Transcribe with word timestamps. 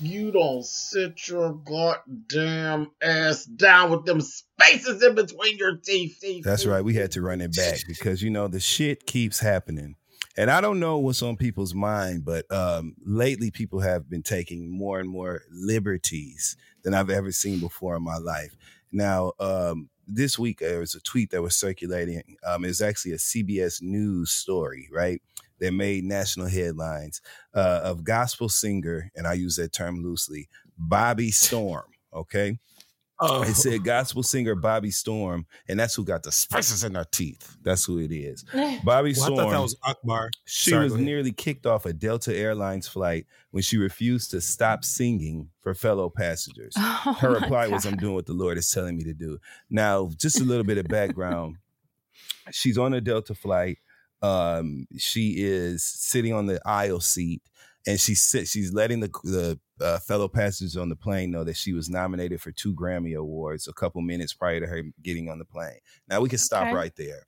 You 0.00 0.30
don't 0.30 0.64
sit 0.64 1.28
your 1.28 1.54
goddamn 1.54 2.90
ass 3.02 3.44
down 3.44 3.90
with 3.90 4.04
them 4.04 4.20
spaces 4.20 5.02
in 5.02 5.14
between 5.14 5.56
your 5.58 5.76
teeth. 5.76 6.44
That's 6.44 6.66
right. 6.66 6.84
We 6.84 6.94
had 6.94 7.12
to 7.12 7.22
run 7.22 7.40
it 7.40 7.54
back 7.56 7.80
because 7.88 8.22
you 8.22 8.30
know 8.30 8.48
the 8.48 8.60
shit 8.60 9.06
keeps 9.06 9.40
happening. 9.40 9.96
And 10.38 10.50
I 10.50 10.60
don't 10.60 10.80
know 10.80 10.98
what's 10.98 11.22
on 11.22 11.36
people's 11.36 11.74
mind, 11.74 12.24
but 12.24 12.50
um, 12.52 12.94
lately 13.04 13.50
people 13.50 13.80
have 13.80 14.10
been 14.10 14.22
taking 14.22 14.70
more 14.70 15.00
and 15.00 15.08
more 15.08 15.42
liberties 15.50 16.56
than 16.82 16.92
I've 16.92 17.08
ever 17.08 17.32
seen 17.32 17.58
before 17.58 17.96
in 17.96 18.02
my 18.02 18.18
life. 18.18 18.54
Now, 18.92 19.32
um, 19.40 19.88
this 20.06 20.38
week 20.38 20.58
there 20.60 20.80
was 20.80 20.94
a 20.94 21.00
tweet 21.00 21.30
that 21.30 21.42
was 21.42 21.56
circulating. 21.56 22.36
Um, 22.46 22.64
it 22.64 22.68
was 22.68 22.82
actually 22.82 23.12
a 23.12 23.16
CBS 23.16 23.80
News 23.80 24.30
story, 24.30 24.88
right? 24.92 25.22
That 25.58 25.72
made 25.72 26.04
national 26.04 26.48
headlines 26.48 27.22
uh, 27.54 27.80
of 27.82 28.04
gospel 28.04 28.48
singer, 28.48 29.10
and 29.14 29.26
I 29.26 29.32
use 29.34 29.56
that 29.56 29.72
term 29.72 30.02
loosely, 30.02 30.48
Bobbi 30.78 31.32
Storm. 31.32 31.86
Okay, 32.12 32.58
Oh, 33.18 33.40
it 33.42 33.54
said 33.54 33.82
gospel 33.82 34.22
singer 34.22 34.54
Bobbi 34.54 34.92
Storm, 34.92 35.46
and 35.68 35.80
that's 35.80 35.94
who 35.94 36.04
got 36.04 36.22
the 36.22 36.30
spices 36.30 36.84
in 36.84 36.94
her 36.96 37.06
teeth. 37.10 37.56
That's 37.62 37.86
who 37.86 37.98
it 37.98 38.12
is. 38.12 38.44
Bobbi 38.52 38.84
well, 38.84 39.06
I 39.06 39.12
Storm. 39.12 39.36
thought 39.36 39.50
that 39.52 39.60
was 39.62 39.76
Akbar. 39.82 40.30
she 40.44 40.70
Sorry, 40.72 40.84
was 40.84 40.96
nearly 40.96 41.32
kicked 41.32 41.64
off 41.64 41.86
a 41.86 41.94
Delta 41.94 42.36
Airlines 42.36 42.86
flight 42.86 43.24
when 43.52 43.62
she 43.62 43.78
refused 43.78 44.32
to 44.32 44.42
stop 44.42 44.84
singing 44.84 45.48
for 45.62 45.72
fellow 45.74 46.10
passengers. 46.10 46.74
Oh 47.06 47.14
Her 47.14 47.30
my 47.30 47.38
reply 47.38 47.68
was, 47.68 47.86
"I'm 47.86 47.96
doing 47.96 48.14
what 48.14 48.26
the 48.26 48.34
Lord 48.34 48.58
is 48.58 48.68
telling 48.70 48.96
me 48.98 49.04
to 49.04 49.14
do." 49.14 49.38
Now, 49.70 50.10
just 50.18 50.40
a 50.40 50.44
little 50.44 50.64
bit 50.64 50.76
of 50.76 50.86
background. 50.88 51.56
She's 52.50 52.76
on 52.78 52.92
a 52.94 53.00
Delta 53.00 53.34
flight. 53.34 53.78
Um, 54.22 54.86
she 54.96 55.36
is 55.38 55.84
sitting 55.84 56.32
on 56.32 56.46
the 56.46 56.60
aisle 56.66 57.00
seat, 57.00 57.42
and 57.86 58.00
she 58.00 58.14
sit, 58.14 58.48
she's 58.48 58.72
letting 58.72 59.00
the 59.00 59.08
the 59.24 59.60
uh, 59.80 59.98
fellow 59.98 60.28
passengers 60.28 60.76
on 60.76 60.88
the 60.88 60.96
plane 60.96 61.30
know 61.30 61.44
that 61.44 61.56
she 61.56 61.72
was 61.72 61.88
nominated 61.88 62.40
for 62.40 62.50
two 62.52 62.74
Grammy 62.74 63.16
awards 63.16 63.68
a 63.68 63.72
couple 63.74 64.00
minutes 64.02 64.32
prior 64.32 64.60
to 64.60 64.66
her 64.66 64.82
getting 65.02 65.28
on 65.28 65.38
the 65.38 65.44
plane. 65.44 65.78
Now 66.08 66.20
we 66.20 66.28
can 66.28 66.38
stop 66.38 66.70
Okay. 66.70 66.72
right 66.72 66.94
there. 66.96 67.26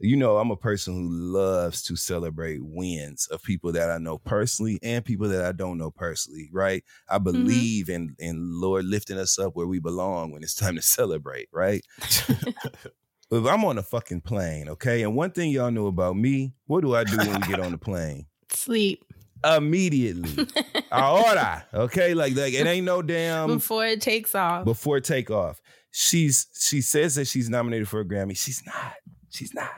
You 0.00 0.16
know, 0.16 0.36
I'm 0.38 0.52
a 0.52 0.56
person 0.56 0.94
who 0.94 1.08
loves 1.10 1.82
to 1.84 1.96
celebrate 1.96 2.60
wins 2.62 3.26
of 3.28 3.42
people 3.42 3.72
that 3.72 3.90
I 3.90 3.98
know 3.98 4.18
personally 4.18 4.78
and 4.80 5.04
people 5.04 5.28
that 5.28 5.44
I 5.44 5.50
don't 5.50 5.76
know 5.76 5.90
personally, 5.90 6.48
right? 6.52 6.84
I 7.08 7.18
believe 7.18 7.88
in 7.88 8.14
in 8.20 8.60
Lord 8.60 8.84
lifting 8.84 9.18
us 9.18 9.40
up 9.40 9.56
where 9.56 9.66
we 9.66 9.80
belong 9.80 10.30
when 10.30 10.44
it's 10.44 10.54
time 10.54 10.76
to 10.76 10.82
celebrate, 10.98 11.48
right? 11.52 11.84
I'm 13.30 13.64
on 13.64 13.78
a 13.78 13.82
fucking 13.82 14.22
plane, 14.22 14.68
okay? 14.70 15.02
And 15.02 15.14
one 15.14 15.30
thing 15.30 15.50
y'all 15.50 15.70
know 15.70 15.86
about 15.86 16.16
me, 16.16 16.54
what 16.66 16.80
do 16.80 16.94
I 16.94 17.04
do 17.04 17.16
when 17.16 17.40
we 17.40 17.46
get 17.46 17.60
on 17.60 17.72
the 17.72 17.78
plane? 17.78 18.26
Sleep 18.50 19.04
Immediately. 19.44 20.46
I 20.92 21.10
order, 21.10 21.64
okay? 21.84 22.14
Like, 22.14 22.34
like 22.34 22.54
it 22.54 22.66
ain't 22.66 22.84
no 22.84 23.02
damn 23.02 23.46
before 23.48 23.86
it 23.86 24.00
takes 24.00 24.34
off. 24.34 24.64
before 24.64 25.00
takeoff. 25.00 25.60
She's 25.90 26.46
she 26.58 26.80
says 26.80 27.14
that 27.14 27.26
she's 27.26 27.48
nominated 27.48 27.88
for 27.88 28.00
a 28.00 28.04
Grammy. 28.04 28.36
She's 28.36 28.62
not. 28.66 28.94
She's 29.30 29.54
not. 29.54 29.70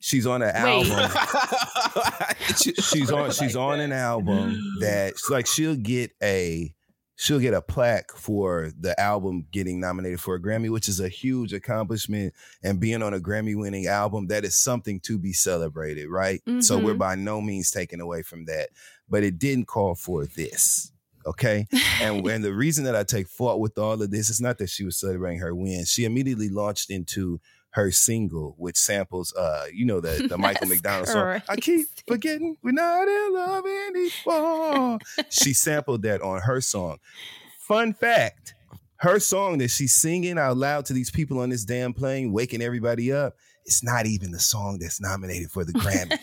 She's 0.00 0.26
on 0.26 0.42
an 0.42 0.52
Wait. 0.62 0.90
album. 0.90 1.10
she's 2.56 3.10
on 3.10 3.30
she's 3.30 3.56
on 3.56 3.80
an 3.80 3.92
album 3.92 4.60
that 4.80 5.14
like 5.30 5.46
she'll 5.46 5.76
get 5.76 6.12
a 6.22 6.74
she'll 7.20 7.38
get 7.38 7.52
a 7.52 7.60
plaque 7.60 8.10
for 8.16 8.72
the 8.80 8.98
album 8.98 9.44
getting 9.52 9.78
nominated 9.78 10.18
for 10.18 10.36
a 10.36 10.40
Grammy, 10.40 10.70
which 10.70 10.88
is 10.88 11.00
a 11.00 11.08
huge 11.08 11.52
accomplishment. 11.52 12.32
And 12.62 12.80
being 12.80 13.02
on 13.02 13.12
a 13.12 13.20
Grammy 13.20 13.54
winning 13.54 13.86
album, 13.86 14.28
that 14.28 14.42
is 14.46 14.56
something 14.56 15.00
to 15.00 15.18
be 15.18 15.34
celebrated, 15.34 16.08
right? 16.08 16.40
So 16.60 16.78
Mhm. 16.78 16.82
we're 16.82 16.94
by 16.94 17.16
no 17.16 17.42
means 17.42 17.70
taken 17.70 18.00
away 18.00 18.22
from 18.22 18.46
that. 18.46 18.70
But 19.06 19.22
it 19.22 19.38
didn't 19.38 19.66
call 19.66 19.94
for 19.96 20.24
this. 20.24 20.92
Okay. 21.26 21.66
And 22.00 22.26
and 22.26 22.42
the 22.42 22.54
reason 22.54 22.84
that 22.84 22.96
I 22.96 23.04
take 23.04 23.28
fault 23.28 23.60
with 23.60 23.76
all 23.76 24.00
of 24.00 24.10
this 24.10 24.30
is 24.30 24.40
not 24.40 24.56
that 24.56 24.70
she 24.70 24.84
was 24.84 24.96
celebrating 24.98 25.40
her 25.40 25.54
win. 25.54 25.84
She 25.84 26.06
immediately 26.06 26.48
launched 26.48 26.88
into 26.88 27.38
her 27.72 27.90
single, 27.90 28.54
which 28.58 28.76
samples 28.76 29.32
uh, 29.34 29.66
you 29.72 29.84
know, 29.84 30.00
the, 30.00 30.26
the 30.28 30.38
Michael 30.38 30.66
McDonald 30.68 31.08
song. 31.08 31.40
I 31.48 31.56
keep 31.56 31.86
forgetting 32.06 32.56
we're 32.62 32.72
not 32.72 33.06
in 33.06 33.34
love 33.34 33.64
anymore. 33.66 34.98
she 35.30 35.54
sampled 35.54 36.02
that 36.02 36.20
on 36.22 36.40
her 36.42 36.60
song. 36.60 36.98
Fun 37.68 37.92
fact: 37.92 38.54
her 38.96 39.20
song 39.20 39.58
that 39.58 39.68
she's 39.68 39.94
singing 39.94 40.38
out 40.38 40.56
loud 40.56 40.86
to 40.86 40.92
these 40.92 41.10
people 41.10 41.38
on 41.40 41.50
this 41.50 41.64
damn 41.64 41.92
plane, 41.92 42.32
waking 42.32 42.62
everybody 42.62 43.12
up. 43.12 43.34
It's 43.64 43.84
not 43.84 44.06
even 44.06 44.32
the 44.32 44.40
song 44.40 44.78
that's 44.80 45.00
nominated 45.00 45.50
for 45.50 45.64
the 45.64 45.72
Grammy. 45.72 46.18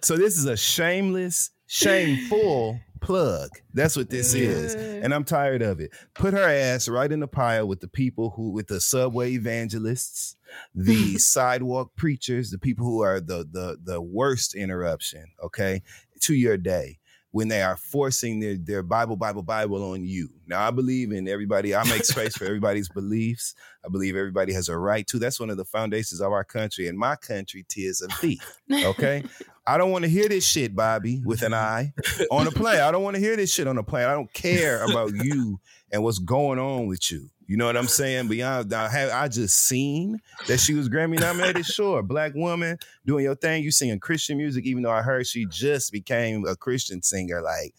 so 0.04 0.16
this 0.16 0.38
is 0.38 0.46
a 0.46 0.56
shameless, 0.56 1.50
shameful 1.66 2.80
plug. 3.04 3.50
That's 3.74 3.96
what 3.96 4.10
this 4.10 4.34
is. 4.34 4.74
And 4.74 5.12
I'm 5.12 5.24
tired 5.24 5.62
of 5.62 5.78
it. 5.78 5.92
Put 6.14 6.32
her 6.32 6.48
ass 6.48 6.88
right 6.88 7.10
in 7.10 7.20
the 7.20 7.28
pile 7.28 7.68
with 7.68 7.80
the 7.80 7.88
people 7.88 8.30
who, 8.30 8.50
with 8.50 8.68
the 8.68 8.80
subway 8.80 9.32
evangelists, 9.32 10.36
the 10.74 11.18
sidewalk 11.18 11.94
preachers, 11.96 12.50
the 12.50 12.58
people 12.58 12.86
who 12.86 13.02
are 13.02 13.20
the 13.20 13.46
the 13.50 13.78
the 13.82 14.00
worst 14.00 14.54
interruption, 14.54 15.26
okay, 15.42 15.82
to 16.20 16.34
your 16.34 16.56
day 16.56 16.98
when 17.30 17.48
they 17.48 17.62
are 17.62 17.76
forcing 17.76 18.40
their 18.40 18.56
their 18.56 18.82
Bible, 18.82 19.16
Bible, 19.16 19.42
Bible 19.42 19.90
on 19.92 20.04
you. 20.04 20.30
Now 20.46 20.66
I 20.66 20.70
believe 20.70 21.12
in 21.12 21.28
everybody. 21.28 21.74
I 21.74 21.82
make 21.84 22.04
space 22.04 22.36
for 22.36 22.44
everybody's 22.44 22.88
beliefs. 22.94 23.54
I 23.84 23.88
believe 23.88 24.16
everybody 24.16 24.52
has 24.52 24.68
a 24.68 24.78
right 24.78 25.06
to. 25.08 25.18
That's 25.18 25.40
one 25.40 25.50
of 25.50 25.56
the 25.56 25.64
foundations 25.64 26.20
of 26.20 26.32
our 26.32 26.44
country. 26.44 26.88
And 26.88 26.96
my 26.96 27.16
country, 27.16 27.66
tis 27.68 28.00
of 28.00 28.10
thee. 28.20 28.40
Okay. 28.72 29.24
I 29.66 29.78
don't 29.78 29.90
want 29.90 30.04
to 30.04 30.10
hear 30.10 30.28
this 30.28 30.46
shit, 30.46 30.74
Bobbi, 30.74 31.24
with 31.24 31.42
an 31.42 31.54
eye 31.54 31.92
on 32.30 32.46
a 32.46 32.50
plane. 32.50 32.80
I 32.80 32.90
don't 32.90 33.02
want 33.02 33.16
to 33.16 33.20
hear 33.20 33.36
this 33.36 33.52
shit 33.52 33.66
on 33.66 33.78
a 33.78 33.82
plane. 33.82 34.06
I 34.06 34.12
don't 34.12 34.32
care 34.32 34.84
about 34.84 35.12
you 35.14 35.58
and 35.92 36.02
what's 36.02 36.18
going 36.18 36.58
on 36.58 36.86
with 36.86 37.10
you. 37.10 37.30
You 37.46 37.56
know 37.58 37.66
what 37.66 37.76
I'm 37.76 37.88
saying? 37.88 38.28
Beyond, 38.28 38.72
I, 38.72 38.88
have, 38.88 39.10
I 39.10 39.28
just 39.28 39.58
seen 39.66 40.18
that 40.46 40.60
she 40.60 40.74
was 40.74 40.88
Grammy 40.88 41.20
nominated. 41.20 41.66
Sure, 41.66 42.02
black 42.02 42.34
woman 42.34 42.78
doing 43.04 43.24
your 43.24 43.34
thing. 43.34 43.62
You 43.62 43.70
singing 43.70 44.00
Christian 44.00 44.38
music, 44.38 44.64
even 44.64 44.82
though 44.82 44.90
I 44.90 45.02
heard 45.02 45.26
she 45.26 45.46
just 45.46 45.92
became 45.92 46.46
a 46.46 46.56
Christian 46.56 47.02
singer 47.02 47.42
like 47.42 47.74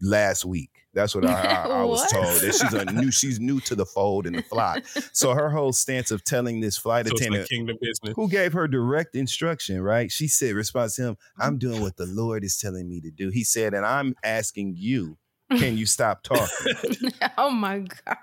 last 0.00 0.44
week. 0.44 0.79
That's 0.92 1.14
what 1.14 1.24
I, 1.26 1.32
I, 1.32 1.68
I 1.68 1.84
was 1.84 2.00
What? 2.00 2.10
told. 2.10 2.40
That 2.40 2.54
she's 2.54 2.72
a 2.72 2.84
new, 2.92 3.10
she's 3.10 3.38
new 3.40 3.60
to 3.60 3.74
the 3.74 3.86
fold 3.86 4.26
and 4.26 4.36
the 4.36 4.42
flock. 4.42 4.84
So 5.12 5.34
her 5.34 5.50
whole 5.50 5.72
stance 5.72 6.10
of 6.10 6.24
telling 6.24 6.60
this 6.60 6.76
flight 6.76 7.06
So 7.06 7.14
attendant 7.14 7.42
like 7.42 7.48
kingdom 7.48 7.76
business. 7.80 8.14
who 8.16 8.28
gave 8.28 8.52
her 8.52 8.66
direct 8.68 9.14
instruction, 9.14 9.80
right? 9.80 10.10
She 10.10 10.28
said, 10.28 10.54
response 10.54 10.96
to 10.96 11.02
him. 11.02 11.16
I'm 11.38 11.56
mm. 11.56 11.60
doing 11.60 11.80
what 11.80 11.96
the 11.96 12.06
Lord 12.06 12.44
is 12.44 12.56
telling 12.58 12.88
me 12.88 13.00
to 13.02 13.10
do. 13.10 13.30
He 13.30 13.44
said, 13.44 13.74
and 13.74 13.86
I'm 13.86 14.14
asking 14.24 14.74
you, 14.76 15.16
can 15.50 15.76
you 15.76 15.86
stop 15.86 16.22
talking? 16.22 16.74
oh 17.38 17.50
my 17.50 17.80
god. 18.06 18.16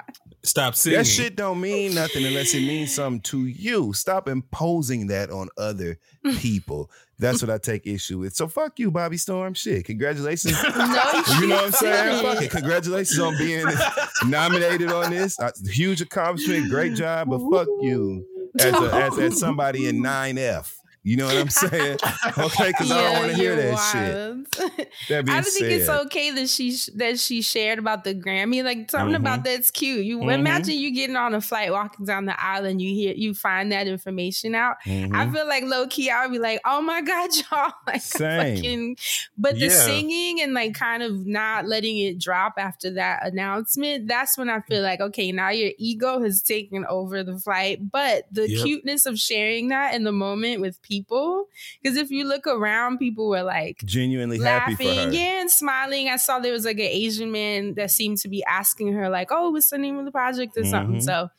Stop 0.44 0.76
singing. 0.76 1.00
that 1.00 1.06
shit 1.06 1.36
don't 1.36 1.60
mean 1.60 1.94
nothing 1.96 2.26
unless 2.26 2.54
it 2.54 2.62
means 2.62 2.94
something 2.94 3.22
to 3.22 3.46
you. 3.48 3.92
Stop 3.94 4.30
imposing 4.30 5.08
that 5.08 5.30
on 5.30 5.50
other 5.58 5.98
people. 6.38 6.90
That's 7.20 7.42
what 7.42 7.50
I 7.50 7.58
take 7.58 7.88
issue 7.88 8.20
with. 8.20 8.36
So 8.36 8.48
fuck 8.48 8.78
you, 8.80 8.92
Bobbi 8.92 9.20
Storm. 9.20 9.56
Shit. 9.56 9.86
Congratulations. 9.86 10.54
No, 10.64 11.24
You 11.42 11.48
know 11.48 11.56
what 11.56 11.66
I'm 11.66 11.72
saying? 11.72 12.24
Fuck 12.24 12.44
it. 12.44 12.52
Congratulations 12.52 13.20
on 13.20 13.38
being 13.38 13.66
nominated 14.26 14.92
on 14.92 15.10
this. 15.12 15.40
Uh, 15.40 15.52
huge 15.66 16.02
accomplishment. 16.02 16.70
Great 16.70 16.94
job. 16.94 17.30
But 17.30 17.40
fuck 17.52 17.68
you 17.82 18.26
as, 18.60 18.74
a, 18.74 18.94
as, 18.94 19.18
as 19.18 19.40
somebody 19.40 19.88
in 19.88 20.02
9F. 20.04 20.77
You 21.08 21.16
know 21.16 21.28
what 21.28 21.38
I'm 21.38 21.50
saying? 21.50 21.98
okay, 22.38 22.68
because 22.68 22.92
I 22.92 23.02
don't 23.02 23.18
want 23.20 23.32
to 23.32 23.38
hear 23.38 23.56
that 23.56 23.78
shit. 23.78 24.90
That 25.08 25.26
being 25.26 25.38
I 25.38 25.42
think 25.42 25.68
it's 25.68 25.88
okay 25.88 26.32
that 26.32 26.50
she 26.50 26.76
that 26.96 27.18
she 27.18 27.42
shared 27.42 27.80
about 27.80 28.04
the 28.04 28.14
Grammy. 28.14 28.62
Like 28.62 28.92
something 28.92 29.14
Mhm. 29.16 29.20
about 29.22 29.44
that's 29.46 29.72
cute. 29.72 30.04
You 30.04 30.20
Mhm. 30.20 30.34
imagine 30.34 30.74
you 30.76 30.92
getting 30.94 31.16
on 31.16 31.34
a 31.34 31.40
flight, 31.40 31.72
walking 31.72 32.06
down 32.06 32.26
the 32.26 32.38
aisle, 32.44 32.66
and 32.66 32.82
you 32.82 32.90
hear 32.94 33.14
you 33.16 33.34
find 33.34 33.72
that 33.72 33.88
information 33.88 34.54
out. 34.54 34.76
Mhm. 34.86 35.14
I 35.16 35.32
feel 35.32 35.48
like 35.48 35.64
low 35.64 35.88
key, 35.88 36.10
I 36.10 36.26
would 36.26 36.34
be 36.34 36.40
like, 36.40 36.60
oh 36.66 36.82
my 36.82 37.02
god, 37.02 37.30
y'all, 37.52 37.72
like 37.88 38.02
Same. 38.02 38.56
fucking. 38.58 38.98
But 39.38 39.54
the 39.60 39.68
Yeah. 39.68 39.86
singing 39.86 40.42
and 40.42 40.54
like 40.54 40.74
kind 40.74 41.04
of 41.04 41.26
not 41.26 41.68
letting 41.68 41.98
it 42.00 42.20
drop 42.20 42.56
after 42.58 42.90
that 42.92 43.26
announcement, 43.26 44.08
that's 44.10 44.38
when 44.38 44.50
I 44.50 44.60
feel 44.62 44.82
like 44.82 45.00
okay, 45.00 45.32
now 45.32 45.50
your 45.52 45.72
ego 45.78 46.22
has 46.22 46.42
taken 46.42 46.86
over 46.90 47.24
the 47.24 47.40
flight. 47.40 47.90
But 47.92 48.26
the 48.30 48.50
Yep. 48.50 48.66
cuteness 48.66 49.06
of 49.06 49.18
sharing 49.18 49.70
that 49.70 49.94
in 49.94 50.04
the 50.04 50.12
moment 50.12 50.60
with 50.60 50.82
people, 50.82 50.97
because 51.04 51.98
if 51.98 52.10
you 52.12 52.26
look 52.28 52.48
around, 52.48 52.98
people 52.98 53.30
were 53.30 53.44
like 53.44 53.78
genuinely 53.86 54.40
happy 54.40 54.76
for 54.76 54.84
her. 54.84 54.90
laughing, 54.90 55.14
yeah, 55.14 55.42
and 55.42 55.52
smiling. 55.52 56.10
I 56.10 56.16
saw 56.18 56.40
there 56.40 56.52
was 56.54 56.66
like 56.66 56.78
an 56.78 56.82
Asian 56.90 57.32
man 57.32 57.74
that 57.76 57.92
seemed 57.92 58.18
to 58.20 58.28
be 58.30 58.44
asking 58.46 58.94
her, 58.94 59.10
like, 59.10 59.30
"Oh, 59.32 59.50
what's 59.52 59.70
the 59.70 59.78
name 59.78 59.98
of 60.00 60.06
the 60.06 60.12
project?" 60.12 60.58
or 60.58 60.64
something. 60.66 60.98
Mhm. 60.98 61.04
So, 61.04 61.30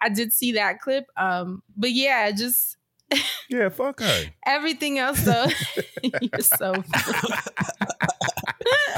I 0.00 0.08
did 0.08 0.32
see 0.32 0.52
that 0.52 0.80
clip. 0.80 1.06
Um, 1.16 1.62
but 1.76 1.92
yeah, 1.92 2.30
just 2.32 2.76
Yeah, 3.48 3.68
fuck 3.68 4.00
her. 4.00 4.24
everything 4.46 4.98
else 4.98 5.22
though. 5.24 5.46
You're 6.02 6.40
so 6.40 6.74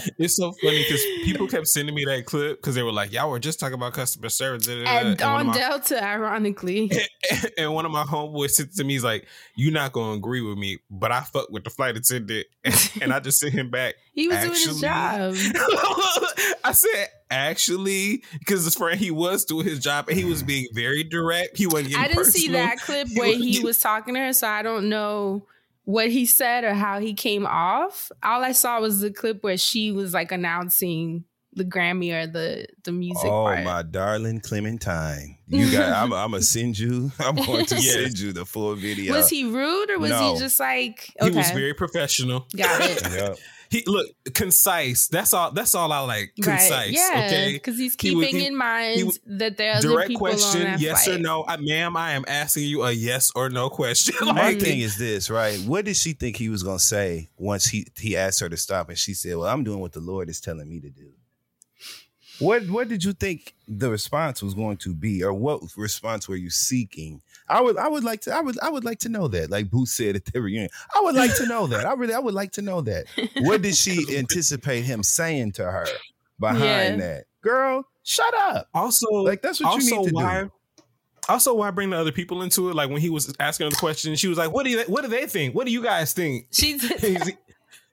It's 0.19 0.37
so 0.37 0.53
funny 0.63 0.83
because 0.83 1.03
people 1.25 1.47
kept 1.49 1.67
sending 1.67 1.95
me 1.95 2.05
that 2.05 2.25
clip 2.27 2.59
because 2.59 2.75
they 2.75 2.83
were 2.83 2.93
like, 2.93 3.13
"Y'all 3.13 3.31
were 3.31 3.39
just 3.39 3.61
talking 3.61 3.75
about 3.75 3.93
customer 3.93 4.29
service." 4.29 4.67
da, 4.67 4.75
da, 4.77 4.85
da," 4.85 4.91
and 4.91 5.09
and, 5.09 5.23
on 5.23 5.47
my, 5.49 5.55
Delta, 5.55 6.03
ironically. 6.03 6.91
and 7.59 7.73
one 7.73 7.87
of 7.87 7.93
my 7.93 8.05
homeboys 8.05 8.51
said 8.51 8.73
to 8.73 8.85
me, 8.85 8.95
"He's 8.95 9.05
like, 9.05 9.27
you're 9.57 9.73
not 9.73 9.93
gonna 9.93 10.17
agree 10.17 10.41
with 10.41 10.59
me, 10.59 10.79
but 10.91 11.13
I 11.13 11.21
fuck 11.21 11.51
with 11.51 11.65
the 11.65 11.71
flight 11.71 11.97
attendant," 11.97 12.47
and 13.01 13.13
I 13.13 13.21
just 13.21 13.39
sent 13.39 13.53
him 13.53 13.71
back. 13.71 13.95
He 14.13 14.29
was 14.29 14.39
doing 14.39 14.53
his 14.53 14.81
job. 14.81 15.35
I 16.65 16.73
said 16.73 17.09
actually 17.31 18.23
because 18.39 18.65
his 18.65 18.75
friend 18.75 18.99
he 18.99 19.11
was 19.11 19.45
doing 19.45 19.67
his 19.67 19.79
job 19.79 20.09
and 20.09 20.19
he 20.19 20.25
was 20.25 20.43
being 20.43 20.67
very 20.73 21.05
direct. 21.05 21.57
He 21.57 21.67
wasn't. 21.67 21.97
I 21.99 22.09
didn't 22.09 22.27
see 22.27 22.49
that 22.49 22.79
clip 22.79 23.09
He 23.09 23.19
where 23.19 23.29
was- 23.29 23.39
he 23.39 23.61
was 23.61 23.79
talking 23.79 24.15
to 24.15 24.21
her, 24.21 24.33
so 24.33 24.49
I 24.49 24.63
don't 24.63 24.89
know 24.89 25.47
what 25.89 26.11
he 26.11 26.27
said 26.27 26.65
or 26.65 26.75
how 26.75 27.01
he 27.01 27.15
came 27.15 27.47
off. 27.47 28.13
All 28.23 28.45
I 28.45 28.53
saw 28.53 28.79
was 28.79 29.01
the 29.01 29.11
clip 29.11 29.43
where 29.43 29.57
she 29.57 29.91
was 29.91 30.13
like 30.13 30.31
announcing 30.33 31.25
the 31.55 31.65
Grammy 31.65 32.13
or 32.13 32.27
the 32.27 32.67
the 32.85 32.93
music 32.93 33.25
Oh 33.25 33.45
part. 33.45 33.65
my 33.65 33.83
darling 33.83 34.41
Clementine, 34.41 35.39
you 35.47 35.73
got. 35.73 35.91
I'm. 35.93 36.13
I'm 36.13 36.33
gonna 36.33 36.43
send 36.43 36.79
you. 36.79 37.11
I'm 37.19 37.37
going 37.37 37.65
to 37.65 37.75
Yes. 37.77 37.95
send 37.95 38.19
you 38.19 38.33
the 38.35 38.45
full 38.45 38.75
video. 38.75 39.15
Was 39.15 39.31
he 39.31 39.45
rude 39.45 39.91
or 39.91 39.99
was 39.99 40.11
No. 40.11 40.35
he 40.35 40.39
just 40.39 40.61
like 40.61 41.11
He 41.23 41.31
was 41.31 41.51
very 41.53 41.73
professional. 41.73 42.47
Got 42.55 42.83
it. 42.83 43.03
Yeah. 43.11 43.35
He 43.71 43.83
look 43.87 44.07
concise. 44.35 45.09
That's 45.09 45.35
all. 45.35 45.51
That's 45.53 45.75
all 45.75 45.93
I 45.93 46.01
like. 46.01 46.33
Concise. 46.41 46.71
Right. 46.71 46.91
Yeah, 46.91 47.25
Okay. 47.27 47.53
because 47.53 47.77
he's 47.77 47.93
He 47.93 47.97
keeping 48.15 48.37
he- 48.37 48.47
in 48.47 48.57
mind 48.57 48.97
he 48.97 49.05
was- 49.05 49.21
that 49.27 49.57
there 49.59 49.75
are 49.75 49.81
Direct 49.83 50.09
people 50.09 50.27
on 50.27 50.33
question, 50.33 50.63
that 50.63 50.81
yes 50.81 51.05
flight. 51.05 51.17
or 51.19 51.23
no. 51.23 51.45
I, 51.47 51.57
ma'am, 51.59 51.97
I 51.97 52.13
am 52.13 52.25
asking 52.27 52.65
you 52.65 52.83
a 52.85 52.93
yes 52.93 53.31
or 53.35 53.51
no 53.51 53.69
question. 53.69 54.15
My 54.35 54.55
thing 54.55 54.81
is 54.81 54.97
this, 54.97 55.29
right? 55.31 55.59
What 55.61 55.85
did 55.85 55.97
she 55.97 56.13
think 56.15 56.37
he 56.37 56.49
was 56.49 56.63
gonna 56.63 56.79
say 56.79 57.29
once 57.37 57.67
he 57.67 57.87
he 57.99 58.17
asked 58.17 58.41
her 58.41 58.49
to 58.49 58.57
stop, 58.57 58.89
and 58.89 58.99
she 58.99 59.13
said, 59.15 59.37
"Well, 59.37 59.49
I'm 59.49 59.65
doing 59.65 59.81
what 59.81 59.93
the 59.93 60.01
Lord 60.01 60.31
is 60.31 60.41
telling 60.41 60.69
me 60.69 60.81
to 60.81 60.89
do." 60.91 61.11
What 62.39 62.69
What 62.71 62.89
did 62.89 63.03
you 63.03 63.13
think 63.13 63.55
the 63.67 63.91
response 63.91 64.43
was 64.43 64.55
going 64.55 64.77
to 64.79 64.95
be, 64.95 65.25
or 65.25 65.35
what 65.35 65.61
response 65.77 66.29
were 66.29 66.37
you 66.37 66.51
seeking? 66.51 67.21
I 67.51 67.61
would 67.61 67.77
I 67.77 67.89
would 67.89 68.05
like 68.05 68.21
to 68.23 68.35
I 68.35 68.41
would 68.41 68.59
I 68.61 68.69
would 68.71 68.85
like 68.85 68.99
to 69.01 69.09
know 69.09 69.29
that. 69.29 69.51
Like 69.51 69.71
Booth 69.71 69.89
said 69.89 70.17
at 70.17 70.25
the 70.27 70.41
reunion, 70.41 70.69
I 70.95 71.01
would 71.03 71.15
like 71.15 71.35
to 71.37 71.47
know 71.47 71.67
that. 71.69 71.87
I 71.87 71.93
really 71.95 72.15
I 72.15 72.19
would 72.19 72.35
like 72.35 72.53
to 72.53 72.63
know 72.63 72.81
that. 72.83 73.07
What 73.39 73.63
did 73.63 73.75
she 73.77 74.05
anticipate 74.17 74.83
him 74.83 75.03
saying 75.03 75.53
to 75.53 75.65
her 75.65 75.87
behind 76.39 76.63
Yeah. 76.63 76.97
that? 76.97 77.25
Girl, 77.43 77.85
shut 78.03 78.35
up. 78.35 78.69
also, 78.75 79.07
Like 79.11 79.43
that's 79.43 79.61
what 79.61 79.69
you 79.83 79.95
also 79.95 80.03
need 80.03 80.09
to 80.11 80.15
why, 80.15 80.43
do. 80.45 80.53
Also, 81.29 81.55
why 81.55 81.71
bring 81.71 81.91
the 81.91 81.97
other 81.99 82.13
people 82.13 82.43
into 82.43 82.69
it? 82.71 82.75
Like 82.75 82.91
when 82.91 83.01
he 83.01 83.11
was 83.11 83.35
asking 83.39 83.67
her 83.67 83.71
the 83.71 83.77
question, 83.77 84.15
she 84.17 84.29
was 84.29 84.39
like, 84.39 84.51
"What 84.51 84.65
do 84.65 84.71
you? 84.71 84.81
What 84.87 85.03
do 85.03 85.09
they 85.09 85.27
think? 85.27 85.55
What 85.55 85.67
do 85.67 85.73
you 85.73 85.83
guys 85.83 86.13
think?" 86.15 86.47
She 86.53 86.79
did. 86.79 87.37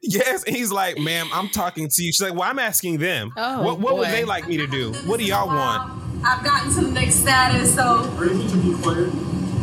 Yes, 0.02 0.44
and 0.46 0.56
he's 0.56 0.72
like, 0.72 0.98
"Ma'am, 0.98 1.28
I'm 1.34 1.50
talking 1.50 1.90
to 1.90 2.04
you." 2.04 2.12
She's 2.13 2.22
like, 2.22 2.34
"Well, 2.34 2.44
I'm 2.50 2.60
asking 2.60 3.00
them. 3.00 3.31
Oh, 3.36 3.63
what 3.63 3.80
what 3.80 3.98
would 3.98 4.07
they 4.10 4.24
like 4.24 4.48
me 4.48 4.56
to 4.57 4.68
do? 4.68 4.94
What 5.06 5.19
do 5.19 5.25
y'all 5.25 5.48
want?" 5.48 5.92
Um, 5.92 6.22
I've 6.25 6.44
gotten 6.46 6.74
to 6.75 6.81
the 6.81 6.92
next 6.92 7.16
status, 7.16 7.75
so. 7.75 7.84
Are 8.18 8.25
you 8.25 8.48
to 8.50 8.57
be 8.57 8.74
clear? 8.81 9.10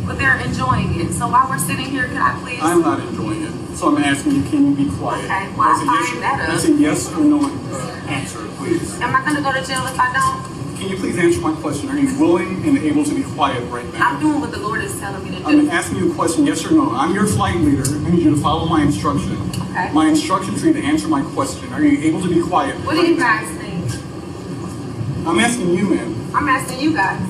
But 0.05 0.17
they're 0.17 0.37
enjoying 0.39 0.99
it. 0.99 1.13
So 1.13 1.27
while 1.27 1.47
we're 1.49 1.57
sitting 1.59 1.85
here, 1.85 2.07
can 2.07 2.17
I 2.17 2.37
please? 2.41 2.59
I'm 2.61 2.81
not 2.81 2.99
enjoying 2.99 3.43
it. 3.43 3.75
So 3.77 3.87
I'm 3.95 4.03
asking 4.03 4.33
you, 4.35 4.43
can 4.43 4.75
you 4.75 4.75
be 4.85 4.95
quiet? 4.97 5.25
Okay, 5.25 5.49
well, 5.57 5.69
That's 5.73 5.81
a 5.81 5.85
yes, 5.85 6.19
better. 6.19 6.45
that's 6.51 6.65
a 6.65 6.71
yes 6.73 7.13
or 7.13 7.23
no 7.23 7.39
uh, 7.45 7.77
answer, 8.07 8.45
please. 8.57 8.99
Am 9.01 9.15
I 9.15 9.23
gonna 9.25 9.41
go 9.41 9.51
to 9.53 9.65
jail 9.65 9.85
if 9.87 9.97
I 9.99 10.11
don't? 10.13 10.77
Can 10.77 10.89
you 10.89 10.97
please 10.97 11.17
answer 11.17 11.39
my 11.39 11.53
question? 11.61 11.89
Are 11.89 11.97
you 11.97 12.19
willing 12.19 12.63
and 12.67 12.77
able 12.79 13.05
to 13.05 13.15
be 13.15 13.23
quiet 13.23 13.63
right 13.71 13.85
now? 13.93 14.11
I'm 14.11 14.19
doing 14.19 14.41
what 14.41 14.51
the 14.51 14.59
Lord 14.59 14.83
is 14.83 14.99
telling 14.99 15.23
me 15.23 15.31
to 15.37 15.43
do. 15.43 15.45
I'm 15.47 15.69
asking 15.69 15.97
you 15.99 16.11
a 16.11 16.15
question, 16.15 16.45
yes 16.45 16.65
or 16.65 16.71
no. 16.71 16.91
I'm 16.91 17.13
your 17.13 17.25
flight 17.25 17.55
leader. 17.55 17.83
I 17.87 18.09
need 18.11 18.23
you 18.23 18.35
to 18.35 18.41
follow 18.41 18.65
my 18.67 18.81
instruction. 18.83 19.37
Okay. 19.71 19.91
My 19.93 20.07
instruction 20.09 20.55
for 20.55 20.67
you 20.67 20.73
to 20.73 20.83
answer 20.83 21.07
my 21.07 21.21
question. 21.33 21.71
Are 21.73 21.81
you 21.81 21.99
able 22.09 22.21
to 22.21 22.27
be 22.29 22.41
quiet? 22.41 22.75
What 22.85 22.93
do 22.95 22.99
right 22.99 23.09
you 23.09 23.15
now? 23.15 23.39
guys 23.39 23.57
think? 23.57 25.27
I'm 25.27 25.39
asking 25.39 25.69
you, 25.73 25.89
ma'am. 25.89 26.31
I'm 26.35 26.49
asking 26.49 26.79
you 26.81 26.93
guys. 26.93 27.21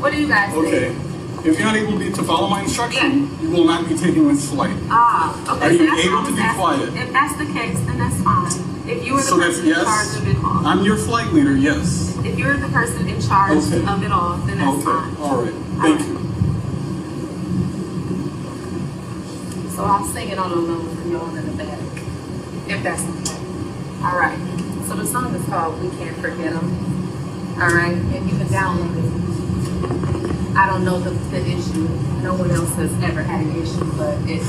What 0.00 0.12
do 0.12 0.20
you 0.20 0.26
guys 0.28 0.52
think? 0.52 0.66
Okay. 0.66 0.96
If 1.44 1.58
you're 1.58 1.66
not 1.66 1.76
able 1.76 1.98
to, 1.98 2.10
to 2.10 2.22
follow 2.22 2.48
my 2.48 2.62
instruction, 2.62 3.28
you 3.40 3.50
will 3.50 3.64
not 3.64 3.86
be 3.88 3.94
taking 3.96 4.26
this 4.28 4.48
flight. 4.50 4.74
Ah, 4.88 5.54
okay. 5.56 5.66
Are 5.66 5.72
you 5.72 6.10
able 6.10 6.24
to 6.24 6.34
be 6.34 6.40
asking. 6.40 6.60
quiet? 6.60 6.88
If 6.94 7.12
that's 7.12 7.36
the 7.36 7.44
case, 7.52 7.78
then 7.84 7.98
that's 7.98 8.22
fine. 8.22 8.88
If 8.88 9.04
you 9.04 9.14
are 9.14 9.16
the 9.18 9.22
So 9.22 9.36
person 9.38 9.66
in 9.68 9.74
charge 9.74 9.86
yes. 9.86 10.16
of 10.16 10.28
it 10.28 10.36
all. 10.42 10.66
I'm 10.66 10.84
your 10.84 10.96
flight 10.96 11.32
leader, 11.34 11.54
yes. 11.54 12.16
if 12.24 12.38
you're 12.38 12.56
the 12.56 12.68
person 12.68 13.06
in 13.08 13.20
charge 13.20 13.58
Okay. 13.58 13.84
of 13.86 14.02
it 14.02 14.10
all, 14.12 14.36
then 14.38 14.56
that's 14.58 14.76
Okay. 14.76 14.84
fine. 14.84 15.16
All 15.20 15.42
right. 15.42 15.54
Thank 15.82 16.00
you. 16.08 16.14
So 19.70 19.84
I'm 19.84 20.04
singing 20.06 20.38
on 20.38 20.50
a 20.50 20.54
low 20.54 20.80
for 20.94 21.08
y'all 21.08 21.34
in 21.36 21.44
the 21.44 21.64
back. 21.64 21.78
If 22.68 22.82
that's 22.82 23.02
okay. 23.02 23.44
All 24.02 24.16
right. 24.18 24.38
So 24.86 24.94
the 24.94 25.06
song 25.06 25.34
is 25.34 25.44
called 25.46 25.80
We 25.82 25.90
Can't 25.98 26.16
Forget 26.16 26.52
Them. 26.54 27.56
All 27.60 27.68
right. 27.68 27.96
And 27.96 28.30
you 28.30 28.36
can 28.38 28.46
download 28.48 28.96
it. 28.96 29.43
I 30.56 30.66
don't 30.66 30.84
know 30.84 30.98
the, 31.00 31.10
the 31.10 31.40
issue. 31.46 31.88
No 32.22 32.34
one 32.34 32.50
else 32.50 32.74
has 32.76 32.92
ever 33.02 33.22
had 33.22 33.40
an 33.44 33.56
issue, 33.62 33.84
but 33.96 34.16
it's 34.28 34.46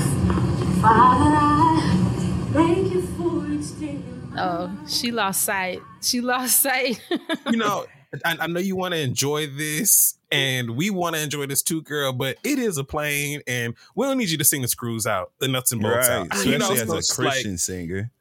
Father, 0.81 1.35
I 1.35 2.49
thank 2.53 2.93
you 2.93 3.01
for 3.01 3.45
each 3.51 3.79
day. 3.79 3.99
Oh, 4.37 4.71
she 4.87 5.11
lost 5.11 5.43
sight. 5.43 5.81
She 6.01 6.21
lost 6.21 6.61
sight. 6.61 7.01
You 7.49 7.57
know, 7.57 7.85
I, 8.23 8.37
I 8.41 8.47
know 8.47 8.59
you 8.59 8.75
want 8.75 8.93
to 8.93 8.99
enjoy 8.99 9.47
this, 9.47 10.17
and 10.31 10.71
we 10.71 10.89
want 10.89 11.15
to 11.15 11.21
enjoy 11.21 11.45
this 11.47 11.61
too, 11.61 11.81
girl. 11.81 12.11
But 12.13 12.37
it 12.43 12.59
is 12.59 12.77
a 12.77 12.83
plane, 12.83 13.41
and 13.47 13.75
we 13.95 14.05
don't 14.05 14.17
need 14.17 14.29
you 14.29 14.37
to 14.37 14.43
sing 14.43 14.61
the 14.61 14.67
screws 14.67 15.05
out, 15.05 15.31
the 15.39 15.47
nuts 15.47 15.71
and 15.71 15.81
bolts 15.81 16.07
Right. 16.07 16.15
out. 16.17 16.27
Especially 16.31 16.51
You 16.53 16.57
know, 16.59 16.71
as 16.73 16.89
a 16.89 16.95
it's 16.97 17.17
like- 17.19 17.27
Christian 17.29 17.57
singer. 17.57 18.11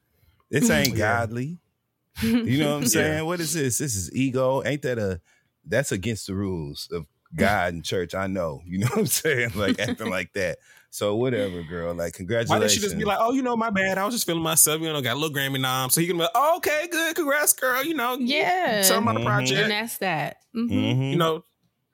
This 0.50 0.68
ain't 0.70 0.96
godly. 0.96 1.58
You 2.22 2.58
know 2.60 2.70
what 2.70 2.76
I'm 2.76 2.82
Yeah. 2.82 2.88
saying? 2.88 3.24
What 3.26 3.40
is 3.40 3.52
this? 3.54 3.78
This 3.78 3.96
is 3.96 4.14
ego. 4.14 4.62
Ain't 4.64 4.82
that 4.82 4.98
a 4.98 5.20
that's 5.66 5.92
against 5.92 6.26
the 6.26 6.34
rules 6.34 6.88
of 6.92 7.06
God 7.36 7.74
and 7.74 7.84
church? 7.84 8.14
I 8.14 8.26
know. 8.26 8.62
You 8.66 8.78
know 8.78 8.86
what 8.88 8.98
I'm 8.98 9.06
saying? 9.06 9.50
Like 9.56 9.78
acting 9.80 10.10
like 10.10 10.32
that. 10.34 10.58
So 10.90 11.16
whatever, 11.16 11.62
girl. 11.64 11.92
Like 11.94 12.12
congratulations. 12.14 12.50
Why 12.50 12.56
congratulations. 12.56 12.60
didn't 12.60 12.70
she 12.70 12.80
just 12.80 12.98
be 12.98 13.04
like, 13.04 13.18
oh, 13.20 13.32
you 13.32 13.42
know, 13.42 13.56
my 13.56 13.70
bad. 13.70 13.98
I 13.98 14.04
was 14.04 14.14
just 14.14 14.26
feeling 14.26 14.42
myself. 14.44 14.80
You 14.80 14.92
know, 14.92 15.00
got 15.02 15.14
a 15.16 15.18
little 15.18 15.34
Grammy 15.36 15.60
nom. 15.60 15.90
So 15.90 16.00
he 16.00 16.06
can 16.06 16.16
be 16.16 16.22
like, 16.22 16.30
oh, 16.36 16.58
okay, 16.58 16.86
good. 16.88 17.16
Congrats, 17.16 17.52
girl. 17.52 17.82
You 17.82 17.94
know, 17.94 18.16
yeah. 18.20 18.82
Tell 18.86 18.98
him 18.98 19.08
about 19.08 19.14
the 19.14 19.20
Mhm. 19.20 19.24
project. 19.26 19.60
and 19.60 19.70
that's 19.72 19.98
that. 19.98 20.36
Mhm. 20.54 20.70
Mhm. 20.70 21.10
you 21.10 21.16
know, 21.16 21.44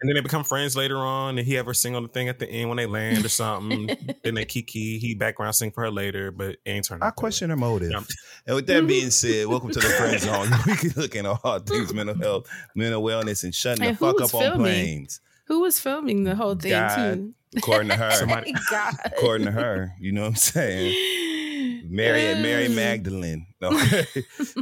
and 0.01 0.09
then 0.09 0.15
they 0.15 0.21
become 0.21 0.45
friends 0.45 0.77
later 0.77 0.97
on, 0.99 1.39
and 1.39 1.47
he 1.47 1.59
ever 1.59 1.75
sing 1.75 1.95
on 1.95 2.03
the 2.03 2.09
thing 2.09 2.29
at 2.29 2.39
the 2.39 2.49
end 2.49 2.69
when 2.69 2.77
they 2.77 2.87
land 2.87 3.25
or 3.25 3.29
something. 3.29 3.89
then 4.25 4.35
they 4.35 4.45
kiki, 4.45 4.99
he 4.99 5.15
background 5.15 5.55
sing 5.55 5.71
for 5.71 5.83
her 5.83 5.91
later, 5.91 6.31
but 6.31 6.51
it 6.51 6.61
ain't 6.67 6.85
turning. 6.87 7.03
I 7.03 7.11
question 7.11 7.51
her 7.51 7.57
motive. 7.57 7.91
Yeah. 7.91 8.01
And 8.47 8.57
with 8.57 8.67
that 8.69 8.87
being 8.87 9.11
said, 9.11 9.47
welcome 9.47 9.71
to 9.71 9.79
the 9.81 9.89
friend 9.89 10.21
zone. 10.21 10.49
We 10.67 10.77
can 10.77 10.93
look 10.97 11.15
into 11.15 11.39
all 11.45 11.59
things 11.59 11.93
mental 11.93 12.17
health, 12.17 12.49
mental 12.75 13.03
wellness, 13.03 13.45
and 13.45 13.55
shutting 13.55 13.85
And 13.85 13.97
the 13.97 13.99
fuck 13.99 14.17
up 14.21 14.33
was 14.33 14.35
on 14.35 14.59
planes. 14.59 15.21
Who 15.47 15.61
was 15.61 15.79
filming 15.81 16.25
the 16.25 16.35
whole 16.37 16.55
thing 16.55 16.71
God. 16.73 17.15
too? 17.15 17.35
According 17.57 17.89
to 17.89 17.97
her. 17.97 18.11
Somebody- 18.13 18.55
God. 18.71 18.95
according 19.05 19.47
to 19.47 19.53
her. 19.53 19.95
You 20.01 20.13
know 20.13 20.23
what 20.23 20.29
I'm 20.29 20.37
saying? 20.37 21.87
Mary 21.91 22.41
Mary 22.41 22.67
uh. 22.67 22.71
Magdalene. 22.71 23.47
Okay. 23.63 24.07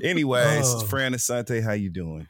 Anyways, 0.03 0.65
Oh. 0.67 0.81
Fran 0.87 1.13
Asante, 1.13 1.63
how 1.63 1.73
you 1.73 1.91
doing? 1.91 2.27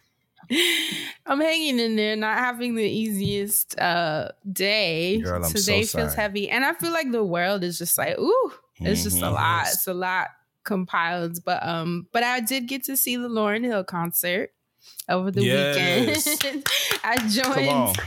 I'm 1.27 1.41
hanging 1.41 1.79
in 1.79 1.97
there, 1.97 2.17
not 2.17 2.39
having 2.39 2.75
the 2.75 2.85
easiest 2.85 3.79
uh 3.79 4.31
day. 4.51 5.21
Girl, 5.21 5.45
I'm 5.45 5.51
so 5.51 5.59
Today 5.61 5.87
feels 5.87 6.15
heavy. 6.15 6.49
And 6.49 6.65
I 6.65 6.75
feel 6.75 6.93
like 6.93 7.11
the 7.13 7.25
world 7.25 7.65
is 7.65 7.79
just 7.79 7.99
like, 7.99 8.19
ooh, 8.19 8.53
it's 8.81 9.03
just 9.03 9.23
a 9.23 9.27
Mhm. 9.27 9.33
lot. 9.35 9.67
It's 9.69 9.87
a 9.87 9.95
lot 9.95 10.29
compiled. 10.65 11.45
But 11.45 11.67
um, 11.67 12.07
but 12.13 12.23
I 12.23 12.41
did 12.41 12.67
get 12.67 12.85
to 12.85 12.97
see 12.97 13.17
the 13.17 13.29
Lauryn 13.29 13.65
Hill 13.65 13.85
concert 13.85 14.51
over 15.09 15.31
the 15.31 15.45
Yes. 15.45 16.43
weekend. 16.43 16.67
I 17.05 17.17
joined. 17.29 17.99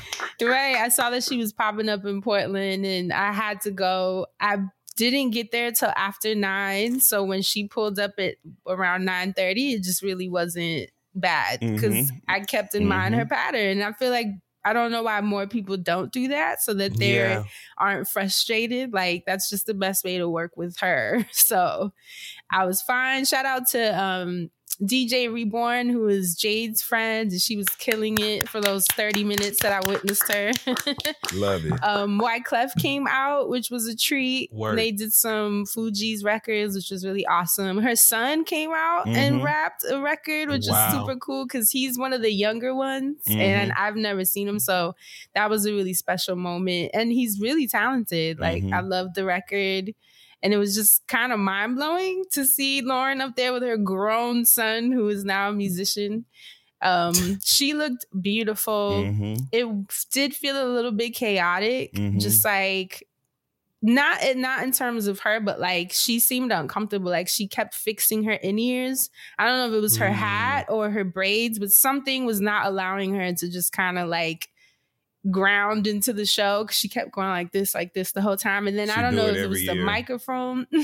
Right. 0.41 0.75
I 0.77 0.89
saw 0.89 1.09
that 1.11 1.23
she 1.23 1.37
was 1.37 1.53
popping 1.53 1.89
up 1.89 2.05
in 2.05 2.21
Portland 2.21 2.85
and 2.85 3.13
I 3.13 3.31
had 3.31 3.61
to 3.61 3.71
go. 3.71 4.27
I 4.39 4.57
didn't 4.95 5.31
get 5.31 5.51
there 5.51 5.71
till 5.71 5.93
after 5.95 6.33
nine. 6.35 6.99
So 6.99 7.23
when 7.23 7.41
she 7.41 7.67
pulled 7.67 7.99
up 7.99 8.13
at 8.17 8.35
around 8.67 9.05
nine 9.05 9.33
thirty, 9.33 9.73
it 9.73 9.83
just 9.83 10.01
really 10.01 10.29
wasn't 10.29 10.89
bad 11.13 11.59
because 11.59 12.11
Mhm. 12.11 12.21
I 12.27 12.39
kept 12.41 12.75
in 12.75 12.85
mind 12.87 13.15
her 13.15 13.25
pattern. 13.25 13.79
And 13.79 13.83
I 13.83 13.93
feel 13.93 14.11
like 14.11 14.27
I 14.63 14.73
don't 14.73 14.91
know 14.91 15.01
why 15.03 15.19
more 15.21 15.47
people 15.47 15.75
don't 15.75 16.11
do 16.11 16.27
that 16.27 16.61
so 16.61 16.73
that 16.75 16.97
they 16.99 17.15
Yeah. 17.15 17.43
aren't 17.79 18.07
frustrated. 18.07 18.93
Like 18.93 19.23
that's 19.25 19.49
just 19.49 19.65
the 19.65 19.73
best 19.73 20.03
way 20.03 20.17
to 20.19 20.29
work 20.29 20.55
with 20.55 20.77
her. 20.79 21.25
So 21.31 21.93
I 22.51 22.65
was 22.65 22.81
fine. 22.81 23.25
Shout 23.25 23.45
out 23.45 23.67
to 23.69 24.01
um 24.01 24.51
DJ 24.83 25.31
Reborn, 25.31 25.89
who 25.89 26.07
is 26.07 26.35
Jade's 26.35 26.81
friend, 26.81 27.31
and 27.31 27.39
she 27.39 27.55
was 27.55 27.67
killing 27.69 28.17
it 28.19 28.49
for 28.49 28.59
those 28.59 28.85
30 28.93 29.23
minutes 29.23 29.61
that 29.61 29.71
I 29.71 29.87
witnessed 29.87 30.31
her. 30.31 30.51
Love 31.35 31.65
it. 31.65 31.73
um 31.83 32.19
Wyclef 32.19 32.71
came 32.79 33.05
out, 33.07 33.47
which 33.49 33.69
was 33.69 33.87
a 33.87 33.95
treat. 33.95 34.51
Word. 34.51 34.77
They 34.77 34.91
did 34.91 35.13
some 35.13 35.65
Fugees 35.65 36.23
records, 36.23 36.75
which 36.75 36.89
was 36.89 37.05
really 37.05 37.25
awesome. 37.27 37.77
Her 37.77 37.95
son 37.95 38.43
came 38.43 38.71
out 38.75 39.07
and 39.07 39.35
Mhm. 39.41 39.43
rapped 39.43 39.83
a 39.89 39.99
record, 39.99 40.49
which 40.49 40.65
Wow. 40.67 40.87
is 40.87 40.93
super 40.93 41.15
cool 41.17 41.45
because 41.45 41.69
he's 41.69 41.97
one 41.99 42.11
of 42.13 42.21
the 42.23 42.31
younger 42.31 42.73
ones, 42.73 43.17
Mhm. 43.27 43.35
and 43.35 43.71
I've 43.73 43.95
never 43.95 44.25
seen 44.25 44.47
him, 44.47 44.59
so 44.59 44.95
that 45.35 45.49
was 45.49 45.65
a 45.65 45.73
really 45.73 45.93
special 45.93 46.35
moment. 46.35 46.91
And 46.93 47.11
he's 47.11 47.39
really 47.39 47.67
talented. 47.67 48.39
Like 48.39 48.63
Mhm. 48.63 48.73
I 48.73 48.79
love 48.81 49.13
the 49.13 49.25
record. 49.25 49.93
And 50.43 50.53
it 50.53 50.57
was 50.57 50.73
just 50.75 51.05
kind 51.07 51.31
of 51.31 51.39
mind 51.39 51.75
blowing 51.75 52.23
to 52.31 52.45
see 52.45 52.81
Lauryn 52.81 53.21
up 53.21 53.35
there 53.35 53.53
with 53.53 53.63
her 53.63 53.77
grown 53.77 54.43
son, 54.45 54.91
who 54.91 55.07
is 55.09 55.23
now 55.23 55.49
a 55.49 55.53
musician. 55.53 56.25
Um, 56.81 57.13
she 57.43 57.73
looked 57.73 58.05
beautiful 58.19 59.03
Mhm. 59.05 59.47
it 59.51 59.67
did 60.11 60.33
feel 60.33 60.55
a 60.61 60.65
little 60.67 60.91
bit 60.91 61.13
chaotic 61.13 61.93
Mhm. 61.93 62.19
just 62.19 62.43
like 62.43 63.07
not 63.83 64.19
not 64.35 64.63
in 64.63 64.71
terms 64.71 65.07
of 65.07 65.19
her 65.21 65.39
but 65.39 65.59
like 65.59 65.91
she 65.91 66.19
seemed 66.19 66.51
uncomfortable 66.51 67.09
like 67.09 67.27
she 67.27 67.47
kept 67.47 67.73
fixing 67.73 68.23
her 68.25 68.33
in-ears 68.33 69.09
i 69.39 69.45
don't 69.47 69.57
know 69.57 69.67
if 69.67 69.73
it 69.77 69.81
was 69.81 69.97
her 69.97 70.05
Mm. 70.07 70.13
hat 70.13 70.65
or 70.69 70.91
her 70.91 71.03
braids 71.03 71.57
but 71.57 71.69
something 71.71 72.25
was 72.25 72.39
not 72.39 72.67
allowing 72.67 73.15
her 73.15 73.33
to 73.33 73.49
just 73.49 73.71
kind 73.73 73.97
of 73.97 74.07
like 74.07 74.49
ground 75.29 75.85
into 75.85 76.13
the 76.13 76.25
show 76.25 76.63
because 76.63 76.75
she 76.75 76.89
kept 76.89 77.11
going 77.11 77.27
like 77.27 77.51
this 77.51 77.75
like 77.75 77.93
this 77.93 78.11
the 78.11 78.21
whole 78.21 78.37
time 78.37 78.67
and 78.67 78.77
then 78.77 78.87
She 78.87 78.93
i 78.93 79.01
don't 79.01 79.11
do 79.11 79.17
know 79.17 79.27
it 79.27 79.35
if 79.35 79.43
it 79.43 79.47
was 79.47 79.67
every 79.67 79.77
the 79.77 79.85
microphone 79.85 80.65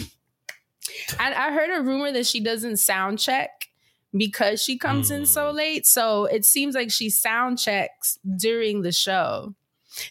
I, 1.19 1.33
I 1.33 1.51
heard 1.51 1.69
a 1.77 1.81
rumor 1.81 2.11
that 2.11 2.25
she 2.25 2.39
doesn't 2.39 2.77
sound 2.77 3.19
check 3.19 3.69
because 4.15 4.61
she 4.61 4.77
comes 4.77 5.11
in 5.11 5.25
so 5.25 5.51
mm. 5.51 5.55
late. 5.55 5.85
So 5.85 6.25
it 6.25 6.45
seems 6.45 6.75
like 6.75 6.91
she 6.91 7.09
sound 7.09 7.59
checks 7.59 8.17
during 8.37 8.81
the 8.81 8.91
show. 8.91 9.53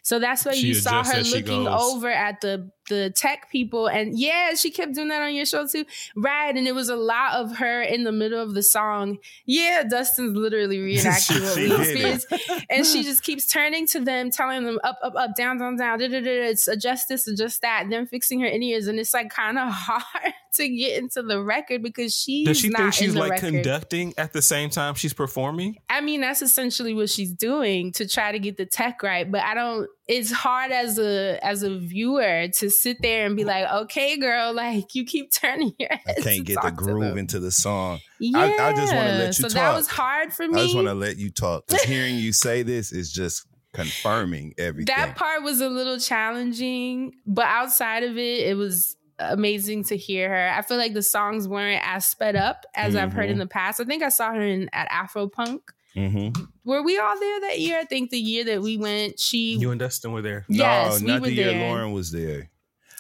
So 0.03 0.19
that's 0.19 0.45
why 0.45 0.53
She 0.53 0.69
you 0.69 0.75
saw 0.75 1.05
her 1.05 1.23
looking 1.23 1.65
goes. 1.65 1.95
over 1.95 2.11
at 2.11 2.41
the 2.41 2.71
the 2.89 3.11
tech 3.11 3.51
people, 3.51 3.87
and 3.89 4.19
yeah, 4.19 4.55
she 4.55 4.71
kept 4.71 4.95
doing 4.95 5.09
that 5.09 5.23
on 5.23 5.35
your 5.35 5.47
show 5.47 5.67
too, 5.67 5.85
right? 6.15 6.55
And 6.57 6.67
it 6.67 6.75
was 6.75 6.89
a 6.89 6.97
lot 6.97 7.35
of 7.35 7.57
her 7.57 7.83
in 7.83 8.05
the 8.05 8.13
middle 8.13 8.41
of 8.43 8.55
the 8.55 8.63
song. 8.63 9.19
Yeah, 9.45 9.83
Dustin's 9.89 10.37
literally 10.37 10.79
reenacting 10.97 11.43
what 11.43 11.55
She 11.55 11.63
we 11.63 11.69
did 11.69 11.81
experienced, 11.81 12.67
and 12.71 12.87
she 12.87 13.03
just 13.05 13.23
keeps 13.23 13.47
turning 13.47 13.87
to 13.89 14.01
them, 14.01 14.31
telling 14.31 14.65
them 14.65 14.79
up, 14.85 14.99
up, 15.03 15.15
up, 15.17 15.35
down, 15.37 15.59
down, 15.59 15.77
down. 15.77 15.99
Da, 15.99 16.09
da, 16.09 16.21
da, 16.21 16.25
da, 16.25 16.49
it's 16.49 16.69
adjust 16.69 17.09
this, 17.09 17.27
adjust 17.27 17.63
that, 17.63 17.83
and 17.85 17.93
then 17.93 18.07
fixing 18.07 18.41
her 18.41 18.47
in 18.47 18.63
ears, 18.63 18.87
and 18.87 18.99
it's 18.99 19.15
like 19.15 19.31
kind 19.31 19.59
of 19.59 19.69
hard 19.73 20.33
to 20.55 20.69
get 20.69 20.99
into 20.99 21.23
the 21.23 21.43
record 21.43 21.83
because 21.83 22.15
she's 22.15 22.47
Does 22.47 22.59
she 22.59 22.69
not 22.71 22.79
think 22.81 22.95
she's 22.95 23.15
like 23.15 23.33
record. 23.33 23.53
conducting 23.53 24.15
at 24.17 24.33
the 24.33 24.41
same 24.43 24.71
time 24.71 24.95
she's 24.95 25.13
performing? 25.13 25.77
I 25.91 26.01
mean, 26.01 26.21
that's 26.21 26.43
essentially 26.43 26.95
what 26.95 27.11
she's 27.11 27.33
doing 27.33 27.93
to 27.93 28.09
try 28.09 28.33
to 28.33 28.39
get 28.39 28.57
the 28.57 28.65
tech 28.67 29.03
right. 29.03 29.31
But 29.31 29.43
I 29.43 29.55
don't. 29.55 29.89
It's 30.09 30.31
hard 30.31 30.71
as 30.71 30.99
a 30.99 31.45
as 31.45 31.63
a 31.63 31.79
viewer 31.79 32.47
to 32.47 32.71
sit 32.71 33.03
there 33.03 33.27
and 33.27 33.35
be 33.35 33.43
mm-hmm. 33.43 33.49
like, 33.49 33.73
"Okay, 33.85 34.17
girl, 34.17 34.53
like 34.53 34.95
you 34.95 35.05
keep 35.05 35.33
turning 35.33 35.75
your 35.79 35.91
head." 35.91 36.17
I 36.19 36.21
can't 36.21 36.45
get 36.45 36.63
the 36.63 36.71
to 36.71 36.75
groove 36.75 37.17
into 37.17 37.41
the 37.41 37.51
song. 37.51 38.01
Yeah, 38.21 38.39
I- 38.39 38.69
I 38.69 38.73
just 38.73 38.95
wanna 38.95 39.19
let 39.19 39.27
you 39.27 39.33
so 39.33 39.43
talk. 39.43 39.51
So 39.51 39.59
that 39.59 39.77
was 39.77 39.89
hard 39.89 40.33
for 40.33 40.47
me. 40.47 40.61
I 40.61 40.65
just 40.65 40.77
want 40.77 40.89
to 40.89 40.95
let 40.95 41.17
you 41.19 41.31
talk. 41.31 41.65
hearing 41.87 42.17
you 42.17 42.33
say 42.33 42.63
this 42.63 42.93
is 42.93 43.13
just 43.13 43.47
confirming 43.73 44.55
everything. 44.59 44.95
that 44.97 45.17
part 45.17 45.43
was 45.43 45.61
a 45.61 45.69
little 45.69 45.99
challenging, 45.99 47.13
but 47.27 47.45
outside 47.45 48.03
of 48.03 48.17
it, 48.17 48.47
it 48.47 48.57
was 48.57 48.97
amazing 49.19 49.85
to 49.85 49.97
hear 49.97 50.29
her. 50.29 50.51
I 50.57 50.63
feel 50.63 50.77
like 50.77 50.95
the 50.95 51.03
songs 51.03 51.49
weren't 51.49 51.83
as 51.85 52.05
sped 52.05 52.37
up 52.37 52.65
as 52.75 52.95
I've 52.97 53.13
heard 53.13 53.27
in 53.27 53.33
mm-hmm. 53.33 53.41
the 53.41 53.47
past. 53.47 53.81
I 53.81 53.85
think 53.85 54.03
I 54.03 54.09
saw 54.09 54.33
her 54.33 54.43
in 54.43 54.69
at 54.73 54.89
Afropunk. 54.91 55.61
Mm-hmm. 55.97 56.43
Were 56.65 56.83
we 56.83 56.99
all 56.99 57.19
there 57.19 57.41
that 57.43 57.59
year? 57.59 57.79
I 57.79 57.85
think 57.85 58.11
the 58.11 58.19
year 58.19 58.45
that 58.45 58.61
we 58.61 58.77
went, 58.77 59.19
she 59.19 59.57
You 59.57 59.71
and 59.71 59.81
Dustin 59.81 60.13
were 60.13 60.23
there. 60.23 60.45
Yes, 60.49 61.01
no, 61.01 61.07
we 61.07 61.13
not 61.13 61.21
were 61.23 61.27
the 61.29 61.35
year 61.35 61.47
there. 61.47 61.75
Lauryn 61.75 61.95
was 61.95 62.13
there. 62.13 62.51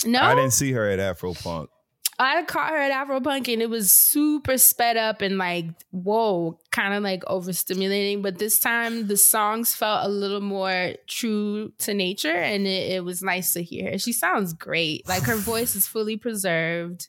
no. 0.06 0.20
I 0.20 0.34
didn't 0.34 0.52
see 0.52 0.72
her 0.72 0.88
at 0.88 0.98
Afropunk. 0.98 1.68
I 2.18 2.42
caught 2.44 2.70
her 2.70 2.78
at 2.78 2.92
Afropunk 2.92 3.52
and 3.52 3.60
it 3.60 3.68
was 3.68 3.92
super 3.92 4.56
sped 4.56 4.96
up 4.96 5.20
and 5.20 5.36
like, 5.36 5.66
whoa, 5.90 6.58
kind 6.70 6.94
of 6.94 7.02
like 7.02 7.22
overstimulating. 7.24 8.22
But 8.22 8.38
this 8.38 8.58
time 8.58 9.06
the 9.06 9.18
songs 9.18 9.74
felt 9.74 10.06
a 10.06 10.08
little 10.08 10.40
more 10.40 10.94
true 11.06 11.72
to 11.80 11.92
nature 11.92 12.30
and 12.30 12.66
it, 12.66 12.92
it 12.92 13.04
was 13.04 13.22
nice 13.22 13.52
to 13.52 13.62
hear 13.62 13.92
her. 13.92 13.98
She 13.98 14.12
sounds 14.14 14.54
great. 14.54 15.06
Like 15.06 15.24
her 15.24 15.36
voice 15.36 15.76
is 15.76 15.86
fully 15.86 16.16
preserved. 16.16 17.08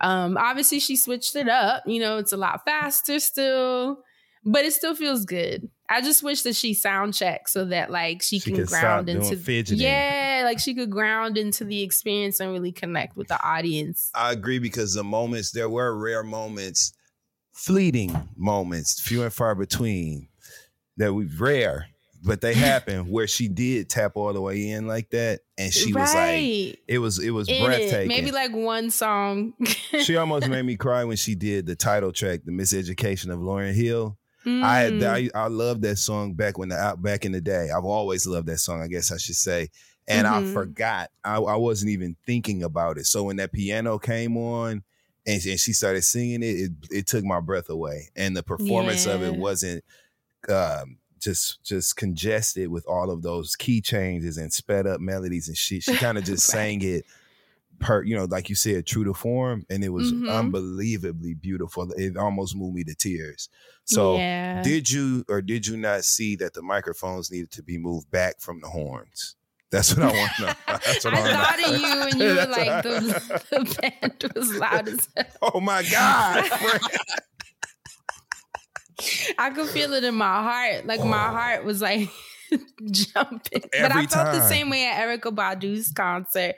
Um, 0.00 0.36
obviously 0.36 0.78
she 0.78 0.96
switched 0.96 1.34
it 1.34 1.48
up. 1.48 1.84
You 1.86 2.00
know, 2.00 2.18
it's 2.18 2.32
a 2.32 2.36
lot 2.36 2.66
faster 2.66 3.18
still, 3.20 4.04
but 4.44 4.64
it 4.64 4.72
still 4.72 4.94
feels 4.94 5.24
good. 5.24 5.68
I 5.90 6.02
just 6.02 6.22
wish 6.22 6.42
that 6.42 6.54
she 6.54 6.74
sound 6.74 7.14
checked 7.14 7.48
so 7.50 7.64
that 7.66 7.90
like 7.90 8.22
she, 8.22 8.38
She 8.38 8.50
can 8.50 8.60
could 8.60 8.68
ground 8.68 9.06
doing 9.06 9.22
into 9.22 9.36
fidgeting. 9.36 9.82
yeah, 9.82 10.42
like 10.44 10.58
she 10.58 10.74
could 10.74 10.90
ground 10.90 11.38
into 11.38 11.64
the 11.64 11.82
experience 11.82 12.40
and 12.40 12.52
really 12.52 12.72
connect 12.72 13.16
with 13.16 13.28
the 13.28 13.42
audience. 13.42 14.10
I 14.14 14.32
agree 14.32 14.58
because 14.58 14.94
the 14.94 15.02
moments 15.04 15.50
there 15.52 15.68
were 15.70 15.96
rare 15.96 16.22
moments, 16.22 16.92
fleeting 17.52 18.28
moments, 18.36 19.00
few 19.00 19.22
and 19.22 19.32
far 19.32 19.54
between, 19.54 20.28
that 20.96 21.12
we 21.14 21.24
rare, 21.26 21.86
but 22.24 22.40
they 22.40 22.54
happen 22.68 23.10
where 23.10 23.26
she 23.26 23.48
did 23.48 23.88
tap 23.88 24.12
all 24.14 24.32
the 24.32 24.40
way 24.40 24.68
in 24.70 24.86
like 24.86 25.10
that, 25.10 25.40
and 25.56 25.72
she 25.72 25.92
was 25.92 26.12
like, 26.14 26.80
it 26.86 26.98
was 27.00 27.18
it 27.18 27.30
was 27.30 27.48
In 27.48 27.54
it. 27.56 27.64
breathtaking. 27.64 28.08
Maybe 28.08 28.30
like 28.30 28.52
one 28.52 28.90
song. 28.90 29.54
she 30.02 30.16
almost 30.16 30.48
made 30.50 30.62
me 30.66 30.76
cry 30.76 31.04
when 31.04 31.16
she 31.16 31.34
did 31.34 31.66
the 31.66 31.76
title 31.76 32.12
track, 32.12 32.40
"The 32.44 32.52
Miseducation 32.52 33.32
of 33.32 33.38
Lauryn 33.40 33.72
Hill." 33.74 34.18
I 34.62 34.78
had 34.80 34.94
Mm. 34.94 35.30
I, 35.34 35.38
I 35.44 35.46
loved 35.48 35.82
that 35.82 35.96
song 35.96 36.34
back 36.34 36.58
when 36.58 36.68
the 36.70 36.76
out 36.76 37.02
back 37.02 37.24
in 37.24 37.32
the 37.32 37.40
day. 37.40 37.70
I've 37.70 37.84
always 37.84 38.26
loved 38.26 38.46
that 38.48 38.58
song. 38.58 38.82
I 38.82 38.88
guess 38.88 39.12
I 39.12 39.16
should 39.16 39.36
say, 39.36 39.68
and 40.06 40.26
I 40.26 40.40
Mhm. 40.40 40.52
forgot. 40.52 41.10
I, 41.24 41.36
I 41.36 41.56
wasn't 41.56 41.90
even 41.90 42.16
thinking 42.26 42.62
about 42.62 42.98
it. 42.98 43.06
So 43.06 43.24
when 43.24 43.36
that 43.36 43.52
piano 43.52 43.98
came 43.98 44.36
on, 44.36 44.82
and, 45.26 45.44
and 45.46 45.60
she 45.60 45.72
started 45.72 46.02
singing 46.02 46.42
it, 46.42 46.46
it, 46.46 46.72
it 46.90 47.06
took 47.06 47.24
my 47.24 47.40
breath 47.40 47.68
away. 47.70 48.08
And 48.16 48.36
the 48.36 48.42
performance 48.42 49.04
of 49.06 49.22
it 49.22 49.34
wasn't 49.34 49.84
um, 50.48 50.98
just 51.20 51.62
just 51.64 51.96
congested 51.96 52.68
with 52.68 52.86
all 52.86 53.10
of 53.10 53.22
those 53.22 53.56
key 53.56 53.80
changes 53.80 54.38
and 54.38 54.52
sped 54.52 54.86
up 54.86 55.00
melodies 55.00 55.48
and 55.48 55.56
shit. 55.56 55.82
She 55.82 55.96
kind 55.96 56.16
of 56.18 56.24
just 56.24 56.52
Right. 56.54 56.60
sang 56.60 56.82
it 56.82 57.04
per 57.80 58.02
you 58.02 58.16
know 58.16 58.24
like 58.24 58.48
you 58.48 58.54
said 58.54 58.86
true 58.86 59.04
to 59.04 59.14
form 59.14 59.64
and 59.70 59.84
it 59.84 59.88
was 59.90 60.12
Mhm. 60.12 60.30
unbelievably 60.32 61.34
beautiful 61.34 61.90
it 61.96 62.16
almost 62.16 62.56
moved 62.56 62.74
me 62.74 62.84
to 62.84 62.94
tears 62.94 63.48
so 63.84 64.16
yeah. 64.16 64.62
did 64.62 64.90
you 64.90 65.24
or 65.28 65.40
did 65.42 65.66
you 65.66 65.76
not 65.76 66.04
see 66.04 66.36
that 66.36 66.54
the 66.54 66.62
microphones 66.62 67.30
needed 67.30 67.50
to 67.52 67.62
be 67.62 67.78
moved 67.78 68.10
back 68.10 68.40
from 68.40 68.60
the 68.60 68.68
horns 68.68 69.36
that's 69.70 69.94
what 69.96 70.06
i 70.06 70.12
want 70.16 70.32
to 70.36 70.42
know 70.42 70.52
that's 70.66 71.04
what 71.04 71.14
I 71.14 71.20
wanna 71.20 71.32
thought 71.32 71.58
know. 71.60 71.74
of 71.74 71.80
you 71.80 72.02
and 72.02 72.14
you 72.20 72.28
were 72.28 72.46
like 72.46 72.82
the, 72.82 73.42
the 73.50 73.90
band 74.00 74.32
was 74.34 74.54
loud 74.54 74.88
as 74.88 75.08
hell. 75.16 75.26
oh 75.54 75.60
my 75.60 75.82
god 75.90 76.50
I 79.38 79.50
could 79.50 79.68
feel 79.68 79.92
it 79.92 80.02
in 80.02 80.16
my 80.16 80.42
heart. 80.42 80.84
Like 80.86 81.04
my 81.04 81.28
heart 81.28 81.64
was 81.64 81.80
like 81.80 82.08
jumping. 82.90 83.62
but 83.62 83.92
I 83.92 84.02
Every 84.02 84.06
felt 84.06 84.32
the 84.32 84.48
same 84.48 84.70
way 84.70 84.86
at 84.86 85.00
Erykah 85.06 85.34
Badu's 85.34 85.90
concert. 85.92 86.54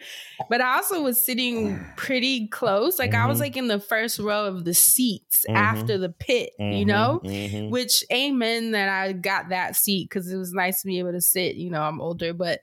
But 0.48 0.60
I 0.60 0.76
also 0.76 1.02
was 1.02 1.24
sitting 1.24 1.78
pretty 1.96 2.48
close. 2.48 2.98
Like 2.98 3.14
I 3.14 3.26
was 3.26 3.38
Mhm. 3.38 3.40
like 3.40 3.56
in 3.56 3.68
the 3.68 3.80
first 3.80 4.18
row 4.18 4.46
of 4.46 4.64
the 4.64 4.74
seats 4.74 5.44
Mhm. 5.48 5.56
after 5.56 5.98
the 5.98 6.10
pit, 6.10 6.50
you 6.58 6.84
Mhm, 6.84 6.86
know? 6.86 7.20
mhm. 7.24 7.70
Which 7.70 8.04
amen 8.12 8.72
that 8.72 8.88
I 8.88 9.12
got 9.12 9.48
that 9.50 9.76
seat 9.76 10.08
because 10.08 10.30
it 10.30 10.36
was 10.36 10.52
nice 10.52 10.80
to 10.82 10.86
be 10.86 10.98
able 10.98 11.12
to 11.12 11.20
sit. 11.20 11.56
You 11.56 11.70
know, 11.70 11.82
I'm 11.82 12.00
older, 12.00 12.32
but 12.32 12.60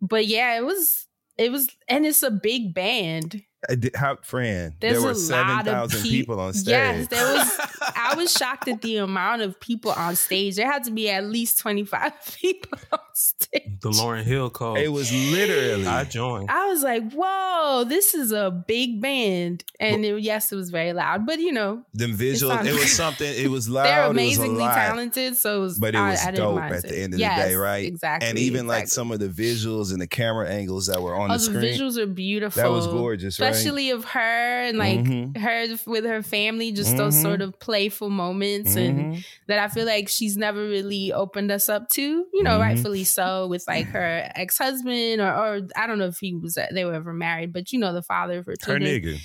but 0.00 0.26
yeah, 0.26 0.56
it 0.56 0.64
was 0.64 1.06
it 1.38 1.50
was 1.50 1.68
and 1.88 2.06
it's 2.06 2.22
a 2.22 2.30
big 2.30 2.74
band. 2.74 3.42
I 3.68 3.76
How, 3.94 4.16
Fran? 4.22 4.74
There's 4.80 4.94
there 4.94 5.02
were 5.02 5.10
a 5.10 5.14
seven 5.14 5.48
lot 5.48 5.60
of 5.66 5.72
thousand 5.72 6.02
pe- 6.02 6.08
people 6.10 6.40
on 6.40 6.52
stage. 6.52 6.68
Yes, 6.70 7.08
there 7.08 7.34
was. 7.34 7.60
I 7.96 8.14
was 8.16 8.32
shocked 8.36 8.68
at 8.68 8.82
the 8.82 8.98
amount 8.98 9.42
of 9.42 9.58
people 9.60 9.92
on 9.92 10.16
stage. 10.16 10.56
There 10.56 10.70
had 10.70 10.84
to 10.84 10.90
be 10.90 11.08
at 11.10 11.24
least 11.24 11.58
25 11.60 12.12
people 12.40 12.78
on 12.92 12.98
stage. 13.14 13.62
The 13.80 13.90
Lauryn 13.90 14.24
Hill 14.24 14.50
call. 14.50 14.76
It 14.76 14.88
was 14.88 15.12
literally. 15.12 15.86
I 15.86 16.04
joined. 16.04 16.50
I 16.50 16.66
was 16.68 16.82
like, 16.82 17.12
whoa, 17.12 17.84
this 17.86 18.14
is 18.14 18.32
a 18.32 18.50
big 18.50 19.00
band. 19.00 19.64
And 19.80 20.04
it, 20.04 20.20
yes, 20.22 20.52
it 20.52 20.56
was 20.56 20.70
very 20.70 20.92
loud, 20.92 21.26
but 21.26 21.38
you 21.38 21.52
know, 21.52 21.82
them 21.94 22.16
visuals. 22.16 22.64
It 22.64 22.72
was 22.72 22.92
something. 22.96 23.32
It 23.36 23.50
was 23.50 23.68
loud. 23.68 23.84
they're 23.86 24.04
it 24.04 24.08
was 24.08 24.10
amazingly 24.10 24.64
talented. 24.64 25.36
So 25.36 25.58
it 25.58 25.60
was, 25.60 25.78
But 25.78 25.94
it 25.94 25.98
I- 25.98 26.10
was 26.10 26.20
I 26.20 26.30
didn't 26.30 26.36
dope 26.44 26.54
mind 26.56 26.74
at 26.74 26.82
the 26.82 26.98
end 26.98 27.14
of 27.14 27.20
Yes, 27.20 27.42
the 27.42 27.48
day, 27.50 27.54
right? 27.54 27.86
Exactly. 27.86 28.28
And 28.28 28.38
even 28.38 28.66
like 28.66 28.88
some 28.88 29.10
of 29.12 29.20
the 29.20 29.28
visuals 29.28 29.92
and 29.92 30.00
the 30.00 30.06
camera 30.06 30.48
angles 30.48 30.86
that 30.86 31.02
were 31.02 31.14
on 31.14 31.30
Oh, 31.30 31.34
the 31.34 31.38
the 31.38 31.44
screen. 31.44 31.62
visuals 31.74 31.96
are 31.98 32.06
beautiful. 32.06 32.62
That 32.62 32.70
was 32.70 32.86
gorgeous, 32.86 33.38
right? 33.40 33.53
Especially 33.54 33.90
of 33.90 34.04
her 34.04 34.20
and 34.68 34.78
like 34.78 35.00
Mhm. 35.00 35.36
her 35.38 35.76
with 35.86 36.04
her 36.04 36.22
family. 36.22 36.72
Just 36.72 36.96
those 36.96 37.14
Mhm. 37.16 37.22
sort 37.22 37.40
of 37.42 37.58
playful 37.60 38.10
moments, 38.10 38.76
and 38.76 39.14
Mhm. 39.16 39.26
that 39.48 39.58
I 39.58 39.68
feel 39.68 39.86
like 39.86 40.08
she's 40.08 40.36
never 40.36 40.60
really 40.68 41.12
opened 41.12 41.50
us 41.50 41.68
up 41.68 41.88
to. 41.90 42.02
You 42.32 42.42
know, 42.42 42.58
Mhm. 42.58 42.60
rightfully 42.60 43.04
so, 43.04 43.46
with 43.48 43.64
like 43.68 43.86
her 43.86 44.30
ex 44.34 44.58
husband, 44.58 45.20
or, 45.20 45.32
or 45.32 45.60
I 45.76 45.86
don't 45.86 45.98
know 45.98 46.06
if 46.08 46.18
he 46.18 46.34
was 46.34 46.58
they 46.72 46.84
were 46.84 46.94
ever 46.94 47.12
married, 47.12 47.52
but 47.52 47.72
you 47.72 47.78
know, 47.78 47.92
the 47.92 48.02
father 48.02 48.38
of 48.38 48.46
her 48.46 48.54
Her 48.64 48.78
nigga. 48.78 49.18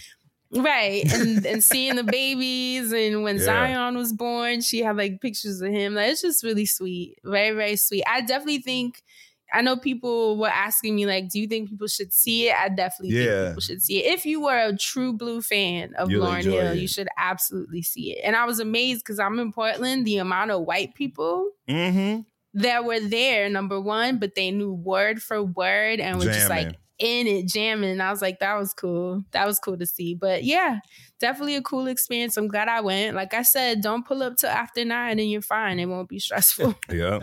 Right. 0.52 1.06
And 1.14 1.46
and 1.46 1.64
seeing 1.64 1.96
the 1.96 2.04
babies 2.04 2.92
and 2.92 3.22
when 3.24 3.38
Yeah. 3.38 3.44
Zion 3.44 3.96
was 3.98 4.12
born, 4.14 4.62
she 4.62 4.80
had 4.80 4.98
like 4.98 5.22
pictures 5.22 5.62
of 5.62 5.72
him. 5.72 5.94
Like 5.94 6.12
it's 6.12 6.22
just 6.24 6.44
really 6.44 6.66
sweet. 6.66 7.18
Very, 7.24 7.56
very 7.56 7.76
sweet. 7.76 8.04
I 8.08 8.22
definitely 8.22 8.58
think 8.60 9.04
I 9.54 9.62
know 9.62 9.76
people 9.78 10.38
were 10.38 10.48
asking 10.50 10.96
me 10.96 11.06
like, 11.06 11.30
do 11.30 11.40
you 11.40 11.48
think 11.48 11.70
people 11.70 11.88
should 11.88 12.14
see 12.14 12.50
it? 12.50 12.56
I 12.56 12.70
definitely 12.70 13.18
Yeah. 13.18 13.24
think 13.26 13.48
people 13.50 13.62
should 13.62 13.82
see 13.82 14.04
it. 14.04 14.14
If 14.14 14.26
you 14.26 14.42
were 14.42 14.58
a 14.58 14.78
true 14.78 15.14
blue 15.14 15.42
fan 15.42 15.94
of 15.96 16.10
You'll 16.12 16.26
Lauryn 16.26 16.44
Hill, 16.44 16.72
it. 16.74 16.78
you 16.80 16.88
should 16.88 17.08
absolutely 17.18 17.82
see 17.82 18.12
it. 18.14 18.22
And 18.24 18.36
I 18.36 18.46
was 18.46 18.60
amazed 18.60 19.04
because 19.04 19.20
I'm 19.20 19.40
in 19.40 19.52
Portland, 19.52 20.06
the 20.06 20.18
amount 20.18 20.52
of 20.52 20.62
white 20.64 20.94
people 20.96 21.52
Mm-hmm. 21.68 22.22
that 22.62 22.86
were 22.86 23.00
there, 23.00 23.50
number 23.50 23.80
one, 23.80 24.18
but 24.20 24.36
they 24.36 24.52
knew 24.52 24.74
word 24.74 25.22
for 25.22 25.44
word 25.44 26.00
and 26.00 26.18
were 26.20 26.26
just 26.26 26.50
like 26.50 26.76
in 27.00 27.28
it 27.28 27.48
jamming. 27.48 27.92
And 27.92 28.02
I 28.04 28.12
was 28.12 28.22
like, 28.22 28.40
that 28.40 28.56
was 28.56 28.74
cool. 28.74 29.24
That 29.32 29.48
was 29.48 29.58
cool 29.60 29.78
to 29.78 29.86
see. 29.86 30.16
But 30.16 30.44
yeah, 30.44 30.80
definitely 31.20 31.56
a 31.56 31.62
cool 31.62 31.88
experience. 31.88 32.36
I'm 32.38 32.48
glad 32.50 32.68
I 32.68 32.82
went. 32.82 33.16
Like 33.16 33.34
I 33.34 33.44
said, 33.44 33.82
don't 33.82 34.06
pull 34.06 34.22
up 34.22 34.36
till 34.36 34.50
after 34.50 34.84
nine 34.84 35.18
and 35.20 35.32
you're 35.32 35.42
fine. 35.42 35.80
It 35.80 35.86
won't 35.86 36.10
be 36.10 36.20
stressful. 36.20 36.76
Yeah. 36.92 37.20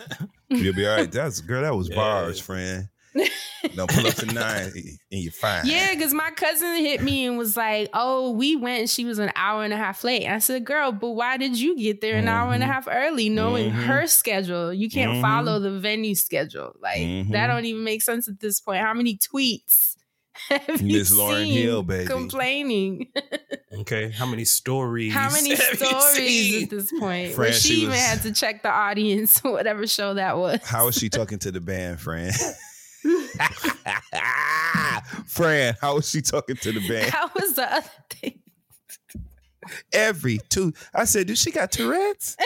You'll 0.49 0.75
be 0.75 0.87
all 0.87 0.97
right. 0.97 1.11
That's 1.11 1.41
girl. 1.41 1.63
That 1.63 1.75
was 1.77 1.89
bars, 1.89 2.41
friend. 2.41 2.89
Don't 3.75 3.91
pull 3.91 4.07
up 4.07 4.15
to 4.17 4.27
nine 4.27 4.71
and 4.75 5.21
you're 5.23 5.33
fine. 5.33 5.63
yeah, 5.67 5.95
because 5.95 6.13
my 6.13 6.31
cousin 6.33 6.77
hit 6.77 7.03
me 7.03 7.25
and 7.27 7.39
was 7.39 7.57
like, 7.57 7.89
oh, 7.95 8.31
we 8.33 8.55
went 8.57 8.81
and 8.81 8.91
she 8.91 9.05
was 9.07 9.19
an 9.19 9.33
hour 9.35 9.65
and 9.65 9.73
a 9.73 9.77
half 9.77 10.05
late. 10.05 10.29
I 10.29 10.39
said, 10.39 10.65
girl, 10.67 10.93
but 10.93 11.13
why 11.13 11.37
did 11.39 11.59
you 11.59 11.77
get 11.79 12.01
there 12.03 12.17
an 12.17 12.29
hour 12.29 12.53
and 12.53 12.63
a 12.63 12.67
Mhm. 12.67 12.73
half 12.73 12.87
early 12.89 13.29
knowing 13.31 13.71
Mhm. 13.73 13.85
her 13.87 14.07
schedule? 14.07 14.73
You 14.73 14.91
can't 14.91 15.13
Mhm. 15.15 15.21
follow 15.23 15.59
the 15.59 15.79
venue 15.81 16.15
schedule. 16.15 16.77
Like 16.81 17.31
that 17.33 17.47
don't 17.49 17.65
even 17.65 17.83
make 17.85 18.03
sense 18.03 18.29
at 18.29 18.39
this 18.39 18.61
point. 18.61 18.83
How 18.83 18.93
many 18.95 19.17
tweets 19.17 19.96
Miss 20.83 21.13
Lauryn 21.13 21.53
Hill, 21.53 21.83
baby. 21.83 22.07
complaining? 22.07 23.09
Okay, 23.81 24.11
how 24.11 24.25
many 24.25 24.47
stories? 24.47 25.13
How 25.13 25.31
many 25.31 25.55
stories 25.57 26.63
at 26.63 26.71
this 26.71 26.91
point? 26.99 27.35
Fran, 27.35 27.53
she, 27.53 27.59
she 27.69 27.75
even 27.81 27.91
was- 27.91 28.01
had 28.01 28.23
to 28.23 28.33
check 28.33 28.63
the 28.63 28.71
audience, 28.71 29.39
whatever 29.45 29.87
show 29.87 30.15
that 30.15 30.39
was. 30.39 30.61
How 30.65 30.89
is 30.89 30.95
she 30.97 31.11
talking 31.11 31.39
to 31.41 31.51
the 31.53 31.61
band, 31.61 32.01
Fran? 32.01 32.33
Fran, 35.27 35.75
how 35.81 35.97
was 35.97 36.09
she 36.11 36.23
talking 36.23 36.57
to 36.57 36.73
the 36.73 36.89
band? 36.89 37.11
How 37.11 37.31
was 37.39 37.55
the 37.55 37.71
other 37.75 37.87
thing. 38.11 38.39
Every 39.93 40.39
two. 40.49 40.73
I 40.95 41.05
said, 41.05 41.27
dude, 41.27 41.39
she 41.39 41.51
got 41.51 41.73
Tourette's? 41.73 42.37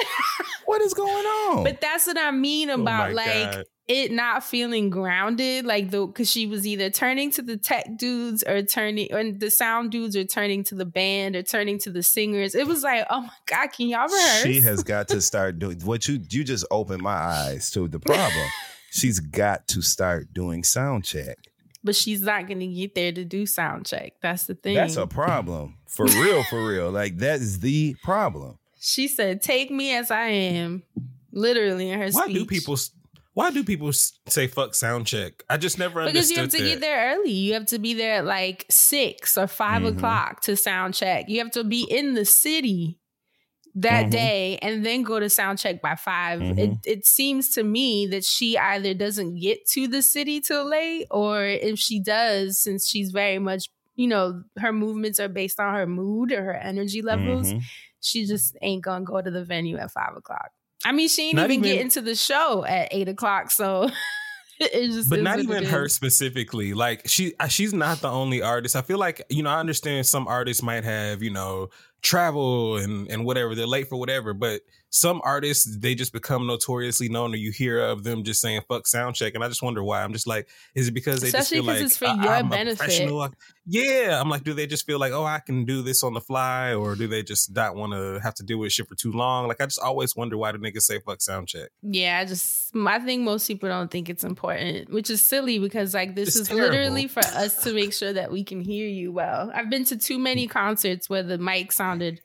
what 0.64 0.80
is 0.80 0.94
going 0.94 1.12
on? 1.26 1.64
But 1.64 1.80
that's 1.80 2.06
what 2.06 2.18
I 2.18 2.30
mean 2.30 2.70
oh 2.70 2.80
about 2.80 3.10
Oh 3.10 3.14
like 3.14 3.26
God. 3.52 3.64
It 3.90 4.12
not 4.12 4.44
feeling 4.44 4.88
grounded, 4.88 5.64
like 5.66 5.90
the 5.90 6.06
because 6.06 6.30
she 6.30 6.46
was 6.46 6.64
either 6.64 6.90
turning 6.90 7.32
to 7.32 7.42
the 7.42 7.56
tech 7.56 7.86
dudes 7.98 8.44
or 8.44 8.62
turning, 8.62 9.10
and 9.10 9.40
the 9.40 9.50
sound 9.50 9.90
dudes 9.90 10.14
are 10.14 10.24
turning 10.24 10.62
to 10.64 10.76
the 10.76 10.84
band 10.84 11.34
or 11.34 11.42
turning 11.42 11.76
to 11.80 11.90
the 11.90 12.02
singers. 12.04 12.54
It 12.54 12.68
was 12.68 12.84
like, 12.84 13.04
oh 13.10 13.22
my 13.22 13.32
god, 13.46 13.66
can 13.72 13.88
y'all 13.88 14.06
rehearse? 14.06 14.42
she 14.42 14.60
has 14.60 14.84
got 14.84 15.08
to 15.08 15.20
start 15.20 15.58
doing 15.58 15.80
what 15.80 16.06
you 16.06 16.20
you 16.30 16.44
just 16.44 16.64
opened 16.70 17.02
my 17.02 17.10
eyes 17.16 17.70
to 17.72 17.88
the 17.88 17.98
problem. 17.98 18.46
She's 18.92 19.18
got 19.18 19.66
to 19.68 19.82
start 19.82 20.32
doing 20.32 20.62
sound 20.64 21.04
check. 21.04 21.38
but 21.84 21.94
she's 21.96 22.22
not 22.22 22.46
going 22.46 22.58
to 22.60 22.66
get 22.66 22.94
there 22.94 23.10
to 23.12 23.24
do 23.24 23.46
sound 23.46 23.86
check. 23.86 24.14
That's 24.20 24.46
the 24.46 24.54
thing. 24.54 24.74
That's 24.74 24.96
a 24.96 25.06
problem. 25.06 25.76
For 25.88 26.06
real, 26.06 26.42
for 26.44 26.64
real. 26.66 26.90
Like 26.90 27.18
that 27.18 27.40
is 27.40 27.58
the 27.60 27.96
problem. 28.04 28.58
she 28.80 29.08
said, 29.08 29.42
"Take 29.42 29.70
me 29.70 29.94
as 29.96 30.10
I 30.10 30.26
am," 30.26 30.82
literally 31.32 31.90
in 31.90 31.98
her 32.00 32.10
Why 32.10 32.24
speech. 32.24 32.36
do 32.36 32.46
people? 32.46 32.76
Why 33.34 33.50
do 33.50 33.62
people 33.62 33.92
say 33.92 34.46
fuck 34.48 34.74
sound 34.74 35.06
check? 35.06 35.44
I 35.48 35.56
just 35.56 35.78
never 35.78 36.00
understand. 36.00 36.14
Because 36.14 36.30
you 36.30 36.36
have 36.38 36.50
to 36.50 36.58
that. 36.58 36.64
get 36.64 36.80
there 36.80 37.14
early. 37.16 37.30
You 37.30 37.54
have 37.54 37.66
to 37.66 37.78
be 37.78 37.94
there 37.94 38.16
at 38.16 38.24
like 38.24 38.66
six 38.70 39.38
or 39.38 39.46
5 39.46 39.82
Mhm. 39.82 39.96
o'clock 39.96 40.40
to 40.42 40.56
sound 40.56 40.94
check. 40.94 41.26
You 41.28 41.38
have 41.38 41.52
to 41.52 41.62
be 41.62 41.82
in 41.88 42.14
the 42.14 42.24
city 42.24 42.98
that 43.76 44.06
Mhm. 44.06 44.10
day 44.10 44.58
and 44.62 44.84
then 44.84 45.04
go 45.04 45.20
to 45.20 45.30
sound 45.30 45.58
check 45.60 45.80
by 45.80 45.94
5 45.94 46.40
It 46.42 46.56
Mhm. 46.56 46.80
it 46.84 47.06
seems 47.06 47.50
to 47.50 47.62
me 47.62 48.04
that 48.08 48.24
she 48.24 48.58
either 48.58 48.94
doesn't 48.94 49.36
get 49.38 49.64
to 49.68 49.86
the 49.86 50.02
city 50.02 50.40
till 50.40 50.64
late, 50.64 51.06
or 51.12 51.44
if 51.46 51.78
she 51.78 52.00
does, 52.00 52.58
since 52.58 52.88
she's 52.88 53.12
very 53.12 53.38
much 53.38 53.68
you 53.94 54.08
know 54.08 54.42
her 54.58 54.72
movements 54.72 55.20
are 55.20 55.28
based 55.28 55.60
on 55.60 55.74
her 55.74 55.86
mood 55.86 56.32
or 56.32 56.42
her 56.42 56.56
energy 56.56 57.00
levels, 57.02 57.52
Mhm. 57.52 57.62
she 58.00 58.24
just 58.26 58.56
ain't 58.62 58.82
gonna 58.82 59.04
go 59.04 59.20
to 59.22 59.30
the 59.30 59.44
venue 59.44 59.76
at 59.76 59.92
five 59.92 60.16
o'clock. 60.16 60.50
I 60.84 60.92
mean, 60.92 61.08
she 61.08 61.28
ain't 61.28 61.36
Not 61.36 61.50
even, 61.50 61.64
even- 61.64 61.76
get 61.76 61.80
into 61.82 62.00
the 62.00 62.14
show 62.14 62.64
at 62.64 62.88
eight 62.90 63.08
o'clock, 63.08 63.50
so 63.50 63.90
it 64.60 64.92
just 64.92 65.10
but 65.10 65.20
not 65.20 65.38
even 65.38 65.64
her 65.64 65.88
specifically. 65.88 66.74
Like 66.74 67.08
she, 67.08 67.34
uh, 67.38 67.48
she's 67.48 67.72
not 67.74 67.98
the 68.00 68.10
only 68.10 68.42
artist. 68.42 68.76
I 68.76 68.82
feel 68.82 68.98
like 68.98 69.22
you 69.28 69.42
know, 69.42 69.50
I 69.50 69.60
understand 69.60 70.06
some 70.06 70.26
artists 70.26 70.62
might 70.62 70.84
have 70.84 71.22
you 71.22 71.30
know 71.30 71.68
travel 72.02 72.76
and 72.76 73.10
and 73.10 73.24
whatever. 73.24 73.54
They're 73.54 73.66
late 73.66 73.88
for 73.88 73.96
whatever, 73.96 74.32
but 74.34 74.62
some 74.90 75.20
artists 75.24 75.78
they 75.78 75.94
just 75.94 76.12
become 76.12 76.46
notoriously 76.46 77.08
known, 77.08 77.32
or 77.32 77.36
you 77.36 77.52
hear 77.52 77.78
of 77.80 78.02
them 78.02 78.24
just 78.24 78.40
saying 78.40 78.60
"fuck 78.68 78.86
sound 78.86 79.14
check," 79.14 79.34
and 79.34 79.44
I 79.44 79.48
just 79.48 79.62
wonder 79.62 79.82
why. 79.82 80.02
I'm 80.02 80.12
just 80.12 80.26
like, 80.26 80.48
is 80.74 80.88
it 80.88 80.92
because 80.92 81.20
they 81.20 81.28
Especially 81.28 81.58
just 81.58 81.66
feel 81.66 81.74
like 81.74 81.82
it's 81.82 81.96
for 81.96 82.06
your 82.06 82.34
I'm 82.34 82.48
benefit. 82.48 82.78
professional? 82.78 83.28
Yeah, 83.66 84.20
I'm 84.20 84.28
like, 84.28 84.42
do 84.42 84.52
they 84.52 84.66
just 84.66 84.84
feel 84.84 84.98
like, 84.98 85.12
oh, 85.12 85.24
I 85.24 85.38
can 85.38 85.64
do 85.64 85.82
this 85.82 86.02
on 86.02 86.12
the 86.14 86.20
fly, 86.20 86.74
or 86.74 86.96
do 86.96 87.06
they 87.06 87.22
just 87.22 87.54
not 87.54 87.76
want 87.76 87.92
to 87.92 88.18
have 88.20 88.34
to 88.34 88.42
deal 88.42 88.58
with 88.58 88.72
shit 88.72 88.88
for 88.88 88.96
too 88.96 89.12
long? 89.12 89.46
Like, 89.46 89.60
I 89.60 89.66
just 89.66 89.78
always 89.78 90.16
wonder 90.16 90.36
why 90.36 90.50
the 90.50 90.58
niggas 90.58 90.82
say 90.82 90.98
"fuck 90.98 91.20
sound 91.22 91.46
check." 91.46 91.70
Yeah, 91.82 92.18
I 92.18 92.24
just 92.24 92.74
I 92.74 92.98
think 92.98 93.22
most 93.22 93.46
people 93.46 93.68
don't 93.68 93.90
think 93.90 94.08
it's 94.08 94.24
important, 94.24 94.90
which 94.92 95.08
is 95.08 95.22
silly 95.22 95.60
because 95.60 95.94
like 95.94 96.16
this 96.16 96.30
It's 96.30 96.36
is 96.36 96.48
terrible. 96.48 96.68
literally 96.76 97.06
for 97.06 97.20
us 97.20 97.62
to 97.62 97.72
make 97.72 97.92
sure 97.92 98.12
that 98.12 98.32
we 98.32 98.42
can 98.42 98.60
hear 98.60 98.88
you 98.88 99.12
well. 99.12 99.52
I've 99.54 99.70
been 99.70 99.84
to 99.84 99.96
too 99.96 100.18
many 100.18 100.48
concerts 100.48 101.08
where 101.08 101.22
the 101.22 101.38
mic 101.38 101.70
sounded 101.70 102.20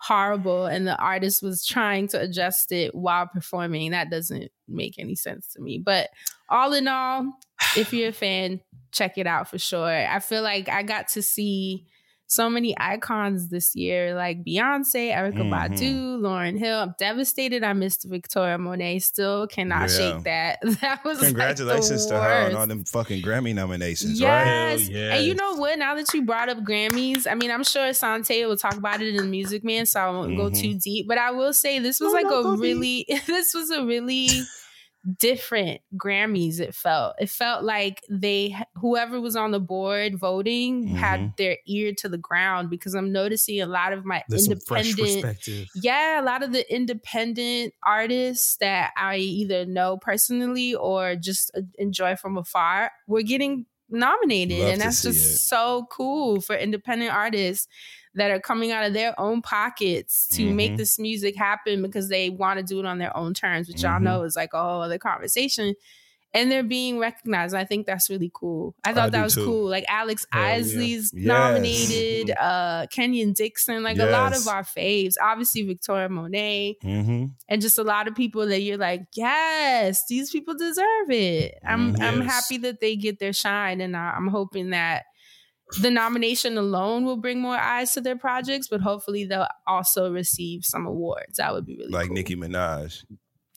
horrible 0.00 0.64
and 0.64 0.86
the 0.86 0.96
artist 0.96 1.42
was 1.42 1.64
trying 1.64 2.08
to 2.08 2.20
adjust 2.20 2.72
it 2.72 2.94
while 2.94 3.26
performing. 3.26 3.90
That 3.90 4.10
doesn't 4.10 4.50
make 4.66 4.98
any 4.98 5.14
sense 5.14 5.48
to 5.52 5.60
me. 5.60 5.78
But 5.78 6.08
all 6.48 6.72
in 6.72 6.88
all, 6.88 7.32
if 7.76 7.92
you're 7.92 8.08
a 8.08 8.12
fan, 8.12 8.60
check 8.92 9.18
it 9.18 9.26
out 9.26 9.48
for 9.48 9.58
sure. 9.58 9.86
I 9.86 10.18
feel 10.20 10.42
like 10.42 10.68
I 10.68 10.82
got 10.82 11.08
to 11.08 11.22
see 11.22 11.86
so 12.30 12.48
many 12.48 12.76
icons 12.78 13.48
this 13.48 13.74
year, 13.74 14.14
like 14.14 14.44
Beyonce, 14.44 15.12
Erykah 15.12 15.34
Mhm. 15.34 15.50
Badu, 15.50 16.20
Lauryn 16.20 16.56
Hill. 16.56 16.78
I'm 16.78 16.94
devastated 16.96 17.64
I 17.64 17.72
missed 17.72 18.06
Victoria 18.08 18.56
Monet. 18.56 19.00
Still 19.00 19.48
cannot 19.48 19.90
Yeah. 19.90 19.96
shake 19.96 20.24
that. 20.24 20.58
That 20.80 21.04
was 21.04 21.18
Congratulations 21.18 22.06
like 22.06 22.08
the 22.10 22.14
to 22.14 22.22
her 22.22 22.46
on 22.50 22.54
all 22.54 22.66
them 22.68 22.84
fucking 22.84 23.22
Grammy 23.22 23.52
nominations, 23.52 24.22
right? 24.22 24.76
Yes. 24.78 24.88
And 25.18 25.26
you 25.26 25.34
know 25.34 25.56
what? 25.56 25.76
Now 25.80 25.96
that 25.96 26.06
you 26.14 26.22
brought 26.22 26.48
up 26.48 26.58
Grammys, 26.58 27.26
I 27.28 27.34
mean, 27.34 27.50
I'm 27.50 27.64
sure 27.64 27.92
Sante 27.92 28.46
will 28.46 28.56
talk 28.56 28.76
about 28.76 29.02
it 29.02 29.16
in 29.16 29.28
Music 29.28 29.64
Man, 29.64 29.84
so 29.84 29.98
I 30.00 30.10
won't 30.10 30.36
go 30.36 30.50
Mhm. 30.50 30.60
too 30.60 30.74
deep. 30.74 31.08
But 31.08 31.18
I 31.18 31.32
will 31.32 31.52
say 31.52 31.80
this 31.80 31.98
was 31.98 32.12
No, 32.12 32.16
like 32.16 32.26
no, 32.26 32.52
a 32.52 32.56
really, 32.56 33.06
this 33.26 33.52
was 33.54 33.70
a 33.70 33.84
really 33.84 34.28
different 35.18 35.80
Grammys. 35.96 36.60
It 36.60 36.74
felt. 36.74 37.14
It 37.18 37.30
felt 37.30 37.64
like 37.64 38.02
they, 38.10 38.54
whoever 38.76 39.20
was 39.20 39.34
on 39.36 39.50
the 39.50 39.60
board 39.60 40.18
voting, 40.18 40.86
had 40.86 41.20
Mhm. 41.20 41.36
their 41.36 41.56
ear 41.66 41.92
to 41.98 42.08
the 42.08 42.18
ground 42.18 42.68
because 42.70 42.94
I'm 42.94 43.10
noticing 43.12 43.60
a 43.60 43.66
lot 43.66 43.92
of 43.92 44.04
my 44.04 44.22
There's 44.28 44.48
independent 44.48 44.98
perspective. 44.98 45.68
yeah, 45.74 46.20
a 46.20 46.24
lot 46.24 46.42
of 46.42 46.52
the 46.52 46.70
independent 46.74 47.74
artists 47.82 48.56
that 48.58 48.92
I 48.96 49.16
either 49.16 49.64
know 49.66 49.96
personally 49.96 50.74
or 50.74 51.16
just 51.16 51.50
uh, 51.56 51.62
enjoy 51.78 52.16
from 52.16 52.36
afar 52.36 52.90
were 53.06 53.22
getting 53.22 53.66
nominated. 53.88 54.58
Love 54.60 54.68
and 54.72 54.80
that's 54.80 55.02
just 55.02 55.34
it. 55.34 55.38
so 55.38 55.86
cool 55.90 56.40
for 56.40 56.54
independent 56.54 57.12
artists 57.12 57.66
that 58.14 58.30
are 58.30 58.40
coming 58.40 58.72
out 58.72 58.84
of 58.86 58.92
their 58.92 59.18
own 59.20 59.40
pockets 59.42 60.26
to 60.32 60.52
make 60.52 60.72
Mhm. 60.72 60.76
this 60.78 60.98
music 60.98 61.36
happen 61.36 61.80
because 61.82 62.08
they 62.08 62.28
want 62.30 62.58
to 62.58 62.64
do 62.64 62.80
it 62.80 62.86
on 62.86 62.98
their 62.98 63.16
own 63.16 63.34
terms, 63.34 63.68
which 63.68 63.82
y'all 63.82 63.98
Mhm. 64.00 64.02
know 64.02 64.22
is 64.22 64.34
like 64.36 64.52
a 64.52 64.60
whole 64.62 64.82
other 64.82 64.98
conversation. 64.98 65.74
and 66.32 66.48
they're 66.48 66.62
being 66.62 67.00
recognized. 67.00 67.56
I 67.56 67.64
think 67.64 67.86
that's 67.86 68.08
really 68.08 68.30
cool. 68.32 68.76
I 68.84 68.90
I 68.90 68.94
thought 68.94 69.10
that 69.10 69.24
was 69.24 69.34
too. 69.34 69.44
cool. 69.44 69.68
Like 69.68 69.84
Alex 69.88 70.28
Hell 70.32 70.40
yeah. 70.40 70.48
Isley's 70.58 71.10
Yes. 71.12 71.24
nominated, 71.26 72.30
uh, 72.38 72.86
Kenyon 72.88 73.32
Dixon, 73.32 73.82
like 73.82 73.98
a 73.98 74.06
lot 74.06 74.36
of 74.36 74.46
our 74.46 74.62
faves. 74.62 75.14
Obviously 75.20 75.62
Victoria 75.64 76.08
Monet, 76.08 76.76
Mm-hmm. 76.84 77.24
and 77.48 77.60
just 77.60 77.78
a 77.78 77.82
lot 77.82 78.06
of 78.06 78.14
people 78.14 78.46
that 78.46 78.60
you're 78.60 78.76
like, 78.78 79.02
yes, 79.16 80.06
these 80.06 80.30
people 80.30 80.54
deserve 80.54 81.10
it. 81.10 81.58
I'm 81.66 81.94
Mm, 81.96 82.00
I'm 82.00 82.20
happy 82.20 82.58
that 82.58 82.80
they 82.80 82.94
get 82.94 83.18
their 83.18 83.32
shine, 83.32 83.80
and 83.80 83.96
I'm 83.96 84.28
hoping 84.28 84.70
that 84.70 85.06
the 85.80 85.90
nomination 85.90 86.58
alone 86.58 87.04
will 87.04 87.16
bring 87.16 87.40
more 87.40 87.56
eyes 87.56 87.92
to 87.94 88.00
their 88.00 88.16
projects, 88.16 88.68
but 88.68 88.80
hopefully 88.80 89.24
they'll 89.24 89.46
also 89.66 90.10
receive 90.12 90.64
some 90.64 90.86
awards. 90.86 91.36
That 91.38 91.52
would 91.52 91.66
be 91.66 91.76
really 91.76 91.90
Like 91.90 92.06
cool. 92.08 92.14
Nicki 92.14 92.36
Minaj. 92.36 93.04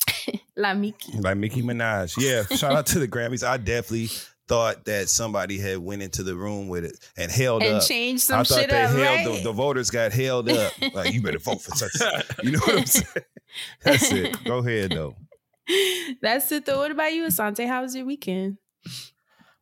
La 0.57 0.73
Miki. 0.73 1.17
Like 1.19 1.37
Nicki 1.37 1.61
Minaj. 1.63 2.15
Yeah. 2.19 2.43
Shout 2.57 2.73
out 2.73 2.85
to 2.87 2.99
the 2.99 3.07
Grammys. 3.07 3.43
I 3.47 3.57
definitely 3.57 4.09
thought 4.47 4.85
that 4.85 5.07
somebody 5.09 5.57
had 5.57 5.77
went 5.79 6.01
into 6.03 6.21
the 6.21 6.35
room 6.35 6.67
with 6.67 6.83
it 6.85 6.97
and 7.17 7.31
held 7.31 7.63
And 7.63 7.77
up. 7.77 7.87
change 7.87 8.19
some 8.21 8.41
I 8.41 8.43
thought 8.43 8.59
shit 8.59 8.69
they 8.69 8.83
up, 8.83 8.91
held 8.91 9.01
right? 9.01 9.25
the, 9.37 9.43
the 9.43 9.51
voters 9.53 9.89
got 9.89 10.11
held 10.11 10.49
up. 10.49 10.73
Like 10.93 11.13
you 11.13 11.21
better 11.21 11.39
vote 11.39 11.61
for 11.61 11.71
such. 11.75 11.91
You 12.43 12.51
know 12.51 12.59
what 12.59 12.77
I'm 12.79 12.85
saying? 12.85 13.25
That's 13.83 14.11
it. 14.11 14.43
Go 14.43 14.57
ahead 14.59 14.91
though. 14.91 15.15
That's 16.21 16.51
it 16.51 16.65
though. 16.65 16.77
What 16.79 16.91
about 16.91 17.13
you, 17.13 17.23
Asante? 17.25 17.65
How 17.67 17.81
was 17.81 17.95
your 17.95 18.05
weekend? 18.05 18.57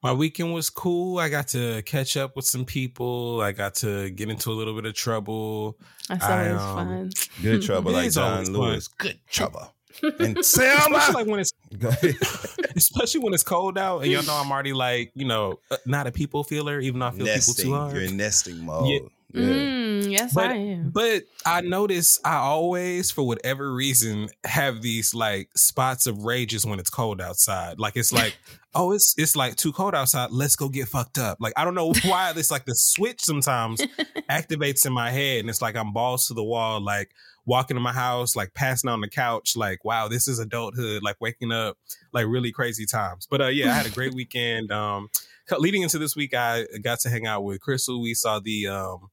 My 0.04 0.14
weekend 0.14 0.54
was 0.54 0.70
cool. 0.72 1.20
I 1.20 1.30
got 1.30 1.48
to 1.50 1.84
catch 1.84 2.18
up 2.18 2.36
with 2.36 2.46
some 2.46 2.66
people. 2.66 3.40
I 3.42 3.52
got 3.52 3.76
to 3.76 4.10
get 4.10 4.30
into 4.30 4.50
a 4.52 4.54
little 4.54 4.74
bit 4.74 4.86
of 4.86 4.96
trouble. 4.96 5.78
That's 6.10 6.24
I, 6.26 6.48
always 6.50 6.62
um, 6.62 6.76
fun. 6.76 7.10
Good 7.44 7.62
trouble, 7.62 7.92
It 7.96 7.96
like 7.96 8.12
John 8.12 8.32
always 8.34 8.50
fun. 8.50 8.58
Lewis. 8.58 8.88
Good 8.88 9.20
trouble. 9.30 9.74
And 10.20 10.38
Especially 10.38 10.96
Selma. 10.96 11.14
like 11.14 11.28
when 11.28 11.42
it's 11.42 11.52
especially 12.78 13.20
when 13.20 13.34
it's 13.34 13.44
cold 13.44 13.78
out 13.78 14.00
and 14.02 14.10
y'all 14.12 14.24
know 14.24 14.34
I'm 14.34 14.50
already 14.52 14.72
like, 14.74 15.12
you 15.16 15.26
know, 15.26 15.60
uh, 15.70 15.78
not 15.86 16.08
a 16.08 16.12
people 16.12 16.44
feeler, 16.46 16.80
even 16.80 17.02
though 17.02 17.08
I 17.08 17.12
feel 17.12 17.26
nesting. 17.26 17.66
people 17.66 17.72
too 17.72 17.78
hard. 17.78 17.94
You're 17.96 18.06
in 18.06 18.18
nesting 18.18 18.66
mode. 18.66 18.88
Yeah. 18.90 19.00
Yeah. 19.34 19.42
Mm, 19.46 20.12
yes, 20.12 20.34
But- 20.34 20.50
I 20.52 20.56
am. 20.56 20.90
But 20.92 21.24
I 21.46 21.62
notice 21.62 22.20
I 22.26 22.36
always, 22.36 23.12
for 23.12 23.24
whatever 23.26 23.74
reason, 23.74 24.30
have 24.44 24.82
these 24.82 25.14
like 25.14 25.50
spots 25.56 26.06
of 26.08 26.24
rages 26.24 26.66
when 26.66 26.80
it's 26.80 26.90
cold 26.90 27.22
outside. 27.22 27.80
Like 27.80 27.96
it's 27.96 28.12
like, 28.12 28.38
oh, 28.76 28.92
it's 28.92 29.16
it's 29.18 29.36
like 29.36 29.56
too 29.56 29.72
cold 29.72 29.96
outside. 29.96 30.32
Let's 30.32 30.56
go 30.56 30.70
get 30.70 30.88
fucked 30.88 31.18
up. 31.18 31.38
Like 31.40 31.54
I 31.56 31.64
don't 31.64 31.76
know 31.76 31.94
why 32.06 32.34
this 32.34 32.52
like 32.52 32.66
the 32.66 32.76
switch 32.76 33.22
sometimes 33.22 33.82
activates 34.30 34.86
in 34.86 34.94
my 34.94 35.12
head, 35.12 35.40
and 35.42 35.50
it's 35.50 35.62
like 35.62 35.76
I'm 35.76 35.94
balls 35.94 36.28
to 36.28 36.34
the 36.34 36.44
wall, 36.44 36.82
like 36.82 37.12
walking 37.46 37.76
in 37.76 37.82
my 37.84 37.92
house, 37.94 38.36
like 38.36 38.54
passing 38.54 38.90
on 38.90 39.02
the 39.02 39.10
couch, 39.10 39.56
like 39.56 39.84
wow, 39.86 40.08
this 40.08 40.28
is 40.28 40.40
adulthood. 40.40 41.04
Like 41.04 41.18
waking 41.20 41.52
up, 41.52 41.78
like 42.14 42.26
really 42.28 42.52
crazy 42.52 42.86
times. 42.86 43.28
But 43.30 43.42
uh, 43.42 43.48
yeah, 43.48 43.72
I 43.72 43.74
had 43.74 43.86
a 43.86 43.92
great 43.92 44.14
weekend. 44.14 44.72
Um, 44.72 45.10
leading 45.58 45.82
into 45.82 45.98
this 46.00 46.16
week, 46.16 46.34
I 46.34 46.66
got 46.84 47.00
to 47.02 47.10
hang 47.10 47.28
out 47.28 47.44
with 47.44 47.62
Crystal. 47.62 48.02
We 48.02 48.14
saw 48.14 48.40
the 48.40 48.68
um 48.68 49.08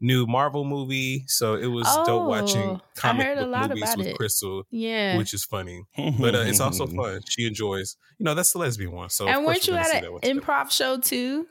new 0.00 0.26
Marvel 0.26 0.64
movie, 0.64 1.22
so 1.28 1.54
it 1.54 1.66
was 1.68 1.86
dope 2.06 2.28
watching 2.28 2.60
Oh, 2.60 2.80
I 2.96 3.00
comic 3.00 3.24
heard 3.26 3.38
a 3.38 3.42
book 3.42 3.50
lot 3.52 3.68
movies 3.68 3.82
about 3.84 3.98
with 3.98 4.06
it. 4.08 4.16
Crystal, 4.16 4.64
Yeah. 4.70 5.16
which 5.16 5.32
is 5.32 5.44
funny. 5.44 5.84
But 6.18 6.34
uh, 6.34 6.38
it's 6.40 6.58
also 6.58 6.86
fun. 6.98 7.20
She 7.28 7.46
enjoys, 7.46 7.96
you 8.18 8.24
know, 8.24 8.34
that's 8.34 8.52
the 8.52 8.58
lesbian 8.58 8.90
one. 8.90 9.10
So 9.10 9.28
and 9.28 9.44
weren't 9.44 9.66
you 9.68 9.74
at 9.74 9.94
an 9.94 10.02
that 10.02 10.12
one 10.12 10.20
together. 10.20 10.40
improv 10.40 10.72
show 10.72 10.98
too? 10.98 11.46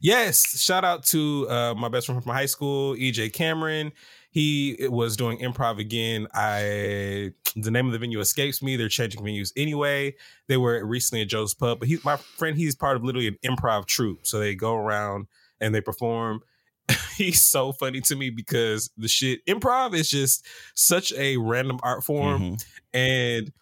Yes, 0.00 0.58
shout 0.60 0.84
out 0.84 1.04
to 1.06 1.46
uh, 1.48 1.74
my 1.74 1.88
best 1.88 2.06
friend 2.06 2.22
from 2.22 2.32
high 2.32 2.46
school, 2.46 2.94
EJ 2.96 3.32
Cameron. 3.32 3.92
He 4.36 4.76
was 4.90 5.16
doing 5.16 5.38
improv 5.38 5.78
again. 5.78 6.26
I 6.34 7.32
the 7.56 7.70
name 7.70 7.86
of 7.86 7.92
the 7.92 7.98
venue 7.98 8.20
escapes 8.20 8.62
me. 8.62 8.76
They're 8.76 8.90
changing 8.90 9.22
venues 9.22 9.50
anyway. 9.56 10.14
They 10.46 10.58
were 10.58 10.84
recently 10.84 11.22
at 11.22 11.28
Joe's 11.28 11.54
Pub, 11.54 11.78
but 11.78 11.88
he, 11.88 11.96
my 12.04 12.16
friend, 12.16 12.54
he's 12.54 12.74
part 12.74 12.98
of 12.98 13.02
literally 13.02 13.28
an 13.28 13.38
improv 13.42 13.86
troupe. 13.86 14.26
So 14.26 14.38
they 14.38 14.54
go 14.54 14.74
around 14.74 15.28
and 15.58 15.74
they 15.74 15.80
perform. 15.80 16.42
he's 17.16 17.42
so 17.42 17.72
funny 17.72 18.02
to 18.02 18.14
me 18.14 18.28
because 18.28 18.90
the 18.98 19.08
shit 19.08 19.40
improv 19.46 19.94
is 19.94 20.10
just 20.10 20.44
such 20.74 21.14
a 21.14 21.38
random 21.38 21.80
art 21.82 22.04
form, 22.04 22.42
Mhm. 22.42 22.64
and 22.92 23.52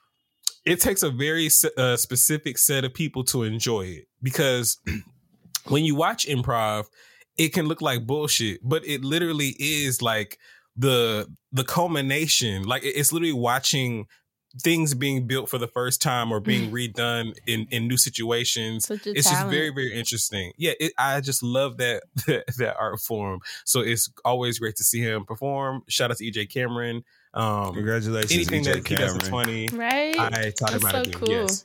it 0.67 0.81
takes 0.81 1.05
a 1.05 1.11
very 1.11 1.49
uh, 1.79 1.97
specific 1.97 2.59
set 2.59 2.85
of 2.85 2.93
people 2.93 3.23
to 3.27 3.45
enjoy 3.45 3.83
it 3.83 4.09
because 4.25 4.79
when 5.69 5.85
you 5.85 5.95
watch 5.95 6.27
improv, 6.27 6.87
it 7.39 7.53
can 7.53 7.67
look 7.67 7.81
like 7.81 8.07
bullshit, 8.07 8.61
but 8.63 8.85
it 8.87 9.05
literally 9.05 9.55
is 9.61 10.03
like 10.03 10.39
the 10.77 11.27
the 11.53 11.65
culmination. 11.65 12.65
Like 12.65 12.83
it's 12.85 13.13
literally 13.13 13.33
watching 13.33 14.07
things 14.63 14.95
being 14.95 15.27
built 15.27 15.49
for 15.49 15.59
the 15.59 15.67
first 15.67 16.01
time 16.01 16.31
or 16.31 16.39
being 16.41 16.71
redone 16.73 17.37
in 17.47 17.67
in 17.71 17.89
new 17.89 17.97
situations. 17.97 18.87
Such 18.87 19.07
a 19.07 19.11
It's 19.19 19.29
just 19.29 19.47
very 19.49 19.71
very 19.71 19.93
interesting. 19.93 20.53
Yeah, 20.57 20.73
it, 20.79 20.93
I 20.99 21.21
just 21.21 21.43
love 21.43 21.79
that, 21.79 22.03
that 22.27 22.77
art 22.79 23.01
form. 23.01 23.41
So 23.65 23.81
it's 23.81 24.11
always 24.25 24.59
great 24.59 24.77
to 24.77 24.85
see 24.85 25.01
him 25.01 25.25
perform. 25.25 25.83
Shout 25.89 26.11
out 26.11 26.19
to 26.19 26.25
EJ 26.31 26.51
Cameron. 26.53 27.05
Um, 27.35 27.75
Congratulations, 27.75 28.33
anything 28.33 28.63
EJ 28.63 28.75
that 28.75 28.89
he 28.89 28.95
does 28.95 29.17
is 29.17 29.29
Cameron. 29.29 29.69
funny. 29.69 29.69
Right? 29.73 30.19
I 30.19 30.53
taught 30.57 30.73
him 30.73 30.81
That's 30.81 30.85
how 30.85 30.91
so 30.91 31.03
to 31.05 31.11
do. 31.11 31.19
cool. 31.19 31.29
Yes. 31.29 31.65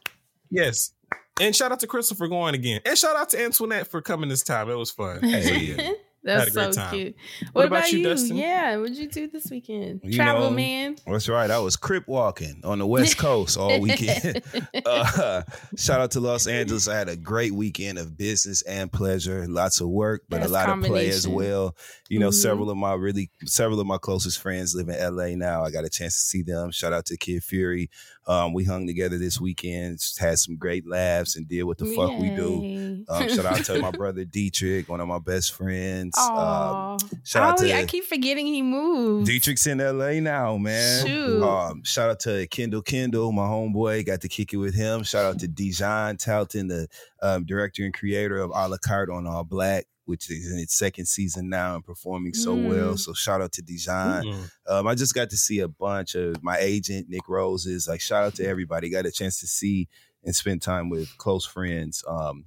Yes. 0.50 0.94
And 1.40 1.56
shout 1.56 1.72
out 1.72 1.80
to 1.82 1.88
Crystal 1.88 2.18
for 2.18 2.28
going 2.28 2.56
again. 2.56 2.82
And 2.86 2.98
shout 2.98 3.16
out 3.16 3.30
to 3.30 3.42
Antoinette 3.42 3.88
for 3.88 4.02
coming 4.02 4.30
this 4.30 4.44
time. 4.44 4.70
It 4.70 4.74
was 4.76 4.92
fun. 4.92 5.22
So, 5.22 5.28
yeah. 5.28 5.92
That's 6.24 6.40
Had 6.40 6.48
a 6.50 6.52
great 6.52 6.74
so 6.74 6.82
time. 6.82 6.94
cute. 6.94 7.16
What 7.42 7.54
What, 7.54 7.66
about 7.68 7.78
about, 7.80 7.92
you, 7.94 7.98
you? 8.00 8.04
Dustin? 8.10 8.36
Yeah, 8.38 8.78
what'd 8.78 8.98
you 8.98 9.08
do 9.08 9.28
this 9.30 9.50
weekend? 9.50 10.02
You 10.04 10.14
Travel 10.16 10.50
know, 10.50 10.56
man. 10.56 10.98
That's 11.08 11.30
right. 11.30 11.50
I 11.50 11.60
was 11.60 11.76
crip 11.78 12.08
walking 12.08 12.62
on 12.66 12.80
the 12.80 12.86
West 12.88 13.18
Coast 13.20 13.58
all 13.58 13.80
weekend. 13.80 14.42
uh, 14.86 15.44
shout 15.78 16.02
out 16.02 16.12
to 16.12 16.20
Los 16.20 16.46
Angeles. 16.48 16.88
I 16.88 16.98
had 16.98 17.08
a 17.10 17.16
great 17.16 17.54
weekend 17.54 17.98
of 18.00 18.18
business 18.18 18.62
and 18.64 18.92
pleasure. 18.92 19.48
Lots 19.48 19.80
of 19.82 19.88
work, 19.90 20.24
but 20.30 20.42
Best 20.42 20.50
a 20.50 20.54
lot 20.54 20.70
of 20.70 20.84
play 20.84 21.10
as 21.10 21.28
well. 21.28 21.76
You 22.10 22.20
know, 22.20 22.30
Mhm. 22.30 22.34
several 22.34 22.70
of 22.70 22.78
my 22.78 22.94
really 22.96 23.32
several 23.46 23.80
of 23.80 23.88
my 23.88 23.98
closest 23.98 24.40
friends 24.40 24.76
live 24.76 24.90
in 24.90 24.96
LA 24.96 25.36
now. 25.36 25.64
I 25.64 25.72
got 25.72 25.86
a 25.86 25.90
chance 25.90 26.16
to 26.16 26.22
see 26.22 26.42
them. 26.42 26.72
Shout 26.72 26.92
out 26.92 27.06
to 27.08 27.18
Kid 27.18 27.44
Fury. 27.44 27.90
Um, 28.28 28.54
we 28.54 28.64
hung 28.64 28.86
together 28.86 29.18
this 29.18 29.40
weekend, 29.42 30.00
had 30.20 30.38
some 30.38 30.56
great 30.58 30.88
laughs, 30.88 31.36
and 31.36 31.48
did 31.48 31.64
what 31.64 31.78
the 31.80 31.86
fuck 31.96 32.20
we 32.20 32.30
do. 32.30 33.04
Um, 33.10 33.30
shout 33.30 33.46
out 33.46 33.66
to 33.66 33.80
my 33.80 33.90
brother 34.00 34.24
Dietrich, 34.26 34.88
one 34.90 35.00
of 35.00 35.08
my 35.08 35.18
best 35.20 35.54
friends. 35.54 36.09
Um, 36.18 36.38
Aw. 36.38 36.98
shout 37.24 37.44
out 37.44 37.56
oh, 37.60 37.64
to 37.64 37.78
I 37.78 37.86
keep 37.86 38.04
forgetting 38.06 38.46
he 38.46 38.62
moved. 38.62 39.28
Dietrich's 39.28 39.68
in 39.68 39.80
LA 39.80 40.20
now, 40.20 40.58
man. 40.58 41.06
Shoot. 41.06 41.44
Um, 41.44 41.84
shout 41.84 42.10
out 42.10 42.20
to 42.22 42.48
Kendall 42.48 42.82
Kendall, 42.82 43.32
my 43.32 43.44
homeboy. 43.44 44.06
Got 44.06 44.22
to 44.22 44.30
kick 44.30 44.54
it 44.54 44.58
with 44.58 44.76
him. 44.76 45.04
Shout 45.04 45.26
out 45.26 45.40
to 45.40 45.48
Dijon 45.48 46.18
Talton, 46.18 46.68
the 46.68 46.88
um, 47.22 47.46
director 47.46 47.84
and 47.84 47.94
creator 47.94 48.38
of 48.38 48.52
A 48.54 48.68
La 48.68 48.78
Carte 48.78 49.10
on 49.10 49.28
All 49.28 49.44
Black, 49.44 49.86
which 50.06 50.30
is 50.30 50.52
in 50.52 50.60
its 50.60 50.78
second 50.78 51.06
season 51.06 51.50
now 51.50 51.76
and 51.76 51.84
performing 51.84 52.34
so 52.34 52.56
well. 52.56 52.94
Mm. 52.94 53.00
So 53.00 53.14
shout 53.14 53.42
out 53.42 53.52
to 53.54 53.62
Dijon. 53.62 54.24
Mm. 54.24 54.52
Um, 54.68 54.88
I 54.88 54.96
just 54.96 55.14
got 55.14 55.30
to 55.30 55.38
see 55.38 55.60
a 55.60 55.68
bunch 55.68 56.16
of 56.16 56.42
my 56.44 56.58
agent, 56.58 57.10
Nick 57.10 57.28
Roses. 57.28 57.88
Like, 57.88 58.02
shout 58.02 58.24
out 58.24 58.36
to 58.36 58.46
everybody. 58.46 58.90
Got 58.90 59.06
a 59.06 59.12
chance 59.12 59.40
to 59.42 59.48
see 59.48 59.88
and 60.24 60.36
spend 60.36 60.62
time 60.62 60.90
with 60.90 61.18
close 61.18 61.46
friends. 61.46 62.04
Um, 62.08 62.46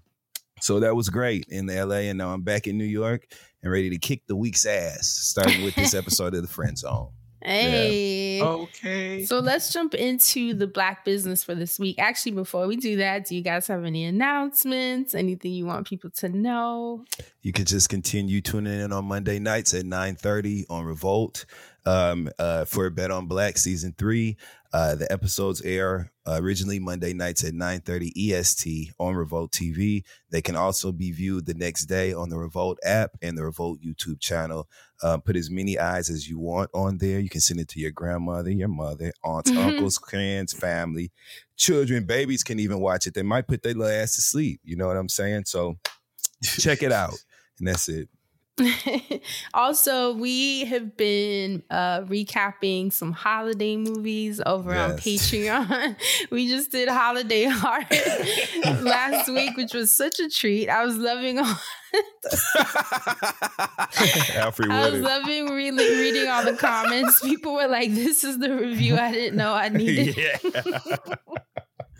so 0.61 0.81
that 0.81 0.95
was 0.95 1.09
great 1.09 1.47
in 1.49 1.67
LA. 1.67 2.07
And 2.07 2.19
now 2.19 2.33
I'm 2.33 2.43
back 2.43 2.67
in 2.67 2.79
New 2.79 2.85
York 2.85 3.27
and 3.63 3.73
ready 3.73 3.91
to 3.91 3.99
kick 3.99 4.27
the 4.27 4.37
week's 4.37 4.67
ass, 4.67 5.07
starting 5.07 5.63
with 5.63 5.75
this 5.75 5.95
episode 5.95 6.35
of 6.35 6.43
The 6.43 6.49
Friend 6.49 6.77
Zone. 6.77 7.09
Hey. 7.45 8.41
Okay. 8.41 9.25
So 9.25 9.41
let's 9.41 9.73
jump 9.73 9.95
into 9.95 10.55
the 10.55 10.69
black 10.69 11.05
business 11.05 11.43
for 11.43 11.55
this 11.55 11.79
week. 11.79 11.99
Actually, 11.99 12.33
before 12.33 12.69
we 12.69 12.77
do 12.77 12.97
that, 12.97 13.27
do 13.27 13.35
you 13.35 13.43
guys 13.43 13.67
have 13.67 13.85
any 13.85 14.05
announcements? 14.05 15.15
Anything 15.15 15.53
you 15.53 15.67
want 15.67 15.87
people 15.87 16.11
to 16.11 16.29
know? 16.29 17.05
You 17.43 17.53
can 17.53 17.65
just 17.65 17.89
continue 17.89 18.41
tuning 18.41 18.81
in 18.81 18.93
on 18.93 19.07
Monday 19.07 19.41
nights 19.41 19.75
at 19.75 19.85
9:30 19.85 20.67
on 20.71 20.85
Revolt 20.85 21.45
um, 21.85 22.31
uh, 22.39 22.65
for 22.65 22.89
Bet 22.91 23.11
on 23.11 23.27
Black 23.27 23.59
season 23.59 23.95
three. 23.99 24.37
Uh, 24.73 24.95
the 24.95 25.11
episodes 25.13 25.61
air 25.63 26.11
uh, 26.27 26.39
originally 26.41 26.79
Monday 26.79 27.13
nights 27.13 27.45
at 27.45 27.53
9:30 27.53 28.11
EST 28.17 28.93
on 28.99 29.15
Revolt 29.15 29.53
TV. 29.53 30.03
They 30.31 30.41
can 30.41 30.57
also 30.57 30.93
be 30.93 31.13
viewed 31.13 31.45
the 31.45 31.53
next 31.55 31.85
day 31.87 32.15
on 32.15 32.31
the 32.31 32.39
Revolt 32.39 32.79
app 32.83 33.11
and 33.21 33.37
the 33.37 33.45
Revolt 33.45 33.81
YouTube 33.83 34.19
channel. 34.19 34.69
Uh, 35.03 35.19
put 35.19 35.37
as 35.37 35.51
many 35.51 35.79
eyes 35.79 36.09
as 36.09 36.29
you 36.29 36.39
want 36.39 36.71
on 36.73 36.97
there. 36.99 37.21
You 37.21 37.29
can 37.29 37.43
send 37.43 37.61
it 37.61 37.69
to 37.69 37.81
your 37.81 37.91
grandmother, 37.91 38.51
your 38.51 38.69
mother, 38.69 39.13
aunts, 39.23 39.51
Mhm. 39.51 39.59
uncles, 39.59 39.99
friends, 39.99 40.53
family, 40.55 41.11
children, 41.57 42.05
babies 42.05 42.43
can 42.43 42.59
even 42.59 42.81
watch 42.81 43.07
it. 43.07 43.13
They 43.15 43.23
might 43.23 43.47
put 43.49 43.63
their 43.63 43.75
little 43.75 43.93
ass 43.93 44.15
to 44.15 44.23
sleep. 44.23 44.61
You 44.65 44.77
know 44.77 44.87
what 44.87 44.97
I'm 44.97 45.09
saying? 45.11 45.45
So 45.47 45.79
check 46.43 46.83
it 46.83 46.93
out. 46.93 47.15
And 47.59 47.69
that's 47.69 47.89
it. 47.89 48.09
also, 49.55 50.15
we 50.15 50.65
have 50.67 50.97
been 50.97 51.63
uh, 51.71 52.01
recapping 52.03 52.93
some 52.93 53.13
holiday 53.13 53.77
movies 53.77 54.41
over 54.45 54.75
on 54.75 54.91
Patreon. 54.99 55.97
we 56.31 56.49
just 56.49 56.71
did 56.71 56.89
Holiday 56.89 57.45
Heart 57.45 57.91
last 58.83 59.31
week, 59.31 59.57
which 59.57 59.73
was 59.73 59.95
such 59.95 60.21
a 60.21 60.29
treat. 60.29 60.69
I 60.69 60.85
was 60.85 60.97
loving 60.97 61.39
all 61.39 61.55
I 64.71 64.91
was 64.91 65.01
loving 65.01 65.47
really 65.49 65.89
reading 65.97 66.29
all 66.29 66.45
the 66.45 66.57
comments. 66.57 67.21
People 67.21 67.55
were 67.55 67.69
like, 67.69 67.93
"This 67.95 68.25
is 68.25 68.39
the 68.39 68.55
review 68.55 68.97
I 68.97 69.13
didn't 69.13 69.37
know 69.37 69.53
I 69.53 69.69
needed." 69.69 70.17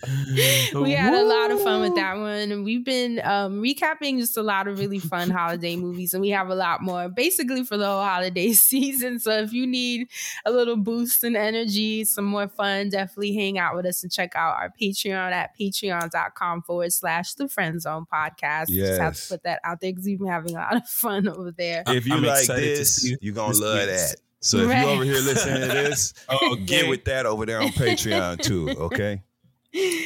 we 0.75 0.93
had 0.93 1.15
a 1.15 1.23
lot 1.25 1.51
of 1.51 1.63
fun 1.63 1.81
with 1.81 1.95
that 1.95 2.17
one. 2.17 2.51
And 2.53 2.65
we've 2.65 2.85
been 2.85 3.21
um, 3.25 3.63
recapping 3.63 4.19
just 4.19 4.37
a 4.37 4.43
lot 4.43 4.67
of 4.69 4.79
really 4.79 4.99
fun 4.99 5.31
holiday 5.31 5.77
movies, 5.77 6.13
and 6.15 6.21
we 6.21 6.31
have 6.31 6.49
a 6.49 6.55
lot 6.55 6.83
more 6.83 7.09
basically 7.09 7.65
for 7.65 7.77
the 7.77 7.87
whole 7.87 8.03
holiday 8.03 8.53
season. 8.53 9.19
So 9.19 9.31
if 9.39 9.53
you 9.53 9.67
need 9.67 10.09
a 10.45 10.51
little 10.51 10.77
boost 10.77 11.23
in 11.25 11.37
energy, 11.37 12.05
some 12.05 12.25
more 12.25 12.49
fun, 12.49 12.89
definitely 12.89 13.35
hang 13.35 13.59
out 13.59 13.77
with 13.77 13.87
us 13.87 14.03
and 14.03 14.11
check 14.13 14.35
out 14.35 14.57
our 14.57 14.73
Patreon 14.81 15.33
at 15.33 15.51
patreon.com 15.59 16.63
forward 16.63 16.93
slash 16.93 17.35
the 17.35 17.49
friend 17.49 17.81
zone 17.81 18.07
podcast. 18.13 18.69
Just 18.69 19.01
have 19.01 19.15
to 19.17 19.29
put 19.29 19.43
that 19.45 19.61
out 19.65 19.81
there 19.81 19.93
because 19.93 20.07
we've 20.07 20.19
been 20.19 20.29
having 20.29 20.53
a 20.57 20.59
lot 20.59 20.77
of 20.77 20.89
fun 20.89 21.29
over 21.29 21.53
there. 21.53 21.83
If 21.87 22.07
you 22.07 22.15
I'm 22.15 22.23
like 22.23 22.41
excited 22.41 22.63
to 22.63 22.79
this, 22.81 22.97
see 22.97 23.17
you're 23.21 23.35
gonna 23.35 23.57
love 23.57 23.87
that. 23.87 24.17
So 24.41 24.59
if 24.59 24.69
Right. 24.71 24.83
you 24.83 24.89
over 24.89 25.05
here 25.05 25.15
listening 25.21 25.61
to 25.63 25.69
this, 25.69 26.15
Oh, 26.29 26.57
get 26.57 26.89
with 26.89 27.05
that 27.05 27.27
over 27.27 27.47
there 27.47 27.61
on 27.61 27.69
Patreon 27.69 28.41
too. 28.43 28.71
Okay. 28.71 29.23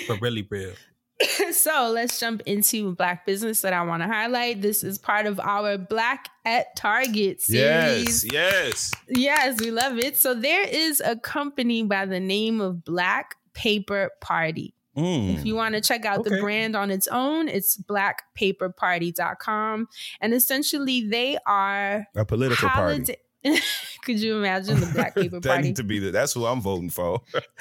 But 0.08 0.20
really 0.20 0.46
real. 0.48 0.72
so 1.52 1.90
let's 1.94 2.20
jump 2.20 2.42
into 2.44 2.94
black 2.94 3.24
business 3.24 3.62
that 3.62 3.72
I 3.72 3.82
want 3.82 4.02
to 4.02 4.08
highlight. 4.08 4.60
This 4.60 4.84
is 4.84 4.98
part 4.98 5.24
of 5.26 5.40
our 5.40 5.78
Black 5.78 6.28
at 6.44 6.76
Target 6.76 7.40
series. 7.40 8.22
Yes. 8.24 8.32
Yes. 8.32 8.92
Yes, 9.08 9.58
we 9.60 9.70
love 9.70 9.98
it. 9.98 10.18
So 10.18 10.34
there 10.34 10.66
is 10.66 11.00
a 11.04 11.16
company 11.16 11.82
by 11.82 12.06
the 12.06 12.20
name 12.20 12.60
of 12.60 12.84
Black 12.84 13.34
Paper 13.54 14.10
Party. 14.20 14.74
Mm. 14.96 15.38
If 15.38 15.44
you 15.44 15.54
want 15.54 15.74
to 15.74 15.82
check 15.82 16.06
out 16.06 16.24
the 16.24 16.40
brand 16.40 16.74
on 16.74 16.90
its 16.90 17.06
own, 17.08 17.48
it's 17.48 17.76
blackpaperparty.com. 17.76 19.88
And 20.22 20.32
essentially, 20.32 21.06
they 21.06 21.36
are 21.46 22.06
A 22.16 22.24
political 22.24 22.70
party. 22.70 23.16
Could 24.04 24.20
you 24.20 24.36
imagine 24.36 24.78
the 24.78 24.86
Black 24.86 25.14
Paper 25.16 25.40
that 25.40 25.48
Party? 25.48 25.62
need 25.64 25.76
to 25.76 25.82
be 25.84 25.98
the, 25.98 26.10
that's 26.12 26.32
who 26.32 26.46
I'm 26.46 26.60
voting 26.60 26.90
for. 26.90 27.22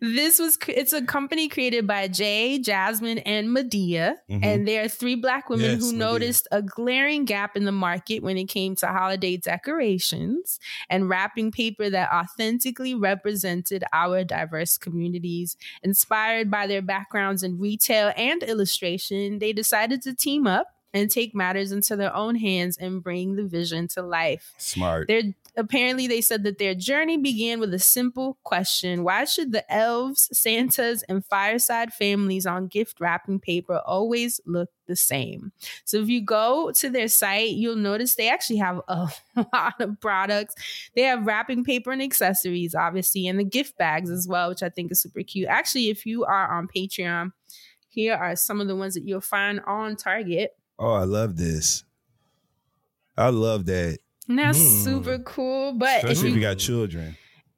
this 0.00 0.38
was 0.38 0.56
it's 0.68 0.92
a 0.92 1.02
company 1.04 1.48
created 1.48 1.86
by 1.86 2.08
Jay, 2.08 2.58
Jasmine, 2.58 3.18
and 3.18 3.52
Medea, 3.52 4.16
Mhm. 4.30 4.44
and 4.44 4.68
there 4.68 4.84
are 4.84 4.88
three 4.88 5.14
black 5.16 5.48
women 5.50 5.72
Yes, 5.72 5.80
who 5.80 5.92
Medea. 5.92 5.98
noticed 5.98 6.48
a 6.52 6.62
glaring 6.62 7.24
gap 7.24 7.56
in 7.56 7.64
the 7.64 7.72
market 7.72 8.22
when 8.22 8.36
it 8.36 8.44
came 8.44 8.74
to 8.76 8.86
holiday 8.86 9.36
decorations 9.36 10.58
and 10.88 11.08
wrapping 11.08 11.50
paper 11.50 11.90
that 11.90 12.10
authentically 12.12 12.94
represented 12.94 13.84
our 13.92 14.24
diverse 14.24 14.78
communities. 14.78 15.56
Inspired 15.82 16.50
by 16.50 16.66
their 16.66 16.82
backgrounds 16.82 17.42
in 17.42 17.58
retail 17.58 18.12
and 18.16 18.42
illustration, 18.42 19.38
they 19.38 19.52
decided 19.52 20.02
to 20.02 20.14
team 20.14 20.46
up 20.46 20.68
and 20.94 21.10
take 21.10 21.34
matters 21.34 21.72
into 21.72 21.96
their 21.96 22.14
own 22.14 22.36
hands 22.36 22.78
and 22.78 23.02
bring 23.02 23.34
the 23.34 23.44
vision 23.44 23.88
to 23.88 24.00
life. 24.00 24.54
Smart. 24.56 25.08
Their 25.08 25.34
apparently 25.56 26.06
they 26.06 26.20
said 26.20 26.44
that 26.44 26.58
their 26.58 26.74
journey 26.74 27.16
began 27.16 27.60
with 27.60 27.74
a 27.74 27.78
simple 27.78 28.38
question. 28.44 29.02
Why 29.02 29.24
should 29.24 29.52
the 29.52 29.70
elves 29.72 30.28
santas 30.32 31.02
and 31.08 31.24
fireside 31.24 31.92
families 31.92 32.46
on 32.46 32.68
gift 32.68 33.00
wrapping 33.00 33.40
paper 33.40 33.80
always 33.84 34.40
look 34.46 34.70
the 34.86 34.96
same? 34.96 35.52
So 35.84 35.98
if 35.98 36.08
you 36.08 36.24
go 36.24 36.70
to 36.76 36.88
their 36.88 37.08
site 37.08 37.50
you'll 37.50 37.76
notice 37.76 38.14
they 38.14 38.30
actually 38.30 38.58
have 38.58 38.80
a 38.86 39.08
lot 39.52 39.80
of 39.80 40.00
products. 40.00 40.54
They 40.94 41.02
have 41.02 41.26
wrapping 41.26 41.64
paper 41.64 41.90
and 41.90 42.02
accessories 42.02 42.74
obviously 42.74 43.26
and 43.26 43.38
the 43.38 43.44
gift 43.44 43.76
bags 43.76 44.10
as 44.10 44.28
well 44.28 44.48
which 44.48 44.62
i 44.62 44.68
think 44.68 44.92
is 44.92 45.02
super 45.02 45.22
cute. 45.22 45.48
Actually 45.48 45.90
if 45.90 46.06
you 46.06 46.24
are 46.24 46.56
on 46.56 46.68
patreon 46.68 47.32
here 47.88 48.14
are 48.14 48.36
some 48.36 48.60
of 48.60 48.68
the 48.68 48.76
ones 48.76 48.94
that 48.94 49.04
you'll 49.04 49.20
find 49.20 49.60
on 49.66 49.96
target 49.96 50.52
Oh, 50.78 50.92
I 50.92 51.04
love 51.04 51.36
this. 51.36 51.84
I 53.16 53.28
love 53.30 53.66
that. 53.66 53.98
and 54.28 54.38
that's 54.38 54.58
Mm. 54.58 54.84
super 54.84 55.18
cool 55.18 55.74
but 55.74 55.98
if 55.98 56.04
Especially 56.04 56.28
if 56.30 56.34
you 56.36 56.40
you 56.40 56.46
got 56.46 56.58
children. 56.58 57.16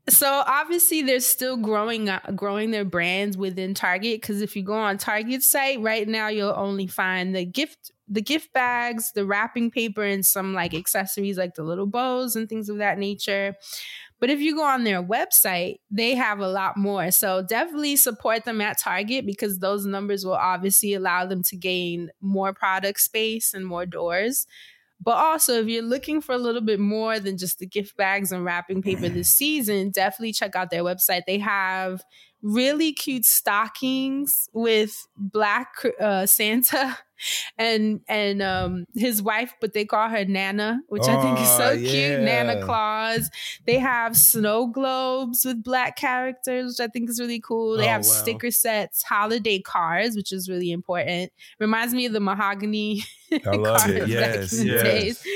So 0.09 0.43
obviously 0.47 1.03
they're 1.03 1.21
still 1.21 1.57
growing 1.57 2.11
growing 2.35 2.73
their 2.73 2.85
brands 2.85 3.37
within 3.37 3.73
Target 3.75 4.21
because 4.21 4.43
if 4.43 4.55
you 4.57 4.63
go 4.63 4.75
on 4.75 4.99
Target's 4.99 5.49
site 5.49 5.81
right 5.81 6.07
now 6.09 6.27
you'll 6.29 6.55
only 6.57 6.87
find 6.89 7.35
the 7.35 7.45
gift 7.45 7.93
the 8.09 8.21
gift 8.23 8.53
bags, 8.53 9.11
the 9.15 9.25
wrapping 9.25 9.71
paper 9.71 10.03
and 10.05 10.25
some 10.27 10.55
like 10.55 10.75
accessories 10.75 11.37
like 11.39 11.55
the 11.55 11.63
little 11.65 11.87
bows 11.87 12.37
and 12.37 12.49
things 12.49 12.69
of 12.69 12.79
that 12.79 12.99
nature. 12.99 13.55
But 14.19 14.31
if 14.31 14.41
you 14.41 14.55
go 14.55 14.65
on 14.65 14.85
their 14.85 15.03
website, 15.03 15.77
they 15.91 16.15
have 16.15 16.39
a 16.41 16.49
lot 16.49 16.77
more. 16.77 17.11
So 17.11 17.43
definitely 17.43 17.97
support 17.97 18.45
them 18.45 18.61
at 18.61 18.79
Target 18.79 19.27
because 19.27 19.59
those 19.59 19.85
numbers 19.85 20.25
will 20.25 20.35
obviously 20.35 20.95
allow 20.95 21.27
them 21.27 21.43
to 21.45 21.57
gain 21.57 22.11
more 22.21 22.55
product 22.55 23.01
space 23.01 23.53
and 23.53 23.67
more 23.67 23.85
doors. 23.85 24.47
But 24.99 25.17
also, 25.17 25.61
if 25.61 25.69
you're 25.69 25.83
looking 25.83 26.23
for 26.23 26.35
a 26.35 26.39
little 26.39 26.63
bit 26.63 26.81
more 26.81 27.21
than 27.21 27.37
just 27.37 27.59
the 27.59 27.67
gift 27.67 27.97
bags 27.97 28.33
and 28.33 28.45
wrapping 28.45 28.81
paper 28.81 29.09
this 29.09 29.29
season, 29.37 29.91
definitely 29.91 30.33
check 30.33 30.57
out 30.57 30.71
their 30.71 30.85
website. 30.85 31.23
They 31.27 31.39
have 31.39 32.03
really 32.43 32.93
cute 32.93 33.25
stockings 33.25 34.49
with 34.55 35.07
black 35.17 35.75
uh, 36.01 36.25
Santa 36.25 36.97
and 37.59 38.01
and 38.09 38.43
um 38.43 38.87
his 38.95 39.23
wife, 39.23 39.55
but 39.61 39.73
they 39.73 39.85
call 39.85 40.09
her 40.09 40.25
Nana, 40.25 40.81
which 40.89 41.09
I 41.09 41.21
think 41.23 41.39
is 41.41 41.49
so 41.57 41.73
Oh, 41.73 41.77
cute. 41.77 42.21
Nana 42.21 42.55
yeah. 42.55 42.61
Claus. 42.65 43.31
They 43.67 43.79
have 43.79 44.17
snow 44.17 44.67
globes 44.67 45.45
with 45.45 45.63
black 45.63 45.97
characters, 45.97 46.77
which 46.79 46.89
I 46.89 46.91
think 46.91 47.11
is 47.11 47.21
really 47.21 47.41
cool. 47.41 47.77
They 47.77 47.87
Oh, 47.87 47.89
have 47.89 48.03
wow. 48.03 48.11
sticker 48.13 48.51
sets, 48.51 49.03
holiday 49.03 49.61
cards, 49.61 50.17
which 50.17 50.33
is 50.33 50.49
really 50.49 50.71
important. 50.71 51.33
Reminds 51.59 51.95
me 51.95 52.07
of 52.07 52.13
the 52.13 52.21
mahogany 52.21 53.03
I 53.45 53.57
love 53.57 53.83
cards 53.83 53.97
it. 53.97 54.09
back 54.17 54.41
Yes, 54.41 54.51
the 54.51 54.65
yes. 54.65 54.83
days. 54.83 55.27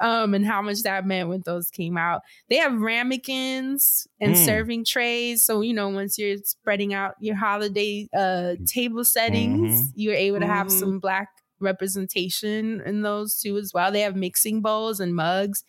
Um, 0.00 0.32
and 0.34 0.46
how 0.46 0.62
much 0.62 0.82
that 0.84 1.04
meant 1.06 1.28
when 1.28 1.42
those 1.44 1.70
came 1.70 1.98
out. 1.98 2.22
They 2.48 2.56
have 2.56 2.80
ramekins 2.80 4.06
and 4.20 4.34
Mm. 4.34 4.44
serving 4.44 4.84
trays. 4.86 5.44
So, 5.44 5.60
you 5.60 5.74
know, 5.74 5.88
once 5.90 6.18
you're 6.18 6.38
spreading 6.38 6.94
out 6.94 7.14
your 7.20 7.36
holiday 7.36 8.08
uh 8.16 8.54
table 8.66 9.04
settings, 9.04 9.90
Mhm. 9.90 9.92
you're 9.94 10.14
able 10.14 10.40
to 10.40 10.46
have 10.46 10.68
Mhm. 10.68 10.70
some 10.70 10.98
black 11.00 11.29
representation 11.60 12.80
in 12.84 13.02
those 13.02 13.38
too 13.40 13.56
as 13.58 13.72
well. 13.74 13.92
They 13.92 14.00
have 14.00 14.16
mixing 14.16 14.60
bowls 14.62 15.00
and 15.00 15.14
mugs, 15.14 15.64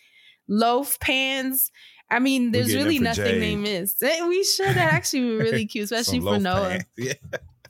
loaf 0.48 1.00
pans. 1.00 1.72
I 2.10 2.20
mean, 2.20 2.52
there's 2.52 2.76
really 2.76 3.00
nothing 3.00 3.24
Jay. 3.26 3.40
they 3.40 3.56
miss. 3.56 4.02
Eh, 4.04 4.26
We 4.28 4.44
should 4.44 4.68
that 4.68 4.94
actually 4.94 5.22
be 5.22 5.36
really 5.38 5.66
cute, 5.66 5.86
especially 5.86 6.20
for 6.20 6.40
Noah. 6.40 6.80
Yeah. 6.98 7.14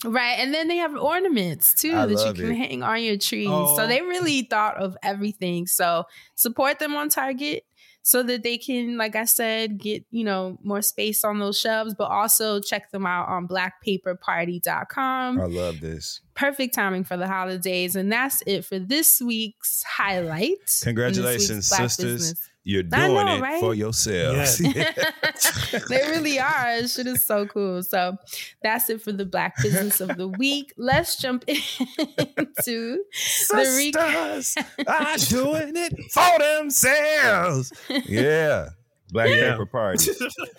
Right. 0.04 0.40
And 0.40 0.52
then 0.52 0.68
they 0.68 0.78
have 0.78 0.96
ornaments 0.96 1.76
too 1.76 1.94
I 1.96 2.08
that 2.08 2.26
you 2.26 2.34
can 2.34 2.52
it. 2.52 2.58
hang 2.58 2.82
on 2.82 3.04
your 3.04 3.18
trees. 3.18 3.48
Oh. 3.52 3.78
So 3.78 3.86
they 3.86 4.02
really 4.02 4.42
thought 4.42 4.78
of 4.78 4.98
everything. 5.04 5.68
So 5.68 6.06
support 6.34 6.80
them 6.80 6.96
on 6.96 7.10
Target 7.10 7.66
so 8.04 8.24
that 8.24 8.44
they 8.44 8.58
can, 8.58 8.98
like 8.98 9.16
I 9.16 9.26
said, 9.26 9.78
get, 9.78 10.04
you 10.12 10.24
know, 10.24 10.58
more 10.64 10.82
space 10.82 11.24
on 11.24 11.40
those 11.40 11.60
shelves, 11.60 11.94
but 11.94 12.06
also 12.06 12.60
check 12.60 12.92
them 12.92 13.06
out 13.06 13.28
on 13.30 13.48
blackpaperparty.com. 13.48 15.40
I 15.40 15.46
love 15.46 15.80
this. 15.82 16.22
Perfect 16.34 16.74
timing 16.74 17.04
for 17.04 17.18
the 17.18 17.28
holidays. 17.28 17.96
And 17.96 18.12
that's 18.12 18.42
it 18.48 18.66
for 18.66 18.80
this 18.80 19.22
week's 19.22 19.84
highlight. 19.84 20.66
this 20.66 20.84
Congratulations, 20.84 21.50
week's 21.50 21.68
sisters. 21.68 22.14
Business. 22.14 22.51
You're 22.64 22.84
doing 22.84 23.14
know, 23.16 23.36
it 23.38 23.42
right? 23.42 23.60
for 23.60 23.74
yourselves. 23.74 24.58
they 25.90 26.02
really 26.10 26.40
are. 26.40 26.88
Shit 26.88 27.08
is 27.08 27.26
so 27.26 27.48
cool. 27.48 27.82
So 27.82 28.18
that's 28.62 28.88
it 28.92 29.02
for 29.02 29.12
the 29.12 29.26
black 29.26 29.56
business 29.64 30.00
of 30.00 30.16
the 30.16 30.28
week. 30.28 30.72
Let's 30.78 31.16
jump 31.20 31.44
into 31.48 31.66
the 32.68 33.94
recap. 33.96 34.44
Sisters 34.44 34.56
are 34.88 35.18
doing 35.30 35.74
it 35.76 35.94
for 36.14 36.40
themselves. 36.40 37.74
Yeah. 38.06 38.70
Black 39.10 39.30
Yeah. 39.30 39.52
paper 39.52 39.66
party. 39.66 40.12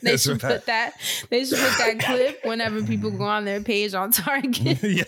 They 0.02 0.10
That's 0.10 0.24
should 0.24 0.42
right. 0.42 0.56
put 0.56 0.66
that. 0.66 0.94
They 1.30 1.44
should 1.44 1.58
put 1.58 1.78
that 1.78 2.00
clip 2.00 2.40
whenever 2.44 2.82
people 2.82 3.12
go 3.12 3.24
on 3.24 3.44
their 3.44 3.60
page 3.62 3.94
on 3.94 4.10
Target. 4.10 4.82
yeah. 4.82 5.04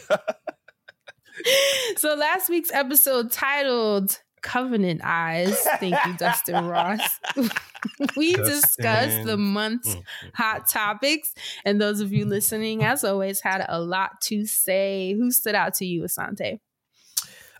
so 1.96 2.14
last 2.14 2.48
week's 2.48 2.70
episode 2.72 3.32
titled 3.32 4.20
Covenant 4.44 5.00
Eyes. 5.02 5.58
Thank 5.80 5.96
you, 6.06 6.16
Dustin 6.16 6.66
Ross. 6.66 7.00
we 8.16 8.34
Dustin. 8.34 8.44
discussed 8.60 9.24
the 9.24 9.36
month's 9.36 9.94
Mm. 9.96 10.02
hot 10.34 10.68
topics. 10.68 11.34
And 11.64 11.80
those 11.80 12.00
of 12.00 12.12
you 12.12 12.24
listening, 12.26 12.84
as 12.84 13.02
always, 13.04 13.40
had 13.40 13.64
a 13.68 13.80
lot 13.80 14.20
to 14.24 14.46
say. 14.46 15.14
Who 15.18 15.30
stood 15.32 15.54
out 15.56 15.74
to 15.74 15.86
you, 15.86 16.02
Asante? 16.02 16.60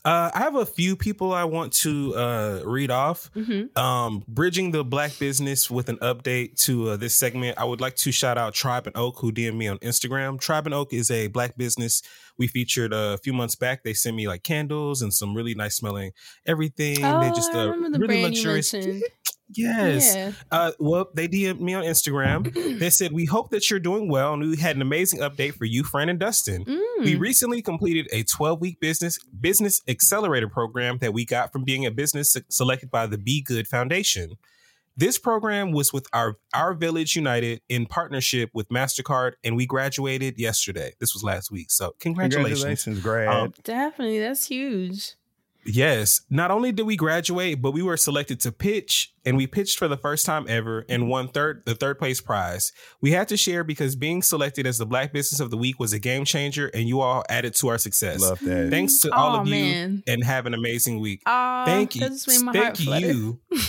Uh, 0.05 0.31
I 0.35 0.41
have 0.41 0.55
a 0.55 0.67
few 0.67 0.97
people 0.97 1.33
I 1.33 1.45
want 1.45 1.73
to 1.75 2.15
uh, 2.15 2.61
read 2.65 2.91
off. 2.91 3.31
Mm-hmm. 3.35 3.79
Um, 3.79 4.23
bridging 4.29 4.71
the 4.71 4.85
black 4.85 5.19
business 5.19 5.71
with 5.71 5.89
an 5.89 5.97
update 5.99 6.61
to 6.65 6.91
uh, 6.91 6.97
this 6.97 7.15
segment, 7.15 7.57
I 7.59 7.65
would 7.65 7.81
like 7.81 7.97
to 7.97 8.13
shout 8.13 8.37
out 8.37 8.53
Tribe 8.53 8.87
and 8.87 8.97
Oak, 8.97 9.19
who 9.19 9.33
DM'd 9.33 9.57
me 9.57 9.67
on 9.67 9.79
Instagram. 9.79 10.39
Tribe 10.39 10.67
and 10.67 10.75
Oak 10.75 10.93
is 10.93 11.11
a 11.11 11.29
black 11.29 11.57
business 11.57 12.03
we 12.37 12.47
featured 12.47 12.93
a 12.93 13.19
few 13.19 13.33
months 13.33 13.55
back. 13.55 13.83
They 13.83 13.95
sent 13.95 14.17
me 14.17 14.29
like 14.29 14.43
candles 14.43 15.03
and 15.03 15.13
some 15.13 15.35
really 15.35 15.55
nice 15.55 15.77
smelling 15.77 16.13
everything. 16.47 17.05
Oh, 17.05 17.21
they 17.21 17.31
just 17.31 17.55
I 17.55 17.63
uh, 17.63 17.67
remember 17.69 17.99
the 17.99 18.07
really 18.07 18.23
luxurious. 18.23 18.75
mentioned. 19.49 19.95
Yes. 19.95 20.15
Yeah. 20.15 20.33
Uh, 20.51 20.73
well, 20.79 21.09
they 21.15 21.29
DM'd 21.29 21.61
me 21.61 21.75
on 21.75 21.85
Instagram. 21.85 22.53
they 22.79 22.91
said, 22.91 23.13
We 23.13 23.25
hope 23.25 23.51
that 23.51 23.71
you're 23.71 23.81
doing 23.81 24.09
well. 24.09 24.35
And 24.35 24.43
we 24.43 24.57
had 24.57 24.77
an 24.77 24.83
amazing 24.83 25.21
update 25.21 25.55
for 25.55 25.65
you, 25.65 25.85
Fran 25.85 26.09
and 26.09 26.19
Dustin. 26.19 26.65
We 27.01 27.15
Mm. 27.17 27.21
recently 27.21 27.61
completed 27.61 28.09
a 28.13 28.23
12 28.23 28.61
week 28.61 28.81
business 28.81 29.19
business 29.41 29.83
accelerator 29.89 30.49
program 30.49 30.99
that 31.01 31.13
we 31.13 31.25
got 31.25 31.53
from 31.53 31.65
being 31.65 31.85
a 31.85 31.91
business 31.91 32.37
selected 32.49 32.91
by 32.91 33.07
the 33.07 33.19
Be 33.19 33.43
Good 33.43 33.67
Foundation. 33.69 34.35
This 34.97 35.19
program 35.19 35.73
was 35.73 35.93
with 35.93 36.07
our 36.13 36.37
our 36.55 36.73
Village 36.73 37.17
United 37.17 37.61
in 37.69 37.85
partnership 37.87 38.51
with 38.55 38.69
Mastercard, 38.69 39.33
and 39.43 39.57
we 39.57 39.67
graduated 39.67 40.39
yesterday. 40.39 40.93
This 41.01 41.13
was 41.15 41.25
last 41.25 41.51
week, 41.51 41.73
so 41.73 41.97
congratulations, 41.99 42.63
Congratulations, 42.63 43.01
grad. 43.01 43.29
Um, 43.29 43.55
Definitely, 43.65 44.21
that's 44.21 44.47
huge. 44.47 45.15
Yes. 45.67 46.23
Not 46.31 46.51
only 46.51 46.73
did 46.73 46.85
we 46.85 46.97
graduate, 46.97 47.61
but 47.63 47.73
we 47.73 47.83
were 47.83 47.97
selected 47.97 48.41
to 48.41 48.53
pitch 48.53 49.13
and 49.25 49.37
we 49.37 49.47
pitched 49.47 49.79
for 49.79 49.89
the 49.89 49.97
first 49.97 50.27
time 50.27 50.47
ever 50.49 50.85
and 50.89 51.09
won 51.09 51.29
third 51.29 51.63
the 51.65 51.75
third 51.75 51.99
place 51.99 52.21
prize. 52.21 52.73
We 53.01 53.13
had 53.13 53.29
to 53.29 53.37
share 53.37 53.65
because 53.65 53.97
being 53.97 54.23
selected 54.23 54.67
as 54.67 54.79
the 54.79 54.87
Black 54.87 55.13
Business 55.13 55.41
of 55.41 55.51
the 55.51 55.57
Week 55.57 55.79
was 55.79 55.93
a 55.93 55.99
game 55.99 56.25
changer 56.25 56.71
and 56.75 56.89
you 56.89 57.01
all 57.01 57.25
added 57.29 57.55
to 57.57 57.69
our 57.69 57.79
success. 57.79 58.21
Love 58.21 58.41
that. 58.41 58.71
Thanks 58.71 58.99
to 59.01 59.15
all 59.15 59.37
Aw, 59.37 59.41
of 59.41 59.49
you 59.49 60.03
and 60.07 60.25
have 60.25 60.47
an 60.47 60.55
amazing 60.55 61.01
week. 61.01 61.23
Aw, 61.27 61.65
thank 61.65 61.95
you. 61.95 62.03
that 62.03 62.11
just 62.11 62.29
made 62.29 62.43
my 62.43 62.57
heart 62.57 62.77
thank 62.77 63.05
you. 63.05 63.41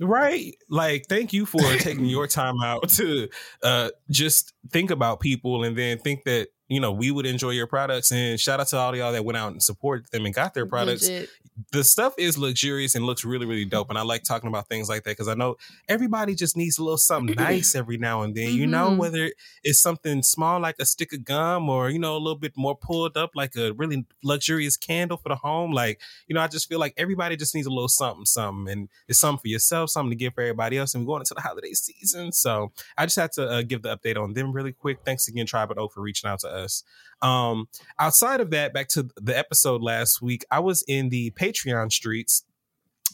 Right. 0.00 0.56
Like, 0.68 1.06
thank 1.08 1.32
you 1.32 1.46
for 1.46 1.60
taking 1.78 2.06
your 2.06 2.26
time 2.26 2.60
out 2.62 2.88
to 2.90 3.28
uh 3.62 3.90
just 4.10 4.52
think 4.70 4.90
about 4.90 5.20
people 5.20 5.64
and 5.64 5.76
then 5.76 5.98
think 5.98 6.24
that, 6.24 6.48
you 6.68 6.80
know, 6.80 6.92
we 6.92 7.10
would 7.10 7.26
enjoy 7.26 7.50
your 7.50 7.66
products. 7.66 8.10
And 8.10 8.40
shout 8.40 8.60
out 8.60 8.68
to 8.68 8.76
all 8.76 8.96
y'all 8.96 9.12
that 9.12 9.24
went 9.24 9.36
out 9.36 9.52
and 9.52 9.62
supported 9.62 10.10
them 10.10 10.24
and 10.26 10.34
got 10.34 10.54
their 10.54 10.66
products 10.66 11.08
Legit. 11.08 11.30
The 11.70 11.84
stuff 11.84 12.14
is 12.18 12.36
luxurious 12.36 12.96
and 12.96 13.04
looks 13.06 13.24
really 13.24 13.46
really 13.46 13.64
dope 13.64 13.88
and 13.88 13.96
i 13.96 14.02
like 14.02 14.24
talking 14.24 14.48
about 14.48 14.68
things 14.68 14.88
like 14.88 15.04
that 15.04 15.10
because 15.12 15.28
i 15.28 15.34
know 15.34 15.56
everybody 15.88 16.34
just 16.34 16.56
needs 16.56 16.78
a 16.78 16.82
little 16.82 16.98
something 16.98 17.36
nice 17.38 17.76
every 17.76 17.96
now 17.96 18.22
and 18.22 18.34
then 18.34 18.52
you 18.52 18.66
know 18.66 18.90
Mhm. 18.90 18.96
whether 18.96 19.30
it's 19.62 19.80
something 19.80 20.22
small 20.24 20.58
like 20.60 20.74
a 20.80 20.84
stick 20.86 21.12
of 21.12 21.24
gum 21.24 21.68
or 21.68 21.90
you 21.90 21.98
know 22.00 22.16
a 22.16 22.18
little 22.18 22.38
bit 22.38 22.54
more 22.56 22.76
pulled 22.76 23.16
up 23.16 23.30
like 23.36 23.54
a 23.54 23.72
really 23.74 24.04
luxurious 24.24 24.76
candle 24.76 25.16
for 25.16 25.28
the 25.28 25.36
home 25.36 25.70
like 25.72 26.00
you 26.26 26.34
know 26.34 26.40
i 26.40 26.48
just 26.48 26.68
feel 26.68 26.80
like 26.80 26.92
everybody 26.96 27.36
just 27.36 27.54
needs 27.54 27.68
a 27.68 27.70
little 27.70 27.86
something 27.88 28.24
something 28.24 28.72
and 28.72 28.88
it's 29.06 29.20
something 29.20 29.40
for 29.42 29.48
yourself 29.48 29.90
something 29.90 30.10
to 30.10 30.16
give 30.16 30.34
for 30.34 30.40
everybody 30.40 30.76
else 30.76 30.92
and 30.94 31.04
we're 31.04 31.12
going 31.12 31.20
into 31.20 31.34
the 31.34 31.40
holiday 31.40 31.72
season 31.72 32.32
so 32.32 32.72
i 32.98 33.06
just 33.06 33.16
had 33.16 33.30
to 33.30 33.46
uh, 33.48 33.62
give 33.62 33.82
the 33.82 33.96
update 33.96 34.20
on 34.20 34.32
them 34.32 34.50
really 34.52 34.72
quick 34.72 34.98
thanks 35.04 35.28
again 35.28 35.46
tribe 35.46 35.70
at 35.70 35.78
o 35.78 35.86
for 35.86 36.00
reaching 36.00 36.28
out 36.28 36.40
to 36.40 36.48
us 36.48 36.82
um 37.22 37.68
outside 38.00 38.40
of 38.40 38.50
that 38.50 38.74
back 38.74 38.88
to 38.88 39.08
the 39.16 39.36
episode 39.38 39.80
last 39.82 40.20
week 40.20 40.44
i 40.50 40.58
was 40.58 40.84
in 40.88 41.10
the 41.10 41.30
patreon 41.52 41.92
streets 41.92 42.44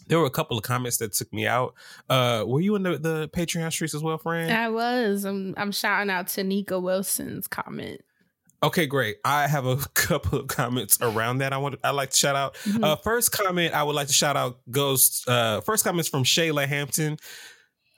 there 0.06 0.18
were 0.18 0.26
a 0.26 0.30
couple 0.30 0.56
of 0.56 0.64
comments 0.64 0.96
that 0.98 1.12
took 1.12 1.32
me 1.32 1.46
out 1.46 1.74
uh 2.08 2.44
were 2.46 2.60
you 2.60 2.74
in 2.74 2.82
the, 2.82 2.98
the 2.98 3.28
patreon 3.28 3.70
streets 3.72 3.94
as 3.94 4.02
well 4.02 4.18
friend 4.18 4.50
I 4.52 4.68
was. 4.68 5.24
I'm 5.24 5.54
I'm 5.56 5.72
shouting 5.72 6.10
out 6.10 6.28
to 6.28 6.44
Nika 6.44 6.78
Wilson's 6.80 7.46
comment. 7.46 8.00
Okay, 8.62 8.86
great. 8.86 9.16
I 9.24 9.46
have 9.46 9.64
a 9.64 9.76
couple 9.94 10.38
of 10.38 10.48
comments 10.48 10.98
around 11.00 11.38
that. 11.38 11.52
I 11.52 11.58
want 11.58 11.76
I 11.82 11.90
like 11.90 12.10
to 12.10 12.16
shout 12.16 12.36
out. 12.36 12.54
Mhm. 12.66 12.84
Uh, 12.84 12.96
first 12.96 13.32
comment 13.32 13.72
I 13.72 13.82
would 13.82 13.94
like 13.96 14.08
to 14.08 14.12
shout 14.12 14.36
out 14.36 14.58
goes. 14.70 15.24
Uh, 15.26 15.60
first 15.62 15.82
comments 15.84 16.08
from 16.08 16.24
Shayla 16.24 16.66
Hampton. 16.66 17.18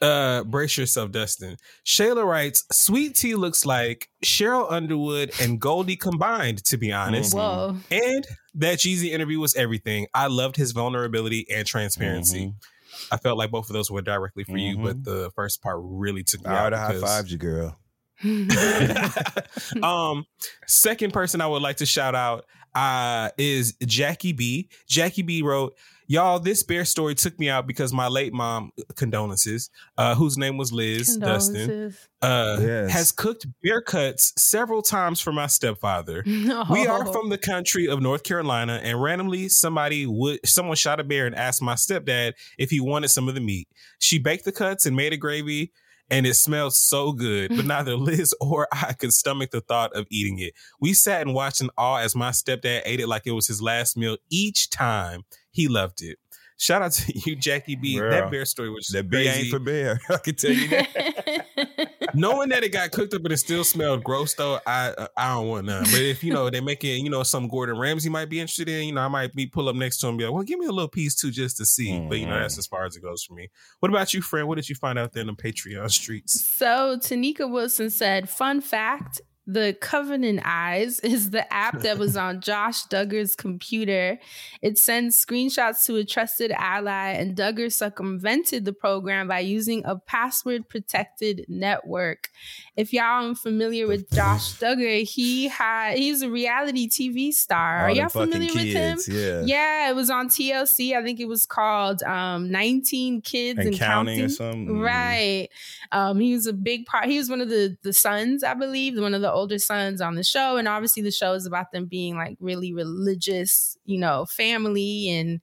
Uh, 0.03 0.43
brace 0.45 0.77
yourself, 0.77 1.13
Dustin. 1.13 1.57
Shayla 1.87 2.25
writes, 2.25 2.65
"Sweet 2.73 3.15
tea 3.15 3.35
looks 3.37 3.65
like 3.65 4.09
Cheryl 4.25 4.71
Underwood 4.71 5.31
and 5.41 5.61
Goldie 5.61 5.97
combined. 5.97 6.65
To 6.65 6.77
be 6.77 6.93
honest, 6.93 7.35
Whoa. 7.35 7.77
and 7.91 8.27
that 8.55 8.79
Jeezy 8.79 9.11
interview 9.13 9.39
was 9.39 9.55
everything. 9.55 10.09
I 10.13 10.27
loved 10.27 10.57
his 10.57 10.73
vulnerability 10.73 11.47
and 11.51 11.67
transparency. 11.67 12.47
Mm-hmm. 12.47 13.15
I 13.15 13.17
felt 13.17 13.39
like 13.39 13.51
both 13.51 13.71
of 13.71 13.75
those 13.75 13.91
were 13.91 14.03
directly 14.03 14.45
for 14.45 14.57
you, 14.57 14.77
but 14.77 15.05
the 15.05 15.31
first 15.35 15.63
part 15.63 15.79
really 15.81 16.23
took 16.25 16.43
me 16.45 16.51
I 16.51 16.59
out. 16.59 16.73
would 16.73 16.79
high 16.79 16.93
because- 16.95 17.03
fived 17.25 17.31
you, 17.31 17.39
girl. 17.39 17.79
um, 19.83 20.27
second 20.67 21.13
person 21.13 21.41
I 21.41 21.47
would 21.47 21.63
like 21.63 21.79
to 21.79 21.87
shout 21.87 22.15
out 22.15 22.45
uh, 22.75 23.31
is 23.39 23.75
Jackie 23.85 24.33
B. 24.33 24.69
Jackie 24.89 25.23
B 25.23 25.43
wrote, 25.43 25.75
Y'all, 26.13 26.39
this 26.39 26.63
bear 26.63 26.85
story 26.85 27.15
took 27.15 27.39
me 27.39 27.49
out 27.49 27.67
because 27.67 27.91
my 27.91 28.07
late 28.07 28.35
mom, 28.35 28.71
condolences, 28.97 29.71
uh, 29.97 30.15
whose 30.15 30.37
name 30.37 30.59
was 30.59 30.71
Liz 30.71 31.17
Dustin, 31.17 31.95
uh, 32.21 32.59
Yes. 32.61 32.91
has 32.91 33.13
cooked 33.13 33.47
bear 33.63 33.81
cuts 33.81 34.35
several 34.37 34.83
times 34.83 35.23
for 35.23 35.33
my 35.33 35.47
stepfather. 35.47 36.23
We 36.27 36.87
are 36.87 37.09
Oh. 37.09 37.13
from 37.15 37.31
the 37.31 37.39
country 37.39 37.89
of 37.89 38.03
North 38.03 38.25
Carolina, 38.25 38.79
and 38.83 39.01
randomly 39.03 39.49
somebody 39.49 40.05
would 40.05 40.41
someone 40.47 40.77
shot 40.77 41.01
a 41.01 41.05
bear 41.05 41.25
and 41.27 41.35
asked 41.35 41.63
my 41.63 41.77
stepdad 41.77 42.35
if 42.59 42.69
he 42.69 42.79
wanted 42.79 43.09
some 43.09 43.27
of 43.27 43.35
the 43.35 43.41
meat. 43.41 43.69
She 43.99 44.19
baked 44.19 44.45
the 44.45 44.53
cuts 44.53 44.85
and 44.85 44.95
made 44.95 45.15
a 45.15 45.17
gravy, 45.17 45.73
and 46.13 46.27
it 46.27 46.35
smelled 46.35 46.75
so 46.75 47.13
good. 47.13 47.51
But 47.57 47.65
neither 47.67 47.97
Liz 47.97 48.35
or 48.41 48.69
I 48.73 48.93
could 48.93 49.13
stomach 49.13 49.51
the 49.51 49.61
thought 49.63 49.93
of 49.97 50.07
eating 50.11 50.39
it. 50.39 50.53
We 50.81 50.93
sat 50.95 51.23
and 51.23 51.35
watched 51.35 51.61
in 51.61 51.71
awe 51.77 51.97
as 51.99 52.15
my 52.15 52.31
stepdad 52.31 52.83
ate 52.85 53.01
it 53.01 53.09
like 53.09 53.23
it 53.27 53.33
was 53.33 53.47
his 53.49 53.61
last 53.61 53.97
meal 53.97 54.19
each 54.31 54.71
time. 54.71 55.23
He 55.51 55.67
loved 55.69 56.03
it. 56.03 56.19
Shout 56.59 56.83
out 56.83 56.93
to 56.93 57.13
you, 57.29 57.35
Jackie 57.35 57.75
B. 57.75 57.97
Girl, 57.99 58.11
that 58.11 58.31
bear 58.31 58.45
story 58.45 58.71
was 58.71 58.87
That 58.89 59.09
B 59.11 59.17
crazy. 59.25 59.41
ain't 59.41 59.49
for 59.51 59.59
bear. 59.59 60.01
I 60.11 60.17
can 60.19 60.35
tell 60.37 60.53
you 60.53 60.69
that. 60.69 61.92
Knowing 62.15 62.49
that 62.51 62.63
it 62.63 62.71
got 62.71 62.91
cooked 62.91 63.15
up 63.15 63.23
and 63.25 63.33
it 63.33 63.39
still 63.39 63.65
smelled 63.65 64.05
gross, 64.05 64.35
though, 64.35 64.59
I 64.67 64.89
uh, 64.91 65.07
I 65.17 65.35
don't 65.35 65.49
want 65.49 65.67
none. 65.67 65.85
But 65.85 66.01
if 66.01 66.23
you 66.23 66.33
know 66.33 66.51
they 66.51 66.61
make 66.61 66.85
it, 66.85 66.99
you 66.99 67.11
know, 67.11 67.23
some 67.23 67.49
Gordon 67.49 67.79
Ramsay 67.79 68.09
might 68.09 68.29
be 68.29 68.41
interested 68.41 68.69
in, 68.69 68.87
you 68.87 68.93
know, 68.93 69.01
I 69.01 69.09
might 69.09 69.35
be 69.35 69.47
pull 69.47 69.69
up 69.69 69.77
next 69.77 69.99
to 69.99 70.07
him, 70.07 70.13
and 70.13 70.19
be 70.19 70.25
like, 70.25 70.35
well, 70.35 70.43
give 70.43 70.59
me 70.59 70.67
a 70.67 70.73
little 70.73 70.89
piece 70.89 71.15
too, 71.15 71.31
just 71.31 71.57
to 71.59 71.67
see. 71.67 71.99
But 72.01 72.19
you 72.19 72.27
know, 72.27 72.39
that's 72.39 72.59
as 72.59 72.67
far 72.67 72.85
as 72.85 72.97
it 72.97 73.03
goes 73.03 73.23
for 73.23 73.35
me. 73.35 73.51
What 73.81 73.91
about 73.91 74.15
you, 74.15 74.23
friend? 74.23 74.49
What 74.49 74.57
did 74.57 74.69
you 74.69 74.75
find 74.75 74.99
out 74.99 75.13
there 75.13 75.23
in 75.23 75.27
the 75.27 75.35
Patreon 75.35 75.91
streets? 75.91 76.47
So 76.47 76.99
Tanika 76.99 77.51
Wilson 77.51 77.91
said, 77.91 78.29
fun 78.29 78.61
fact. 78.61 79.21
The 79.47 79.77
Covenant 79.81 80.41
Eyes 80.45 81.01
is 81.05 81.31
the 81.31 81.53
app 81.53 81.81
that 81.81 81.99
was 81.99 82.17
on 82.17 82.41
Josh 82.41 82.87
Duggar's 82.87 83.35
computer. 83.35 84.19
It 84.61 84.79
sends 84.79 85.25
screenshots 85.25 85.85
to 85.87 85.97
a 85.97 86.05
trusted 86.05 86.53
ally, 86.53 87.11
and 87.13 87.37
Duggar 87.37 87.73
circumvented 87.73 88.65
the 88.65 88.73
program 88.73 89.29
by 89.29 89.41
using 89.41 89.83
a 89.85 89.97
password 89.97 90.69
protected 90.69 91.45
network. 91.49 92.29
If 92.75 92.93
y'all 92.95 93.05
aren't 93.25 93.37
familiar 93.37 93.87
with 93.87 94.11
Josh 94.11 94.55
Duggar, 94.55 95.03
he 95.07 95.49
had 95.49 95.99
he's 95.99 96.23
a 96.23 96.31
reality 96.31 96.89
TV 96.89 97.31
star. 97.31 97.81
Are 97.81 97.91
y'all 97.91 98.09
familiar 98.09 98.51
with 98.55 98.65
him? 98.65 98.99
yeah. 99.09 99.43
Yeah, 99.45 99.91
it 99.91 99.95
was 99.95 100.09
on 100.09 100.29
TLC. 100.29 100.97
I 100.97 101.03
think 101.03 101.21
it 101.21 101.29
was 101.29 101.45
called 101.45 102.03
um 102.03 102.51
19 102.51 103.21
Kids 103.21 103.59
And 103.59 103.69
and, 103.69 103.79
Counting 103.79 104.23
or 104.23 104.29
something? 104.31 104.81
Right. 104.81 105.49
Um 105.91 106.19
he 106.19 106.33
was 106.33 106.47
a 106.47 106.55
big 106.55 106.87
part. 106.87 107.05
He 107.05 107.19
was 107.19 107.29
one 107.29 107.43
of 107.43 107.51
the 107.51 107.77
the 107.83 107.93
sons, 107.93 108.43
I 108.43 108.55
believe, 108.55 108.99
one 108.99 109.13
of 109.13 109.21
the 109.21 109.31
older 109.31 109.59
sons 109.59 110.01
on 110.01 110.15
the 110.15 110.25
show 110.25 110.57
and 110.57 110.67
obviously 110.67 111.03
the 111.03 111.11
show 111.11 111.35
is 111.35 111.45
about 111.45 111.73
them 111.73 111.85
being 111.85 112.17
like 112.17 112.39
really 112.41 112.73
religious, 112.73 113.77
you 113.85 113.99
know, 113.99 114.25
family 114.25 115.11
and 115.11 115.43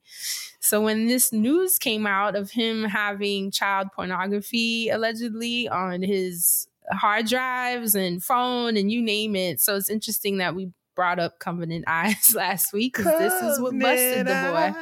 so 0.58 0.80
when 0.80 1.06
this 1.06 1.32
news 1.32 1.78
came 1.78 2.06
out 2.06 2.34
of 2.36 2.50
him 2.50 2.84
having 2.84 3.50
child 3.50 3.88
pornography 3.94 4.88
allegedly 4.90 5.68
on 5.68 6.02
his 6.02 6.66
hard 6.92 7.26
drives 7.26 7.94
and 7.94 8.22
phone 8.22 8.76
and 8.76 8.90
you 8.90 9.02
name 9.02 9.36
it. 9.36 9.60
So 9.60 9.76
it's 9.76 9.90
interesting 9.90 10.38
that 10.38 10.54
we 10.54 10.70
brought 10.96 11.18
up 11.18 11.38
Covenant 11.38 11.84
Eyes 11.86 12.34
last 12.36 12.72
week 12.74 12.94
because 12.96 13.18
this 13.18 13.32
is 13.32 13.58
what 13.58 13.78
busted 13.78 14.26
the 14.26 14.74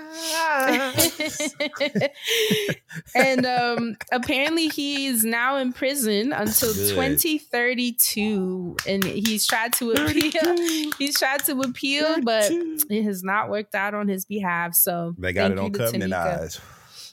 boy. 1.95 2.03
and 3.15 3.47
um, 3.47 3.97
apparently 4.11 4.67
he 4.69 5.07
is 5.07 5.25
now 5.25 5.59
in 5.59 5.73
prison 5.73 6.33
until 6.33 6.75
Good. 6.75 6.91
2032 6.91 8.77
and 8.87 9.05
he's 9.05 9.47
tried 9.47 9.73
to 9.75 9.93
appeal 9.93 10.57
he's 10.99 11.17
tried 11.17 11.45
to 11.45 11.61
appeal 11.61 12.21
but 12.23 12.51
it 12.51 13.05
has 13.05 13.23
not 13.23 13.49
worked 13.49 13.77
out 13.77 13.95
on 13.95 14.09
his 14.09 14.25
behalf 14.25 14.75
so 14.75 15.15
They 15.19 15.33
got 15.33 15.53
it 15.53 15.59
on 15.59 15.71
Covenant 15.71 16.13
Eyes. 16.13 16.61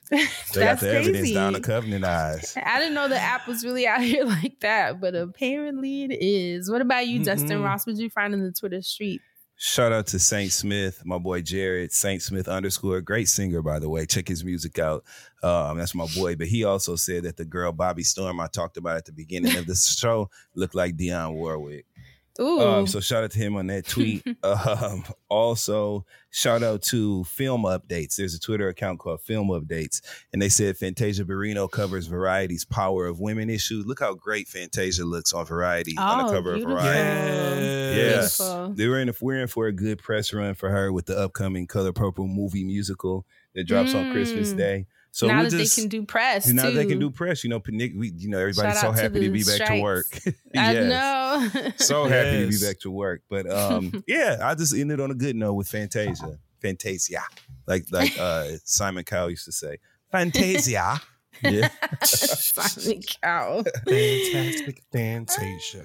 They 0.10 0.26
got 0.54 0.80
the 0.80 0.90
evidence 0.90 1.18
crazy. 1.18 1.34
down 1.34 1.54
to 1.54 1.60
Covenant 1.60 2.06
Eyes. 2.06 2.56
I 2.64 2.80
didn't 2.80 2.94
know 2.94 3.08
the 3.08 3.20
app 3.20 3.48
was 3.48 3.64
really 3.66 3.88
out 3.88 4.02
here 4.04 4.26
like 4.26 4.60
that, 4.62 5.02
but 5.02 5.16
apparently 5.16 6.04
it 6.04 6.18
is. 6.22 6.70
What 6.70 6.82
about 6.82 7.08
you, 7.08 7.24
Dustin 7.24 7.50
Mm-mm. 7.50 7.64
Ross? 7.64 7.86
What 7.86 7.96
did 7.96 8.04
you 8.04 8.10
find 8.10 8.34
in 8.34 8.44
the 8.44 8.52
Twitter 8.52 8.82
street? 8.82 9.22
Shout 9.58 9.94
out 9.94 10.08
to 10.08 10.20
Saint 10.20 10.52
Smith, 10.52 11.02
my 11.06 11.18
boy 11.18 11.42
Jared, 11.42 11.94
Saint 11.94 12.22
Smith 12.22 12.50
underscore, 12.50 13.00
great 13.00 13.30
singer, 13.30 13.62
by 13.62 13.80
the 13.80 13.88
way. 13.88 14.06
Check 14.06 14.28
his 14.28 14.44
music 14.44 14.78
out. 14.80 15.06
Um, 15.42 15.78
that's 15.78 15.96
my 15.96 16.08
boy. 16.14 16.36
But 16.36 16.48
he 16.48 16.66
also 16.66 16.98
said 16.98 17.24
that 17.24 17.38
the 17.38 17.46
girl 17.46 17.72
Bobbi 17.72 18.04
Storm 18.04 18.42
I 18.42 18.48
talked 18.48 18.76
about 18.76 18.98
at 18.98 19.06
the 19.06 19.14
beginning 19.14 19.56
of 19.56 19.66
the 19.66 19.76
show 19.98 20.30
looked 20.56 20.76
like 20.76 20.98
Dionne 20.98 21.36
Warwick. 21.36 21.86
Ooh. 22.40 22.60
Um, 22.60 22.88
so 22.88 23.00
shout 23.00 23.24
out 23.24 23.32
to 23.32 23.40
him 23.40 23.56
on 23.56 23.68
that 23.68 23.86
tweet. 23.88 24.26
um, 24.44 25.04
also, 25.30 26.06
shout 26.32 26.64
out 26.64 26.82
to 26.84 27.24
Film 27.24 27.64
Updates. 27.64 28.16
There's 28.18 28.34
a 28.36 28.40
Twitter 28.40 28.68
account 28.68 29.00
called 29.00 29.22
Film 29.22 29.48
Updates, 29.50 30.02
and 30.34 30.42
they 30.42 30.50
said 30.50 30.76
Fantasia 30.78 31.24
Barrino 31.24 31.72
covers 31.72 32.08
Variety's 32.08 32.66
Power 32.66 33.06
of 33.08 33.20
Women 33.20 33.50
issue. 33.50 33.84
Look 33.86 34.02
how 34.02 34.14
great 34.16 34.48
Fantasia 34.48 35.06
looks 35.06 35.32
on 35.34 35.46
Variety 35.46 35.96
on 35.98 36.18
the 36.20 36.26
Oh, 36.26 36.32
cover 36.32 36.54
beautiful. 36.56 36.78
of 36.78 36.84
Variety. 36.84 37.96
Yes, 37.96 38.38
Beautiful. 38.38 38.74
they 38.74 38.88
were 38.88 39.00
in. 39.00 39.14
We're 39.22 39.42
in 39.42 39.48
for 39.48 39.68
a 39.68 39.72
good 39.72 40.00
press 40.00 40.34
run 40.34 40.56
for 40.56 40.70
her 40.70 40.92
with 40.92 41.06
the 41.06 41.18
upcoming 41.18 41.68
Color 41.68 41.94
Purple 41.94 42.28
movie 42.28 42.64
musical 42.66 43.26
that 43.54 43.64
drops 43.66 43.94
on 43.96 44.12
Christmas 44.12 44.54
Mm. 44.54 44.58
Day. 44.58 44.86
So 45.16 45.28
now 45.28 45.44
that 45.44 45.52
just 45.52 45.78
they 45.78 45.82
can 45.82 45.88
do 45.88 46.04
press, 46.04 46.46
now 46.46 46.64
that 46.64 46.72
they 46.74 46.86
can 46.86 47.00
do 47.00 47.10
press. 47.10 47.46
You 47.46 47.50
know, 47.50 47.62
Nick, 47.70 47.94
we, 47.96 48.12
you 48.18 48.28
know, 48.28 48.38
everybody's 48.38 48.74
Shout 48.74 48.82
so 48.82 48.88
out 48.90 48.96
to 48.98 49.02
happy 49.02 49.22
to 49.22 49.32
be 49.32 49.44
back 49.46 49.60
to 49.60 49.66
strikes. 49.66 49.82
work. 49.82 50.20
I 50.58 50.74
know. 50.74 51.50
so 51.78 52.04
happy 52.04 52.44
to 52.44 52.50
be 52.50 52.58
back 52.60 52.82
to 52.82 52.92
work. 52.92 53.22
But 53.30 53.50
um, 53.50 54.04
yeah, 54.08 54.40
I 54.44 54.56
just 54.56 54.76
ended 54.76 55.00
on 55.00 55.12
a 55.12 55.14
good 55.16 55.38
note 55.38 55.54
with 55.54 55.70
Fantasia. 55.70 56.38
Fantasia. 56.62 57.22
Like 57.66 57.86
like 57.92 58.12
uh 58.20 58.58
Simon 58.66 59.06
Cowell 59.06 59.30
used 59.30 59.46
to 59.46 59.54
say. 59.54 59.78
Fantasia. 60.12 61.00
Yeah. 61.44 61.68
Silent 62.02 63.18
cow. 63.22 63.62
Fantastic 63.86 64.82
Fantasia. 64.90 65.84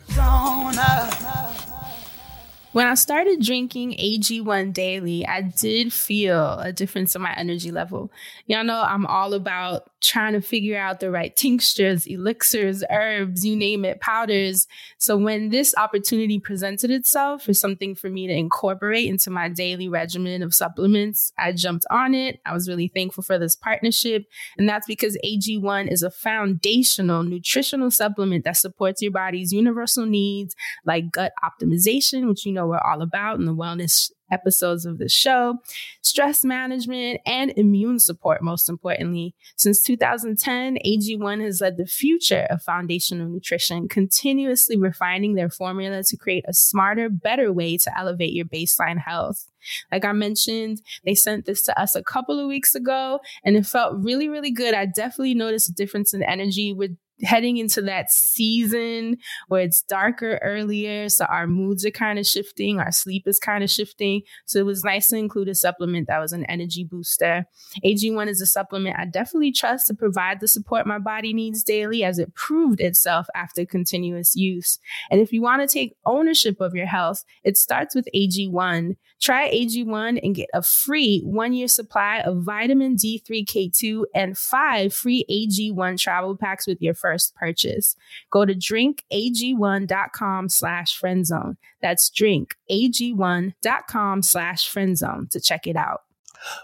When 2.73 2.87
I 2.87 2.95
started 2.95 3.43
drinking 3.43 3.95
AG1 3.95 4.73
daily, 4.73 5.27
I 5.27 5.43
did 5.43 5.93
feel 5.93 6.59
a 6.61 6.73
difference 6.73 7.17
in 7.17 7.23
my 7.23 7.35
energy 7.35 7.73
level. 7.73 8.13
Y'all 8.47 8.63
know 8.63 8.81
I'm 8.81 9.07
all 9.07 9.35
about 9.35 9.90
trying 10.01 10.33
to 10.33 10.41
figure 10.41 10.79
out 10.79 11.01
the 11.01 11.11
right 11.11 11.35
tinctures, 11.37 12.07
elixirs, 12.07 12.83
herbs, 12.91 13.45
you 13.45 13.55
name 13.55 13.85
it, 13.85 14.01
powders. 14.01 14.67
So 14.99 15.17
when 15.17 15.51
this 15.51 15.75
opportunity 15.77 16.39
presented 16.39 16.91
itself 16.91 17.45
for 17.45 17.55
something 17.55 17.95
for 17.95 18.09
me 18.09 18.27
to 18.27 18.33
incorporate 18.33 19.09
into 19.09 19.31
my 19.31 19.49
daily 19.49 19.89
regimen 19.89 20.43
of 20.43 20.55
supplements, 20.55 21.33
I 21.39 21.53
jumped 21.53 21.85
on 21.91 22.15
it. 22.15 22.41
I 22.47 22.53
was 22.55 22.69
really 22.69 22.89
thankful 22.89 23.23
for 23.23 23.39
this 23.39 23.57
partnership. 23.57 24.25
And 24.57 24.69
that's 24.69 24.87
because 24.87 25.19
AG1 25.25 25.91
is 25.91 26.03
a 26.03 26.11
foundational 26.11 27.23
nutritional 27.23 27.91
supplement 27.91 28.45
that 28.45 28.57
supports 28.57 29.03
your 29.03 29.13
body's 29.13 29.53
universal 29.53 30.07
needs 30.07 30.55
like 30.85 31.11
gut 31.11 31.33
optimization, 31.45 32.29
which 32.29 32.47
you 32.47 32.53
know 32.53 32.67
we're 32.67 32.79
all 32.79 33.03
about 33.03 33.39
in 33.39 33.45
the 33.45 33.55
wellness 33.55 34.11
episodes 34.31 34.87
of 34.87 34.99
the 34.99 35.09
show, 35.09 35.59
stress 36.03 36.45
management, 36.45 37.21
and 37.27 37.53
immune 37.57 37.99
support, 37.99 38.43
most 38.43 38.69
importantly. 38.69 39.35
Since 39.57 39.83
2010, 39.83 40.79
AG1 40.85 41.43
has 41.43 41.61
led 41.61 41.77
the 41.77 41.87
future 41.87 42.47
of 42.51 42.63
foundational 42.63 43.29
nutrition, 43.29 43.89
continuously 43.89 44.77
refining 44.77 45.35
their 45.35 45.51
formula 45.51 46.03
to 46.05 46.17
create 46.17 46.45
a 46.49 46.55
smarter, 46.55 47.09
better 47.09 47.53
way 47.53 47.77
to 47.79 47.99
elevate 47.99 48.33
your 48.33 48.47
baseline 48.47 48.99
health. 48.99 49.47
Like 49.93 50.05
I 50.05 50.13
mentioned, 50.13 50.81
they 51.05 51.15
sent 51.15 51.47
this 51.47 51.63
to 51.65 51.81
us 51.81 51.95
a 51.95 52.03
couple 52.03 52.41
of 52.41 52.49
weeks 52.49 52.75
ago 52.75 53.21
and 53.45 53.57
it 53.57 53.67
felt 53.67 53.97
really, 53.99 54.29
really 54.29 54.51
good. 54.51 54.75
I 54.75 54.87
definitely 54.87 55.35
noticed 55.35 55.69
a 55.69 55.75
difference 55.75 56.15
in 56.15 56.23
energy 56.23 56.73
with 56.73 56.97
heading 57.23 57.57
into 57.57 57.83
that 57.83 58.11
season 58.11 59.17
where 59.49 59.63
it's 59.63 59.83
darker 59.83 60.39
earlier. 60.43 61.09
So 61.09 61.25
our 61.27 61.47
moods 61.47 61.85
are 61.85 61.91
kind 61.91 62.19
of 62.19 62.27
shifting, 62.27 62.81
our 62.81 62.93
sleep 62.93 63.27
is 63.27 63.39
kind 63.39 63.63
of 63.65 63.71
shifting. 63.71 64.23
So 64.47 64.59
it 64.59 64.67
was 64.67 64.85
nice 64.85 65.09
to 65.09 65.17
include 65.17 65.49
a 65.49 65.55
supplement 65.55 66.09
that 66.09 66.21
was 66.21 66.33
an 66.33 66.45
energy 66.47 66.85
booster. 66.85 67.47
AG1 67.85 68.29
is 68.29 68.41
a 68.41 68.47
supplement 68.47 68.99
I 68.99 69.07
definitely 69.07 69.53
trust 69.53 69.87
to 69.89 69.95
provide 69.95 70.41
the 70.41 70.49
support 70.49 70.87
my 70.87 70.99
body 70.99 71.33
needs 71.33 71.63
daily 71.63 72.05
as 72.05 72.19
it 72.19 72.35
proved 72.35 72.81
itself 72.81 73.27
after 73.35 73.65
continuous 73.65 74.35
use. 74.35 74.79
And 75.11 75.21
if 75.21 75.33
you 75.33 75.43
want 75.43 75.63
to 75.63 75.73
take 75.73 75.97
ownership 76.07 76.61
of 76.61 76.75
your 76.75 76.87
health, 76.87 77.25
it 77.45 77.57
starts 77.57 77.95
with 77.95 78.09
AG1. 78.15 78.97
Try 79.21 79.51
AG1 79.51 80.21
and 80.23 80.35
get 80.35 80.49
a 80.55 80.63
free 80.63 81.21
one 81.25 81.53
year 81.53 81.69
supply 81.69 82.21
of 82.21 82.43
vitamin 82.43 82.97
D3K2 82.97 84.05
and 84.15 84.37
five 84.37 84.95
free 84.95 85.25
AG1 85.31 85.99
travel 85.99 86.37
packs 86.37 86.67
with 86.67 86.81
your 86.81 86.95
first 86.95 87.10
purchase. 87.37 87.97
Go 88.31 88.45
to 88.45 88.55
drinkag1.com 88.55 90.49
slash 90.49 91.01
friendzone. 91.01 91.57
That's 91.81 92.11
drinkag1.com 92.11 94.23
slash 94.23 94.73
friendzone 94.73 95.31
to 95.31 95.41
check 95.41 95.67
it 95.67 95.77
out. 95.77 96.03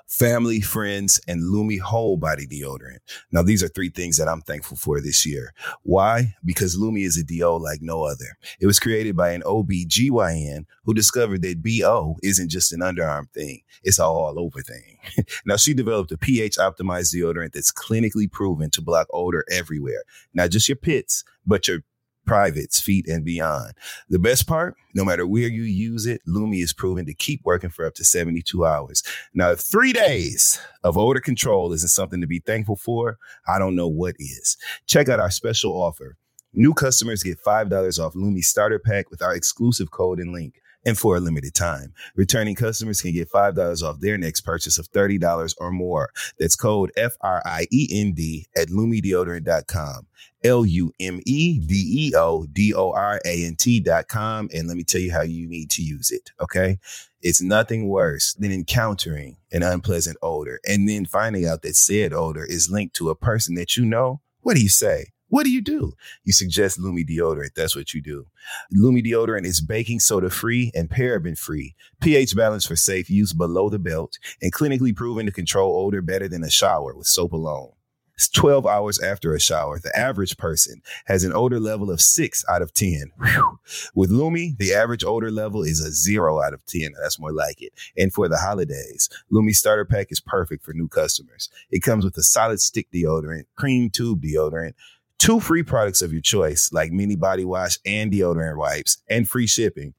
Family, 0.07 0.61
friends, 0.61 1.21
and 1.29 1.51
Lume 1.51 1.79
whole 1.79 2.17
body 2.17 2.47
deodorant. 2.47 2.99
Now, 3.33 3.43
these 3.43 3.63
are 3.63 3.69
three 3.69 3.91
things 3.91 4.17
that 4.17 4.29
I'm 4.29 4.43
thankful 4.43 4.77
for 4.77 5.01
this 5.01 5.27
year. 5.27 5.53
Why? 5.83 6.35
Because 6.45 6.77
Lume 6.77 6.99
is 6.99 7.17
a 7.17 7.25
DO 7.25 7.59
like 7.59 7.81
no 7.83 8.05
other. 8.05 8.37
It 8.61 8.67
was 8.67 8.79
created 8.79 9.17
by 9.17 9.31
an 9.31 9.43
OBGYN 9.43 10.67
who 10.85 10.95
discovered 10.95 11.43
that 11.43 11.63
BO 11.63 12.17
isn't 12.23 12.51
just 12.51 12.73
an 12.73 12.81
underarm 12.81 13.31
thing. 13.31 13.63
It's 13.83 13.99
a 13.99 14.05
all 14.05 14.39
over 14.39 14.63
thing. 14.63 14.99
now, 15.47 15.57
she 15.57 15.75
developed 15.75 16.13
a 16.13 16.19
pH 16.19 16.57
optimized 16.57 17.15
deodorant 17.15 17.53
that's 17.53 17.73
clinically 17.73 18.31
proven 18.31 18.71
to 18.71 18.83
block 18.83 19.09
odor 19.13 19.45
everywhere, 19.51 20.03
not 20.35 20.51
just 20.51 20.69
your 20.69 20.77
pits, 20.77 21.25
but 21.47 21.69
your 21.69 21.81
privates, 22.27 22.81
feet, 22.81 23.09
and 23.09 23.25
beyond. 23.25 23.73
The 24.09 24.19
best 24.19 24.47
part, 24.47 24.77
no 24.95 25.05
matter 25.05 25.27
where 25.27 25.49
you 25.49 25.63
use 25.63 26.07
it, 26.07 26.21
Lume 26.27 26.55
is 26.55 26.73
proven 26.73 27.07
to 27.07 27.15
keep 27.15 27.41
working 27.45 27.71
for 27.71 27.87
up 27.87 27.95
to 27.95 28.05
72 28.05 28.65
hours. 28.65 29.03
Now, 29.33 29.53
if 29.53 29.61
three 29.61 29.93
days 29.93 30.61
of 30.85 30.99
odor 30.99 31.21
control 31.21 31.73
isn't 31.73 31.89
something 31.89 32.21
to 32.21 32.27
be 32.27 32.41
thankful 32.41 32.77
for, 32.77 33.19
I 33.47 33.59
don't 33.59 33.77
know 33.77 33.89
what 33.89 34.17
is. 34.19 34.57
Check 34.87 35.09
out 35.09 35.21
our 35.21 35.31
special 35.31 35.73
offer. 35.73 36.17
New 36.53 36.73
customers 36.73 37.23
get 37.23 37.43
$5 37.43 37.99
off 37.99 38.15
Lume 38.15 38.41
starter 38.43 38.79
pack 38.79 39.11
with 39.11 39.23
our 39.23 39.35
exclusive 39.35 39.91
code 39.91 40.19
and 40.19 40.33
link. 40.33 40.61
And 40.87 40.97
for 40.97 41.17
a 41.17 41.21
limited 41.21 41.53
time, 41.53 41.93
returning 42.15 42.55
customers 42.55 43.03
can 43.03 43.13
get 43.13 43.29
$5 43.29 43.83
off 43.83 43.99
their 43.99 44.17
next 44.17 44.43
purchase 44.43 44.79
of 44.79 44.89
$30 44.93 45.55
or 45.59 45.73
more. 45.73 46.11
That's 46.39 46.55
code 46.55 46.93
F 46.97 47.17
R 47.21 47.43
I 47.45 47.67
E 47.73 47.89
N 47.93 48.13
D 48.13 48.47
at 48.57 48.69
lumedeodorant.com. 48.69 50.07
L 50.47 50.65
U 50.65 50.93
M 51.01 51.21
E 51.27 51.59
D 51.59 52.09
E 52.09 52.17
O 52.17 52.47
D 52.47 52.73
O 52.73 52.93
R 52.93 53.21
A 53.25 53.45
N 53.45 53.57
T 53.57 53.81
dot 53.81 54.09
com. 54.09 54.49
And 54.55 54.69
let 54.69 54.77
me 54.77 54.85
tell 54.85 55.01
you 55.01 55.13
how 55.13 55.23
you 55.23 55.49
need 55.49 55.71
to 55.71 55.83
use 55.83 56.11
it. 56.11 56.31
Okay. 56.41 56.79
It's 57.23 57.43
nothing 57.43 57.89
worse 57.89 58.35
than 58.35 58.53
encountering 58.53 59.37
an 59.51 59.63
unpleasant 59.63 60.17
odor 60.23 60.61
and 60.67 60.89
then 60.89 61.07
finding 61.07 61.47
out 61.47 61.63
that 61.63 61.75
said 61.75 62.13
odor 62.13 62.45
is 62.45 62.71
linked 62.71 62.95
to 62.97 63.11
a 63.11 63.17
person 63.17 63.57
that 63.57 63.77
you 63.77 63.85
know. 63.85 64.21
What 64.43 64.55
do 64.55 64.63
you 64.63 64.69
say? 64.69 65.07
What 65.29 65.45
do 65.45 65.51
you 65.51 65.61
do? 65.61 65.95
You 66.23 66.33
suggest 66.33 66.79
Lume 66.79 67.05
deodorant. 67.05 67.55
That's 67.57 67.75
what 67.75 67.93
you 67.93 68.01
do. 68.01 68.27
Lume 68.71 69.03
deodorant 69.03 69.45
is 69.45 69.61
baking 69.61 69.99
soda 69.99 70.31
free 70.31 70.71
and 70.73 70.89
paraben 70.89 71.37
free, 71.37 71.75
pH 72.01 72.37
balanced 72.37 72.69
for 72.69 72.77
safe 72.77 73.11
use 73.11 73.33
below 73.33 73.69
the 73.69 73.81
belt, 73.81 74.19
and 74.41 74.53
clinically 74.53 74.95
proven 74.95 75.27
to 75.27 75.33
control 75.33 75.85
odor 75.85 76.01
better 76.01 76.29
than 76.29 76.45
a 76.45 76.51
shower 76.51 76.95
with 76.95 77.09
soap 77.09 77.33
alone. 77.33 77.73
It's 78.17 78.31
12 78.31 78.67
hours 78.67 78.99
after 78.99 79.35
a 79.35 79.41
shower. 79.41 79.79
The 79.79 79.95
average 79.95 80.39
person 80.39 80.81
has 81.05 81.23
an 81.23 81.35
odor 81.35 81.61
level 81.61 81.91
of 81.91 82.01
six 82.01 82.43
out 82.49 82.63
of 82.63 82.73
10. 82.73 83.13
Whew. 83.21 83.59
With 83.95 84.11
Lume, 84.11 84.57
the 84.59 84.73
average 84.75 85.05
odor 85.05 85.31
level 85.31 85.63
is 85.63 85.81
a 85.81 85.93
zero 85.93 86.41
out 86.43 86.55
of 86.55 86.65
10. 86.65 86.93
That's 86.99 87.19
more 87.19 87.33
like 87.33 87.61
it. 87.61 87.75
And 87.95 88.11
for 88.11 88.27
the 88.27 88.39
holidays, 88.39 89.11
Lume 89.29 89.53
starter 89.53 89.85
pack 89.85 90.07
is 90.11 90.21
perfect 90.21 90.65
for 90.65 90.73
new 90.73 90.89
customers. 90.89 91.51
It 91.71 91.83
comes 91.83 92.07
with 92.07 92.17
a 92.17 92.23
solid 92.23 92.61
stick 92.63 92.89
deodorant, 92.91 93.45
cream 93.55 93.91
tube 93.91 94.23
deodorant, 94.23 94.73
two 95.19 95.39
free 95.39 95.63
products 95.63 96.01
of 96.01 96.11
your 96.11 96.23
choice, 96.23 96.71
like 96.73 96.93
mini 96.93 97.17
body 97.17 97.45
wash 97.45 97.79
and 97.85 98.11
deodorant 98.11 98.57
wipes, 98.57 98.97
and 99.11 99.29
free 99.29 99.47
shipping. 99.47 99.93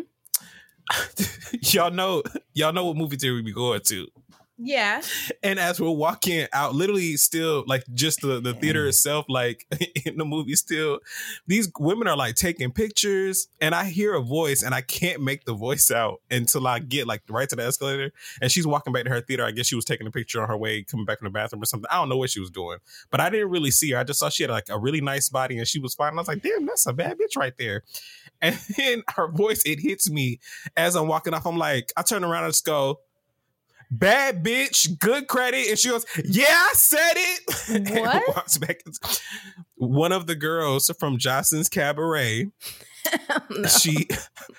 y'all 1.62 1.90
know, 1.90 2.22
y'all 2.54 2.74
know 2.74 2.86
what 2.86 2.98
movie 2.98 3.16
theater 3.16 3.34
we 3.34 3.42
be 3.42 3.54
going 3.54 3.80
to. 3.86 4.08
Yeah. 4.64 5.02
And 5.42 5.60
as 5.60 5.82
we're 5.82 5.90
walking 5.90 6.46
out, 6.54 6.76
literally 6.76 7.18
still 7.18 7.64
like 7.66 7.84
just 7.96 8.22
the, 8.22 8.40
the 8.40 8.54
theater 8.54 8.86
itself, 8.86 9.26
like 9.28 9.66
in 10.06 10.18
the 10.18 10.26
movie, 10.26 10.54
still 10.56 11.00
these 11.48 11.72
women 11.80 12.08
are 12.08 12.16
like 12.16 12.36
taking 12.36 12.72
pictures, 12.72 13.48
and 13.60 13.74
I 13.74 13.86
hear 13.86 14.14
a 14.14 14.22
voice, 14.22 14.62
and 14.62 14.76
I 14.76 14.82
can't 14.82 15.22
make 15.22 15.46
the 15.46 15.56
voice 15.56 15.90
out 15.90 16.22
until 16.30 16.68
I 16.68 16.78
get 16.78 17.08
like 17.08 17.24
right 17.28 17.50
to 17.50 17.56
the 17.56 17.66
escalator. 17.66 18.12
And 18.40 18.52
she's 18.52 18.68
walking 18.68 18.94
back 18.94 19.06
to 19.06 19.10
her 19.10 19.22
theater. 19.22 19.44
I 19.44 19.52
guess 19.52 19.66
she 19.66 19.76
was 19.76 19.86
taking 19.86 20.06
a 20.06 20.12
picture 20.12 20.40
on 20.42 20.48
her 20.48 20.58
way 20.58 20.84
coming 20.84 21.06
back 21.06 21.20
from 21.20 21.26
the 21.26 21.32
bathroom 21.32 21.64
or 21.64 21.66
something. 21.66 21.88
I 21.90 21.96
don't 21.96 22.10
know 22.10 22.18
what 22.18 22.30
she 22.30 22.40
was 22.40 22.52
doing, 22.52 22.78
but 23.10 23.20
I 23.20 23.32
didn't 23.32 23.50
really 23.50 23.72
see 23.72 23.92
her. 23.92 23.98
I 23.98 24.04
just 24.04 24.20
saw 24.20 24.30
she 24.30 24.44
had 24.44 24.52
like 24.52 24.70
a 24.70 24.78
really 24.78 25.02
nice 25.02 25.28
body 25.28 25.58
and 25.58 25.68
she 25.68 25.80
was 25.80 25.96
fine. 25.96 26.10
And 26.10 26.20
I 26.20 26.22
was 26.22 26.28
like, 26.28 26.44
damn, 26.44 26.68
that's 26.68 26.86
a 26.86 26.94
bad 26.94 27.18
bitch 27.18 27.36
right 27.36 27.54
there. 27.58 27.82
And 28.42 28.56
then 28.78 29.02
her 29.16 29.28
voice, 29.28 29.64
it 29.66 29.80
hits 29.80 30.10
me 30.10 30.40
as 30.78 30.96
I'm 30.96 31.08
walking 31.08 31.34
off. 31.34 31.48
I'm 31.48 31.58
like, 31.58 31.92
I 31.98 32.04
turn 32.04 32.24
around 32.24 32.44
and 32.44 32.54
just 32.54 32.66
go, 32.66 33.00
bad 33.92 34.44
bitch, 34.44 34.98
good 35.00 35.28
credit. 35.28 35.68
And 35.70 35.78
she 35.78 35.90
goes, 35.90 36.06
Yeah, 36.24 36.46
I 36.48 36.72
said 36.74 37.14
it. 37.16 37.70
and 37.70 37.90
What? 38.00 38.24
walks 38.36 38.58
back. 38.58 38.82
One 39.76 40.12
of 40.12 40.26
the 40.28 40.36
girls 40.36 40.90
from 41.00 41.18
Joseline's 41.18 41.70
Cabaret. 41.70 42.48
She 43.80 44.08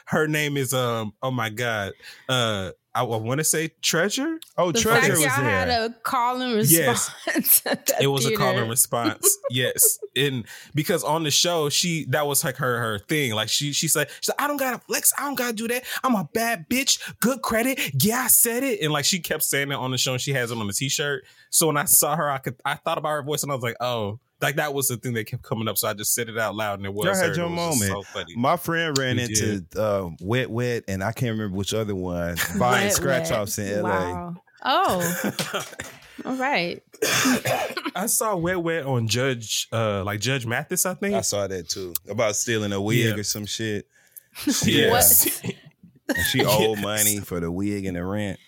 her 0.07 0.27
name 0.27 0.57
is 0.57 0.75
um 0.75 1.13
oh 1.23 1.31
my 1.31 1.49
god. 1.49 1.93
Uh 2.29 2.73
I, 2.95 3.03
I 3.03 3.17
want 3.17 3.39
to 3.39 3.45
say 3.45 3.71
Treasure. 3.81 4.39
Oh, 4.59 4.71
The 4.71 4.81
Treasure 4.81 5.01
fact 5.01 5.13
was 5.13 5.21
y'all 5.23 5.31
had 5.31 5.69
there. 5.69 5.87
a 5.87 5.91
call 6.03 6.43
and 6.43 6.57
Yes. 6.69 7.11
response. 7.27 7.63
at 7.67 7.87
that 7.87 8.03
It 8.03 8.07
was 8.09 8.27
a 8.27 8.35
call 8.37 8.59
and 8.59 8.69
response. 8.69 9.39
yes. 9.51 9.99
And 10.15 10.45
because 10.75 11.03
on 11.03 11.23
the 11.23 11.31
show, 11.31 11.71
she 11.71 12.05
that 12.11 12.27
was 12.27 12.45
like 12.45 12.57
her 12.57 12.79
her 12.79 12.99
thing. 12.99 13.33
Like 13.33 13.49
she 13.49 13.73
she 13.73 13.89
said, 13.89 14.09
she 14.21 14.27
said, 14.27 14.35
I 14.39 14.47
don't 14.47 14.59
gotta 14.59 14.79
flex, 14.79 15.13
I 15.19 15.23
don't 15.23 15.37
gotta 15.37 15.55
do 15.55 15.69
that. 15.69 15.85
I'm 16.05 16.15
a 16.15 16.29
bad 16.35 16.69
bitch, 16.69 17.01
good 17.21 17.41
credit. 17.41 17.81
Yeah, 18.05 18.19
I 18.21 18.27
said 18.29 18.63
it. 18.63 18.81
And 18.83 18.93
like 18.93 19.07
she 19.07 19.21
kept 19.21 19.43
saying 19.43 19.71
that 19.71 19.79
on 19.79 19.91
the 19.91 19.99
show 19.99 20.13
and 20.13 20.21
she 20.21 20.33
has 20.35 20.51
it 20.51 20.59
on 20.59 20.67
the 20.67 20.73
t-shirt. 20.75 21.25
So 21.51 21.69
when 21.69 21.79
I 21.79 21.85
saw 21.87 22.15
her, 22.17 22.31
I 22.31 22.39
could 22.39 22.57
I 22.65 22.75
thought 22.75 22.99
about 22.99 23.11
her 23.13 23.23
voice 23.23 23.43
and 23.43 23.51
I 23.51 23.55
was 23.55 23.65
like, 23.65 23.77
oh, 23.81 24.21
like 24.43 24.57
that 24.57 24.75
was 24.75 24.89
the 24.89 24.97
thing 24.97 25.13
that 25.15 25.25
kept 25.27 25.43
coming 25.43 25.69
up. 25.69 25.79
So 25.79 25.89
I 25.89 25.95
just 25.95 26.15
said 26.15 26.29
it 26.29 26.37
out 26.39 26.55
loud 26.55 26.79
and 26.81 26.87
it 26.87 26.93
was 26.93 27.07
Y'all 27.07 27.15
had 27.29 27.37
your 27.37 27.47
was 27.49 27.55
moment. 27.57 27.91
So 27.93 28.03
funny. 28.03 28.35
My 28.37 28.57
friend 28.57 28.97
ran 28.99 29.17
We 29.17 29.23
into 29.23 29.65
uh, 29.77 30.11
Wet 30.21 30.51
Wet, 30.51 30.85
and 30.89 31.03
I 31.03 31.13
can't 31.13 31.33
remember 31.33 31.57
which 31.57 31.73
other 31.73 31.95
one. 31.95 32.37
Buying 32.59 32.87
Wet, 32.87 32.93
scratch 32.93 33.31
wet. 33.31 33.39
offs 33.41 33.59
in 33.59 33.83
LA. 33.83 34.33
Oh, 34.65 35.63
all 36.25 36.37
right. 36.37 36.83
I 37.97 38.07
saw 38.07 38.37
Wet 38.37 38.63
Wet 38.63 38.85
on 38.85 39.09
Judge 39.09 39.69
uh 39.73 40.05
like 40.05 40.21
Judge 40.21 40.47
Mathis, 40.47 40.87
I 40.87 40.95
think. 40.95 41.15
I 41.15 41.21
saw 41.23 41.47
that 41.47 41.69
too 41.69 41.95
about 42.09 42.37
stealing 42.37 42.73
a 42.73 42.81
wig 42.81 42.99
Yeah. 42.99 43.15
or 43.15 43.23
some 43.23 43.47
shit. 43.47 43.87
Yeah. 44.65 44.91
What? 44.91 45.05
She 46.31 46.45
owed 46.45 46.77
Yes. 46.79 46.83
money 46.83 47.21
for 47.21 47.41
the 47.41 47.51
wig 47.51 47.87
and 47.87 47.97
the 47.97 48.05
rent. 48.05 48.39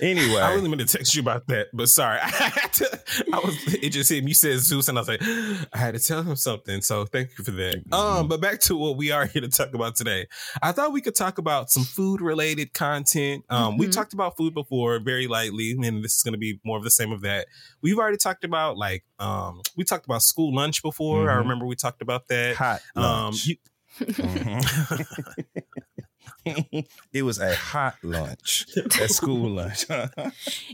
Anyway, 0.00 0.40
I 0.40 0.54
really 0.54 0.68
meant 0.68 0.80
to 0.80 0.86
text 0.98 1.14
you 1.14 1.22
about 1.22 1.46
that, 1.48 1.68
but 1.72 1.88
sorry. 1.88 2.18
I 2.22 2.28
had 2.28 2.72
to, 2.74 3.00
I 3.32 3.38
was 3.38 3.56
it 3.74 3.90
just 3.90 4.10
hit 4.10 4.22
me. 4.24 4.30
You 4.30 4.34
said 4.34 4.58
Zeus, 4.60 4.88
and 4.88 4.98
I 4.98 5.00
was 5.00 5.08
like, 5.08 5.22
I 5.72 5.78
had 5.78 5.94
to 5.94 6.00
tell 6.00 6.22
him 6.22 6.36
something. 6.36 6.80
So 6.80 7.04
thank 7.06 7.30
you 7.38 7.44
for 7.44 7.50
that. 7.52 7.82
Um, 7.92 8.28
but 8.28 8.40
back 8.40 8.60
to 8.62 8.76
what 8.76 8.96
we 8.96 9.10
are 9.10 9.26
here 9.32 9.42
to 9.42 9.48
talk 9.48 9.74
about 9.74 9.96
today. 9.96 10.26
I 10.62 10.72
thought 10.72 10.92
we 10.92 11.00
could 11.00 11.14
talk 11.14 11.38
about 11.38 11.70
some 11.70 11.84
food 11.84 12.20
related 12.20 12.72
content. 12.74 13.44
Um, 13.50 13.76
we 13.78 13.86
Mhm. 13.86 13.92
talked 13.92 14.12
about 14.12 14.36
food 14.36 14.54
before 14.54 14.98
very 15.00 15.26
lightly, 15.26 15.72
and 15.72 16.02
this 16.04 16.16
is 16.16 16.22
gonna 16.22 16.38
be 16.38 16.60
more 16.64 16.78
of 16.78 16.84
the 16.84 16.90
same 16.90 17.12
of 17.12 17.20
that. 17.22 17.46
We've 17.82 17.98
already 17.98 18.16
talked 18.18 18.44
about 18.44 18.76
like 18.76 19.04
um 19.18 19.60
we 19.76 19.84
talked 19.84 20.04
about 20.06 20.22
school 20.22 20.54
lunch 20.54 20.82
before. 20.82 21.30
I 21.30 21.34
Mhm. 21.34 21.38
remember 21.38 21.66
we 21.66 21.76
talked 21.76 22.02
about 22.02 22.28
that. 22.28 22.56
hot 22.56 22.80
Um 22.96 23.02
lunch. 23.04 23.46
you, 23.46 23.56
Mhm. 24.00 25.62
it 26.44 27.22
was 27.22 27.38
a 27.38 27.54
hot 27.54 27.96
lunch, 28.02 28.66
a 29.00 29.08
school 29.08 29.50
lunch. 29.50 29.86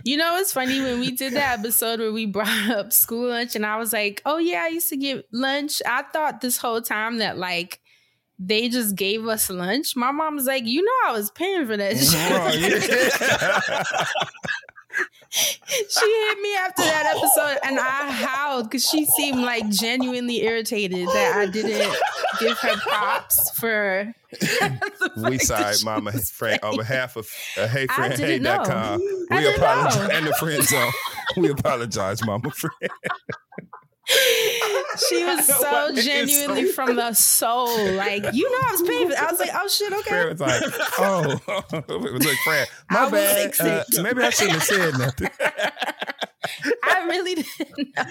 You 0.04 0.16
know, 0.16 0.36
it's 0.38 0.52
funny 0.52 0.80
when 0.80 1.00
we 1.00 1.10
did 1.10 1.34
that 1.34 1.58
episode 1.58 2.00
where 2.00 2.12
we 2.12 2.26
brought 2.26 2.70
up 2.70 2.92
school 2.92 3.28
lunch, 3.28 3.54
and 3.56 3.66
I 3.66 3.76
was 3.76 3.92
like, 3.92 4.22
"Oh 4.24 4.38
yeah, 4.38 4.62
I 4.64 4.68
used 4.68 4.88
to 4.90 4.96
get 4.96 5.26
lunch." 5.32 5.82
I 5.86 6.02
thought 6.02 6.40
this 6.40 6.58
whole 6.58 6.80
time 6.80 7.18
that 7.18 7.36
like 7.36 7.80
they 8.38 8.68
just 8.68 8.94
gave 8.94 9.26
us 9.26 9.50
lunch. 9.50 9.96
My 9.96 10.10
mom 10.10 10.36
was 10.36 10.46
like, 10.46 10.64
"You 10.64 10.82
know, 10.82 11.08
I 11.08 11.12
was 11.12 11.30
paying 11.30 11.66
for 11.66 11.76
that." 11.76 11.94
Oh, 12.30 12.50
shit." 12.50 14.08
She 15.30 16.26
hit 16.26 16.40
me 16.40 16.54
after 16.56 16.82
that 16.82 17.14
episode, 17.16 17.58
and 17.64 17.78
I 17.78 18.10
howled 18.10 18.64
because 18.64 18.88
she 18.88 19.04
seemed 19.04 19.40
like 19.40 19.68
genuinely 19.68 20.42
irritated 20.42 21.06
that 21.08 21.36
I 21.36 21.46
didn't 21.46 21.94
give 22.40 22.58
her 22.58 22.76
props 22.78 23.50
for. 23.58 24.12
we 25.28 25.38
sorry, 25.38 25.76
Mama 25.84 26.12
Frank, 26.12 26.64
on 26.64 26.76
behalf 26.76 27.16
of 27.16 27.28
uh, 27.56 27.66
heyfriendhey.com. 27.66 29.00
We 29.30 29.54
apologize. 29.54 29.96
know. 29.96 30.08
And 30.10 30.26
the 30.26 30.32
friend 30.34 30.62
zone. 30.62 30.92
We 31.36 31.50
apologize, 31.50 32.24
Mama 32.24 32.50
Friend. 32.50 32.90
She 34.08 35.24
was 35.24 35.46
so 35.60 35.94
genuinely 35.94 36.66
so 36.66 36.72
from 36.72 36.96
the 36.96 37.12
soul. 37.12 37.92
Like, 37.92 38.24
you 38.32 38.50
know, 38.50 38.58
I 38.68 38.72
was 38.72 38.82
paying 38.82 39.10
for 39.10 39.16
I 39.16 39.30
was 39.30 39.40
like, 39.40 39.50
oh 39.54 39.68
shit, 39.68 39.88
Fred 39.88 40.00
okay. 40.00 40.28
was 40.30 40.40
like, 40.40 40.62
oh, 40.98 41.40
look, 41.88 42.38
Fred, 42.44 42.68
my 42.90 43.04
I 43.04 43.10
bad. 43.10 43.60
Uh, 43.60 43.84
maybe 44.02 44.22
I 44.22 44.30
shouldn't 44.30 44.54
have 44.54 44.62
said 44.62 44.98
nothing. 44.98 45.28
I 46.82 47.04
really 47.06 47.34
didn't 47.36 47.96
know. 47.96 48.04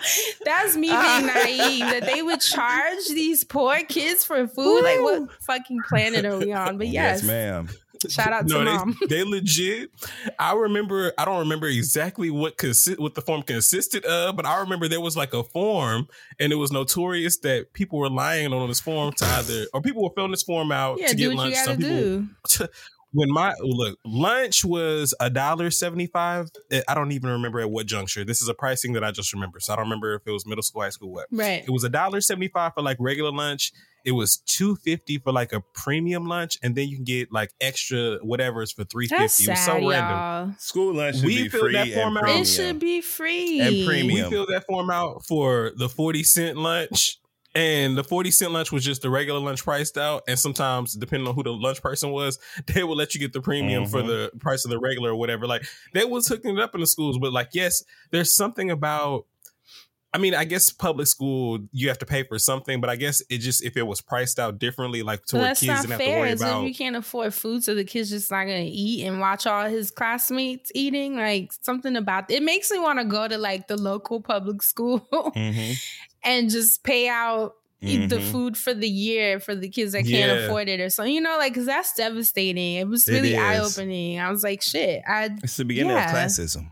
That's 0.46 0.76
me 0.76 0.90
being 0.90 1.26
naive 1.26 1.80
that 1.80 2.04
they 2.06 2.22
would 2.22 2.42
charge 2.42 3.08
these 3.08 3.44
poor 3.44 3.80
kids 3.80 4.24
for 4.24 4.48
food. 4.48 4.84
Like, 4.84 5.02
what 5.02 5.32
fucking 5.42 5.80
planet 5.88 6.26
are 6.26 6.38
we 6.38 6.54
on? 6.54 6.78
But 6.78 6.88
yes, 6.88 7.24
ma'am. 7.24 7.70
Shout 8.10 8.34
out 8.34 8.48
to 8.48 8.54
no, 8.54 8.64
mom. 8.64 8.98
they, 9.02 9.08
they 9.18 9.24
legit. 9.24 9.90
I 10.40 10.54
remember. 10.54 11.14
I 11.18 11.26
don't 11.26 11.40
remember 11.40 11.68
exactly 11.68 12.30
what 12.30 12.58
consi- 12.58 12.98
what 13.00 13.16
the 13.16 13.22
form 13.22 13.42
consisted 13.44 14.06
of, 14.06 14.36
but 14.36 14.46
I 14.46 14.60
remember 14.60 14.88
there 14.88 15.02
was 15.02 15.16
like 15.18 15.34
a 15.34 15.44
form, 15.44 16.08
and 16.40 16.52
it 16.52 16.56
was 16.58 16.72
notorious 16.72 17.38
that 17.40 17.74
people 17.74 18.00
were 18.00 18.10
lying 18.10 18.54
on 18.54 18.68
this 18.68 18.80
form 18.80 19.14
to 19.14 19.26
either, 19.26 19.66
or 19.74 19.82
people 19.82 20.04
were 20.04 20.12
filling 20.16 20.32
this 20.32 20.44
form 20.44 20.72
out 20.72 21.00
Yeah, 21.00 21.08
to 21.08 21.16
get 21.16 21.34
lunch. 21.34 21.56
you 21.56 21.64
Some 21.64 21.78
people. 21.78 22.28
do. 22.60 22.68
When 23.14 23.32
my 23.32 23.54
look, 23.62 23.98
lunch 24.06 24.66
was 24.66 25.16
a 25.22 25.30
dollar 25.30 25.72
seventy 25.72 26.08
five. 26.08 26.50
I 26.90 26.94
don't 26.94 27.14
even 27.14 27.30
remember 27.30 27.62
at 27.62 27.72
what 27.72 27.86
juncture. 27.88 28.26
This 28.26 28.42
is 28.42 28.50
a 28.50 28.54
pricing 28.54 28.94
that 28.94 29.04
I 29.04 29.12
just 29.12 29.32
remember, 29.34 29.62
so 29.62 29.72
I 29.74 29.76
don't 29.78 29.86
remember 29.86 30.16
if 30.16 30.24
it 30.26 30.32
was 30.32 30.46
middle 30.46 30.62
school, 30.62 30.82
high 30.82 30.90
school, 30.90 31.12
what. 31.14 31.28
Right. 31.32 31.64
It 31.66 31.72
was 31.72 31.86
a 31.86 31.90
dollar 31.90 32.20
seventy 32.20 32.50
five 32.50 32.74
for 32.76 32.82
like 32.84 32.98
regular 33.00 33.32
lunch. 33.32 33.72
It 34.06 34.12
was 34.14 34.38
two 34.38 34.76
fifty 34.78 35.18
for 35.18 35.32
like 35.34 35.52
a 35.52 35.62
premium 35.74 36.28
lunch, 36.28 36.58
and 36.64 36.76
then 36.76 36.88
you 36.88 36.96
can 36.96 37.04
get 37.04 37.32
like 37.32 37.52
extra 37.60 38.18
whatever's 38.22 38.72
for 38.72 38.84
three 38.86 39.08
fifty. 39.08 39.24
That's 39.24 39.38
fifty. 39.38 39.52
It 39.52 39.56
was 39.56 39.66
so 39.66 39.74
random. 39.74 39.92
y'all. 40.18 40.54
School 40.60 40.94
lunch 40.96 41.18
should 41.18 41.26
We 41.26 41.44
be 41.44 41.50
free 41.50 41.74
that 41.74 41.94
form 41.94 42.16
and 42.16 42.18
out. 42.18 42.22
premium. 42.24 42.42
It 42.42 42.46
should 42.46 42.80
be 42.80 43.02
free. 43.02 43.60
And 43.60 43.70
premium. 43.86 43.88
We 43.88 44.14
premium. 44.14 44.30
filled 44.30 44.50
that 44.50 44.66
form 44.66 44.90
out 44.90 45.26
for 45.26 45.72
the 45.76 45.90
forty 45.90 46.24
cent 46.24 46.58
lunch, 46.58 47.20
and 47.54 47.98
the 47.98 48.04
forty 48.04 48.32
cent 48.32 48.54
lunch 48.54 48.72
was 48.72 48.86
just 48.86 49.02
the 49.02 49.10
regular 49.10 49.40
lunch 49.42 49.64
priced 49.66 49.98
out. 49.98 50.24
And 50.28 50.40
sometimes, 50.40 50.94
depending 50.94 51.28
on 51.28 51.36
who 51.36 51.44
the 51.44 51.52
lunch 51.52 51.82
person 51.82 52.12
was, 52.12 52.40
they 52.68 52.84
would 52.86 52.98
let 52.98 53.14
you 53.14 53.20
get 53.20 53.34
the 53.34 53.42
premium 53.42 53.88
for 53.88 54.02
Mhm. 54.02 54.08
the 54.08 54.32
price 54.40 54.64
of 54.64 54.72
the 54.72 54.80
regular 54.80 55.12
or 55.12 55.16
whatever. 55.16 55.48
Like 55.48 55.66
they 55.94 56.06
was 56.06 56.28
hooking 56.30 56.56
it 56.58 56.62
up 56.64 56.74
in 56.76 56.80
the 56.82 56.88
schools, 56.88 57.18
but 57.18 57.34
like 57.34 57.50
yes, 57.54 57.84
there's 58.12 58.34
something 58.34 58.72
about. 58.72 59.26
I 60.18 60.20
mean, 60.20 60.34
I 60.34 60.46
guess 60.46 60.72
public 60.72 61.06
school 61.06 61.60
you 61.72 61.90
have 61.90 62.00
to 62.00 62.06
pay 62.08 62.24
for 62.24 62.40
something, 62.40 62.82
but 62.82 62.90
I 62.90 62.96
guess 62.96 63.22
it 63.30 63.38
just 63.38 63.64
if 63.64 63.78
it 63.78 63.84
was 63.86 64.02
priced 64.02 64.40
out 64.40 64.58
differently, 64.58 65.04
like 65.04 65.24
to 65.28 65.36
But 65.36 65.38
where 65.38 65.48
that's 65.50 65.60
kids 65.60 65.68
not 65.68 65.82
didn't 65.84 65.92
have 65.92 66.00
to 66.02 66.20
worry 66.20 66.30
As 66.32 66.42
if 66.42 66.48
about. 66.48 66.64
you 66.64 66.74
can't 66.74 66.96
afford 66.96 67.34
food, 67.36 67.64
so 67.64 67.76
the 67.76 67.84
kid's 67.84 68.10
just 68.10 68.32
not 68.32 68.46
gonna 68.46 68.66
eat 68.66 69.06
and 69.06 69.20
watch 69.20 69.46
all 69.46 69.70
his 69.70 69.92
classmates 69.92 70.72
eating. 70.74 71.18
Like 71.18 71.54
something 71.62 71.96
about 71.96 72.32
it 72.32 72.42
makes 72.42 72.72
me 72.72 72.80
want 72.80 72.98
to 72.98 73.06
go 73.06 73.28
to 73.28 73.38
like 73.38 73.68
the 73.68 73.78
local 73.78 74.20
public 74.20 74.64
school 74.64 75.08
Mhm. 75.36 75.76
and 76.24 76.50
just 76.50 76.84
pay 76.84 77.08
out 77.08 77.54
eat 77.80 78.10
the 78.10 78.20
food 78.20 78.58
for 78.58 78.74
the 78.74 78.90
year 78.90 79.40
for 79.40 79.54
the 79.54 79.70
kids 79.70 79.92
that 79.92 80.00
can't 80.00 80.10
Yeah. 80.40 80.46
afford 80.46 80.68
it 80.68 80.80
or 80.80 80.90
something. 80.90 81.14
You 81.14 81.22
know, 81.22 81.38
like 81.38 81.54
because 81.54 81.68
that's 81.68 81.94
devastating. 81.94 82.74
It 82.78 82.88
was 82.88 83.08
really 83.08 83.38
eye 83.38 83.60
opening. 83.60 84.20
I 84.20 84.32
was 84.32 84.42
like, 84.44 84.64
shit. 84.64 85.04
I 85.08 85.30
It's 85.44 85.58
the 85.58 85.64
beginning 85.66 85.92
Yeah. 85.92 86.10
of 86.10 86.16
classism. 86.16 86.72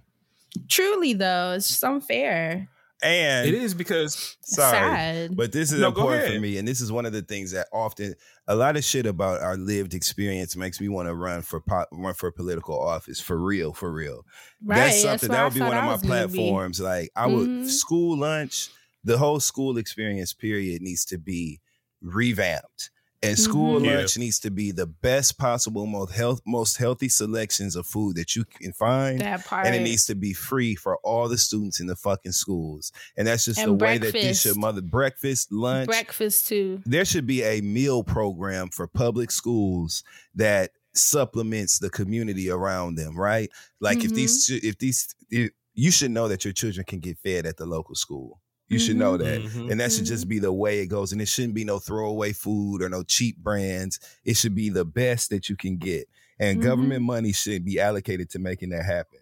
truly 0.67 1.13
though, 1.13 1.53
it's 1.55 1.67
just 1.67 1.83
unfair. 1.83 2.69
And 3.03 3.47
it 3.47 3.53
is 3.53 3.73
because 3.73 4.37
sorry. 4.41 4.77
Sad. 4.77 5.35
But 5.37 5.51
this 5.51 5.71
is 5.71 5.81
No, 5.81 5.89
important 5.89 6.33
for 6.33 6.39
me, 6.39 6.57
and 6.57 6.67
this 6.67 6.81
is 6.81 6.91
one 6.91 7.05
of 7.05 7.11
the 7.13 7.21
things 7.21 7.51
that 7.51 7.67
often 7.73 8.15
a 8.47 8.55
lot 8.55 8.77
of 8.77 8.83
shit 8.83 9.05
about 9.05 9.41
our 9.41 9.57
lived 9.57 9.93
experience 9.93 10.55
makes 10.55 10.79
me 10.79 10.87
want 10.87 11.07
to 11.07 11.13
run 11.15 11.41
for 11.41 11.59
po- 11.59 11.85
run 11.91 12.13
for 12.13 12.31
political 12.31 12.79
office 12.79 13.19
for 13.19 13.37
real, 13.37 13.73
for 13.73 13.91
real. 13.91 14.25
right. 14.63 14.77
That's 14.77 15.01
something 15.01 15.29
where 15.29 15.37
that 15.37 15.41
I 15.41 15.43
would 15.45 15.53
be 15.53 15.59
thought 15.59 15.67
one 15.69 15.77
of 15.77 15.83
my 15.83 15.91
was 15.91 16.01
gonna 16.01 16.27
platforms. 16.27 16.79
Like 16.79 17.09
I 17.15 17.27
would 17.27 17.49
Mhm. 17.49 17.69
school 17.69 18.17
lunch, 18.17 18.69
the 19.03 19.17
whole 19.17 19.39
school 19.39 19.77
experience 19.77 20.33
period 20.33 20.81
needs 20.81 21.05
to 21.05 21.17
be 21.17 21.59
revamped. 22.01 22.91
And 23.28 23.38
school 23.39 23.80
Mhm. 23.80 23.86
Yeah. 23.86 23.95
lunch 23.97 24.17
needs 24.17 24.39
to 24.39 24.51
be 24.51 24.71
the 24.71 24.86
best 24.86 25.38
possible, 25.38 25.86
most 25.86 26.11
health, 26.11 26.41
most 26.45 26.78
healthy 26.78 27.09
selections 27.09 27.76
of 27.76 27.86
food 27.88 28.15
that 28.17 28.36
you 28.36 28.45
can 28.45 28.73
find. 28.73 29.19
That 29.21 29.45
part. 29.45 29.65
And 29.65 29.76
it 29.76 29.82
needs 29.82 30.05
to 30.05 30.15
be 30.15 30.34
free 30.34 30.76
for 30.76 30.97
all 30.97 31.28
the 31.30 31.38
students 31.38 31.80
in 31.80 31.88
the 31.88 31.95
fucking 31.95 32.32
schools. 32.34 32.91
And 33.17 33.28
that's 33.28 33.45
just 33.45 33.59
And 33.59 33.69
the 33.69 33.73
way 33.86 33.97
that 33.97 34.03
this 34.03 34.11
breakfast. 34.11 34.43
should 34.43 34.57
mother 34.57 34.82
breakfast, 34.82 35.51
lunch. 35.51 35.88
breakfast 35.88 36.47
too. 36.47 36.82
there 36.86 37.05
should 37.05 37.26
be 37.28 37.43
a 37.43 37.61
meal 37.61 38.03
program 38.03 38.69
for 38.69 38.88
public 38.88 39.32
schools 39.32 40.03
that 40.36 40.71
supplements 40.93 41.80
the 41.80 41.89
community 41.89 42.49
around 42.49 42.95
them, 42.95 43.17
right? 43.17 43.49
Like 43.80 44.03
if 44.03 44.13
these 44.13 44.47
Mm-hmm. 44.49 44.59
chi- 44.61 44.67
if 44.69 44.78
these 44.78 45.13
if, 45.30 45.51
you 45.73 45.91
should 45.91 46.11
know 46.11 46.28
that 46.30 46.45
your 46.45 46.53
children 46.53 46.86
can 46.86 46.99
get 46.99 47.17
fed 47.19 47.45
at 47.45 47.57
the 47.57 47.65
local 47.65 47.95
school. 47.95 48.39
You 48.68 48.80
should 48.80 48.95
know 48.95 49.16
that. 49.18 49.41
Mhm. 49.41 49.72
And 49.72 49.80
that 49.80 49.91
should 49.91 50.05
Mm-hmm. 50.05 50.13
just 50.13 50.28
be 50.28 50.39
the 50.39 50.51
way 50.51 50.80
it 50.80 50.88
goes. 50.88 51.11
And 51.11 51.22
it 51.22 51.28
shouldn't 51.28 51.53
be 51.53 51.63
no 51.63 51.78
throwaway 51.80 52.34
food 52.34 52.82
or 52.82 52.89
no 52.89 53.03
cheap 53.03 53.38
brands. 53.38 53.99
It 54.24 54.38
should 54.38 54.55
be 54.55 54.70
the 54.70 54.86
best 54.86 55.30
that 55.30 55.49
you 55.49 55.55
can 55.55 55.78
get. 55.78 56.07
And 56.39 56.57
Mm-hmm. 56.59 56.68
government 56.68 57.03
money 57.03 57.32
should 57.32 57.63
be 57.63 57.80
allocated 57.80 58.30
to 58.32 58.39
making 58.39 58.70
that 58.70 58.84
happen. 58.84 59.20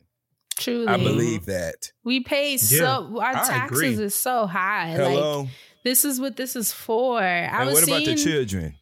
Truly. 0.56 0.88
I 0.88 0.98
believe 0.98 1.46
that. 1.48 1.92
we 2.04 2.22
pay 2.22 2.58
so 2.58 3.20
our 3.20 3.36
I 3.36 3.48
taxes 3.48 3.78
agree. 3.96 4.06
is 4.06 4.16
so 4.16 4.46
high. 4.46 4.92
Hello. 4.92 5.42
Like 5.42 5.50
this 5.84 6.06
is 6.06 6.20
what 6.22 6.38
this 6.38 6.56
is 6.56 6.72
for. 6.72 7.20
I 7.20 7.24
and 7.24 7.66
was 7.66 7.74
what 7.82 7.84
about 7.88 8.06
the 8.06 8.16
children? 8.16 8.76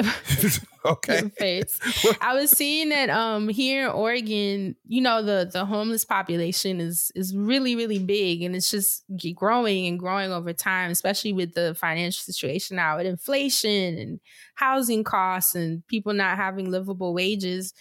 okay. 0.84 1.28
Face. 1.38 1.78
I 2.20 2.34
was 2.34 2.50
seeing 2.50 2.88
that 2.90 3.10
um 3.10 3.48
here 3.48 3.86
in 3.86 3.90
Oregon, 3.92 4.76
you 4.86 5.00
know, 5.00 5.22
the 5.22 5.48
the 5.52 5.64
homeless 5.64 6.04
population 6.04 6.80
is 6.80 7.10
is 7.14 7.34
really 7.34 7.76
really 7.76 7.98
big 7.98 8.42
and 8.42 8.54
it's 8.56 8.70
just 8.70 9.04
growing 9.34 9.86
and 9.86 9.98
growing 9.98 10.32
over 10.32 10.52
time, 10.52 10.90
especially 10.90 11.32
with 11.32 11.54
the 11.54 11.74
financial 11.74 12.22
situation 12.22 12.76
now 12.76 12.96
with 12.96 13.06
inflation 13.06 13.98
and 13.98 14.20
housing 14.54 15.04
costs 15.04 15.54
and 15.54 15.86
people 15.86 16.12
not 16.12 16.36
having 16.36 16.70
livable 16.70 17.14
wages. 17.14 17.72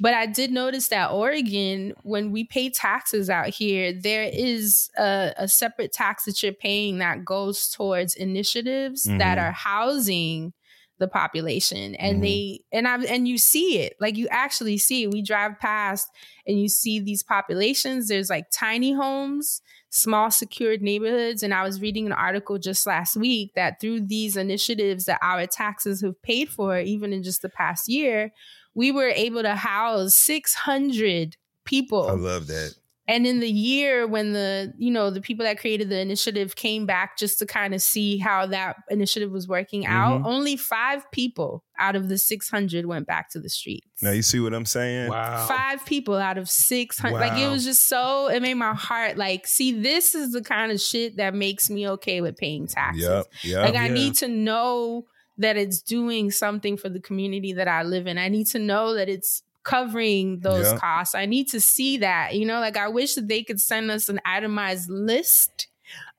But 0.00 0.14
I 0.14 0.24
did 0.26 0.50
notice 0.50 0.88
that 0.88 1.10
Oregon, 1.10 1.92
when 2.02 2.32
we 2.32 2.44
pay 2.44 2.70
taxes 2.70 3.28
out 3.28 3.48
here, 3.48 3.92
there 3.92 4.24
is 4.24 4.88
a, 4.96 5.34
a 5.36 5.48
separate 5.48 5.92
tax 5.92 6.24
that 6.24 6.42
you're 6.42 6.52
paying 6.54 6.98
that 6.98 7.24
goes 7.26 7.68
towards 7.68 8.14
initiatives 8.14 9.02
that 9.04 9.36
Mhm. 9.38 9.42
are 9.42 9.52
housing 9.52 10.54
the 11.02 11.08
population 11.08 11.94
and 11.96 12.18
Mhm. 12.18 12.22
they 12.22 12.60
and 12.72 12.86
I 12.88 13.02
and 13.02 13.26
you 13.28 13.36
see 13.36 13.80
it 13.80 13.96
like 14.00 14.16
you 14.16 14.28
actually 14.30 14.78
see 14.78 15.02
it. 15.02 15.10
We 15.10 15.20
drive 15.20 15.58
past 15.60 16.08
and 16.46 16.60
you 16.60 16.68
see 16.68 17.00
these 17.00 17.22
populations. 17.22 18.08
There's 18.08 18.30
like 18.30 18.46
tiny 18.52 18.92
homes, 18.92 19.60
small 19.90 20.30
secured 20.30 20.80
neighborhoods. 20.80 21.42
And 21.42 21.52
I 21.52 21.64
was 21.64 21.80
reading 21.82 22.06
an 22.06 22.12
article 22.12 22.56
just 22.58 22.86
last 22.86 23.16
week 23.16 23.52
that 23.56 23.80
through 23.80 24.02
these 24.06 24.36
initiatives 24.36 25.04
that 25.06 25.18
our 25.22 25.46
taxes 25.46 26.00
have 26.02 26.20
paid 26.22 26.48
for, 26.48 26.78
even 26.78 27.12
in 27.12 27.22
just 27.22 27.42
the 27.42 27.48
past 27.50 27.88
year, 27.88 28.32
we 28.74 28.90
were 28.92 29.08
able 29.08 29.42
to 29.42 29.54
house 29.56 30.14
600 30.14 31.36
people. 31.64 32.08
I 32.08 32.12
love 32.12 32.46
that. 32.46 32.74
And 33.08 33.26
in 33.26 33.40
the 33.40 33.50
year 33.50 34.06
when 34.06 34.32
the, 34.32 34.72
you 34.78 34.90
know, 34.92 35.10
the 35.10 35.20
people 35.20 35.44
that 35.44 35.58
created 35.58 35.88
the 35.88 35.98
initiative 35.98 36.54
came 36.54 36.86
back 36.86 37.18
just 37.18 37.38
to 37.40 37.46
kind 37.46 37.74
of 37.74 37.82
see 37.82 38.16
how 38.18 38.46
that 38.46 38.76
initiative 38.90 39.32
was 39.32 39.48
working 39.48 39.84
out, 39.86 40.22
Mhm. 40.22 40.26
only 40.26 40.56
five 40.56 41.10
people 41.10 41.64
out 41.78 41.96
of 41.96 42.08
the 42.08 42.16
600 42.16 42.86
went 42.86 43.08
back 43.08 43.28
to 43.30 43.40
the 43.40 43.48
streets. 43.50 43.86
Now 44.00 44.12
you 44.12 44.22
see 44.22 44.38
what 44.38 44.54
I'm 44.54 44.64
saying? 44.66 45.08
Wow. 45.10 45.46
Five 45.48 45.84
people 45.84 46.14
out 46.14 46.38
of 46.38 46.48
600. 46.48 47.18
Like 47.18 47.36
it 47.38 47.48
was 47.48 47.64
just 47.64 47.88
so, 47.88 48.28
it 48.28 48.40
made 48.40 48.54
my 48.54 48.72
heart 48.74 49.16
like, 49.16 49.48
see, 49.48 49.72
this 49.72 50.14
is 50.14 50.30
the 50.32 50.42
kind 50.42 50.70
of 50.70 50.80
shit 50.80 51.16
that 51.16 51.34
makes 51.34 51.68
me 51.68 51.88
okay 51.88 52.20
with 52.20 52.36
paying 52.36 52.68
taxes. 52.68 53.02
Yep. 53.02 53.26
Yep. 53.42 53.64
Like 53.64 53.74
I 53.74 53.86
Yeah. 53.88 53.94
need 53.94 54.14
to 54.16 54.28
know 54.28 55.06
that 55.38 55.56
it's 55.56 55.82
doing 55.82 56.30
something 56.30 56.76
for 56.76 56.88
the 56.88 57.00
community 57.00 57.52
that 57.54 57.66
I 57.66 57.82
live 57.82 58.06
in. 58.06 58.16
I 58.16 58.28
need 58.28 58.46
to 58.48 58.60
know 58.60 58.94
that 58.94 59.08
it's 59.08 59.42
covering 59.64 60.40
those 60.40 60.66
Yeah. 60.72 60.78
costs. 60.78 61.14
I 61.14 61.26
need 61.26 61.48
to 61.48 61.60
see 61.60 61.98
that. 61.98 62.34
You 62.34 62.46
know, 62.46 62.60
like 62.60 62.76
I 62.76 62.88
wish 62.88 63.14
that 63.14 63.28
they 63.28 63.42
could 63.42 63.60
send 63.60 63.90
us 63.90 64.08
an 64.08 64.20
itemized 64.24 64.88
list 64.90 65.68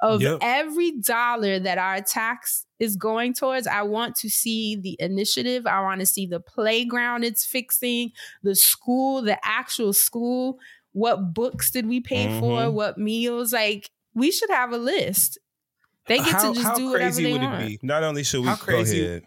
of 0.01 0.21
Yep. 0.21 0.39
every 0.41 0.91
dollar 0.99 1.59
that 1.59 1.77
our 1.77 2.01
tax 2.01 2.65
is 2.79 2.95
going 2.95 3.33
towards. 3.33 3.65
I 3.65 3.81
want 3.83 4.15
to 4.17 4.29
see 4.29 4.75
the 4.75 4.95
initiative. 4.99 5.65
I 5.65 5.81
want 5.81 5.99
to 6.01 6.05
see 6.05 6.25
the 6.25 6.39
playground 6.39 7.23
it's 7.23 7.45
fixing, 7.45 8.11
the 8.43 8.55
school, 8.55 9.21
the 9.21 9.37
actual 9.43 9.93
school. 9.93 10.59
What 10.91 11.33
books 11.33 11.71
did 11.71 11.87
we 11.87 12.01
pay 12.01 12.39
for? 12.39 12.61
Mhm. 12.61 12.73
What 12.73 12.97
meals? 12.97 13.51
Like 13.53 13.89
we 14.13 14.31
should 14.31 14.49
have 14.51 14.71
a 14.73 14.77
list. 14.77 15.39
They 16.07 16.17
get 16.17 16.27
How- 16.27 16.53
to 16.53 16.59
just 16.61 16.75
do 16.75 16.89
whatever 16.91 16.99
crazy 17.15 17.23
they 17.23 17.31
would 17.31 17.41
it 17.41 17.45
want. 17.45 17.67
be? 17.67 17.79
Not 17.81 18.03
only 18.03 18.23
should 18.23 18.41
we 18.41 18.47
How 18.47 18.57
go 18.57 18.61
crazy- 18.63 19.05
ahead. 19.05 19.23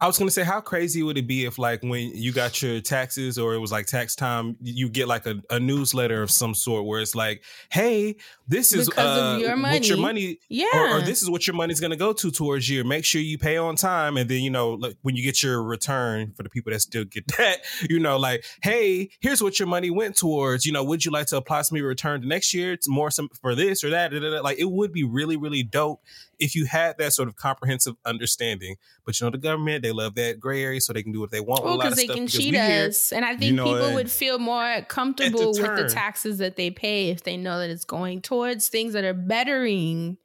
I 0.00 0.06
was 0.06 0.18
gonna 0.18 0.30
say, 0.30 0.44
how 0.44 0.60
crazy 0.60 1.02
would 1.02 1.18
it 1.18 1.26
be 1.26 1.44
if, 1.44 1.58
like, 1.58 1.82
when 1.82 2.10
you 2.14 2.32
got 2.32 2.62
your 2.62 2.80
taxes 2.80 3.38
or 3.38 3.54
it 3.54 3.58
was 3.58 3.72
like 3.72 3.86
tax 3.86 4.14
time, 4.14 4.56
you 4.60 4.88
get 4.88 5.08
like 5.08 5.26
a, 5.26 5.42
a 5.50 5.58
newsletter 5.58 6.22
of 6.22 6.30
some 6.30 6.54
sort 6.54 6.84
where 6.84 7.00
it's 7.00 7.14
like, 7.14 7.42
"Hey, 7.70 8.16
this 8.46 8.72
is 8.72 8.88
uh, 8.96 9.38
your 9.40 9.56
what 9.60 9.86
your 9.88 9.96
money. 9.96 10.20
money, 10.26 10.40
Yeah. 10.48 10.66
or, 10.74 10.98
or 10.98 11.00
this 11.02 11.22
is 11.22 11.28
what 11.30 11.46
your 11.46 11.54
money's 11.56 11.80
gonna 11.80 11.96
go 11.96 12.12
to 12.12 12.30
towards 12.30 12.68
you. 12.68 12.84
Make 12.84 13.04
sure 13.04 13.20
you 13.20 13.38
pay 13.38 13.56
on 13.56 13.76
time, 13.76 14.16
and 14.16 14.30
then 14.30 14.42
you 14.42 14.50
know, 14.50 14.70
like, 14.70 14.96
when 15.02 15.16
you 15.16 15.22
get 15.22 15.42
your 15.42 15.62
return 15.62 16.32
for 16.36 16.42
the 16.42 16.48
people 16.48 16.72
that 16.72 16.80
still 16.80 17.04
get 17.04 17.26
that, 17.38 17.58
you 17.88 17.98
know, 17.98 18.16
like, 18.18 18.44
hey, 18.62 19.10
here's 19.20 19.42
what 19.42 19.58
your 19.58 19.68
money 19.68 19.90
went 19.90 20.16
towards. 20.16 20.64
You 20.64 20.72
know, 20.72 20.84
would 20.84 21.04
you 21.04 21.10
like 21.10 21.26
to 21.28 21.36
apply 21.36 21.62
some 21.62 21.76
of 21.76 21.80
your 21.80 21.88
return 21.88 22.20
to 22.22 22.26
next 22.28 22.54
year? 22.54 22.72
It's 22.72 22.88
more 22.88 23.10
some 23.10 23.28
for 23.40 23.54
this 23.54 23.82
or 23.82 23.90
that. 23.90 24.10
da, 24.12 24.20
da, 24.20 24.30
da. 24.30 24.40
Like, 24.42 24.58
it 24.58 24.70
would 24.70 24.92
be 24.92 25.02
really, 25.04 25.36
really 25.36 25.62
dope 25.62 26.02
if 26.38 26.54
you 26.54 26.66
had 26.66 26.96
that 26.98 27.12
sort 27.12 27.28
of 27.28 27.34
comprehensive 27.36 27.96
understanding. 28.04 28.76
But 29.04 29.18
you 29.20 29.26
know, 29.26 29.30
the 29.30 29.38
government 29.38 29.82
they 29.88 29.92
love 29.92 30.14
that 30.16 30.38
gray 30.38 30.62
area, 30.62 30.80
so 30.80 30.92
they 30.92 31.02
can 31.02 31.12
do 31.12 31.20
what 31.20 31.30
they 31.30 31.40
want 31.40 31.64
Well, 31.64 31.74
a 31.74 31.76
lot 31.76 31.86
of 31.86 31.90
because 31.92 31.96
they 31.96 32.04
stuff. 32.04 32.16
can 32.16 32.26
cheat 32.28 32.54
us, 32.54 33.12
and 33.12 33.24
I 33.24 33.30
think 33.30 33.42
You 33.50 33.52
know 33.54 33.64
people 33.64 33.94
would 33.94 34.10
feel 34.10 34.38
more 34.38 34.82
comfortable 34.88 35.52
with 35.52 35.76
the 35.76 35.88
taxes 35.88 36.38
that 36.38 36.56
they 36.56 36.70
pay 36.70 37.10
if 37.10 37.22
they 37.24 37.36
know 37.36 37.58
that 37.58 37.70
it's 37.70 37.84
going 37.84 38.22
towards 38.22 38.68
things 38.68 38.92
that 38.92 39.04
are 39.04 39.14
bettering 39.14 40.18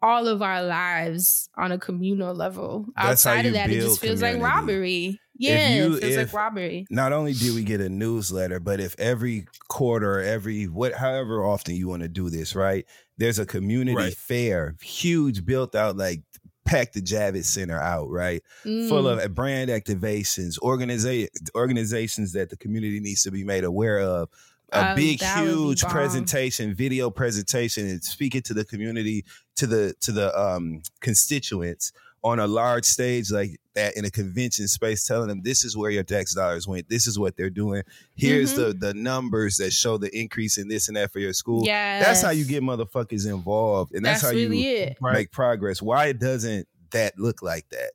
all 0.00 0.28
of 0.28 0.42
our 0.42 0.62
lives 0.62 1.48
on 1.56 1.72
a 1.72 1.78
communal 1.78 2.34
level. 2.34 2.86
That's 2.96 3.26
Outside 3.26 3.46
of 3.46 3.54
that, 3.54 3.70
it 3.70 3.80
just 3.80 4.00
feels 4.00 4.22
like 4.22 4.40
robbery. 4.40 5.20
Yeah, 5.40 5.76
you- 5.76 5.94
it 5.94 6.00
feels 6.00 6.16
like 6.16 6.32
robbery. 6.32 6.86
Not 6.90 7.12
only 7.12 7.32
do 7.32 7.54
we 7.54 7.62
get 7.64 7.80
a 7.80 7.88
newsletter, 7.88 8.60
but 8.60 8.80
if 8.80 8.94
every 8.98 9.46
quarter, 9.68 10.20
every 10.20 10.64
what, 10.66 10.94
however 10.94 11.44
often 11.44 11.74
you 11.76 11.88
want 11.88 12.02
to 12.02 12.08
do 12.08 12.30
this, 12.30 12.54
right? 12.54 12.84
There's 13.18 13.38
a 13.40 13.46
community 13.46 13.96
Right. 13.96 14.16
fair, 14.16 14.76
huge, 14.82 15.44
built 15.44 15.74
out, 15.74 15.96
like 15.96 16.22
pack 16.68 16.92
the 16.92 17.00
Javits 17.00 17.46
Center 17.46 17.80
out, 17.80 18.10
right? 18.10 18.42
Full 18.62 19.04
Mm. 19.04 19.24
of 19.24 19.34
brand 19.34 19.70
activations, 19.70 20.58
organiza- 20.60 21.28
organizations 21.54 22.32
that 22.32 22.50
the 22.50 22.56
community 22.56 23.00
needs 23.00 23.22
to 23.22 23.30
be 23.30 23.42
made 23.44 23.64
aware 23.64 24.00
of. 24.00 24.28
A 24.70 24.90
Um, 24.90 24.96
big, 24.96 25.20
that 25.20 25.40
would 25.42 25.46
be 25.48 25.54
huge 25.56 25.82
presentation, 25.84 26.74
video 26.74 27.08
presentation, 27.10 27.86
and 27.88 28.04
speaking 28.04 28.42
to 28.42 28.52
the 28.52 28.66
community, 28.66 29.24
to 29.56 29.66
the 29.66 29.94
to 30.00 30.12
the 30.12 30.28
um, 30.38 30.82
constituents 31.00 31.90
on 32.24 32.40
a 32.40 32.46
large 32.46 32.84
stage 32.84 33.30
like 33.30 33.60
that 33.74 33.96
in 33.96 34.04
a 34.04 34.10
convention 34.10 34.66
space, 34.68 35.06
telling 35.06 35.28
them 35.28 35.42
this 35.44 35.64
is 35.64 35.76
where 35.76 35.90
your 35.90 36.02
tax 36.02 36.34
dollars 36.34 36.66
went. 36.66 36.88
This 36.88 37.06
is 37.06 37.18
what 37.18 37.36
they're 37.36 37.48
doing. 37.50 37.82
Here's 38.16 38.52
Mm-hmm. 38.54 38.78
the 38.80 38.86
the 38.88 38.94
numbers 38.94 39.56
that 39.58 39.72
show 39.72 39.98
the 39.98 40.10
increase 40.18 40.58
in 40.58 40.68
this 40.68 40.88
and 40.88 40.96
that 40.96 41.12
for 41.12 41.20
your 41.20 41.32
school. 41.32 41.64
Yeah, 41.64 42.00
That's 42.02 42.20
how 42.22 42.30
you 42.30 42.44
get 42.44 42.62
motherfuckers 42.62 43.26
involved, 43.26 43.94
and 43.94 44.04
that's, 44.04 44.22
That's 44.22 44.32
how 44.32 44.36
really 44.36 44.58
you 44.58 44.76
it, 44.78 44.98
Right. 45.00 45.12
make 45.14 45.30
progress. 45.32 45.80
Why 45.80 46.12
doesn't 46.12 46.66
that 46.90 47.18
look 47.18 47.42
like 47.42 47.68
that? 47.70 47.92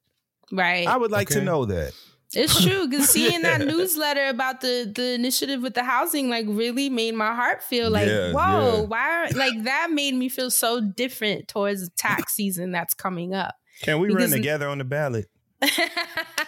right? 0.52 0.88
I 0.88 0.96
would 0.98 1.12
like 1.12 1.30
to 1.30 1.42
know 1.42 1.66
that. 1.66 1.94
It's 2.36 2.64
true 2.64 2.88
because 2.88 3.10
seeing 3.12 3.42
that 3.44 3.62
newsletter 3.62 4.28
about 4.28 4.62
the 4.62 4.92
the 4.94 5.14
initiative 5.14 5.62
with 5.62 5.74
the 5.76 5.84
housing 5.84 6.30
like 6.30 6.46
really 6.48 6.90
made 6.90 7.14
my 7.14 7.34
heart 7.36 7.62
feel 7.62 7.92
like 7.92 8.08
Yeah, 8.08 8.32
whoa 8.32 8.78
yeah. 8.78 8.82
why 8.82 9.30
like 9.36 9.64
that 9.66 9.90
made 9.92 10.16
me 10.16 10.30
feel 10.30 10.50
so 10.50 10.82
different 10.82 11.48
towards 11.48 11.82
the 11.84 11.90
tax 11.96 12.34
season 12.34 12.72
that's 12.72 12.94
coming 12.96 13.34
up. 13.36 13.54
Can 13.82 14.00
we 14.00 14.14
run 14.14 14.30
together 14.30 14.68
on 14.68 14.78
the 14.78 14.84
ballot? 14.84 15.30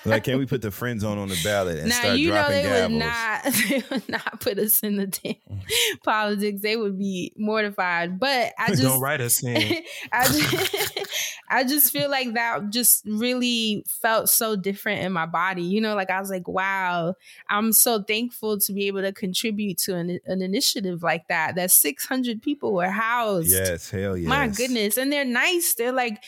Like, 0.05 0.25
can 0.25 0.37
we 0.37 0.45
put 0.45 0.61
the 0.61 0.69
friends 0.69 1.03
on 1.03 1.17
on 1.17 1.29
the 1.29 1.39
ballot 1.43 1.79
and 1.79 1.89
now 1.89 1.99
start 1.99 2.19
you 2.19 2.29
know 2.29 2.47
they 2.47 2.63
gavels? 2.63 2.89
would 2.89 2.99
not 2.99 3.43
they 3.69 3.83
would 3.89 4.09
not 4.09 4.39
put 4.39 4.59
us 4.59 4.81
in 4.81 4.97
the 4.97 5.07
damn 5.07 5.61
politics. 6.03 6.61
They 6.61 6.75
would 6.75 6.99
be 6.99 7.33
mortified. 7.35 8.19
But 8.19 8.53
I 8.59 8.67
just 8.67 8.83
don't 8.83 9.01
write 9.01 9.21
us 9.21 9.43
in. 9.43 9.83
I 10.11 10.27
just, 10.27 11.07
I 11.49 11.63
just 11.63 11.91
feel 11.91 12.09
like 12.09 12.35
that 12.35 12.69
just 12.69 13.03
really 13.05 13.83
felt 13.87 14.29
so 14.29 14.55
different 14.55 15.01
in 15.01 15.11
my 15.11 15.25
body. 15.25 15.63
You 15.63 15.81
know, 15.81 15.95
like 15.95 16.11
I 16.11 16.19
was 16.19 16.29
like, 16.29 16.47
wow, 16.47 17.15
I'm 17.49 17.73
so 17.73 18.03
thankful 18.03 18.59
to 18.59 18.73
be 18.73 18.85
able 18.87 19.01
to 19.01 19.11
contribute 19.11 19.79
to 19.79 19.95
an, 19.95 20.19
an 20.25 20.41
initiative 20.43 21.01
like 21.01 21.27
that. 21.29 21.55
That 21.55 21.71
600 21.71 22.43
people 22.43 22.73
were 22.73 22.91
housed. 22.91 23.49
Yes, 23.49 23.89
hell 23.89 24.15
yes. 24.15 24.29
My 24.29 24.47
goodness. 24.47 24.97
And 24.97 25.11
they're 25.11 25.25
nice. 25.25 25.73
They're 25.73 25.91
like, 25.91 26.23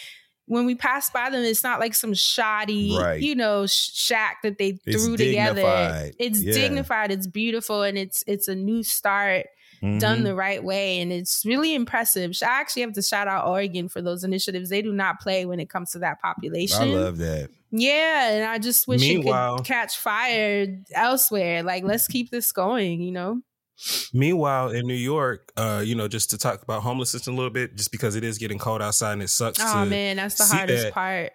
when 0.48 0.66
we 0.66 0.76
pass 0.76 1.10
by 1.10 1.30
them, 1.30 1.42
it's 1.44 1.64
not 1.64 1.80
like 1.80 1.94
some 1.94 2.14
shoddy, 2.14 2.96
Right. 2.98 3.22
you 3.22 3.36
know, 3.36 3.66
shack 3.68 4.38
that 4.44 4.58
they 4.58 4.80
It's 4.86 5.06
threw 5.06 5.16
together. 5.18 6.12
It's 6.20 6.42
Yeah. 6.42 6.54
dignified. 6.54 7.12
It's 7.12 7.28
beautiful, 7.28 7.84
and 7.84 7.98
it's 7.98 8.24
it's 8.28 8.48
a 8.48 8.56
new 8.56 8.82
start 8.84 9.46
Mhm. 9.84 10.00
done 10.00 10.24
the 10.24 10.34
right 10.34 10.64
way, 10.64 11.00
and 11.02 11.12
it's 11.12 11.46
really 11.46 11.76
impressive. 11.76 12.32
I 12.42 12.46
actually 12.48 12.82
have 12.84 12.94
to 12.94 13.02
shout 13.04 13.28
out 13.28 13.46
Oregon 13.48 13.90
for 13.90 14.02
those 14.02 14.24
initiatives. 14.24 14.70
They 14.70 14.82
do 14.82 14.92
not 14.92 15.20
play 15.20 15.46
when 15.46 15.60
it 15.60 15.70
comes 15.70 15.92
to 15.92 16.00
that 16.00 16.20
population. 16.22 16.82
I 16.82 16.86
love 16.86 17.18
that. 17.18 17.50
yeah, 17.72 18.30
and 18.32 18.46
I 18.46 18.58
just 18.58 18.88
wish 18.88 19.02
Meanwhile- 19.02 19.56
it 19.56 19.58
could 19.58 19.66
catch 19.68 19.98
fire 19.98 20.68
elsewhere. 20.96 21.62
Like, 21.62 21.84
let's 21.84 22.08
keep 22.08 22.32
this 22.32 22.52
going. 22.52 23.02
You 23.02 23.12
know. 23.12 23.42
Meanwhile, 24.14 24.72
in 24.72 24.88
New 24.88 24.96
York, 24.96 25.52
uh, 25.56 25.84
you 25.86 25.96
know, 25.96 26.08
just 26.08 26.32
to 26.32 26.38
talk 26.38 26.64
about 26.64 26.82
homelessness 26.82 27.28
a 27.28 27.32
little 27.32 27.52
bit, 27.52 27.76
just 27.76 27.92
because 27.92 28.16
it 28.16 28.24
is 28.24 28.38
getting 28.38 28.58
cold 28.58 28.82
outside 28.82 29.14
and 29.14 29.24
it 29.24 29.30
sucks. 29.30 29.60
Oh 29.62 29.86
man, 29.86 30.18
that's 30.18 30.36
the 30.36 30.56
hardest 30.56 30.86
that. 30.86 30.94
part. 30.94 31.32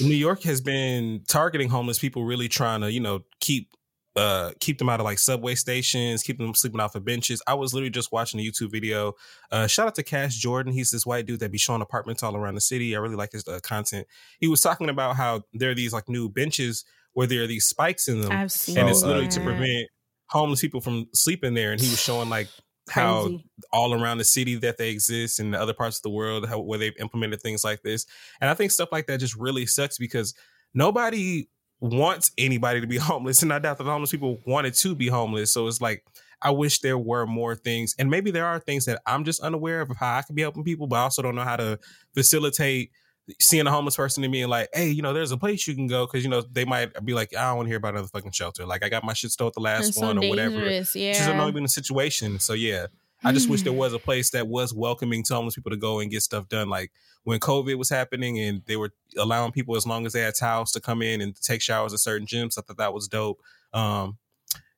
New 0.00 0.14
York 0.14 0.42
has 0.44 0.60
been 0.60 1.22
targeting 1.28 1.68
homeless 1.68 1.98
people, 1.98 2.24
really 2.24 2.48
trying 2.48 2.80
to, 2.80 2.90
you 2.90 3.00
know, 3.00 3.20
keep 3.40 3.70
uh 4.16 4.52
keep 4.60 4.78
them 4.78 4.88
out 4.88 4.98
of 4.98 5.04
like 5.04 5.18
subway 5.18 5.54
stations, 5.54 6.22
keep 6.22 6.38
them 6.38 6.54
sleeping 6.54 6.80
off 6.80 6.94
of 6.94 7.04
benches. 7.04 7.42
I 7.46 7.52
was 7.52 7.74
literally 7.74 7.90
just 7.90 8.10
watching 8.10 8.40
a 8.40 8.42
YouTube 8.42 8.72
video. 8.72 9.12
Uh 9.50 9.66
shout 9.66 9.86
out 9.86 9.94
to 9.96 10.02
Cash 10.02 10.36
Jordan. 10.36 10.72
He's 10.72 10.90
this 10.90 11.04
white 11.04 11.26
dude 11.26 11.40
that 11.40 11.52
be 11.52 11.58
showing 11.58 11.82
apartments 11.82 12.22
all 12.22 12.34
around 12.34 12.54
the 12.54 12.62
city. 12.62 12.96
I 12.96 13.00
really 13.00 13.16
like 13.16 13.32
his 13.32 13.46
uh, 13.46 13.60
content. 13.62 14.06
He 14.40 14.48
was 14.48 14.62
talking 14.62 14.88
about 14.88 15.16
how 15.16 15.42
there 15.52 15.70
are 15.70 15.74
these 15.74 15.92
like 15.92 16.08
new 16.08 16.30
benches 16.30 16.86
where 17.12 17.26
there 17.26 17.42
are 17.42 17.46
these 17.46 17.66
spikes 17.66 18.08
in 18.08 18.22
them. 18.22 18.32
And 18.32 18.44
it's 18.44 18.66
literally 19.02 19.26
uh, 19.26 19.30
to 19.30 19.40
prevent 19.40 19.88
homeless 20.28 20.60
people 20.60 20.80
from 20.80 21.06
sleeping 21.14 21.54
there. 21.54 21.72
And 21.72 21.80
he 21.80 21.88
was 21.88 22.00
showing 22.00 22.28
like 22.28 22.48
how 22.90 23.24
Crazy. 23.24 23.44
all 23.72 23.92
around 23.92 24.18
the 24.18 24.24
city 24.24 24.56
that 24.56 24.78
they 24.78 24.90
exist 24.90 25.40
and 25.40 25.52
the 25.52 25.60
other 25.60 25.74
parts 25.74 25.98
of 25.98 26.02
the 26.02 26.10
world 26.10 26.46
how, 26.46 26.60
where 26.60 26.78
they've 26.78 26.96
implemented 27.00 27.42
things 27.42 27.64
like 27.64 27.82
this. 27.82 28.06
And 28.40 28.48
I 28.48 28.54
think 28.54 28.70
stuff 28.70 28.90
like 28.92 29.06
that 29.06 29.18
just 29.18 29.34
really 29.36 29.66
sucks 29.66 29.98
because 29.98 30.34
nobody 30.72 31.48
wants 31.80 32.30
anybody 32.38 32.80
to 32.80 32.86
be 32.86 32.96
homeless. 32.98 33.42
And 33.42 33.52
I 33.52 33.58
doubt 33.58 33.78
that 33.78 33.84
the 33.84 33.90
homeless 33.90 34.12
people 34.12 34.40
wanted 34.46 34.74
to 34.74 34.94
be 34.94 35.08
homeless. 35.08 35.52
So 35.52 35.66
it's 35.66 35.80
like, 35.80 36.04
I 36.42 36.50
wish 36.50 36.80
there 36.80 36.98
were 36.98 37.26
more 37.26 37.54
things. 37.54 37.94
And 37.98 38.10
maybe 38.10 38.30
there 38.30 38.46
are 38.46 38.60
things 38.60 38.84
that 38.84 39.00
I'm 39.06 39.24
just 39.24 39.40
unaware 39.40 39.80
of, 39.80 39.90
of 39.90 39.96
how 39.96 40.18
I 40.18 40.22
can 40.22 40.34
be 40.34 40.42
helping 40.42 40.64
people, 40.64 40.86
but 40.86 40.96
I 40.96 41.02
also 41.02 41.22
don't 41.22 41.34
know 41.34 41.42
how 41.42 41.56
to 41.56 41.78
facilitate 42.14 42.92
seeing 43.40 43.66
a 43.66 43.70
homeless 43.70 43.96
person 43.96 44.22
and 44.24 44.32
being 44.32 44.48
like, 44.48 44.68
hey, 44.72 44.88
you 44.88 45.02
know, 45.02 45.12
there's 45.12 45.32
a 45.32 45.36
place 45.36 45.66
you 45.66 45.74
can 45.74 45.86
go. 45.86 46.06
Cause, 46.06 46.22
you 46.22 46.28
know, 46.28 46.42
they 46.42 46.64
might 46.64 47.04
be 47.04 47.14
like, 47.14 47.34
I 47.36 47.48
don't 47.48 47.56
want 47.56 47.66
to 47.66 47.70
hear 47.70 47.78
about 47.78 47.94
another 47.94 48.08
fucking 48.08 48.32
shelter. 48.32 48.64
Like, 48.66 48.84
I 48.84 48.88
got 48.88 49.04
my 49.04 49.12
shit 49.12 49.30
stole 49.30 49.48
at 49.48 49.54
the 49.54 49.60
last 49.60 49.88
It's 49.88 49.98
so 49.98 50.06
one 50.06 50.18
or 50.18 50.28
whatever. 50.28 50.64
Yeah. 50.68 50.80
Just 50.80 51.26
don't 51.26 51.48
even 51.48 51.64
the 51.64 51.68
situation. 51.68 52.38
So, 52.38 52.52
yeah. 52.52 52.86
I 53.24 53.32
just 53.32 53.48
wish 53.48 53.62
there 53.62 53.72
was 53.72 53.92
a 53.92 53.98
place 53.98 54.30
that 54.30 54.46
was 54.46 54.72
welcoming 54.72 55.22
to 55.24 55.34
homeless 55.34 55.54
people 55.54 55.70
to 55.70 55.76
go 55.76 56.00
and 56.00 56.10
get 56.10 56.22
stuff 56.22 56.48
done. 56.48 56.68
Like 56.68 56.92
when 57.24 57.40
COVID 57.40 57.76
was 57.76 57.88
happening 57.88 58.38
and 58.38 58.62
they 58.66 58.76
were 58.76 58.92
allowing 59.18 59.52
people 59.52 59.76
as 59.76 59.86
long 59.86 60.06
as 60.06 60.12
they 60.12 60.20
had 60.20 60.34
towels 60.34 60.70
to 60.72 60.80
come 60.80 61.02
in 61.02 61.20
and 61.20 61.34
take 61.40 61.60
showers 61.60 61.92
at 61.92 62.00
certain 62.00 62.26
gyms. 62.26 62.58
I 62.58 62.62
thought 62.62 62.76
that 62.76 62.94
was 62.94 63.08
dope. 63.08 63.40
Um, 63.72 64.18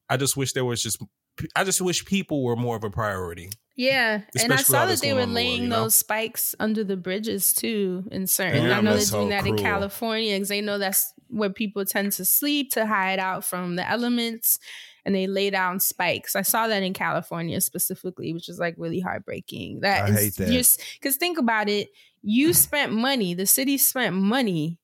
I 0.08 0.16
just 0.16 0.36
wish 0.36 0.52
there 0.54 0.64
was 0.64 0.82
just, 0.82 1.02
I 1.56 1.64
just 1.64 1.80
wish 1.80 2.04
people 2.04 2.42
were 2.42 2.56
more 2.56 2.76
of 2.76 2.84
a 2.84 2.90
priority. 2.90 3.50
Yeah, 3.76 4.14
and 4.14 4.22
I 4.24 4.26
Especially 4.34 4.54
with 4.54 4.60
all 4.60 4.64
saw 4.64 4.86
that 4.86 5.00
they 5.00 5.12
were 5.12 5.20
on 5.20 5.28
the 5.28 5.34
world, 5.34 5.34
laying 5.36 5.62
you 5.62 5.68
know? 5.68 5.82
those 5.84 5.94
spikes 5.94 6.54
under 6.58 6.82
the 6.82 6.96
bridges 6.96 7.54
too. 7.54 8.04
In 8.10 8.26
certain, 8.26 8.64
Yeah, 8.64 8.78
I 8.78 8.80
know 8.80 8.90
they're 8.90 8.98
that's 8.98 9.10
doing 9.10 9.26
so 9.26 9.30
that 9.30 9.46
in. 9.46 9.56
California 9.56 10.34
because 10.34 10.48
they 10.48 10.60
know 10.60 10.78
that's 10.78 11.12
where 11.28 11.50
people 11.50 11.84
tend 11.84 12.10
to 12.12 12.24
sleep 12.24 12.72
to 12.72 12.86
hide 12.86 13.20
out 13.20 13.44
from 13.44 13.76
the 13.76 13.88
elements, 13.88 14.58
and 15.04 15.14
they 15.14 15.28
lay 15.28 15.50
down 15.50 15.78
spikes. 15.78 16.34
I 16.34 16.42
saw 16.42 16.66
that 16.66 16.82
in 16.82 16.92
California 16.92 17.60
specifically, 17.60 18.32
which 18.32 18.48
is 18.48 18.58
like 18.58 18.74
really 18.78 18.98
heartbreaking. 18.98 19.80
That 19.80 20.06
I 20.06 20.08
is 20.08 20.18
hate 20.18 20.34
that. 20.38 20.52
just 20.52 20.82
because 21.00 21.14
think 21.16 21.38
about 21.38 21.68
it, 21.68 21.88
you 22.20 22.52
spent 22.54 22.92
money. 22.92 23.32
The 23.34 23.46
city 23.46 23.78
spent 23.78 24.16
money. 24.16 24.80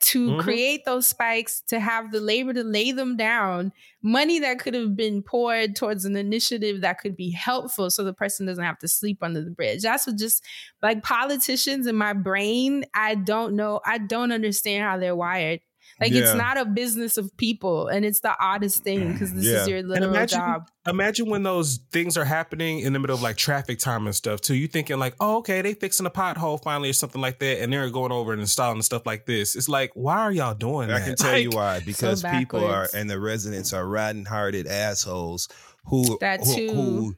To 0.00 0.34
Mhm. 0.34 0.34
create 0.34 0.84
those 0.84 1.06
spikes, 1.06 1.62
to 1.68 1.80
have 1.80 2.12
the 2.12 2.20
labor 2.20 2.52
to 2.52 2.62
lay 2.62 2.92
them 2.92 3.16
down, 3.16 3.72
money 4.02 4.38
that 4.40 4.58
could 4.58 4.74
have 4.74 4.94
been 4.94 5.22
poured 5.22 5.76
towards 5.76 6.04
an 6.04 6.14
initiative 6.14 6.82
that 6.82 6.98
could 6.98 7.16
be 7.16 7.30
helpful 7.30 7.88
so 7.90 8.04
the 8.04 8.12
person 8.12 8.44
doesn't 8.44 8.64
have 8.64 8.78
to 8.80 8.88
sleep 8.88 9.22
under 9.22 9.42
the 9.42 9.50
bridge. 9.50 9.82
That's 9.82 10.06
what 10.06 10.18
just 10.18 10.44
like 10.82 11.02
politicians 11.02 11.86
in 11.86 11.96
my 11.96 12.12
brain, 12.12 12.84
I 12.94 13.14
don't 13.14 13.56
know, 13.56 13.80
I 13.86 13.96
don't 13.98 14.32
understand 14.32 14.82
how 14.84 14.98
they're 14.98 15.16
wired. 15.16 15.60
Like 16.00 16.12
Yeah. 16.12 16.22
it's 16.22 16.34
not 16.34 16.58
a 16.58 16.64
business 16.64 17.16
of 17.16 17.34
people 17.36 17.86
and 17.88 18.04
it's 18.04 18.20
the 18.20 18.34
oddest 18.40 18.82
thing 18.82 19.12
because 19.12 19.32
this 19.32 19.44
Yeah. 19.44 19.62
is 19.62 19.68
your 19.68 19.78
And 19.78 19.88
literal 19.88 20.10
imagine, 20.10 20.38
job. 20.40 20.68
imagine 20.88 21.28
when 21.30 21.42
those 21.44 21.78
things 21.92 22.16
are 22.16 22.24
happening 22.24 22.80
in 22.80 22.92
the 22.92 22.98
middle 22.98 23.14
of 23.14 23.22
like 23.22 23.36
traffic 23.36 23.78
time 23.78 24.06
and 24.06 24.14
stuff 24.14 24.40
too. 24.40 24.54
You 24.54 24.66
thinking 24.66 24.98
like, 24.98 25.14
oh, 25.20 25.36
okay, 25.38 25.62
they 25.62 25.74
fixing 25.74 26.04
a 26.06 26.10
pothole 26.10 26.60
finally 26.62 26.90
or 26.90 26.94
something 26.94 27.20
like 27.20 27.38
that, 27.38 27.60
and 27.62 27.72
they're 27.72 27.90
going 27.90 28.12
over 28.12 28.32
and 28.32 28.40
installing 28.40 28.82
stuff 28.82 29.06
like 29.06 29.26
this. 29.26 29.54
It's 29.54 29.68
like, 29.68 29.92
why 29.94 30.18
are 30.18 30.32
y'all 30.32 30.54
doing 30.54 30.90
I 30.90 30.94
that? 30.98 31.02
I 31.02 31.04
can 31.06 31.16
tell 31.16 31.38
you 31.38 31.50
why. 31.50 31.80
Because 31.80 32.22
people 32.24 32.64
are 32.64 32.88
and 32.94 33.08
the 33.08 33.20
residents 33.20 33.72
are 33.72 33.86
rotten 33.86 34.24
hearted 34.24 34.66
assholes 34.66 35.48
who 35.86 36.18
That 36.20 36.40
who, 36.40 36.54
too. 36.54 36.68
who 36.74 37.16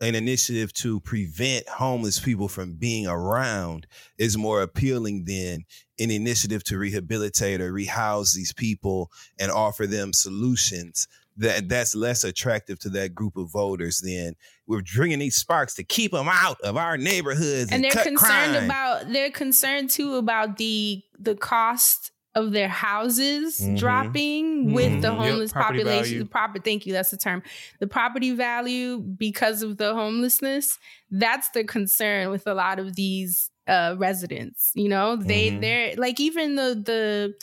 an 0.00 0.14
initiative 0.14 0.72
to 0.72 1.00
prevent 1.00 1.68
homeless 1.68 2.18
people 2.18 2.48
from 2.48 2.74
being 2.74 3.06
around 3.06 3.86
is 4.18 4.36
more 4.36 4.62
appealing 4.62 5.24
than 5.24 5.64
an 5.98 6.10
initiative 6.10 6.64
to 6.64 6.78
rehabilitate 6.78 7.60
or 7.60 7.72
rehouse 7.72 8.32
these 8.32 8.52
people 8.52 9.10
and 9.38 9.50
offer 9.50 9.86
them 9.86 10.12
solutions 10.12 11.08
that 11.38 11.68
that's 11.68 11.94
less 11.94 12.24
attractive 12.24 12.78
to 12.80 12.88
that 12.90 13.14
group 13.14 13.36
of 13.36 13.50
voters 13.50 14.00
than 14.00 14.34
we're 14.66 14.82
bringing 14.94 15.20
these 15.20 15.36
sparks 15.36 15.74
to 15.74 15.84
keep 15.84 16.10
them 16.12 16.28
out 16.28 16.60
of 16.62 16.76
our 16.76 16.98
neighborhoods 16.98 17.70
and, 17.70 17.84
and 17.84 17.84
they're 17.84 18.04
concerned 18.04 18.54
crime. 18.54 18.64
about 18.64 19.08
they're 19.12 19.30
concerned 19.30 19.88
too 19.88 20.16
about 20.16 20.56
the 20.58 21.02
the 21.18 21.36
cost 21.36 22.10
of 22.34 22.52
their 22.52 22.68
houses 22.68 23.58
Mhm. 23.60 23.78
dropping 23.78 24.72
with 24.72 25.00
the 25.02 25.08
Mhm. 25.08 25.18
Yep, 25.18 25.28
homeless 25.30 25.52
property 25.52 25.78
population 25.80 26.04
value. 26.12 26.18
the 26.24 26.28
proper 26.30 26.58
thank 26.60 26.86
you 26.86 26.92
that's 26.92 27.10
the 27.10 27.16
term 27.16 27.42
the 27.80 27.86
property 27.86 28.30
value 28.32 28.98
because 29.00 29.62
of 29.62 29.76
the 29.78 29.94
homelessness 29.94 30.78
that's 31.10 31.48
the 31.50 31.64
concern 31.64 32.30
with 32.30 32.46
a 32.46 32.54
lot 32.54 32.78
of 32.78 32.94
these 32.96 33.50
uh 33.66 33.94
residents 33.98 34.72
you 34.74 34.88
know 34.88 35.16
they 35.16 35.50
Mhm. 35.50 35.60
they're 35.62 35.94
like 35.96 36.20
even 36.20 36.54
the 36.56 36.74
the 36.84 37.34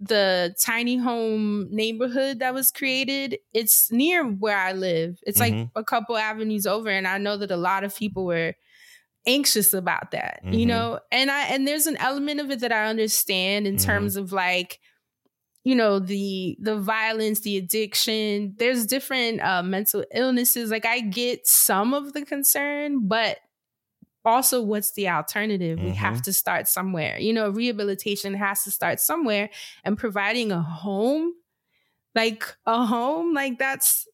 the 0.00 0.54
tiny 0.62 0.96
home 0.96 1.66
neighborhood 1.74 2.38
that 2.38 2.54
was 2.54 2.70
created 2.70 3.36
it's 3.52 3.90
near 3.90 4.24
where 4.24 4.56
i 4.58 4.72
live 4.72 5.18
it's 5.26 5.40
like 5.40 5.52
Mhm. 5.54 5.70
a 5.74 5.82
couple 5.82 6.16
avenues 6.16 6.66
over 6.66 6.88
and 6.88 7.08
i 7.08 7.18
know 7.18 7.36
that 7.36 7.50
a 7.50 7.56
lot 7.56 7.82
of 7.82 7.96
people 7.96 8.24
were 8.24 8.54
anxious 9.26 9.72
about 9.74 10.10
that 10.12 10.44
you 10.50 10.64
Mhm. 10.64 10.68
know? 10.68 11.00
And 11.12 11.30
i 11.30 11.42
and 11.48 11.66
there's 11.68 11.86
an 11.86 11.96
element 11.98 12.40
of 12.40 12.50
it 12.50 12.60
that 12.60 12.72
i 12.72 12.86
understand 12.86 13.66
in 13.66 13.76
Mhm. 13.76 13.84
terms 13.84 14.16
of 14.16 14.32
like 14.32 14.80
you 15.64 15.74
know 15.74 15.98
the 15.98 16.56
the 16.60 16.78
violence 16.78 17.40
the 17.40 17.56
addiction 17.58 18.54
there's 18.58 18.86
different 18.86 19.40
uh 19.42 19.62
mental 19.62 20.04
illnesses. 20.14 20.70
Like 20.70 20.86
i 20.86 21.00
get 21.00 21.46
some 21.46 21.94
of 21.94 22.12
the 22.14 22.24
concern 22.24 23.08
but 23.08 23.38
also 24.24 24.62
what's 24.62 24.92
the 24.92 25.08
alternative? 25.08 25.80
We 25.82 25.92
have 25.92 26.20
to 26.22 26.32
start 26.34 26.68
somewhere. 26.68 27.18
You 27.18 27.32
know 27.32 27.50
rehabilitation 27.50 28.34
has 28.34 28.64
to 28.64 28.70
start 28.70 29.00
somewhere 29.00 29.50
and 29.84 29.98
providing 29.98 30.52
a 30.52 30.62
home 30.62 31.32
like 32.14 32.44
a 32.66 32.86
home 32.86 33.34
like 33.34 33.58
that's 33.58 34.06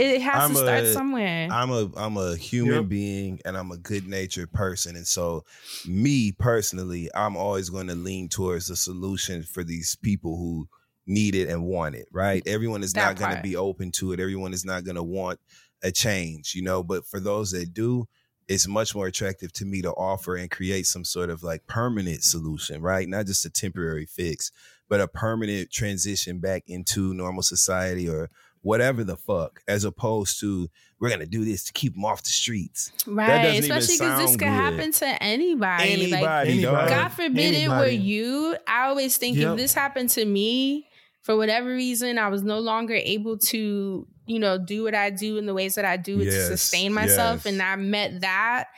it 0.00 0.22
has 0.22 0.44
I'm 0.44 0.50
to 0.50 0.56
start 0.56 0.86
a- 0.86 0.92
somewhere 0.92 1.48
I'm 1.52 1.70
a 1.70 1.90
I'm 1.96 2.16
a 2.16 2.36
human 2.36 2.86
Yep. 2.86 2.88
being 2.88 3.40
and 3.44 3.56
I'm 3.56 3.72
a 3.72 3.76
good 3.76 4.06
natured 4.06 4.52
person. 4.52 4.94
And 4.96 5.06
so 5.06 5.44
me 5.84 6.32
personally, 6.32 7.08
I'm 7.14 7.36
always 7.36 7.70
going 7.70 7.88
to 7.88 7.94
lean 7.96 8.28
towards 8.28 8.70
a 8.70 8.76
solution 8.76 9.42
for 9.42 9.64
these 9.64 9.96
people 9.96 10.36
who 10.36 10.68
need 11.06 11.34
it 11.34 11.48
and 11.48 11.64
want 11.64 11.96
it, 11.96 12.08
right? 12.12 12.42
Everyone 12.46 12.84
is 12.84 12.94
That 12.94 13.00
not 13.08 13.16
going 13.16 13.30
to 13.30 13.36
be 13.36 13.56
open 13.56 13.90
to 13.92 14.12
it. 14.12 14.20
Everyone 14.20 14.52
is 14.52 14.64
not 14.64 14.84
going 14.84 14.94
to 14.96 15.02
want 15.02 15.40
a 15.82 15.90
change, 15.90 16.54
you 16.54 16.62
know, 16.62 16.84
but 16.84 17.06
for 17.06 17.18
those 17.18 17.50
that 17.52 17.72
do, 17.74 18.06
it's 18.48 18.66
much 18.66 18.94
more 18.94 19.06
attractive 19.06 19.52
to 19.54 19.64
me 19.64 19.80
to 19.82 19.92
offer 19.92 20.36
and 20.36 20.50
create 20.50 20.86
some 20.86 21.04
sort 21.04 21.30
of 21.30 21.42
like 21.42 21.66
permanent 21.66 22.22
solution, 22.22 22.82
right? 22.82 23.08
Not 23.08 23.26
just 23.26 23.44
a 23.44 23.50
temporary 23.50 24.06
fix, 24.06 24.50
but 24.88 25.00
a 25.00 25.08
permanent 25.08 25.70
transition 25.70 26.40
back 26.40 26.64
into 26.66 27.14
normal 27.14 27.42
society 27.42 28.08
or 28.08 28.28
whatever 28.62 29.04
the 29.04 29.16
fuck, 29.16 29.60
as 29.66 29.84
opposed 29.84 30.38
to 30.40 30.68
we're 30.98 31.08
gonna 31.10 31.26
do 31.26 31.44
this 31.44 31.64
to 31.64 31.72
keep 31.72 31.94
them 31.94 32.04
off 32.04 32.22
the 32.22 32.28
streets. 32.30 32.92
right 33.06 33.42
doesn't 33.42 33.64
especially 33.64 33.96
because 33.98 34.18
this 34.18 34.30
could 34.32 34.40
good. 34.40 34.48
happen 34.48 34.92
to 34.92 35.22
anybody 35.22 36.06
like 36.08 36.20
Anybody, 36.20 36.50
anybody. 36.52 36.90
God 36.90 37.08
forbid 37.08 37.54
it 37.54 37.68
were 37.68 37.86
you. 37.88 38.56
I 38.66 38.88
always 38.88 39.16
think 39.16 39.36
Yep. 39.38 39.52
if 39.52 39.56
this 39.56 39.74
happened 39.74 40.10
to 40.10 40.24
me, 40.24 40.86
for 41.22 41.36
whatever 41.36 41.68
reason, 41.68 42.18
I 42.18 42.28
was 42.28 42.42
no 42.42 42.58
longer 42.58 42.94
able 42.94 43.38
to, 43.38 44.06
you 44.26 44.38
know, 44.38 44.58
do 44.58 44.82
what 44.84 44.94
I 44.94 45.10
do 45.10 45.36
in 45.38 45.46
the 45.46 45.54
ways 45.54 45.74
that 45.74 45.84
I 45.84 45.96
do 45.96 46.20
it 46.20 46.24
to 46.26 46.46
sustain 46.46 46.92
myself, 46.92 47.44
yes. 47.44 47.46
and 47.46 47.62
I 47.62 47.76
met 47.76 48.20
that. 48.22 48.68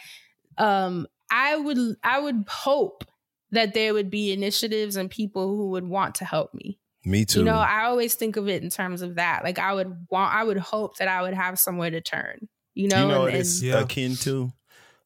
Um, 0.58 1.06
I 1.30 1.56
would, 1.56 1.78
I 2.02 2.20
would 2.20 2.44
hope 2.48 3.04
that 3.52 3.74
there 3.74 3.94
would 3.94 4.10
be 4.10 4.32
initiatives 4.32 4.96
and 4.96 5.10
people 5.10 5.48
who 5.56 5.70
would 5.70 5.86
want 5.86 6.16
to 6.16 6.24
help 6.24 6.52
me. 6.54 6.78
Me 7.04 7.24
too. 7.24 7.40
You 7.40 7.44
know, 7.46 7.56
I 7.56 7.84
always 7.84 8.14
think 8.14 8.36
of 8.36 8.48
it 8.48 8.62
in 8.62 8.70
terms 8.70 9.02
of 9.02 9.16
that. 9.16 9.42
Like 9.44 9.58
I 9.58 9.74
would 9.74 10.06
want, 10.10 10.34
I 10.34 10.44
would 10.44 10.58
hope 10.58 10.96
that 10.98 11.08
I 11.08 11.22
would 11.22 11.34
have 11.34 11.58
somewhere 11.58 11.90
to 11.90 12.00
turn. 12.00 12.48
You 12.74 12.88
know, 12.88 13.02
you 13.02 13.08
know 13.08 13.14
and- 13.14 13.22
what 13.24 13.34
it's 13.34 13.60
and- 13.60 13.68
Yeah. 13.68 13.80
akin 13.80 14.16
to? 14.16 14.52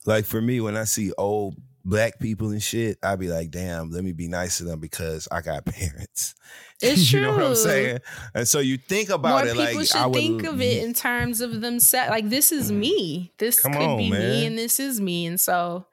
Like 0.05 0.25
for 0.25 0.41
me, 0.41 0.61
when 0.61 0.77
I 0.77 0.85
see 0.85 1.13
old 1.19 1.57
black 1.85 2.19
people 2.19 2.51
and 2.51 2.63
shit, 2.63 2.99
I'd 3.03 3.19
be 3.19 3.29
like, 3.29 3.51
damn, 3.51 3.91
let 3.91 4.05
me 4.05 4.13
be 4.13 4.29
nice 4.29 4.59
to 4.59 4.65
them 4.65 4.79
because 4.81 5.27
I 5.33 5.41
got 5.41 5.65
parents. 5.65 6.35
It's 6.83 7.11
you 7.11 7.23
know 7.23 7.33
what 7.33 7.43
I'm 7.43 7.55
saying? 7.55 8.01
And 8.35 8.47
so 8.47 8.59
you 8.59 8.77
think 8.77 9.09
about 9.09 9.31
More 9.31 9.47
it 9.47 9.57
people 9.57 9.79
like 9.79 9.87
should 9.87 9.97
I 9.97 10.07
would 10.07 10.15
think 10.15 10.45
of 10.45 10.61
it 10.61 10.85
in 10.85 10.93
terms 10.93 11.41
of 11.41 11.63
themselves. 11.63 12.11
Like 12.11 12.29
this 12.29 12.53
is 12.53 12.71
mm. 12.71 12.77
me. 12.77 13.33
This 13.39 13.61
Come 13.61 13.73
could 13.73 13.81
on, 13.81 13.97
be 13.97 14.11
me, 14.11 14.45
and 14.45 14.59
this 14.59 14.79
is 14.79 15.01
me. 15.01 15.25
And 15.25 15.41
so, 15.41 15.87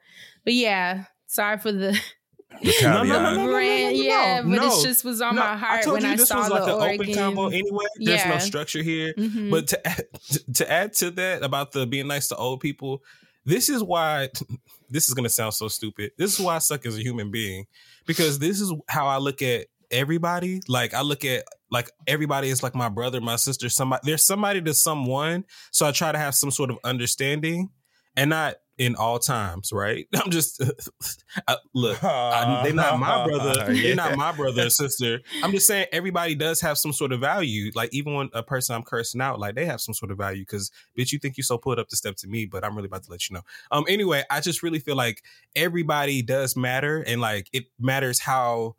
but 0.44 0.52
yeah, 0.52 1.04
sorry 1.26 1.56
for 1.56 1.72
the 1.72 1.98
the 2.62 2.72
caveat. 2.72 2.82
No, 2.82 3.02
no, 3.02 3.22
no, 3.22 3.34
no, 3.34 3.46
no, 3.46 3.56
rant. 3.56 3.96
no, 3.96 4.02
Yeah, 4.02 4.40
but 4.42 4.48
no. 4.48 4.66
it 4.66 4.82
just 4.84 5.04
was 5.04 5.20
on 5.20 5.34
No, 5.34 5.42
my 5.42 5.56
heart 5.56 5.84
told 5.84 5.94
when 5.94 6.02
you 6.04 6.08
I 6.10 6.16
this 6.16 6.28
saw 6.28 6.38
was 6.38 6.50
like 6.50 6.64
the 6.64 6.76
an 6.76 6.82
Oregon. 6.82 7.00
open 7.00 7.14
combo 7.14 7.46
anyway. 7.48 7.84
There's 7.96 8.26
no 8.26 8.38
structure 8.38 8.82
here. 8.82 9.14
Mhm. 9.18 9.50
But 9.50 9.68
to 9.68 9.86
add, 9.86 10.06
to 10.54 10.70
add 10.72 10.92
to 10.94 11.10
that 11.12 11.42
about 11.42 11.72
the 11.72 11.86
being 11.86 12.06
nice 12.06 12.28
to 12.28 12.36
old 12.36 12.60
people, 12.60 13.02
this 13.44 13.68
is 13.68 13.82
why 13.82 14.28
this 14.90 15.08
is 15.08 15.14
gonna 15.14 15.28
sound 15.28 15.54
so 15.54 15.68
stupid. 15.68 16.12
This 16.18 16.34
is 16.38 16.40
why 16.44 16.56
I 16.56 16.58
suck 16.58 16.86
as 16.86 16.96
a 16.96 17.02
human 17.02 17.30
being 17.30 17.66
because 18.06 18.38
this 18.38 18.60
is 18.60 18.72
how 18.88 19.06
I 19.06 19.18
look 19.18 19.42
at 19.42 19.66
everybody. 19.90 20.60
Like 20.68 20.94
I 20.94 21.02
look 21.02 21.24
at 21.24 21.44
like 21.70 21.90
everybody 22.06 22.48
is 22.50 22.62
like 22.62 22.74
my 22.74 22.88
brother, 22.88 23.20
my 23.20 23.36
sister, 23.36 23.68
somebody. 23.68 24.02
There's 24.04 24.24
somebody 24.24 24.60
to 24.62 24.74
someone, 24.74 25.44
so 25.72 25.86
I 25.86 25.92
try 25.92 26.12
to 26.12 26.18
have 26.18 26.34
some 26.34 26.50
sort 26.50 26.70
of 26.70 26.78
understanding, 26.84 27.70
and 28.16 28.30
not 28.30 28.56
in 28.78 28.96
all 28.96 29.18
times, 29.18 29.72
right? 29.72 30.06
I'm 30.14 30.30
just 30.30 30.62
I, 31.48 31.56
look. 31.74 32.02
I, 32.02 32.62
they're 32.64 32.74
not 32.74 32.98
my 32.98 33.26
brother. 33.26 33.72
Yeah. 33.72 33.82
They're 33.82 33.96
not 33.96 34.16
my 34.16 34.32
brother 34.32 34.66
or 34.66 34.70
sister. 34.70 35.20
I'm 35.42 35.52
just 35.52 35.66
saying 35.66 35.86
everybody 35.92 36.34
does 36.34 36.60
have 36.60 36.78
some 36.78 36.92
sort 36.92 37.12
of 37.12 37.20
value. 37.20 37.70
Like 37.74 37.92
even 37.92 38.14
when 38.14 38.30
a 38.32 38.42
person 38.42 38.74
I'm 38.74 38.82
cursing 38.82 39.20
out, 39.20 39.38
like 39.38 39.54
they 39.54 39.66
have 39.66 39.80
some 39.80 39.94
sort 39.94 40.10
of 40.10 40.18
value. 40.18 40.42
Because 40.42 40.70
bitch, 40.98 41.12
you 41.12 41.18
think 41.18 41.36
you 41.36 41.42
so 41.42 41.58
put 41.58 41.78
up 41.78 41.88
to 41.88 41.96
step 41.96 42.16
to 42.16 42.28
me, 42.28 42.46
but 42.46 42.64
I'm 42.64 42.74
really 42.74 42.86
about 42.86 43.04
to 43.04 43.10
let 43.10 43.28
you 43.28 43.34
know. 43.34 43.42
Um. 43.70 43.84
Anyway, 43.88 44.24
I 44.30 44.40
just 44.40 44.62
really 44.62 44.78
feel 44.78 44.96
like 44.96 45.22
everybody 45.54 46.22
does 46.22 46.56
matter, 46.56 47.02
and 47.06 47.20
like 47.20 47.48
it 47.52 47.64
matters 47.78 48.20
how 48.20 48.76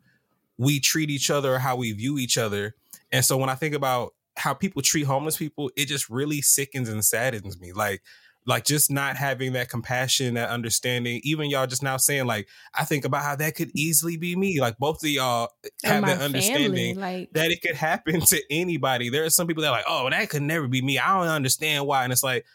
we 0.58 0.80
treat 0.80 1.10
each 1.10 1.30
other 1.30 1.58
how 1.58 1.76
we 1.76 1.92
view 1.92 2.18
each 2.18 2.38
other. 2.38 2.74
And 3.12 3.24
so 3.24 3.36
when 3.36 3.48
I 3.48 3.54
think 3.54 3.74
about 3.74 4.14
how 4.36 4.54
people 4.54 4.82
treat 4.82 5.04
homeless 5.04 5.36
people, 5.36 5.70
it 5.76 5.86
just 5.86 6.10
really 6.10 6.42
sickens 6.42 6.88
and 6.88 7.04
saddens 7.04 7.58
me. 7.58 7.72
Like, 7.72 8.02
like 8.46 8.64
just 8.64 8.90
not 8.90 9.16
having 9.16 9.52
that 9.54 9.68
compassion, 9.68 10.34
that 10.34 10.48
understanding. 10.50 11.20
Even 11.24 11.50
y'all 11.50 11.66
just 11.66 11.82
now 11.82 11.96
saying, 11.96 12.26
like, 12.26 12.48
I 12.74 12.84
think 12.84 13.04
about 13.04 13.22
how 13.24 13.34
that 13.36 13.56
could 13.56 13.70
easily 13.74 14.16
be 14.16 14.36
me. 14.36 14.60
Like 14.60 14.78
both 14.78 15.02
of 15.02 15.10
y'all 15.10 15.50
have 15.82 16.06
that 16.06 16.20
understanding 16.22 16.94
family, 16.94 16.94
like 16.94 17.32
that 17.32 17.50
it 17.50 17.60
could 17.60 17.74
happen 17.74 18.20
to 18.26 18.40
anybody. 18.48 19.08
There 19.08 19.24
are 19.24 19.30
some 19.30 19.46
people 19.46 19.62
that 19.62 19.68
are 19.70 19.72
like, 19.76 19.84
oh, 19.88 20.08
that 20.08 20.30
could 20.30 20.42
never 20.42 20.68
be 20.68 20.80
me. 20.80 20.98
I 20.98 21.18
don't 21.18 21.28
understand 21.28 21.86
why. 21.86 22.04
And 22.04 22.12
it's 22.12 22.22
like, 22.22 22.46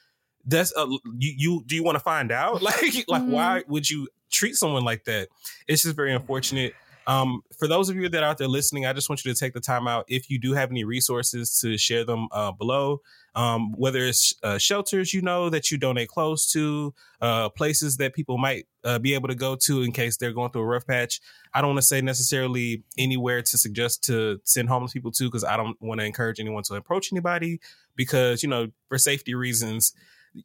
that's 0.46 0.74
a, 0.76 0.88
you, 1.20 1.34
you 1.38 1.64
do 1.68 1.76
you 1.76 1.84
want 1.84 1.98
to 1.98 2.04
find 2.04 2.32
out? 2.32 2.62
Like, 2.62 3.06
like 3.08 3.22
Mhm. 3.24 3.28
why 3.30 3.64
would 3.68 3.89
you 3.89 4.08
treat 4.32 4.56
someone 4.56 4.84
like 4.86 5.04
that? 5.06 5.28
It's 5.68 5.84
just 5.84 5.96
very 5.96 6.14
unfortunate. 6.14 6.74
Um, 7.08 7.41
for 7.58 7.68
those 7.68 7.89
of 7.89 7.95
you 7.95 8.08
that 8.10 8.24
are 8.24 8.30
out 8.30 8.38
there 8.38 8.47
listening, 8.47 8.86
I 8.86 8.93
just 8.93 9.10
want 9.10 9.26
you 9.26 9.34
to 9.34 9.39
take 9.39 9.54
the 9.54 9.60
time 9.60 9.88
out. 9.88 10.06
If 10.08 10.30
you 10.30 10.39
do 10.39 10.54
have 10.54 10.70
any 10.70 10.84
resources 10.84 11.60
to 11.60 11.78
share 11.78 12.04
them 12.04 12.28
uh, 12.32 12.52
below, 12.52 13.02
um, 13.34 13.74
whether 13.74 13.99
it's 13.99 14.34
uh, 14.43 14.58
shelters 14.58 15.14
you 15.14 15.22
know 15.22 15.49
that 15.49 15.72
you 15.72 15.78
donate 15.78 16.10
close 16.10 16.52
to, 16.52 16.93
uh, 17.22 17.49
places 17.49 17.97
that 17.97 18.14
people 18.14 18.38
might 18.38 18.68
uh, 18.84 18.99
be 18.99 19.14
able 19.14 19.30
to 19.30 19.36
go 19.36 19.56
to 19.56 19.82
in 19.82 19.91
case 19.91 20.18
they're 20.18 20.34
going 20.34 20.52
through 20.52 20.62
a 20.62 20.66
rough 20.66 20.86
patch. 20.86 21.22
I 21.54 21.62
don't 21.62 21.72
want 21.72 21.80
to 21.80 21.88
say 21.88 22.02
necessarily 22.02 22.84
anywhere 22.97 23.41
to 23.41 23.58
suggest 23.58 24.04
to 24.06 24.39
send 24.43 24.70
homeless 24.70 24.93
people 24.93 25.12
to 25.12 25.26
because 25.26 25.43
I 25.43 25.58
don't 25.58 25.82
want 25.82 26.02
to 26.02 26.06
encourage 26.06 26.39
anyone 26.39 26.64
to 26.64 26.76
approach 26.76 27.12
anybody 27.12 27.60
because 27.95 28.43
you 28.43 28.49
know 28.49 28.68
for 28.89 28.97
safety 28.97 29.34
reasons 29.34 29.93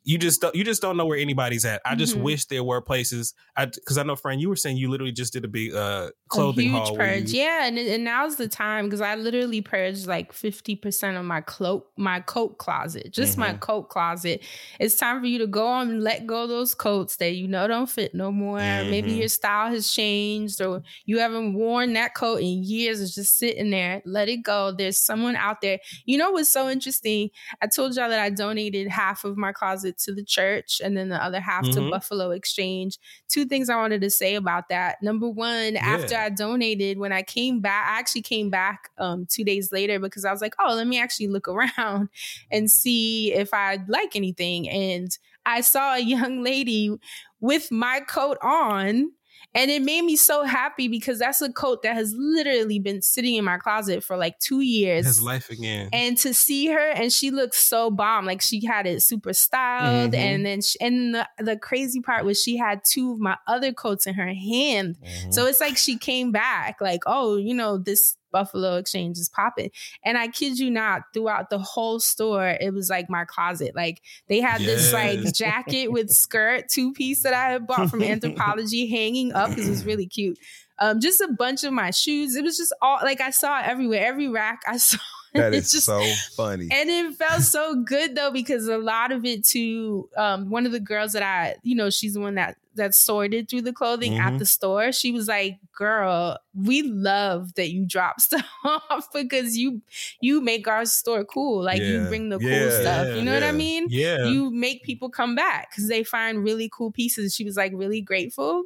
you 0.02 0.18
just 0.18 0.40
don't, 0.40 0.54
you 0.54 0.64
just 0.64 0.82
don't 0.82 0.96
know 0.96 1.06
where 1.06 1.18
anybody's 1.18 1.64
at. 1.64 1.80
I 1.84 1.94
just 1.94 2.16
Mhm. 2.16 2.22
wish 2.22 2.44
there 2.46 2.64
were 2.64 2.80
places. 2.80 3.34
I 3.56 3.66
because 3.66 3.98
I 3.98 4.02
know, 4.02 4.16
friend, 4.16 4.40
you 4.40 4.48
were 4.48 4.56
saying 4.56 4.78
you 4.78 4.90
literally 4.90 5.12
just 5.12 5.32
did 5.32 5.44
a 5.44 5.48
big 5.48 5.72
uh, 5.74 6.10
a 6.10 6.28
clothing 6.28 6.70
huge 6.70 6.88
haul. 6.88 6.96
purge. 6.96 7.32
you- 7.32 7.40
Yeah, 7.42 7.66
and 7.66 7.78
and 7.78 8.02
now's 8.02 8.34
the 8.36 8.48
time 8.48 8.86
because 8.86 9.00
I 9.00 9.14
literally 9.14 9.60
purged 9.60 10.06
like 10.08 10.32
fifty 10.32 10.74
percent 10.74 11.16
of 11.16 11.24
my 11.24 11.40
cloak, 11.40 11.86
my 11.96 12.18
coat 12.20 12.58
closet, 12.58 13.12
just 13.12 13.38
my 13.38 13.50
Mm-hmm. 13.50 13.58
coat 13.58 13.88
closet. 13.88 14.42
It's 14.80 14.96
time 14.96 15.20
for 15.20 15.26
you 15.26 15.38
to 15.38 15.46
go 15.46 15.66
on 15.68 15.88
and 15.90 16.02
let 16.02 16.26
go 16.26 16.42
of 16.42 16.48
those 16.48 16.74
coats 16.74 17.16
that 17.18 17.34
you 17.36 17.46
know 17.46 17.68
don't 17.68 17.88
fit 17.88 18.12
no 18.12 18.32
more. 18.32 18.58
Maybe 18.58 19.12
Mhm. 19.12 19.18
your 19.18 19.28
style 19.28 19.70
has 19.70 19.92
changed, 19.92 20.60
or 20.60 20.82
you 21.04 21.20
haven't 21.20 21.54
worn 21.54 21.92
that 21.92 22.14
coat 22.14 22.40
in 22.40 22.64
years. 22.64 23.00
It's 23.00 23.14
just 23.14 23.36
sitting 23.38 23.70
there. 23.70 24.02
Let 24.04 24.28
it 24.28 24.38
go. 24.38 24.72
There's 24.72 24.98
someone 24.98 25.36
out 25.36 25.60
there. 25.60 25.78
You 26.06 26.18
know 26.18 26.32
what's 26.32 26.48
so 26.50 26.68
interesting? 26.68 27.30
I 27.62 27.68
told 27.68 27.94
y'all 27.94 28.08
that 28.08 28.18
I 28.18 28.30
donated 28.30 28.88
half 28.88 29.22
of 29.24 29.36
my 29.36 29.52
closet 29.52 29.75
to 29.84 30.14
the 30.14 30.24
church 30.24 30.80
and 30.82 30.96
then 30.96 31.08
the 31.08 31.22
other 31.22 31.40
half 31.40 31.64
to 31.70 31.80
Mhm. 31.80 31.90
Buffalo 31.90 32.30
Exchange. 32.30 32.98
Two 33.28 33.44
things 33.44 33.68
I 33.68 33.76
wanted 33.76 34.00
to 34.02 34.10
say 34.10 34.34
about 34.34 34.68
that. 34.68 35.02
Number 35.02 35.28
one, 35.28 35.76
after 35.76 36.16
I 36.16 36.28
donated, 36.30 36.98
when 36.98 37.12
I 37.12 37.22
came 37.22 37.60
back, 37.60 37.88
I 37.88 37.98
actually 37.98 38.22
came 38.22 38.50
back 38.50 38.90
um, 38.98 39.26
two 39.26 39.44
days 39.44 39.72
later 39.72 39.98
because 39.98 40.24
I 40.24 40.32
was 40.32 40.40
like, 40.40 40.54
oh, 40.58 40.74
let 40.74 40.86
me 40.86 40.98
actually 41.00 41.28
look 41.28 41.48
around 41.78 42.08
and 42.50 42.70
see 42.70 43.32
if 43.32 43.52
I 43.52 43.78
like 43.88 44.16
anything. 44.16 44.68
And 44.68 45.16
I 45.44 45.60
saw 45.60 45.94
a 45.94 46.00
young 46.00 46.42
lady 46.42 46.96
with 47.40 47.70
my 47.70 48.00
coat 48.00 48.38
on. 48.42 49.12
And 49.56 49.70
it 49.70 49.82
made 49.82 50.02
me 50.04 50.14
so 50.16 50.44
happy 50.44 50.86
because 50.86 51.18
that's 51.18 51.40
a 51.42 51.50
coat 51.52 51.82
that 51.82 51.94
has 51.94 52.14
literally 52.16 52.78
been 52.78 53.00
sitting 53.02 53.34
in 53.36 53.44
my 53.44 53.56
closet 53.56 54.04
for 54.04 54.16
like 54.16 54.38
two 54.38 54.60
years. 54.60 55.06
His 55.06 55.22
life 55.22 55.48
again. 55.50 55.88
And 55.92 56.16
to 56.18 56.34
see 56.34 56.66
her, 56.66 56.78
and 56.90 57.12
she 57.12 57.30
looked 57.30 57.54
so 57.54 57.90
bomb. 57.90 58.26
Like 58.26 58.42
she 58.42 58.64
had 58.64 58.86
it 58.86 59.02
super 59.02 59.32
styled, 59.32 60.12
Mhm. 60.12 60.18
and 60.18 60.46
then 60.46 60.60
she, 60.60 60.78
and 60.80 61.14
the, 61.14 61.28
the 61.38 61.56
crazy 61.56 62.00
part 62.00 62.24
was 62.24 62.40
she 62.42 62.56
had 62.56 62.82
two 62.88 63.12
of 63.12 63.18
my 63.18 63.36
other 63.46 63.72
coats 63.72 64.06
in 64.06 64.14
her 64.14 64.32
hand. 64.32 64.96
So 65.30 65.46
it's 65.46 65.60
like 65.60 65.76
she 65.78 65.96
came 65.98 66.30
back, 66.32 66.80
like, 66.80 67.00
oh, 67.06 67.36
you 67.36 67.54
know, 67.54 67.78
this 67.78 68.16
Buffalo 68.32 68.76
Exchange 68.76 69.18
is 69.18 69.28
popping. 69.28 69.70
And 70.04 70.16
I 70.18 70.28
kid 70.28 70.58
you 70.58 70.70
not, 70.70 71.02
throughout 71.14 71.50
the 71.50 71.58
whole 71.58 72.00
store, 72.00 72.48
it 72.60 72.72
was 72.74 72.90
like 72.90 73.08
my 73.10 73.24
closet. 73.24 73.74
Like 73.74 74.02
they 74.28 74.40
had 74.40 74.60
this 74.60 74.92
like 74.92 75.20
jacket 75.34 75.88
with 75.92 76.10
skirt 76.10 76.68
two 76.68 76.92
piece 76.92 77.22
that 77.22 77.34
I 77.34 77.50
had 77.50 77.66
bought 77.66 77.90
from 77.90 78.00
Anthropologie 78.00 78.90
hanging 78.90 79.32
up 79.32 79.50
because 79.50 79.66
it 79.66 79.70
was 79.70 79.84
really 79.86 80.06
cute. 80.06 80.38
Um, 80.78 81.00
just 81.00 81.22
a 81.22 81.28
bunch 81.28 81.64
of 81.64 81.72
my 81.72 81.90
shoes. 81.90 82.36
It 82.36 82.44
was 82.44 82.58
just 82.58 82.74
all 82.82 82.98
like 83.02 83.20
I 83.20 83.30
saw 83.30 83.60
it 83.60 83.66
everywhere. 83.66 84.04
Every 84.06 84.28
rack 84.28 84.60
I 84.66 84.76
saw. 84.76 84.98
That 85.34 85.52
It's 85.52 85.70
just 85.72 85.84
so 85.86 86.02
funny. 86.34 86.68
and 86.70 86.88
it 86.88 87.14
felt 87.16 87.42
so 87.42 87.74
good 87.82 88.14
though 88.14 88.30
because 88.30 88.68
a 88.68 88.78
lot 88.78 89.12
of 89.12 89.26
it 89.26 89.44
too 89.44 90.08
um 90.16 90.48
one 90.48 90.64
of 90.64 90.72
the 90.72 90.80
girls 90.80 91.12
that 91.12 91.22
i 91.22 91.56
you 91.62 91.74
know 91.74 91.90
she's 91.90 92.14
the 92.14 92.20
one 92.20 92.36
that 92.36 92.56
that 92.76 92.94
sorted 92.94 93.48
through 93.48 93.62
the 93.62 93.72
clothing 93.72 94.18
at 94.18 94.32
Mhm. 94.34 94.38
the 94.38 94.46
store 94.46 94.92
she 94.92 95.12
was 95.12 95.28
like 95.28 95.58
girl 95.74 96.38
we 96.54 96.82
love 96.82 97.54
that 97.54 97.70
you 97.70 97.84
drop 97.86 98.20
stuff 98.26 98.46
off 98.64 99.08
because 99.12 99.56
you 99.56 99.82
you 100.20 100.40
make 100.40 100.66
our 100.68 100.86
store 100.86 101.24
cool 101.24 101.62
like 101.62 101.82
you 101.82 102.04
bring 102.08 102.28
the 102.30 102.38
cool 102.38 102.48
Yeah. 102.48 102.80
stuff 102.80 103.16
you 103.16 103.22
know 103.22 103.34
what 103.34 103.42
i 103.42 103.52
mean 103.52 103.86
Yeah. 103.90 104.26
you 104.26 104.50
make 104.50 104.82
people 104.84 105.08
come 105.10 105.34
back 105.34 105.70
because 105.70 105.88
they 105.88 106.02
find 106.04 106.42
really 106.44 106.68
cool 106.72 106.90
pieces. 106.90 107.34
She 107.34 107.44
was 107.44 107.56
like 107.56 107.72
really 107.74 108.00
grateful. 108.00 108.64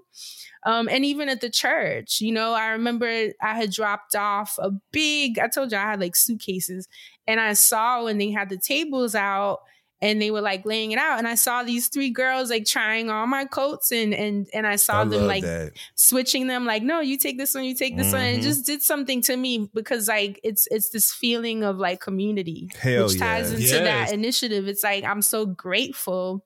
Um, 0.64 0.88
and 0.88 1.04
even 1.04 1.28
at 1.28 1.40
the 1.40 1.48
church, 1.48 2.20
you 2.20 2.32
know, 2.32 2.52
I 2.52 2.68
remember 2.68 3.06
I 3.40 3.54
had 3.54 3.70
dropped 3.72 4.14
off 4.14 4.58
a 4.58 4.70
big, 4.92 5.38
I 5.38 5.48
told 5.48 5.72
you 5.72 5.78
I 5.78 5.82
had 5.82 6.00
like 6.00 6.14
suitcases, 6.16 6.86
and 7.26 7.40
I 7.40 7.54
saw 7.54 8.04
when 8.04 8.18
they 8.18 8.30
had 8.30 8.50
the 8.50 8.58
tables 8.58 9.14
out 9.14 9.60
and 10.02 10.20
they 10.20 10.30
were 10.30 10.40
like 10.40 10.64
laying 10.64 10.92
it 10.92 10.98
out, 10.98 11.18
and 11.18 11.28
I 11.28 11.34
saw 11.34 11.62
these 11.62 11.88
three 11.88 12.10
girls 12.10 12.50
like 12.50 12.64
trying 12.64 13.10
all 13.10 13.26
my 13.26 13.44
coats 13.44 13.92
and 13.92 14.14
and 14.14 14.48
and 14.54 14.66
I 14.66 14.76
saw 14.76 15.02
I 15.02 15.04
them 15.04 15.26
like 15.26 15.42
that. 15.44 15.72
switching 15.94 16.46
them 16.46 16.64
like 16.64 16.82
no 16.82 17.00
you 17.00 17.18
take 17.18 17.36
this 17.38 17.54
one 17.54 17.64
you 17.64 17.74
take 17.74 17.96
this 17.96 18.12
one 18.12 18.22
and 18.22 18.36
it 18.38 18.40
Mhm. 18.40 18.44
just 18.44 18.66
did 18.66 18.82
something 18.82 19.20
to 19.22 19.36
me 19.36 19.68
because 19.74 20.08
like 20.08 20.40
it's 20.42 20.66
it's 20.70 20.88
this 20.90 21.12
feeling 21.12 21.64
of 21.64 21.76
like 21.78 22.00
community 22.00 22.68
Hell 22.80 23.06
which 23.08 23.18
ties 23.18 23.52
yes. 23.52 23.72
into 23.72 23.84
that 23.84 24.12
initiative 24.12 24.68
it's 24.68 24.82
like 24.82 25.04
i'm 25.04 25.22
so 25.22 25.44
grateful 25.46 26.44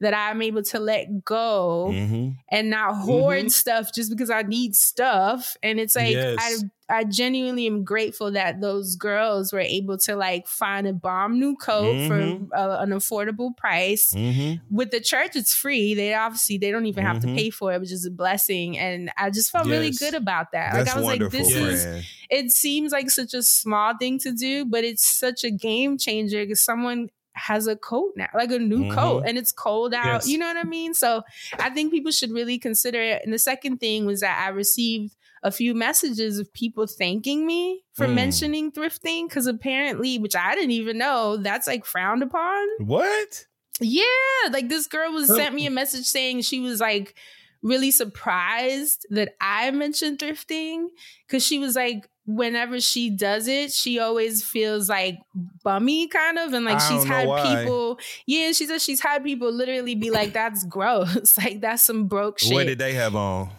that 0.00 0.14
i'm 0.14 0.42
able 0.42 0.62
to 0.62 0.78
let 0.78 1.24
go 1.24 1.88
Mhm. 1.92 2.36
and 2.50 2.70
not 2.70 2.94
hoard 2.94 3.44
Mhm. 3.46 3.50
stuff 3.50 3.92
just 3.94 4.10
because 4.10 4.30
i 4.30 4.42
need 4.42 4.74
stuff 4.74 5.56
and 5.62 5.78
it's 5.80 5.96
like 5.96 6.14
Yes. 6.14 6.36
i 6.40 6.54
I 6.86 7.04
genuinely 7.04 7.66
am 7.66 7.82
grateful 7.82 8.32
that 8.32 8.60
those 8.60 8.96
girls 8.96 9.54
were 9.54 9.60
able 9.60 9.96
to 10.00 10.16
like 10.16 10.46
find 10.46 10.86
a 10.86 10.92
bomb 10.92 11.38
new 11.40 11.56
coat 11.56 11.94
Mhm. 11.96 12.06
for 12.08 12.54
uh, 12.54 12.76
an 12.82 12.90
affordable 12.90 13.56
price 13.56 14.12
Mhm. 14.14 14.60
with 14.70 14.90
the 14.90 15.00
church 15.00 15.34
it's 15.34 15.54
free 15.54 15.94
they 15.94 16.12
obviously 16.12 16.58
they 16.58 16.70
don't 16.70 16.84
even 16.84 17.02
have 17.02 17.20
to 17.20 17.26
Mhm. 17.26 17.36
pay 17.36 17.48
for 17.48 17.72
it 17.72 17.80
which 17.80 17.90
is 17.90 18.04
a 18.04 18.10
blessing 18.10 18.76
and 18.76 19.10
i 19.16 19.30
just 19.30 19.50
felt 19.50 19.66
really 19.66 19.92
good 19.92 20.12
about 20.12 20.52
that 20.52 20.74
That's 20.74 20.88
like 20.88 20.96
i 20.96 20.98
was 21.00 21.06
wonderful, 21.06 21.38
like 21.40 21.48
this 21.48 21.56
is 21.56 22.04
it 22.28 22.50
seems 22.50 22.92
like 22.92 23.08
such 23.10 23.32
a 23.32 23.42
small 23.42 23.94
thing 23.98 24.18
to 24.18 24.32
do 24.32 24.66
but 24.66 24.84
it's 24.84 25.06
such 25.18 25.42
a 25.42 25.50
game 25.50 25.96
changer 25.96 26.42
because 26.44 26.60
someone 26.60 27.08
has 27.34 27.66
a 27.66 27.76
coat 27.76 28.12
now 28.16 28.28
like 28.34 28.50
a 28.50 28.58
new 28.58 28.84
Mhm. 28.84 28.94
coat 28.94 29.24
and 29.26 29.36
it's 29.36 29.52
cold 29.52 29.92
out 29.92 30.06
Yes. 30.06 30.28
you 30.28 30.38
know 30.38 30.46
what 30.46 30.56
i 30.56 30.62
mean 30.64 30.94
so 30.94 31.22
i 31.58 31.68
think 31.70 31.90
people 31.92 32.12
should 32.12 32.30
really 32.30 32.58
consider 32.58 33.00
it 33.02 33.22
and 33.24 33.32
the 33.34 33.38
second 33.38 33.78
thing 33.78 34.06
was 34.06 34.20
that 34.20 34.40
i 34.46 34.50
received 34.50 35.16
a 35.42 35.50
few 35.50 35.74
messages 35.74 36.38
of 36.38 36.52
people 36.54 36.86
thanking 36.86 37.44
me 37.46 37.82
for 37.92 38.06
Mm. 38.06 38.14
mentioning 38.14 38.72
thrifting 38.72 39.28
because 39.28 39.46
apparently 39.46 40.16
which 40.18 40.36
i 40.36 40.54
didn't 40.54 40.70
even 40.70 40.96
know 40.96 41.36
that's 41.36 41.66
like 41.66 41.84
frowned 41.84 42.22
upon 42.22 42.66
What? 42.78 43.46
yeah, 43.80 44.04
like 44.52 44.68
this 44.68 44.86
girl 44.86 45.12
was 45.12 45.28
Oh. 45.30 45.36
sent 45.36 45.54
me 45.54 45.66
a 45.66 45.70
message 45.70 46.06
saying 46.06 46.42
she 46.42 46.60
was 46.60 46.78
like 46.80 47.14
really 47.62 47.90
surprised 48.34 49.06
that 49.10 49.34
I 49.40 49.70
mentioned 49.70 50.18
thrifting 50.18 50.88
because 51.26 51.44
she 51.44 51.58
was 51.58 51.74
like 51.76 52.08
whenever 52.26 52.80
she 52.80 53.10
does 53.10 53.48
it, 53.48 53.72
she 53.72 53.98
always 53.98 54.42
feels 54.44 54.88
like 54.88 55.18
bummy 55.62 56.08
kind 56.08 56.38
of 56.38 56.52
and 56.52 56.64
like 56.64 56.80
I 56.80 56.88
she's 56.88 57.04
had 57.04 57.28
why. 57.28 57.56
people 57.62 57.98
yeah, 58.26 58.52
she 58.52 58.66
said 58.66 58.80
she's 58.80 59.00
had 59.00 59.22
people 59.22 59.52
literally 59.52 59.94
be 59.94 60.10
like 60.10 60.32
that's 60.34 60.64
gross. 60.64 61.36
like 61.42 61.60
that's 61.60 61.84
some 61.84 62.06
broke 62.06 62.38
shit. 62.38 62.52
What 62.54 62.66
did 62.66 62.78
they 62.78 62.94
have 62.94 63.14
on? 63.14 63.50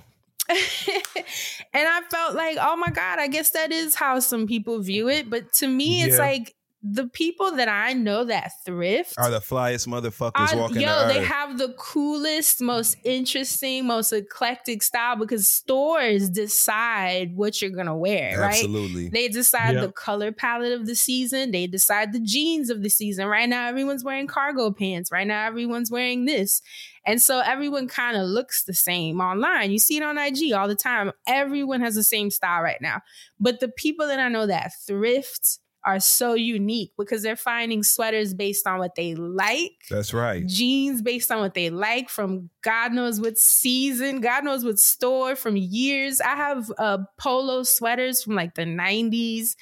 and 0.49 1.87
I 1.87 2.01
felt 2.09 2.35
like, 2.35 2.57
oh 2.61 2.75
my 2.77 2.91
God, 2.91 3.19
I 3.19 3.27
guess 3.27 3.51
that 3.51 3.71
is 3.71 3.95
how 3.95 4.19
some 4.19 4.45
people 4.47 4.79
view 4.79 5.09
it. 5.09 5.29
But 5.29 5.51
to 5.53 5.67
me, 5.67 6.03
it's 6.03 6.17
Yeah. 6.17 6.21
like 6.23 6.55
the 6.87 7.07
people 7.07 7.51
that 7.55 7.67
I 7.67 7.93
know 7.93 8.25
that 8.25 8.51
thrift 8.63 9.15
Are 9.17 9.31
the 9.31 9.39
flyest 9.39 9.87
motherfuckers 9.87 10.53
are- 10.53 10.57
walking 10.57 10.81
yo, 10.81 11.07
the 11.07 11.13
they 11.13 11.19
earth. 11.19 11.25
have 11.25 11.57
the 11.57 11.73
coolest, 11.79 12.61
most 12.61 12.95
interesting, 13.03 13.87
most 13.87 14.13
eclectic 14.13 14.83
style 14.83 15.15
because 15.15 15.49
stores 15.49 16.29
decide 16.29 17.35
what 17.35 17.59
you're 17.61 17.71
gonna 17.71 17.97
wear, 17.97 18.39
right? 18.39 18.53
Absolutely. 18.53 19.09
They 19.09 19.27
decide 19.29 19.75
Yeah. 19.75 19.81
the 19.81 19.91
color 19.91 20.31
palette 20.31 20.73
of 20.73 20.85
the 20.85 20.95
season. 20.95 21.51
They 21.51 21.65
decide 21.67 22.13
the 22.13 22.19
jeans 22.19 22.69
of 22.69 22.83
the 22.83 22.89
season. 22.89 23.25
Right 23.27 23.49
now, 23.49 23.67
everyone's 23.67 24.03
wearing 24.03 24.27
cargo 24.27 24.71
pants. 24.71 25.11
Right 25.11 25.25
now, 25.25 25.47
everyone's 25.47 25.89
wearing 25.89 26.25
this. 26.25 26.61
And 27.07 27.21
so 27.21 27.39
everyone 27.39 27.87
kind 27.87 28.17
of 28.17 28.27
looks 28.27 28.63
the 28.63 28.73
same 28.73 29.21
online. 29.21 29.71
You 29.71 29.79
see 29.79 29.97
it 29.97 30.03
on 30.03 30.17
IG 30.17 30.53
all 30.53 30.67
the 30.67 30.75
time. 30.75 31.11
Everyone 31.27 31.81
has 31.81 31.95
the 31.95 32.03
same 32.03 32.29
style 32.31 32.61
right 32.61 32.81
now. 32.81 33.01
But 33.39 33.59
the 33.59 33.67
people 33.69 34.07
that 34.07 34.19
I 34.19 34.27
know 34.29 34.45
that 34.47 34.71
thrift 34.87 35.59
are 35.85 35.99
so 35.99 36.33
unique 36.33 36.91
because 36.97 37.21
they're 37.23 37.35
finding 37.35 37.83
sweaters 37.83 38.33
based 38.33 38.65
on 38.65 38.79
what 38.79 38.95
they 38.95 39.13
like 39.15 39.71
That's 39.89 40.13
right. 40.13 40.45
jeans 40.47 41.01
based 41.01 41.31
on 41.31 41.39
what 41.39 41.53
they 41.53 41.69
like 41.69 42.09
from 42.09 42.49
God 42.63 42.91
knows 42.93 43.21
what 43.21 43.37
season, 43.37 44.19
God 44.21 44.43
knows 44.43 44.65
what 44.65 44.79
store 44.79 45.35
from 45.35 45.55
years. 45.55 46.19
I 46.21 46.35
have 46.35 46.71
uh, 46.77 46.97
polo 47.19 47.63
sweaters 47.63 48.23
from 48.23 48.35
like 48.35 48.55
the 48.55 48.63
90s. 48.65 49.55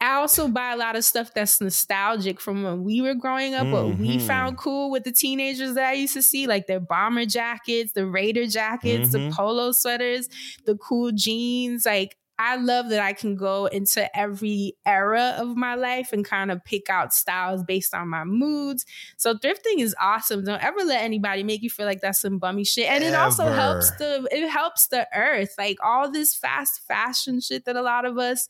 I 0.00 0.14
also 0.16 0.48
buy 0.48 0.72
a 0.72 0.76
lot 0.76 0.96
of 0.96 1.04
stuff 1.04 1.32
that's 1.34 1.60
nostalgic 1.62 2.38
from 2.40 2.62
when 2.62 2.84
we 2.84 3.00
were 3.00 3.14
growing 3.14 3.54
up, 3.54 3.66
what 3.68 3.96
we 3.98 4.16
Mhm. 4.18 4.26
found 4.26 4.58
cool 4.58 4.90
with 4.90 5.04
the 5.04 5.12
teenagers 5.12 5.74
that 5.74 5.86
I 5.88 5.92
used 5.94 6.12
to 6.14 6.22
see, 6.22 6.46
like 6.46 6.66
their 6.66 6.80
bomber 6.80 7.24
jackets, 7.24 7.92
the 7.92 8.06
Raider 8.06 8.46
jackets, 8.46 9.12
the 9.12 9.18
Mhm. 9.18 9.32
polo 9.32 9.72
sweaters, 9.72 10.28
the 10.66 10.76
cool 10.76 11.10
jeans. 11.12 11.86
Like, 11.86 12.16
I 12.38 12.56
love 12.56 12.88
that 12.88 13.00
I 13.00 13.12
can 13.12 13.36
go 13.36 13.66
into 13.66 14.14
every 14.16 14.76
era 14.84 15.36
of 15.38 15.56
my 15.56 15.76
life 15.76 16.12
and 16.12 16.24
kind 16.24 16.50
of 16.50 16.64
pick 16.64 16.90
out 16.90 17.12
styles 17.12 17.62
based 17.62 17.94
on 17.94 18.08
my 18.08 18.24
moods. 18.24 18.84
So 19.16 19.34
thrifting 19.34 19.78
is 19.78 19.94
awesome. 20.00 20.44
Don't 20.44 20.62
ever 20.62 20.80
let 20.84 21.02
anybody 21.02 21.44
make 21.44 21.62
you 21.62 21.70
feel 21.70 21.86
like 21.86 22.00
that's 22.00 22.20
some 22.20 22.38
bummy 22.38 22.64
shit. 22.64 22.88
And 22.88 23.04
it 23.04 23.14
also 23.14 23.46
helps 23.46 23.90
the 23.92 24.26
it 24.32 24.48
helps 24.48 24.88
the 24.88 25.06
earth. 25.14 25.54
Like 25.56 25.78
all 25.82 26.10
this 26.10 26.34
fast 26.34 26.82
fashion 26.88 27.40
shit 27.40 27.66
that 27.66 27.76
a 27.76 27.82
lot 27.82 28.04
of 28.04 28.18
us 28.18 28.48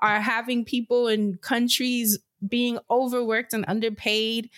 are 0.00 0.20
having 0.20 0.64
people 0.64 1.08
in 1.08 1.36
countries 1.36 2.18
being 2.46 2.78
overworked 2.90 3.54
and 3.54 3.64
underpaid. 3.66 4.50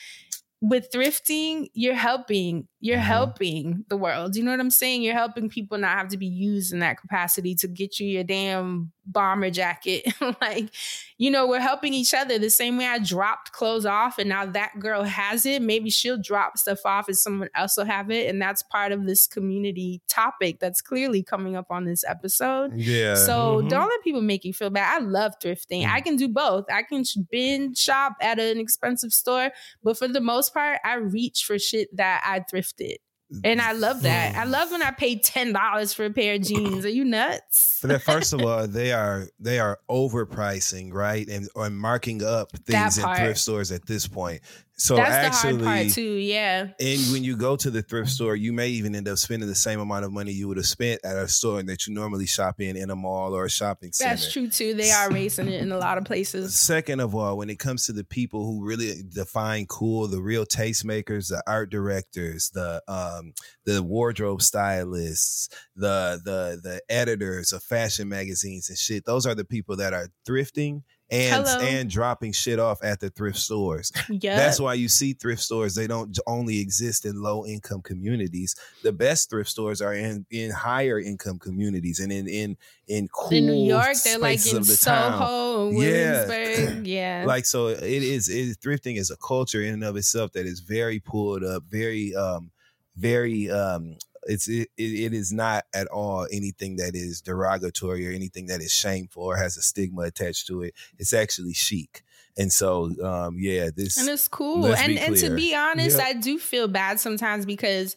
With 0.60 0.90
thrifting, 0.90 1.68
you're 1.74 1.94
helping. 1.94 2.68
You're 2.84 2.98
Uh-huh. 2.98 3.06
helping 3.06 3.84
the 3.88 3.96
world. 3.96 4.36
You 4.36 4.42
know 4.44 4.50
what 4.50 4.60
I'm 4.60 4.68
saying? 4.70 5.00
You're 5.00 5.14
helping 5.14 5.48
people 5.48 5.78
not 5.78 5.96
have 5.96 6.08
to 6.08 6.18
be 6.18 6.26
used 6.26 6.70
in 6.70 6.80
that 6.80 7.00
capacity 7.00 7.54
to 7.56 7.66
get 7.66 7.98
you 7.98 8.06
your 8.06 8.24
damn 8.24 8.92
bomber 9.06 9.50
jacket. 9.50 10.12
like, 10.42 10.68
you 11.16 11.30
know, 11.30 11.46
we're 11.46 11.60
helping 11.60 11.94
each 11.94 12.12
other 12.12 12.38
the 12.38 12.50
same 12.50 12.76
way 12.76 12.86
I 12.86 12.98
dropped 12.98 13.52
clothes 13.52 13.86
off 13.86 14.18
and 14.18 14.28
now 14.28 14.44
that 14.46 14.78
girl 14.80 15.02
has 15.02 15.46
it. 15.46 15.62
Maybe 15.62 15.88
she'll 15.88 16.20
drop 16.20 16.58
stuff 16.58 16.80
off 16.84 17.08
and 17.08 17.16
someone 17.16 17.48
else 17.54 17.76
will 17.78 17.84
have 17.86 18.10
it. 18.10 18.28
And 18.28 18.40
that's 18.40 18.62
part 18.64 18.92
of 18.92 19.06
this 19.06 19.26
community 19.26 20.02
topic 20.08 20.58
that's 20.60 20.82
clearly 20.82 21.22
coming 21.22 21.56
up 21.56 21.66
on 21.70 21.84
this 21.86 22.04
episode. 22.06 22.72
Yeah. 22.76 23.14
So 23.14 23.62
Mhm. 23.62 23.68
don't 23.70 23.88
let 23.88 24.02
people 24.02 24.22
make 24.22 24.44
you 24.44 24.52
feel 24.52 24.70
bad. 24.70 25.00
I 25.00 25.04
love 25.04 25.32
thrifting. 25.42 25.86
I 25.86 26.00
can 26.02 26.16
do 26.16 26.28
both. 26.28 26.66
I 26.70 26.82
can 26.82 27.04
binge 27.30 27.78
shop 27.78 28.14
at 28.20 28.38
an 28.38 28.58
expensive 28.58 29.12
store, 29.14 29.52
but 29.82 29.96
for 29.96 30.06
the 30.08 30.20
most 30.20 30.52
part, 30.52 30.80
I 30.84 30.94
reach 30.96 31.44
for 31.44 31.58
shit 31.58 31.94
that 31.96 32.22
I 32.26 32.40
thrifted. 32.80 32.96
And 33.42 33.60
I 33.60 33.72
love 33.72 34.02
that. 34.02 34.36
I 34.36 34.44
love 34.44 34.70
when 34.70 34.82
I 34.82 34.90
pay 34.90 35.18
ten 35.18 35.52
dollars 35.52 35.92
for 35.92 36.04
a 36.04 36.10
pair 36.10 36.34
of 36.34 36.42
jeans. 36.42 36.84
Are 36.84 36.90
you 36.90 37.04
nuts? 37.04 37.80
But 37.82 38.02
first 38.02 38.32
of 38.32 38.42
all, 38.42 38.68
they 38.68 38.92
are 38.92 39.26
they 39.40 39.58
are 39.58 39.80
overpricing, 39.90 40.92
right, 40.92 41.26
and 41.28 41.48
or 41.54 41.68
marking 41.70 42.22
up 42.22 42.52
things 42.58 42.98
in 42.98 43.04
thrift 43.16 43.40
stores 43.40 43.72
at 43.72 43.86
this 43.86 44.06
point. 44.06 44.42
So 44.76 44.96
That's 44.96 45.36
actually, 45.36 45.58
the 45.58 45.64
hard 45.64 45.80
part 45.82 45.92
too. 45.92 46.14
Yeah. 46.14 46.68
and 46.80 47.00
when 47.12 47.22
you 47.22 47.36
go 47.36 47.54
to 47.54 47.70
the 47.70 47.80
thrift 47.80 48.10
store, 48.10 48.34
you 48.34 48.52
may 48.52 48.68
even 48.70 48.94
end 48.96 49.06
up 49.06 49.18
spending 49.18 49.48
the 49.48 49.54
same 49.54 49.78
amount 49.78 50.04
of 50.04 50.12
money 50.12 50.32
you 50.32 50.48
would 50.48 50.56
have 50.56 50.66
spent 50.66 51.00
at 51.04 51.16
a 51.16 51.28
store 51.28 51.62
that 51.62 51.86
you 51.86 51.94
normally 51.94 52.26
shop 52.26 52.60
in 52.60 52.76
in 52.76 52.90
a 52.90 52.96
mall 52.96 53.34
or 53.36 53.44
a 53.44 53.50
shopping 53.50 53.92
center. 53.92 54.10
That's 54.10 54.32
true 54.32 54.48
too. 54.48 54.74
They 54.74 54.90
are 54.90 55.10
racing 55.10 55.48
it 55.48 55.62
in 55.62 55.70
a 55.70 55.78
lot 55.78 55.96
of 55.96 56.04
places. 56.04 56.58
Second 56.58 57.00
of 57.00 57.14
all, 57.14 57.36
when 57.36 57.50
it 57.50 57.60
comes 57.60 57.86
to 57.86 57.92
the 57.92 58.02
people 58.02 58.44
who 58.44 58.66
really 58.66 59.02
define 59.08 59.66
cool, 59.66 60.08
the 60.08 60.20
real 60.20 60.44
tastemakers, 60.44 61.28
the 61.28 61.42
art 61.46 61.70
directors, 61.70 62.50
the 62.50 62.82
um, 62.88 63.32
the 63.64 63.80
wardrobe 63.80 64.42
stylists, 64.42 65.48
the 65.76 66.20
the 66.24 66.60
the 66.60 66.82
editors 66.88 67.52
of 67.52 67.62
fashion 67.62 68.08
magazines 68.08 68.68
and 68.68 68.78
shit, 68.78 69.04
those 69.04 69.24
are 69.24 69.36
the 69.36 69.44
people 69.44 69.76
that 69.76 69.92
are 69.92 70.08
thrifting 70.26 70.82
and 71.14 71.46
Hello. 71.46 71.60
and 71.60 71.88
dropping 71.88 72.32
shit 72.32 72.58
off 72.58 72.82
at 72.82 72.98
the 72.98 73.08
thrift 73.10 73.38
stores. 73.38 73.92
Yeah. 74.10 74.36
That's 74.36 74.58
why 74.58 74.74
you 74.74 74.88
see 74.88 75.12
thrift 75.12 75.42
stores. 75.42 75.74
They 75.74 75.86
don't 75.86 76.18
only 76.26 76.58
exist 76.58 77.04
in 77.04 77.22
low 77.22 77.46
income 77.46 77.82
communities. 77.82 78.54
The 78.82 78.92
best 78.92 79.30
thrift 79.30 79.48
stores 79.48 79.80
are 79.80 79.94
in 79.94 80.26
in 80.30 80.50
higher 80.50 80.98
income 80.98 81.38
communities 81.38 82.00
and 82.00 82.10
in 82.10 82.26
in 82.26 82.56
in 82.88 83.08
cool 83.08 83.32
in 83.32 83.46
New 83.46 83.66
York, 83.66 83.96
they're 84.04 84.18
like 84.18 84.44
in 84.46 84.56
the. 84.56 84.64
Soho 84.64 85.68
and 85.68 85.76
Williamsburg. 85.76 86.86
Yeah. 86.94 87.24
Like 87.26 87.46
so, 87.46 87.68
it 87.68 87.82
is. 87.82 88.28
It 88.28 88.58
thrifting 88.60 88.96
is 88.98 89.10
a 89.10 89.16
culture 89.16 89.62
in 89.62 89.74
and 89.74 89.84
of 89.84 89.96
itself 89.96 90.32
that 90.32 90.46
is 90.46 90.60
very 90.60 90.98
pulled 91.00 91.44
up, 91.44 91.62
very, 91.68 92.14
um, 92.14 92.50
very. 92.96 93.50
Um, 93.50 93.96
it's 94.26 94.48
it, 94.48 94.68
it, 94.76 94.82
it 94.82 95.14
is 95.14 95.32
not 95.32 95.64
at 95.74 95.86
all 95.88 96.26
anything 96.32 96.76
that 96.76 96.94
is 96.94 97.20
derogatory 97.20 98.08
or 98.08 98.12
anything 98.12 98.46
that 98.46 98.60
is 98.60 98.72
shameful 98.72 99.22
or 99.24 99.36
has 99.36 99.56
a 99.56 99.62
stigma 99.62 100.02
attached 100.02 100.46
to 100.48 100.62
it. 100.62 100.74
It's 100.98 101.12
actually 101.12 101.52
chic, 101.54 102.02
and 102.36 102.52
so 102.52 102.90
um, 103.04 103.36
yeah, 103.38 103.70
this 103.74 103.96
and 103.96 104.08
it's 104.08 104.28
cool. 104.28 104.66
And 104.74 104.98
and 104.98 105.16
to 105.16 105.34
be 105.34 105.54
honest, 105.54 105.98
Yep. 105.98 106.06
I 106.06 106.12
do 106.14 106.38
feel 106.38 106.68
bad 106.68 107.00
sometimes 107.00 107.44
because 107.46 107.96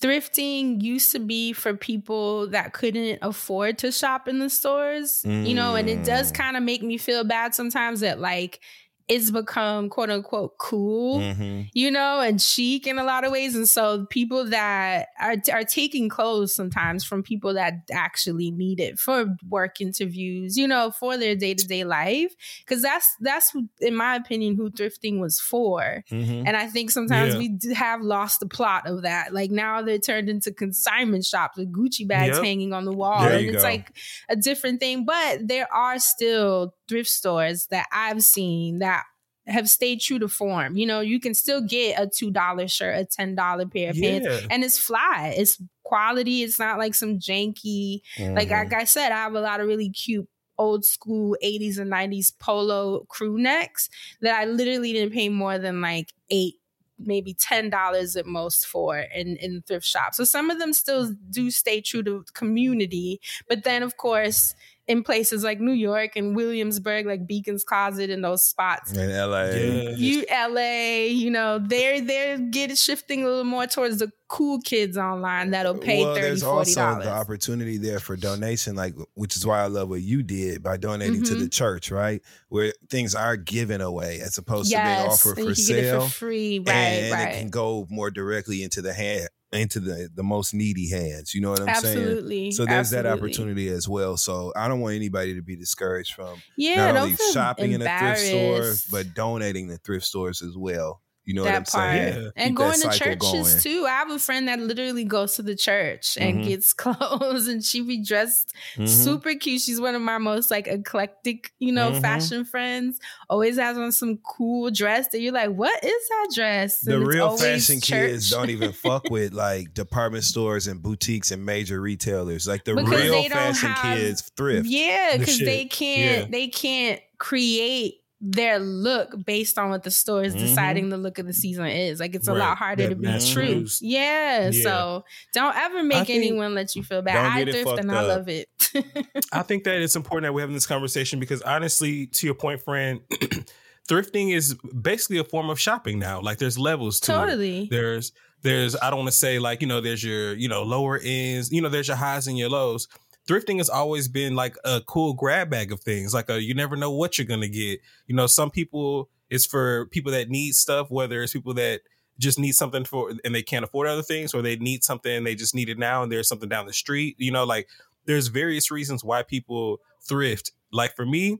thrifting 0.00 0.82
used 0.82 1.12
to 1.12 1.18
be 1.18 1.52
for 1.52 1.74
people 1.74 2.48
that 2.48 2.72
couldn't 2.74 3.18
afford 3.22 3.78
to 3.78 3.90
shop 3.90 4.28
in 4.28 4.38
the 4.38 4.50
stores. 4.50 5.22
You 5.24 5.54
know, 5.54 5.74
and 5.74 5.88
it 5.88 6.04
does 6.04 6.30
Mm. 6.32 6.34
kind 6.34 6.56
of 6.56 6.62
make 6.62 6.82
me 6.82 6.98
feel 6.98 7.24
bad 7.24 7.54
sometimes 7.54 8.00
that 8.00 8.20
like 8.20 8.60
it's 9.08 9.30
become 9.30 9.88
quote 9.88 10.10
unquote 10.10 10.58
cool. 10.58 11.20
Mhm. 11.20 11.68
you 11.72 11.90
know, 11.90 12.20
and 12.20 12.40
chic 12.42 12.86
in 12.86 12.98
a 12.98 13.04
lot 13.04 13.24
of 13.24 13.30
ways. 13.30 13.54
And 13.54 13.68
so 13.68 14.04
people 14.06 14.46
that 14.46 15.08
are 15.20 15.36
are 15.52 15.64
taking 15.64 16.08
clothes 16.08 16.54
sometimes 16.54 17.04
from 17.04 17.22
people 17.22 17.54
that 17.54 17.74
actually 17.92 18.50
need 18.50 18.80
it 18.80 18.98
for 18.98 19.26
work 19.48 19.80
interviews, 19.80 20.56
you 20.56 20.66
know, 20.66 20.90
for 20.90 21.16
their 21.16 21.36
day 21.36 21.54
to 21.54 21.66
day 21.68 21.84
life, 21.84 22.34
because 22.64 22.82
that's 22.82 23.14
that's 23.20 23.52
in 23.80 23.94
my 23.94 24.16
opinion 24.16 24.56
who 24.56 24.70
thrifting 24.70 25.20
was 25.20 25.38
for. 25.38 26.02
Mhm. 26.10 26.44
And 26.46 26.56
I 26.56 26.66
think 26.66 26.90
sometimes 26.90 27.34
Yeah. 27.34 27.38
we 27.38 27.74
have 27.74 28.00
lost 28.02 28.40
the 28.40 28.46
plot 28.46 28.86
of 28.88 29.02
that. 29.02 29.32
Like 29.32 29.50
now 29.52 29.82
they're 29.82 29.98
turned 29.98 30.28
into 30.28 30.50
consignment 30.52 31.24
shops 31.24 31.56
with 31.58 31.72
Gucci 31.72 32.06
bags 32.08 32.36
Yep. 32.36 32.44
hanging 32.44 32.72
on 32.72 32.84
the 32.84 32.92
wall, 32.92 33.22
There 33.22 33.38
and 33.38 33.46
it's 33.46 33.58
go. 33.62 33.68
like 33.68 33.92
a 34.28 34.34
different 34.36 34.80
thing. 34.80 35.04
But 35.04 35.46
there 35.46 35.72
are 35.72 35.98
still 36.00 36.74
thrift 36.88 37.08
stores 37.10 37.66
that 37.70 37.86
I've 37.92 38.22
seen 38.22 38.78
that 38.78 39.04
have 39.46 39.68
stayed 39.68 40.00
true 40.00 40.18
to 40.18 40.28
form. 40.28 40.76
You 40.76 40.86
know, 40.86 41.00
you 41.00 41.20
can 41.20 41.32
still 41.34 41.60
get 41.60 42.00
a 42.00 42.08
two 42.08 42.30
dollar 42.30 42.66
shirt, 42.68 42.98
a 42.98 43.04
ten 43.04 43.34
dollar 43.34 43.66
pair 43.66 43.90
of 43.90 44.00
pants, 44.00 44.26
and 44.50 44.64
it's 44.64 44.78
fly. 44.78 45.34
It's 45.36 45.60
quality. 45.84 46.42
It's 46.42 46.58
not 46.58 46.78
like 46.78 46.94
some 46.94 47.18
janky. 47.18 48.00
Like 48.34 48.48
Mhm. 48.48 48.50
like 48.50 48.72
I 48.72 48.84
said, 48.84 49.12
I 49.12 49.16
have 49.16 49.34
a 49.34 49.40
lot 49.40 49.60
of 49.60 49.66
really 49.68 49.90
cute 49.90 50.28
old 50.58 50.84
school 50.84 51.36
80s 51.42 51.78
and 51.78 51.90
90s 51.90 52.30
polo 52.30 53.04
crew 53.10 53.38
necks 53.38 53.88
that 54.22 54.40
I 54.40 54.46
literally 54.46 54.92
didn't 54.92 55.12
pay 55.12 55.28
more 55.28 55.58
than 55.58 55.80
like 55.82 56.12
eight 56.30 56.54
maybe 56.98 57.34
ten 57.34 57.68
dollars 57.68 58.16
at 58.16 58.24
most 58.26 58.66
for 58.66 58.98
in 58.98 59.36
in 59.36 59.62
thrift 59.66 59.84
shops. 59.86 60.16
So 60.16 60.24
some 60.24 60.50
of 60.50 60.58
them 60.58 60.72
still 60.72 61.12
do 61.30 61.50
stay 61.50 61.82
true 61.82 62.02
to 62.04 62.24
community, 62.32 63.20
but 63.48 63.64
then 63.64 63.82
of 63.82 63.98
course 63.98 64.54
in 64.88 65.02
places 65.02 65.42
like 65.42 65.58
New 65.60 65.72
York 65.72 66.12
and 66.16 66.36
Williamsburg, 66.36 67.06
like 67.06 67.26
Beacon's 67.26 67.64
Closet 67.64 68.08
and 68.10 68.22
those 68.24 68.44
spots, 68.44 68.92
in 68.92 69.10
LA. 69.10 69.44
Yeah. 69.46 69.90
you 69.96 70.24
LA, 70.30 71.06
you 71.06 71.30
know, 71.30 71.58
they're 71.58 72.00
they're 72.00 72.38
getting 72.38 72.76
shifting 72.76 73.22
a 73.24 73.26
little 73.26 73.44
more 73.44 73.66
towards 73.66 73.98
the 73.98 74.10
cool 74.28 74.60
kids 74.60 74.96
online 74.96 75.50
that'll 75.52 75.78
pay 75.78 76.02
well, 76.04 76.14
30 76.14 76.20
there's 76.26 76.42
40 76.42 76.56
also 76.58 76.80
dollars. 76.80 77.04
the 77.04 77.10
opportunity 77.12 77.78
there 77.78 78.00
for 78.00 78.16
donation, 78.16 78.74
like 78.74 78.94
which 79.14 79.36
is 79.36 79.46
why 79.46 79.60
I 79.62 79.66
love 79.66 79.88
what 79.88 80.02
you 80.02 80.22
did 80.24 80.62
by 80.64 80.76
donating 80.76 81.22
to 81.24 81.34
Mhm. 81.34 81.40
the 81.40 81.48
church, 81.48 81.90
right? 81.92 82.20
Where 82.48 82.72
things 82.90 83.14
are 83.14 83.36
given 83.36 83.80
away 83.80 84.20
as 84.20 84.36
opposed 84.38 84.70
to 84.72 84.76
being 84.76 84.86
offered 85.08 85.34
for 85.36 85.40
you 85.42 85.54
can 85.54 85.64
get 85.66 85.76
it 85.78 85.88
sale, 85.90 86.00
for 86.02 86.08
free, 86.10 86.58
right? 86.58 86.74
and 86.74 87.12
right. 87.12 87.34
it 87.34 87.38
can 87.38 87.50
go 87.50 87.86
more 87.88 88.10
directly 88.10 88.62
into 88.64 88.82
the 88.82 88.92
hand, 88.92 89.28
into 89.52 89.80
the 89.80 90.08
the 90.14 90.22
most 90.22 90.54
needy 90.54 90.90
hands. 90.90 91.34
You 91.34 91.40
know 91.40 91.50
what 91.50 91.60
I'm 91.60 91.74
saying? 91.76 91.98
Absolutely. 91.98 92.50
So 92.50 92.64
there's 92.64 92.90
that 92.90 93.06
opportunity 93.06 93.68
as 93.68 93.88
well. 93.88 94.16
So 94.16 94.52
I 94.56 94.68
don't 94.68 94.80
want 94.80 94.96
anybody 94.96 95.34
to 95.34 95.42
be 95.42 95.56
discouraged 95.56 96.14
from 96.14 96.42
Yeah, 96.56 96.92
not 96.92 96.96
only 97.02 97.16
shopping 97.32 97.72
in 97.72 97.82
a 97.82 97.98
thrift 97.98 98.20
store, 98.20 98.74
but 98.90 99.14
donating 99.14 99.68
to 99.68 99.78
thrift 99.78 100.06
stores 100.06 100.42
as 100.42 100.56
well. 100.56 101.00
You 101.26 101.34
know 101.34 101.42
what 101.42 101.48
I'm 101.54 101.62
that 101.64 101.68
part. 101.72 101.92
saying? 101.92 102.22
Yeah. 102.22 102.28
And 102.36 102.50
Keep 102.50 102.56
going 102.56 102.80
to 102.80 102.90
churches 102.98 103.20
going. 103.52 103.60
too. 103.60 103.84
I 103.86 103.90
have 103.90 104.10
a 104.12 104.18
friend 104.18 104.46
that 104.46 104.60
literally 104.60 105.02
goes 105.04 105.34
to 105.36 105.42
the 105.42 105.56
church 105.56 106.16
and 106.20 106.38
Mhm. 106.38 106.46
gets 106.48 106.72
clothes 106.72 107.48
and 107.48 107.64
she 107.64 107.80
be 107.82 108.02
dressed 108.02 108.54
Mhm. 108.76 108.88
super 108.88 109.34
cute. 109.34 109.60
She's 109.60 109.80
one 109.80 109.94
of 109.96 110.02
my 110.02 110.18
most 110.18 110.50
like 110.52 110.68
eclectic, 110.68 111.50
you 111.58 111.72
know, 111.72 111.90
Mhm. 111.90 112.00
fashion 112.00 112.44
friends. 112.44 113.00
Always 113.28 113.56
has 113.58 113.76
on 113.76 113.90
some 113.90 114.18
cool 114.18 114.70
dress 114.70 115.08
that 115.08 115.20
you're 115.20 115.32
like, 115.32 115.50
what 115.50 115.82
is 115.84 116.08
that 116.08 116.28
dress? 116.34 116.78
The 116.80 116.94
And 116.94 117.02
it's 117.02 117.14
real 117.14 117.26
always 117.26 117.42
fashion 117.42 117.80
kids 117.80 118.30
don't 118.30 118.50
even 118.50 118.72
fuck 118.72 119.04
with 119.10 119.32
like 119.32 119.74
department 119.74 120.22
stores 120.24 120.68
and 120.68 120.80
boutiques 120.80 121.32
and 121.32 121.44
major 121.44 121.80
retailers. 121.80 122.46
Like 122.46 122.64
the 122.64 122.76
Because 122.76 123.02
real 123.02 123.28
fashion 123.28 123.68
have- 123.70 123.98
kids 123.98 124.22
thrift. 124.36 124.66
Yeah, 124.68 125.16
because 125.16 125.36
shit. 125.38 125.44
they 125.46 125.64
can't 125.64 126.22
Yeah. 126.22 126.26
they 126.30 126.46
can't 126.48 127.00
create 127.18 127.94
their 128.28 128.58
look 128.58 129.14
based 129.24 129.56
on 129.58 129.70
what 129.70 129.84
the 129.84 129.90
store 129.90 130.24
is 130.24 130.34
Mhm. 130.34 130.38
deciding 130.40 130.88
the 130.88 130.96
look 130.96 131.18
of 131.18 131.26
the 131.26 131.32
season 131.32 131.66
is. 131.66 132.00
Like 132.00 132.14
it's 132.14 132.26
a 132.26 132.34
lot 132.34 132.58
harder 132.58 132.84
That 132.84 132.88
to 132.90 132.96
be 132.96 133.06
mass 133.06 133.30
true. 133.30 133.66
Yeah, 133.80 134.50
Yeah. 134.50 134.62
So 134.62 135.04
don't 135.32 135.54
ever 135.56 135.82
make 135.84 136.08
think- 136.08 136.18
anyone 136.24 136.54
let 136.54 136.74
you 136.74 136.82
feel 136.82 137.02
bad. 137.02 137.16
I 137.16 137.42
thrift 137.44 137.58
and 137.58 137.88
fucked 137.88 137.90
I 137.90 138.00
love 138.02 138.28
it. 138.28 138.48
I 139.32 139.42
think 139.42 139.64
that 139.64 139.80
it's 139.80 139.94
important 139.96 140.24
that 140.24 140.34
we're 140.34 140.40
having 140.40 140.54
this 140.54 140.66
conversation 140.66 141.20
because 141.20 141.40
honestly, 141.42 142.06
to 142.08 142.26
your 142.26 142.34
point, 142.34 142.62
friend, 142.62 143.00
thrifting 143.88 144.34
is 144.34 144.54
basically 144.82 145.18
a 145.18 145.24
form 145.24 145.48
of 145.50 145.60
shopping 145.60 145.98
now. 145.98 146.20
Like 146.20 146.38
there's 146.38 146.58
levels 146.58 147.00
to 147.00 147.12
it. 147.12 147.16
totally. 147.16 147.68
There's 147.70 148.12
there's 148.42 148.76
I 148.76 148.90
don't 148.90 148.98
want 149.00 149.10
to 149.10 149.16
say 149.16 149.38
like, 149.38 149.60
you 149.60 149.66
know, 149.66 149.80
there's 149.80 150.02
your, 150.04 150.34
you 150.34 150.48
know, 150.48 150.62
lower 150.62 151.00
ends, 151.02 151.50
you 151.52 151.60
know, 151.62 151.68
there's 151.68 151.88
your 151.88 151.96
highs 151.96 152.26
and 152.26 152.36
your 152.38 152.48
lows. 152.50 152.88
Thrifting 153.26 153.58
has 153.58 153.68
always 153.68 154.06
been 154.08 154.36
like 154.36 154.56
a 154.64 154.80
cool 154.86 155.14
grab 155.14 155.50
bag 155.50 155.72
of 155.72 155.80
things. 155.80 156.14
Like 156.14 156.30
a, 156.30 156.40
you 156.40 156.54
never 156.54 156.76
know 156.76 156.92
what 156.92 157.18
you're 157.18 157.26
gonna 157.26 157.48
get. 157.48 157.80
You 158.06 158.14
know, 158.14 158.26
some 158.26 158.50
people 158.50 159.10
it's 159.30 159.46
for 159.46 159.86
people 159.86 160.12
that 160.12 160.28
need 160.28 160.54
stuff, 160.54 160.90
whether 160.90 161.22
it's 161.22 161.32
people 161.32 161.54
that 161.54 161.80
just 162.18 162.38
need 162.38 162.52
something 162.52 162.84
for 162.84 163.12
and 163.24 163.34
they 163.34 163.42
can't 163.42 163.64
afford 163.64 163.88
other 163.88 164.02
things, 164.02 164.32
or 164.32 164.42
they 164.42 164.56
need 164.56 164.84
something 164.84 165.12
and 165.12 165.26
they 165.26 165.34
just 165.34 165.54
need 165.54 165.68
it 165.68 165.78
now 165.78 166.02
and 166.02 166.10
there's 166.10 166.28
something 166.28 166.48
down 166.48 166.66
the 166.66 166.72
street. 166.72 167.16
You 167.18 167.32
know, 167.32 167.44
like 167.44 167.68
there's 168.06 168.28
various 168.28 168.70
reasons 168.70 169.04
why 169.04 169.22
people 169.22 169.80
thrift. 170.06 170.52
Like 170.72 170.94
for 170.96 171.04
me, 171.04 171.38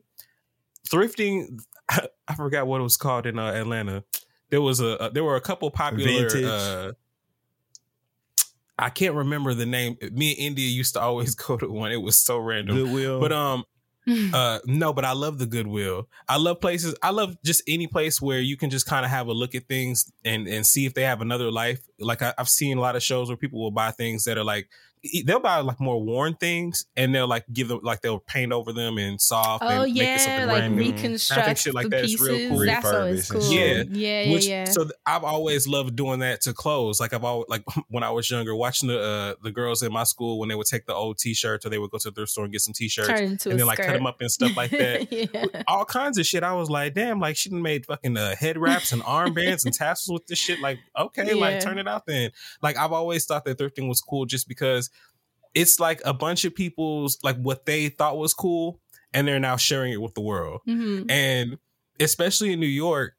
thrifting, 0.89 1.61
I 1.89 2.34
forgot 2.37 2.66
what 2.66 2.80
it 2.80 2.84
was 2.84 2.97
called 2.97 3.26
in 3.26 3.39
uh, 3.39 3.53
Atlanta. 3.53 4.05
There 4.51 4.61
was 4.61 4.80
a, 4.80 4.97
a 4.97 5.11
there 5.11 5.24
were 5.24 5.37
a 5.37 5.41
couple 5.41 5.70
popular. 5.70 6.28
Uh, 6.47 6.93
Vintage. 8.79 8.87
I 8.87 8.91
can't 8.91 9.14
remember 9.14 9.55
the 9.55 9.66
name. 9.66 9.97
Me 10.12 10.33
and 10.33 10.39
India 10.39 10.68
used 10.68 10.95
to 10.95 11.01
always 11.01 11.35
go 11.35 11.57
to 11.57 11.68
one. 11.68 11.93
It 11.93 12.03
was 12.03 12.18
so 12.18 12.39
random. 12.39 12.77
Goodwill. 12.77 13.20
But 13.20 13.33
um, 13.33 13.64
uh, 14.35 14.61
no, 14.66 14.93
but 14.93 15.05
I 15.05 15.12
love 15.12 15.39
the 15.39 15.47
Goodwill. 15.47 16.09
I 16.29 16.37
love 16.37 16.61
places. 16.61 16.95
I 17.03 17.11
love 17.11 17.37
just 17.45 17.62
any 17.66 17.87
place 17.87 18.20
where 18.20 18.41
you 18.41 18.57
can 18.57 18.70
just 18.70 18.87
kind 18.87 19.05
of 19.05 19.11
have 19.11 19.27
a 19.27 19.33
look 19.33 19.55
at 19.55 19.66
things 19.66 20.11
and 20.24 20.47
and 20.47 20.66
see 20.66 20.87
if 20.87 20.95
they 20.95 21.03
have 21.03 21.20
another 21.20 21.51
life. 21.51 21.87
Like 21.99 22.22
I, 22.22 22.33
I've 22.39 22.49
seen 22.49 22.79
a 22.79 22.81
lot 22.81 22.97
of 22.97 23.03
shows 23.03 23.29
where 23.29 23.37
people 23.37 23.61
will 23.61 23.72
buy 23.72 23.91
things 23.91 24.24
that 24.24 24.39
are 24.39 24.45
like 24.45 24.68
they'll 25.24 25.40
buy 25.40 25.59
like 25.61 25.78
more 25.80 26.03
worn 26.03 26.34
things 26.34 26.84
and 26.97 27.14
they'll 27.14 27.28
like 27.28 27.44
give 27.53 27.68
them 27.68 27.80
like 27.82 28.01
they'll 28.01 28.18
paint 28.18 28.53
over 28.53 28.72
them 28.72 28.99
and 28.99 29.20
soft. 29.20 29.62
Oh 29.62 29.82
and 29.82 29.94
make 29.94 30.03
it 30.03 30.05
yeah, 30.05 30.16
something 30.18 30.47
like 30.49 30.59
brand 30.59 30.76
new. 30.76 30.82
reconstruct 30.82 31.59
shit 31.61 31.74
like 31.74 31.84
the 31.84 31.90
that 31.90 32.05
is 32.05 32.12
pieces. 32.12 32.28
real 32.28 32.49
cool. 32.51 32.59
That's 32.66 32.86
always 32.86 33.30
cool. 33.30 33.53
Yeah. 33.53 33.84
yeah, 33.90 34.22
yeah, 34.22 34.32
Which, 34.32 34.47
yeah. 34.47 34.64
So 34.64 34.82
th- 34.84 34.94
I've 35.07 35.22
always 35.24 35.68
loved 35.68 35.94
doing 35.97 36.20
that 36.20 36.40
to 36.42 36.53
clothes. 36.53 36.99
Like 37.01 37.12
I've 37.12 37.24
always 37.24 37.47
like 37.49 37.62
when 37.88 38.03
I 38.03 38.11
was 38.11 38.30
younger, 38.30 38.55
watching 38.55 38.88
the 38.88 39.01
uh, 39.01 39.34
the 39.42 39.53
girls 39.53 39.82
in 39.82 39.92
my 39.92 40.05
school 40.05 40.38
when 40.38 40.49
they 40.49 40.55
would 40.55 40.66
take 40.66 40.86
the 40.86 40.94
old 40.94 41.18
t-shirts 41.18 41.64
or 41.64 41.68
they 41.68 41.78
would 41.78 41.90
go 41.90 41.99
to 41.99 42.11
the 42.11 42.14
thrift 42.14 42.32
store 42.32 42.44
and 42.44 42.53
get 42.53 42.62
some 42.62 42.74
t-shirts 42.74 43.09
Turn 43.09 43.18
it 43.18 43.22
into 43.24 43.51
and 43.51 43.55
a 43.55 43.59
then 43.59 43.66
like 43.66 43.78
cut 43.78 43.92
them 43.92 44.07
up 44.07 44.20
and 44.20 44.30
stuff 44.30 44.57
like 44.57 44.70
that. 44.72 45.12
yeah. 45.12 45.62
All 45.68 45.84
kinds 45.84 46.18
of 46.18 46.26
shit. 46.26 46.42
I 46.42 46.55
was 46.55 46.68
like, 46.68 46.94
damn, 46.94 47.20
like 47.20 47.36
she 47.36 47.51
done 47.51 47.62
made 47.62 47.86
fucking 47.86 48.16
uh, 48.16 48.34
head 48.36 48.59
wraps 48.59 48.92
and 48.92 49.03
armbands 49.03 49.64
and 49.64 49.72
tassels 49.74 50.12
with 50.12 50.26
this 50.26 50.38
shit. 50.38 50.61
Like, 50.61 50.78
okay, 50.99 51.28
Yeah. 51.28 51.34
like 51.40 51.61
turn 51.61 51.78
it 51.78 51.86
out 51.86 52.07
then. 52.07 52.30
Like 52.62 52.76
I've 52.76 52.92
always 52.92 53.24
thought 53.24 53.44
that 53.44 53.59
thrifting 53.59 53.88
was 53.88 54.01
cool 54.01 54.26
just 54.26 54.49
because 54.49 54.90
it's 55.57 55.80
like 55.80 56.00
a 56.04 56.14
bunch 56.14 56.44
of 56.44 56.54
people's 56.54 57.18
like 57.24 57.36
what 57.38 57.66
they 57.66 57.88
thought 57.88 58.16
was 58.18 58.32
cool 58.34 58.80
and 59.12 59.26
they're 59.26 59.40
now 59.40 59.57
sharing 59.57 59.92
it 59.92 60.00
with 60.02 60.14
the 60.14 60.20
world. 60.20 60.61
Mhm. 60.68 61.11
And 61.11 61.59
especially 61.98 62.52
in 62.52 62.61
New 62.61 62.66
York, 62.66 63.14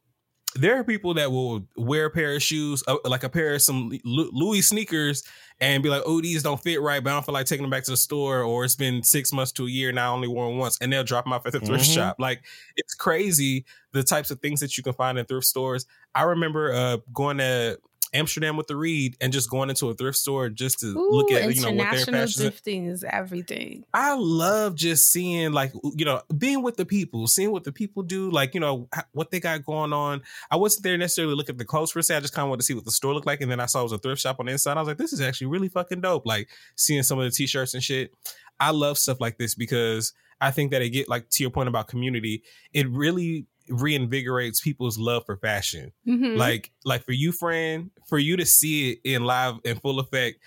there 0.55 0.79
are 0.79 0.83
people 0.83 1.13
that 1.15 1.31
will 1.31 1.67
wear 1.75 2.05
a 2.05 2.09
pair 2.09 2.35
of 2.35 2.41
shoes, 2.43 2.83
uh, 2.87 2.97
like 3.05 3.23
a 3.23 3.29
pair 3.29 3.55
of 3.55 3.61
some 3.61 3.91
Louis 4.05 4.61
sneakers, 4.61 5.23
and 5.59 5.83
be 5.83 5.89
like, 5.89 6.03
"Oh, 6.05 6.21
these 6.21 6.41
don't 6.43 6.61
fit 6.63 6.81
right," 6.81 7.03
but 7.03 7.09
I 7.11 7.13
don't 7.13 7.25
feel 7.25 7.33
like 7.33 7.45
taking 7.47 7.63
them 7.63 7.69
back 7.71 7.83
to 7.85 7.91
the 7.91 7.97
store, 7.97 8.41
or 8.43 8.63
it's 8.63 8.75
been 8.75 9.03
six 9.03 9.33
months 9.33 9.51
to 9.53 9.65
a 9.67 9.69
year 9.69 9.89
and 9.89 9.99
I 9.99 10.07
only 10.07 10.27
wore 10.27 10.47
them 10.47 10.57
once, 10.59 10.77
and 10.79 10.91
they'll 10.93 11.03
drop 11.03 11.25
them 11.25 11.33
off 11.33 11.45
at 11.45 11.53
the 11.53 11.59
thrift 11.59 11.85
Mhm. 11.85 11.93
shop. 11.95 12.15
Like 12.19 12.45
it's 12.75 12.93
crazy 12.95 13.65
the 13.93 14.03
types 14.03 14.31
of 14.31 14.39
things 14.39 14.59
that 14.61 14.77
you 14.77 14.83
can 14.83 14.93
find 14.93 15.17
in 15.19 15.25
thrift 15.25 15.47
stores. 15.47 15.85
I 16.15 16.23
remember 16.23 16.73
uh, 16.73 16.97
going 17.13 17.37
to 17.39 17.79
Amsterdam 18.13 18.57
with 18.57 18.67
the 18.67 18.75
Reed 18.75 19.17
and 19.19 19.33
just 19.33 19.49
going 19.49 19.69
into 19.69 19.89
a 19.89 19.93
thrift 19.93 20.17
store 20.17 20.49
just 20.49 20.79
to 20.79 20.87
Ooh, 20.87 21.11
look 21.11 21.31
at 21.31 21.53
you 21.55 21.61
know 21.61 21.71
what 21.71 21.91
their 21.91 22.01
international 22.01 22.51
fashion. 22.51 22.51
thrifting 22.51 22.89
is 22.89 23.03
everything. 23.03 23.83
I 23.93 24.15
love 24.15 24.75
just 24.75 25.11
seeing 25.11 25.51
like 25.51 25.73
you 25.95 26.05
know 26.05 26.21
being 26.37 26.63
with 26.63 26.77
the 26.77 26.85
people, 26.85 27.27
seeing 27.27 27.51
what 27.51 27.63
the 27.63 27.71
people 27.71 28.03
do, 28.03 28.31
like 28.31 28.53
you 28.53 28.59
know 28.59 28.87
what 29.11 29.31
they 29.31 29.39
got 29.39 29.65
going 29.65 29.93
on. 29.93 30.21
I 30.49 30.55
wasn't 30.55 30.83
there 30.83 30.97
necessarily 30.97 31.35
look 31.35 31.49
at 31.49 31.57
the 31.57 31.65
clothes 31.65 31.91
per 31.91 32.01
se. 32.01 32.15
I 32.15 32.19
just 32.19 32.33
kind 32.33 32.45
of 32.45 32.49
wanted 32.49 32.61
to 32.61 32.65
see 32.65 32.73
what 32.73 32.85
the 32.85 32.91
store 32.91 33.13
looked 33.13 33.27
like, 33.27 33.41
and 33.41 33.51
then 33.51 33.59
I 33.59 33.65
saw 33.65 33.81
it 33.81 33.83
was 33.83 33.91
a 33.91 33.97
thrift 33.97 34.21
shop 34.21 34.37
on 34.39 34.45
the 34.45 34.53
inside. 34.53 34.77
I 34.77 34.81
was 34.81 34.87
like, 34.87 34.97
this 34.97 35.13
is 35.13 35.21
actually 35.21 35.47
really 35.47 35.69
fucking 35.69 36.01
dope. 36.01 36.25
Like 36.25 36.49
seeing 36.75 37.03
some 37.03 37.19
of 37.19 37.25
the 37.25 37.31
t-shirts 37.31 37.73
and 37.73 37.83
shit. 37.83 38.11
I 38.59 38.71
love 38.71 38.97
stuff 38.97 39.21
like 39.21 39.37
this 39.37 39.53
because 39.53 40.13
I 40.41 40.51
think 40.51 40.71
that 40.71 40.81
it 40.81 40.89
get 40.89 41.09
like 41.09 41.29
to 41.29 41.43
your 41.43 41.51
point 41.51 41.69
about 41.69 41.87
community. 41.87 42.43
It 42.73 42.89
really 42.89 43.45
reinvigorates 43.69 44.61
people's 44.61 44.97
love 44.97 45.25
for 45.25 45.37
fashion 45.37 45.91
Mhm. 46.07 46.37
like 46.37 46.71
like 46.85 47.03
for 47.03 47.11
you 47.13 47.31
friend 47.31 47.91
for 48.07 48.17
you 48.19 48.37
to 48.37 48.45
see 48.45 48.91
it 48.91 48.99
in 49.03 49.23
live 49.25 49.55
in 49.63 49.77
full 49.79 49.99
effect 49.99 50.39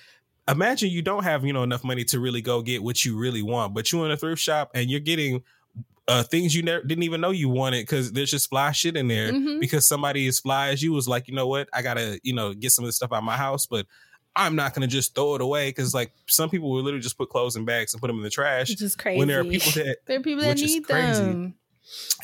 imagine 0.49 0.91
you 0.91 1.03
don't 1.03 1.25
have 1.25 1.45
you 1.45 1.53
know 1.53 1.63
enough 1.63 1.85
money 1.85 2.05
to 2.05 2.19
really 2.21 2.41
go 2.43 2.63
get 2.63 2.83
what 2.83 3.05
you 3.05 3.17
really 3.19 3.43
want 3.43 3.75
but 3.75 3.91
you're 3.93 4.05
in 4.05 4.11
a 4.11 4.17
thrift 4.17 4.41
shop 4.43 4.71
and 4.75 4.91
you're 4.91 5.01
getting 5.01 5.43
uh 6.09 6.23
things 6.25 6.55
you 6.55 6.63
never 6.63 6.83
didn't 6.83 7.05
even 7.05 7.21
know 7.21 7.31
you 7.31 7.49
wanted 7.49 7.83
because 7.83 8.13
there's 8.13 8.31
just 8.31 8.49
fly 8.49 8.73
shit 8.73 8.97
in 8.97 9.07
there 9.09 9.33
Mhm. 9.33 9.61
because 9.61 9.87
somebody 9.87 10.27
as 10.27 10.41
fly 10.41 10.69
as 10.71 10.83
you 10.83 10.93
was 10.93 11.07
like 11.09 11.29
you 11.29 11.35
know 11.35 11.47
what 11.47 11.69
i 11.73 11.83
gotta 11.83 12.19
you 12.23 12.35
know 12.35 12.53
get 12.55 12.71
some 12.73 12.85
of 12.85 12.89
this 12.89 12.97
stuff 12.97 13.13
out 13.13 13.19
of 13.19 13.25
my 13.25 13.37
house 13.37 13.67
but 13.67 13.87
i'm 14.35 14.57
not 14.57 14.75
gonna 14.75 14.87
just 14.87 15.15
throw 15.15 15.35
it 15.35 15.41
away 15.41 15.69
because 15.69 15.93
like 15.95 16.13
some 16.27 16.49
people 16.51 16.71
will 16.71 16.83
literally 16.83 17.03
just 17.03 17.19
put 17.19 17.29
clothes 17.29 17.55
in 17.57 17.65
bags 17.65 17.93
and 17.93 18.01
put 18.01 18.07
them 18.09 18.17
in 18.17 18.23
the 18.23 18.31
trash 18.31 18.71
which 18.71 18.83
is 18.83 18.97
crazy. 18.97 19.19
when 19.19 19.29
there 19.29 19.41
are 19.41 19.45
people 19.45 19.71
that 19.73 19.99
there 20.07 20.19
are 20.19 20.23
people 20.23 20.43
that 20.43 20.57
need 20.57 20.85
crazy. 20.85 21.21
them. 21.23 21.55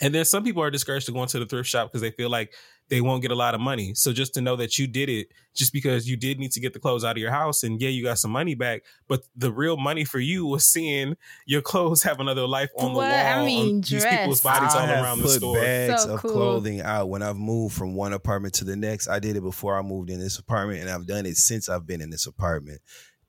And 0.00 0.14
then 0.14 0.24
some 0.24 0.44
people 0.44 0.62
are 0.62 0.70
discouraged 0.70 1.06
to 1.06 1.12
go 1.12 1.22
into 1.22 1.38
the 1.38 1.46
thrift 1.46 1.68
shop 1.68 1.88
because 1.90 2.02
they 2.02 2.10
feel 2.10 2.30
like 2.30 2.52
they 2.88 3.00
won't 3.00 3.20
get 3.20 3.32
a 3.32 3.34
lot 3.34 3.52
of 3.52 3.60
money. 3.60 3.94
So 3.94 4.12
just 4.12 4.34
to 4.34 4.40
know 4.40 4.54
that 4.56 4.78
you 4.78 4.86
did 4.86 5.08
it, 5.08 5.26
just 5.56 5.72
because 5.72 6.08
you 6.08 6.16
did 6.16 6.38
need 6.38 6.52
to 6.52 6.60
get 6.60 6.72
the 6.72 6.78
clothes 6.78 7.02
out 7.04 7.12
of 7.12 7.16
your 7.18 7.32
house, 7.32 7.64
and 7.64 7.80
yeah, 7.82 7.88
you 7.88 8.04
got 8.04 8.18
some 8.18 8.30
money 8.30 8.54
back, 8.54 8.82
but 9.08 9.22
the 9.34 9.50
real 9.52 9.76
money 9.76 10.04
for 10.04 10.20
you 10.20 10.46
was 10.46 10.68
seeing 10.68 11.16
your 11.46 11.62
clothes 11.62 12.02
have 12.04 12.20
another 12.20 12.46
life 12.46 12.70
on 12.78 12.92
What? 12.92 13.06
the 13.08 13.12
wall. 13.12 13.26
I 13.42 13.44
mean, 13.44 13.74
on 13.76 13.80
these 13.80 14.04
people's 14.04 14.40
dress. 14.40 14.58
bodies 14.60 14.74
all 14.74 14.80
I 14.82 14.86
have 14.86 15.04
around 15.04 15.18
the 15.20 15.28
store. 15.28 15.56
bags 15.60 16.02
So 16.04 16.14
of 16.14 16.20
cool. 16.20 16.30
clothing 16.30 16.80
out 16.80 17.08
when 17.08 17.22
I've 17.22 17.36
moved 17.38 17.74
from 17.74 17.96
one 17.96 18.12
apartment 18.12 18.54
to 18.54 18.64
the 18.64 18.76
next. 18.76 19.08
I 19.08 19.18
did 19.18 19.34
it 19.36 19.42
before 19.42 19.76
I 19.76 19.82
moved 19.82 20.10
in 20.10 20.20
this 20.20 20.38
apartment, 20.38 20.80
and 20.82 20.88
I've 20.90 21.06
done 21.08 21.26
it 21.26 21.36
since 21.36 21.68
I've 21.68 21.86
been 21.88 22.00
in 22.00 22.10
this 22.10 22.26
apartment. 22.26 22.80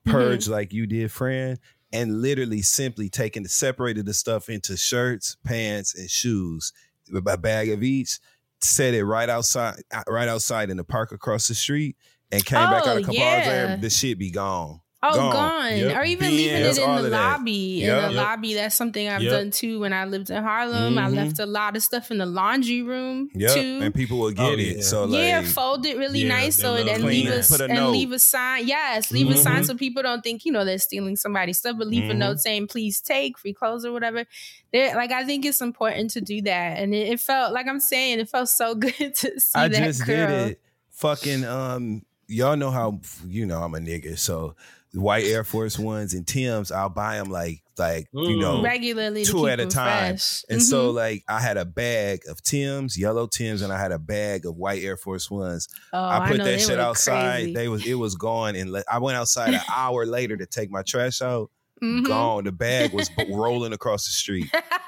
Mm-hmm. 0.06 0.12
Purge 0.12 0.46
like 0.48 0.72
you 0.72 0.86
did, 0.86 1.10
friend, 1.10 1.58
and 1.92 2.20
literally 2.20 2.62
simply 2.62 3.08
taking 3.08 3.42
the 3.42 3.48
separated 3.48 4.06
the 4.06 4.14
stuff 4.14 4.48
into 4.48 4.76
shirts, 4.76 5.36
pants, 5.44 5.94
and 5.94 6.10
shoes, 6.10 6.72
with 7.12 7.26
a 7.28 7.38
bag 7.38 7.70
of 7.70 7.82
each. 7.82 8.18
Set 8.60 8.92
it 8.94 9.04
right 9.04 9.28
outside, 9.28 9.76
uh, 9.94 10.02
right 10.08 10.28
outside 10.28 10.68
in 10.68 10.76
the 10.76 10.84
park 10.84 11.12
across 11.12 11.46
the 11.48 11.54
street, 11.54 11.96
and 12.32 12.44
came 12.44 12.58
back 12.58 12.86
out 12.86 12.96
Oh, 12.96 12.98
a 12.98 13.02
couple 13.02 13.22
hours 13.22 13.46
yeah. 13.46 13.64
later. 13.68 13.76
The 13.80 13.90
shit 13.90 14.18
be 14.18 14.30
gone. 14.30 14.80
Oh, 15.00 15.14
Gone. 15.14 15.32
gone. 15.32 15.76
Yep. 15.78 15.96
Or 15.96 16.02
even 16.02 16.26
Bins, 16.26 16.36
leaving 16.36 16.62
it 16.64 16.78
in 16.78 16.96
the 17.04 17.08
lobby. 17.08 17.52
Yep. 17.52 17.88
In 17.88 18.02
the 18.08 18.14
Yep. 18.16 18.26
lobby. 18.26 18.54
That's 18.54 18.74
something 18.74 19.08
I've 19.08 19.22
Yep. 19.22 19.30
done 19.30 19.50
too 19.52 19.78
when 19.78 19.92
I 19.92 20.06
lived 20.06 20.28
in 20.28 20.42
Harlem. 20.42 20.98
I 20.98 21.02
Mhm. 21.08 21.14
left 21.14 21.38
a 21.38 21.46
lot 21.46 21.76
of 21.76 21.84
stuff 21.84 22.10
in 22.10 22.18
the 22.18 22.26
laundry 22.26 22.82
room 22.82 23.30
Yep, 23.32 23.54
too. 23.54 23.78
and 23.80 23.94
people 23.94 24.18
will 24.18 24.32
get 24.32 24.44
Oh, 24.44 24.52
it. 24.54 24.76
yeah. 24.78 24.82
So 24.82 25.04
like, 25.04 25.20
yeah, 25.20 25.42
fold 25.42 25.86
it 25.86 25.98
really 25.98 26.22
Yeah, 26.22 26.28
nice 26.40 26.56
so 26.56 26.72
love 26.74 26.88
and 26.88 27.04
leave 27.04 27.28
it. 27.28 27.32
us 27.32 27.60
a 27.60 27.64
and 27.66 27.74
note. 27.74 27.92
leave 27.92 28.10
a 28.10 28.18
sign. 28.18 28.66
Yes, 28.66 29.12
leave 29.12 29.30
a 29.30 29.36
sign 29.36 29.62
so 29.62 29.76
people 29.76 30.02
don't 30.02 30.22
think 30.24 30.44
you 30.44 30.50
know 30.50 30.64
they're 30.64 30.78
stealing 30.78 31.14
somebody's 31.14 31.58
stuff, 31.58 31.76
but 31.78 31.86
leave 31.86 32.10
a 32.10 32.12
Mhm. 32.14 32.18
note 32.18 32.40
saying 32.40 32.66
please 32.66 33.00
take 33.00 33.38
free 33.38 33.52
clothes 33.54 33.84
or 33.84 33.92
whatever. 33.92 34.24
There, 34.72 34.96
like 34.96 35.12
I 35.12 35.24
think 35.24 35.44
it's 35.44 35.60
important 35.60 36.10
to 36.10 36.20
do 36.20 36.42
that, 36.42 36.78
and 36.80 36.92
it, 36.92 37.06
it 37.08 37.20
felt 37.20 37.52
like 37.52 37.68
I'm 37.68 37.78
saying 37.78 38.18
it 38.18 38.28
felt 38.28 38.48
so 38.48 38.74
good 38.74 39.14
to 39.14 39.40
see 39.40 39.54
I 39.54 39.68
that 39.68 39.84
just 39.84 40.04
girl. 40.04 40.26
did 40.26 40.50
it. 40.50 40.60
Fucking 40.90 41.44
um, 41.44 42.02
y'all 42.26 42.56
know 42.56 42.72
how 42.72 43.00
you 43.28 43.46
know 43.46 43.62
I'm 43.62 43.74
a 43.76 43.78
nigga. 43.78 44.18
So 44.18 44.56
white 45.00 45.24
Air 45.26 45.44
Force 45.44 45.78
Ones 45.78 46.14
and 46.14 46.26
Tims, 46.26 46.70
I'll 46.72 46.88
buy 46.88 47.16
them 47.16 47.30
like 47.30 47.62
like 47.78 48.08
you 48.12 48.36
Mm. 48.36 48.40
know 48.40 48.62
regularly 48.62 49.24
to 49.24 49.30
two 49.30 49.38
keep 49.42 49.48
at 49.50 49.60
a 49.60 49.66
time. 49.66 50.14
fresh. 50.14 50.42
And 50.50 50.60
Mhm. 50.60 50.64
so 50.64 50.90
like 50.90 51.22
I 51.28 51.40
had 51.40 51.56
a 51.56 51.64
bag 51.64 52.22
of 52.28 52.42
Tims, 52.42 52.98
yellow 52.98 53.26
Tims, 53.28 53.62
and 53.62 53.72
I 53.72 53.78
had 53.78 53.92
a 53.92 53.98
bag 54.00 54.46
of 54.46 54.56
white 54.56 54.82
Air 54.82 54.96
Force 54.96 55.30
Ones. 55.30 55.68
oh, 55.92 56.04
I 56.04 56.28
put 56.28 56.38
know, 56.38 56.44
that 56.44 56.60
shit 56.60 56.80
outside. 56.80 57.34
crazy. 57.34 57.54
They 57.54 57.68
was 57.68 57.86
it 57.86 57.94
was 57.94 58.16
gone, 58.16 58.56
and 58.56 58.72
le- 58.72 58.84
I 58.90 58.98
went 58.98 59.16
outside 59.16 59.54
an 59.54 59.60
hour 59.74 60.06
later 60.06 60.36
to 60.36 60.46
take 60.46 60.70
my 60.70 60.82
trash 60.82 61.22
out. 61.22 61.50
Mhm. 61.82 62.04
Gone. 62.04 62.42
The 62.44 62.50
bag 62.52 62.92
was 62.92 63.08
rolling 63.30 63.72
across 63.72 64.06
the 64.06 64.12
street. 64.12 64.50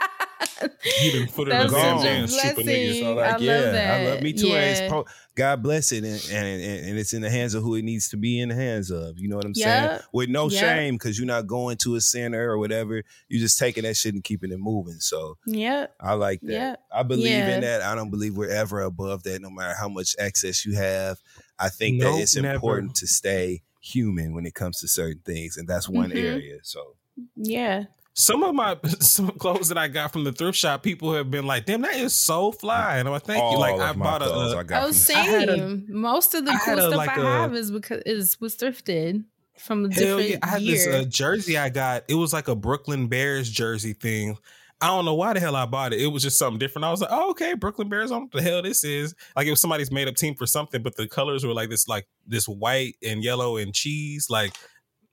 You 1.03 1.13
done 1.21 1.29
put 1.35 1.49
it 1.49 1.53
in 1.53 1.59
That's 1.59 1.73
a 1.73 1.77
such 1.77 1.83
damn 1.83 1.99
a 1.99 2.03
dance, 2.03 2.37
cheaper 2.43 2.61
niggas. 2.61 2.65
blessing. 2.65 3.05
So 3.05 3.15
like, 3.15 3.27
I 3.27 3.31
love 3.33 3.41
yeah, 3.43 3.97
I 4.01 4.11
love 4.11 4.23
me 4.23 4.33
too. 4.33 4.49
Yeah. 4.49 4.89
pro- 4.89 5.05
God 5.37 5.63
bless 5.63 5.93
it, 5.93 6.05
and, 6.05 6.23
and 6.31 6.61
and 6.63 6.87
and 6.87 6.99
it's 6.99 7.13
in 7.15 7.23
the 7.23 7.31
hands 7.31 7.55
of 7.55 7.63
who 7.63 7.75
it 7.77 7.83
needs 7.83 8.09
to 8.11 8.17
be 8.19 8.41
in 8.41 8.51
the 8.51 8.55
hands 8.55 8.91
of. 8.91 9.19
You 9.19 9.29
know 9.29 9.37
what 9.37 9.45
I'm 9.47 9.55
saying? 9.55 10.01
With 10.13 10.29
no 10.29 10.51
Yep. 10.51 10.61
shame, 10.61 10.95
because 10.97 11.19
you're 11.19 11.27
not 11.27 11.47
going 11.47 11.77
to 11.79 11.95
a 11.97 12.01
center 12.01 12.51
or 12.51 12.59
whatever. 12.59 13.03
You're 13.29 13.41
just 13.41 13.59
taking 13.59 13.85
that 13.85 13.97
shit 13.97 14.13
and 14.15 14.23
keeping 14.25 14.53
it 14.53 14.59
moving. 14.59 15.01
So 15.01 15.39
yeah, 15.47 15.87
I 15.99 16.15
like 16.15 16.41
that. 16.43 16.53
Yep. 16.53 16.81
I 16.93 17.03
believe 17.05 17.27
Yeah. 17.29 17.55
in 17.55 17.61
that. 17.63 17.81
I 17.83 17.95
don't 17.95 18.11
believe 18.11 18.37
we're 18.37 18.51
ever 18.51 18.81
above 18.83 19.23
that, 19.23 19.41
no 19.41 19.49
matter 19.51 19.75
how 19.75 19.89
much 19.89 20.15
access 20.19 20.67
you 20.67 20.75
have. 20.75 21.19
I 21.59 21.69
think 21.71 22.01
that 22.03 22.19
it's 22.21 22.37
never. 22.37 22.55
important 22.55 22.95
to 22.97 23.07
stay 23.07 23.63
human 23.81 24.35
when 24.35 24.45
it 24.45 24.55
comes 24.55 24.81
to 24.81 24.89
certain 24.89 25.23
things, 25.25 25.57
and 25.57 25.67
that's 25.67 25.89
one 25.89 26.11
Mhm. 26.11 26.17
area. 26.23 26.59
So 26.63 26.97
Yeah. 27.37 27.85
Some 28.15 28.43
of 28.43 28.55
my 28.55 28.77
some 29.01 29.31
clothes 29.31 29.69
that 29.69 29.79
I 29.79 29.89
got 29.89 30.13
from 30.13 30.25
the 30.25 30.33
thrift 30.33 30.59
shop, 30.59 30.83
people 30.83 31.15
have 31.15 31.31
been 31.31 31.47
like, 31.47 31.67
"Damn, 31.67 31.83
that 31.83 31.95
is 31.95 32.13
so 32.15 32.53
fly!" 32.53 32.99
And 32.99 33.07
I'm 33.09 33.13
like, 33.13 33.23
"Thank 33.25 33.43
all 33.43 33.53
you." 33.53 33.59
Like 33.59 33.75
of 33.75 33.81
I 33.81 33.93
my 33.93 34.05
bought 34.05 34.23
a, 34.23 34.27
clothes 34.27 34.55
uh, 34.55 34.63
got 34.65 34.89
Oh, 34.89 34.93
same. 34.93 35.87
A- 35.89 35.93
Most 35.93 36.35
of 36.35 36.45
the 36.45 36.51
cool 36.65 36.77
stuff 36.77 36.95
like, 36.95 37.11
I 37.11 37.21
a- 37.21 37.25
have 37.25 37.55
is 37.55 37.71
because 37.71 38.03
is 38.07 38.41
was 38.41 38.57
thrifted 38.57 39.25
from 39.59 39.85
a 39.85 39.89
different 39.89 40.29
yeah! 40.29 40.37
I 40.43 40.47
had 40.49 40.63
year. 40.63 40.77
this 40.77 40.87
uh, 40.87 41.05
jersey 41.09 41.57
I 41.57 41.69
got. 41.69 42.05
It 42.09 42.15
was 42.17 42.33
like 42.33 42.49
a 42.49 42.55
Brooklyn 42.57 43.07
Bears 43.07 43.49
jersey 43.49 43.93
thing. 43.93 44.37
I 44.83 44.87
don't 44.87 45.05
know 45.05 45.15
why 45.15 45.35
the 45.35 45.41
hell 45.41 45.57
I 45.57 45.67
bought 45.67 45.93
it. 45.93 46.01
It 46.01 46.07
was 46.07 46.23
just 46.23 46.39
something 46.39 46.59
different. 46.59 46.87
I 46.87 46.91
was 46.91 47.01
like, 47.03 47.11
"Oh, 47.13 47.31
okay, 47.31 47.55
Brooklyn 47.55 47.89
Bears. 47.89 48.11
I 48.11 48.15
don't 48.15 48.23
know 48.23 48.29
what 48.39 48.43
the 48.45 48.51
hell 48.51 48.63
this 48.63 48.83
is." 48.83 49.15
Like 49.37 49.47
it 49.47 49.51
was 49.51 49.61
somebody's 49.61 49.93
made 49.93 50.09
up 50.09 50.17
team 50.17 50.35
for 50.35 50.47
something, 50.47 50.83
but 50.83 50.97
the 50.97 51.07
colors 51.07 51.45
were 51.47 51.53
like 51.55 51.69
this, 51.71 51.87
like 51.87 52.09
this 52.27 52.49
white 52.49 52.97
and 53.07 53.23
yellow 53.23 53.57
and 53.57 53.73
cheese, 53.73 54.27
like. 54.29 54.53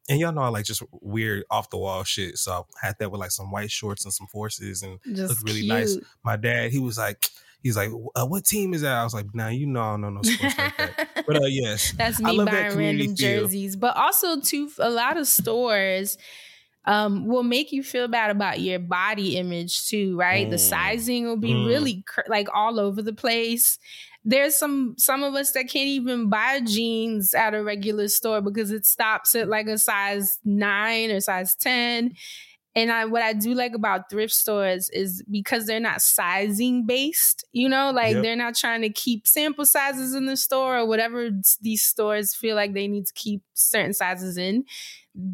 And 0.10 0.20
y'all 0.20 0.32
know 0.32 0.42
I 0.42 0.48
like 0.50 0.66
just 0.66 0.84
weird 1.02 1.44
off 1.52 1.70
the 1.70 1.78
wall 1.78 2.04
shit. 2.04 2.38
So 2.38 2.66
I 2.82 2.86
had 2.88 2.96
that 3.00 3.12
with 3.12 3.20
like 3.20 3.32
some 3.32 3.52
white 3.52 3.72
shorts 3.72 4.06
and 4.06 4.14
some 4.14 4.28
forces 4.28 4.82
and 4.84 5.00
Just 5.06 5.30
looked 5.30 5.44
really 5.44 5.62
cute. 5.62 5.74
nice. 5.74 5.98
My 6.24 6.38
dad, 6.38 6.72
he 6.72 6.80
was 6.80 6.98
like, 6.98 7.28
he's 7.62 7.76
like, 7.76 7.90
uh, 8.16 8.26
what 8.26 8.46
team 8.46 8.74
is 8.74 8.82
that? 8.82 8.94
I 8.96 9.04
was 9.04 9.14
like, 9.14 9.26
nah, 9.34 9.50
you 9.50 9.66
know 9.68 9.82
I 9.82 9.92
don't 9.92 10.02
know 10.02 10.10
no 10.12 10.22
sports 10.22 10.58
like 10.58 10.78
that. 10.78 11.24
But 11.28 11.36
uh, 11.42 11.46
yes, 11.48 11.92
That's 11.98 12.22
I 12.24 12.32
me 12.32 12.38
love 12.38 12.46
that 12.46 12.52
buying 12.54 12.72
community 12.72 13.08
random 13.08 13.16
feel. 13.18 13.42
jerseys. 13.44 13.76
But 13.76 13.98
also 13.98 14.40
too 14.40 14.72
a 14.80 14.90
lot 14.90 15.18
of 15.18 15.28
stores 15.28 16.18
um 16.86 17.28
will 17.28 17.44
make 17.44 17.74
you 17.74 17.84
feel 17.84 18.08
bad 18.08 18.32
about 18.32 18.62
your 18.62 18.80
body 18.80 19.36
image 19.38 19.90
too, 19.90 20.16
right? 20.18 20.50
The 20.50 20.56
Mm. 20.56 20.70
sizing 20.70 21.26
will 21.26 21.36
be 21.36 21.52
Mm. 21.52 21.68
really 21.68 22.04
cr- 22.08 22.22
like 22.30 22.48
all 22.54 22.80
over 22.80 23.02
the 23.02 23.12
place. 23.12 23.78
There's 24.26 24.56
some 24.56 24.95
some 24.98 25.23
of 25.23 25.35
us 25.35 25.52
that 25.52 25.69
can't 25.69 25.88
even 25.88 26.30
buy 26.30 26.61
jeans 26.61 27.34
at 27.34 27.53
a 27.53 27.64
regular 27.64 28.07
store 28.10 28.41
because 28.41 28.72
it 28.72 28.85
stops 28.85 29.35
at 29.35 29.48
like 29.48 29.68
a 29.68 29.77
size 29.77 30.39
9 30.44 31.11
or 31.11 31.19
size 31.22 31.56
10. 31.56 32.14
And 32.76 32.91
I 32.91 33.06
what 33.06 33.23
I 33.23 33.34
do 33.34 33.53
like 33.56 33.73
about 33.73 34.10
thrift 34.10 34.34
stores 34.34 34.89
is 34.91 35.23
because 35.31 35.65
they're 35.65 35.80
not 35.80 36.02
sizing 36.02 36.85
based, 36.85 37.44
you 37.52 37.68
know, 37.68 37.91
like 37.91 38.14
Yep. 38.15 38.23
they're 38.23 38.35
not 38.35 38.56
trying 38.56 38.81
to 38.81 38.89
keep 38.89 39.26
sample 39.26 39.65
sizes 39.65 40.14
in 40.14 40.27
the 40.27 40.38
store 40.38 40.77
or 40.77 40.85
whatever 40.88 41.31
these 41.61 41.84
stores 41.84 42.35
feel 42.35 42.56
like 42.56 42.73
they 42.73 42.88
need 42.88 43.07
to 43.07 43.14
keep 43.14 43.41
certain 43.53 43.94
sizes 43.94 44.38
in. 44.38 44.64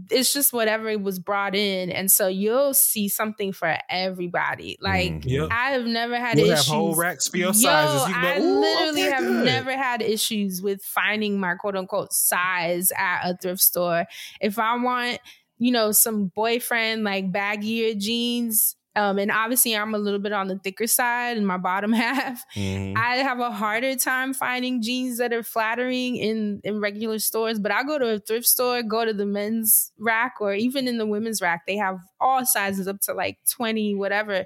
It's 0.09 0.31
just 0.31 0.53
whatever 0.53 0.97
was 0.97 1.19
brought 1.19 1.55
in. 1.55 1.89
And 1.91 2.09
so 2.09 2.27
you'll 2.27 2.73
see 2.73 3.09
something 3.09 3.51
for 3.51 3.77
everybody. 3.89 4.77
Like 4.79 5.11
Mhm. 5.11 5.25
Yep. 5.25 5.49
I 5.51 5.71
have 5.71 5.85
never 5.85 6.17
had 6.17 6.37
We'll 6.37 6.51
issues. 6.51 6.67
have 6.67 6.75
whole 6.75 6.95
racks 6.95 7.27
for 7.27 7.37
your 7.37 7.47
Yo, 7.47 7.51
sizes. 7.53 8.07
You 8.07 8.13
can 8.13 8.23
I 8.23 8.33
like, 8.37 8.43
literally 8.43 9.01
okay, 9.03 9.11
have 9.11 9.23
good." 9.23 9.45
never 9.45 9.71
had 9.75 10.01
issues 10.01 10.61
with 10.61 10.81
finding 10.83 11.39
my 11.39 11.55
quote 11.55 11.75
unquote 11.75 12.13
size 12.13 12.91
at 12.97 13.23
a 13.29 13.35
thrift 13.35 13.61
store. 13.61 14.05
If 14.39 14.57
I 14.57 14.75
want, 14.77 15.19
you 15.57 15.71
know, 15.71 15.91
some 15.91 16.31
boyfriend 16.33 17.03
like 17.03 17.31
baggier 17.31 17.97
jeans, 17.97 18.75
um, 18.95 19.17
and 19.17 19.31
obviously 19.31 19.75
I'm 19.75 19.95
a 19.95 19.97
little 19.97 20.19
bit 20.19 20.33
on 20.33 20.47
the 20.47 20.57
thicker 20.59 20.87
side 20.87 21.37
in 21.37 21.45
my 21.45 21.57
bottom 21.57 21.91
half. 21.93 22.43
Mhm. 22.55 22.95
I 22.95 23.17
have 23.17 23.39
a 23.39 23.51
harder 23.51 23.95
time 23.95 24.33
finding 24.33 24.81
jeans 24.81 25.17
that 25.17 25.33
are 25.33 25.43
flattering 25.43 26.15
in 26.15 26.61
in 26.63 26.79
regular 26.79 27.19
stores, 27.19 27.59
but 27.59 27.71
I 27.71 27.83
go 27.83 27.97
to 27.97 28.13
a 28.15 28.19
thrift 28.19 28.45
store, 28.45 28.83
go 28.83 29.05
to 29.05 29.13
the 29.13 29.25
men's 29.25 29.91
rack 29.97 30.35
or 30.39 30.53
even 30.53 30.87
in 30.87 30.97
the 30.97 31.07
women's 31.07 31.41
rack, 31.41 31.65
they 31.65 31.77
have 31.77 31.99
all 32.19 32.45
sizes 32.45 32.87
up 32.87 32.99
to 33.01 33.13
like 33.13 33.37
20 33.49 33.95
whatever. 33.95 34.45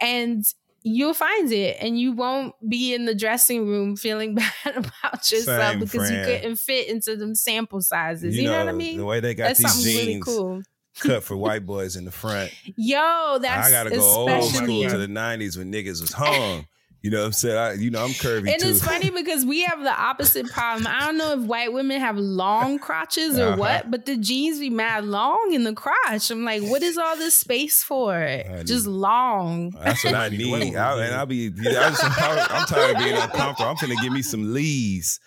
And 0.00 0.44
you'll 0.86 1.14
find 1.14 1.50
it 1.50 1.78
and 1.80 1.98
you 1.98 2.12
won't 2.12 2.54
be 2.68 2.94
in 2.94 3.06
the 3.06 3.14
dressing 3.14 3.66
room 3.66 3.96
feeling 3.96 4.34
bad 4.64 4.76
about 4.76 5.32
yourself 5.32 5.72
Same, 5.72 5.80
because 5.80 6.10
you 6.10 6.22
couldn't 6.24 6.56
fit 6.56 6.88
into 6.88 7.16
them 7.16 7.34
sample 7.34 7.80
sizes. 7.80 8.36
You, 8.36 8.48
know, 8.48 8.58
what 8.58 8.68
I 8.68 8.72
mean? 8.72 8.98
The 8.98 9.04
way 9.04 9.20
they 9.20 9.34
got 9.34 9.48
That's 9.48 9.60
these 9.60 9.72
something 9.72 9.92
jeans 9.92 10.06
really 10.06 10.20
cool. 10.20 10.62
Cut 11.00 11.22
for 11.22 11.36
white 11.36 11.66
boys 11.66 11.96
in 11.96 12.04
the 12.04 12.10
front. 12.10 12.52
Yo, 12.76 13.38
that's 13.40 13.68
I 13.68 13.70
gotta 13.70 13.90
go 13.90 14.00
oh 14.00 14.20
old 14.20 14.30
especially 14.30 14.82
school 14.82 14.90
to 14.90 14.98
the 14.98 15.06
'90s 15.06 15.56
when 15.56 15.72
niggas 15.72 16.00
was 16.00 16.12
hung. 16.12 16.66
You 17.04 17.10
know 17.10 17.18
what 17.20 17.26
I'm 17.26 17.32
saying? 17.32 17.58
I, 17.58 17.72
you 17.74 17.90
know 17.90 18.02
I'm 18.02 18.12
curvy 18.12 18.50
And 18.50 18.58
too. 18.62 18.68
it's 18.68 18.82
funny 18.82 19.10
because 19.14 19.44
we 19.44 19.60
have 19.64 19.82
the 19.82 19.92
opposite 19.92 20.46
problem. 20.50 20.86
I 20.86 21.00
don't 21.00 21.18
know 21.18 21.34
if 21.38 21.40
white 21.40 21.70
women 21.70 22.00
have 22.00 22.16
long 22.16 22.78
crotches 22.78 23.38
or 23.38 23.48
Uh-huh. 23.48 23.56
what, 23.58 23.90
but 23.90 24.06
the 24.06 24.16
jeans 24.16 24.58
be 24.58 24.70
mad 24.70 25.04
long 25.04 25.50
in 25.52 25.64
the 25.64 25.74
crotch. 25.74 26.30
I'm 26.30 26.46
like, 26.46 26.62
what 26.62 26.82
is 26.82 26.96
all 26.96 27.14
this 27.18 27.36
space 27.36 27.82
for? 27.82 28.42
Just 28.64 28.86
long. 28.86 29.72
That's 29.84 30.02
what 30.02 30.14
I 30.14 30.28
need. 30.30 30.76
I, 30.76 31.04
and 31.04 31.14
I'll 31.14 31.26
be. 31.26 31.36
You 31.36 31.50
know, 31.50 31.78
I 31.78 31.90
just, 31.90 32.02
I'm 32.02 32.66
tired 32.66 32.96
of 32.96 33.02
being 33.02 33.16
uncomfortable. 33.20 33.68
I'm 33.68 33.76
finna 33.76 34.00
give 34.02 34.10
me 34.10 34.22
some 34.22 34.54
lees. 34.54 35.20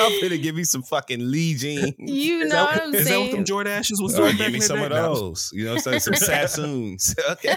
I'm 0.00 0.10
finna 0.20 0.42
give 0.42 0.56
me 0.56 0.64
some 0.64 0.82
fucking 0.82 1.20
Lee 1.30 1.54
jeans. 1.54 1.94
You 1.98 2.46
know 2.46 2.48
that, 2.50 2.64
what 2.74 2.82
I'm 2.88 2.94
is 2.96 3.08
that 3.08 3.20
what 3.20 3.30
them 3.30 3.44
Jordashes 3.44 4.02
was 4.02 4.14
doing? 4.14 4.30
back 4.32 4.38
give 4.38 4.52
me 4.54 4.60
some 4.60 4.82
of 4.82 4.90
those. 4.90 5.52
You 5.54 5.66
know 5.66 5.74
what 5.74 5.86
I'm 5.86 6.00
saying? 6.00 6.00
Some 6.00 6.14
Sassoons. 6.14 7.14
Okay. 7.30 7.54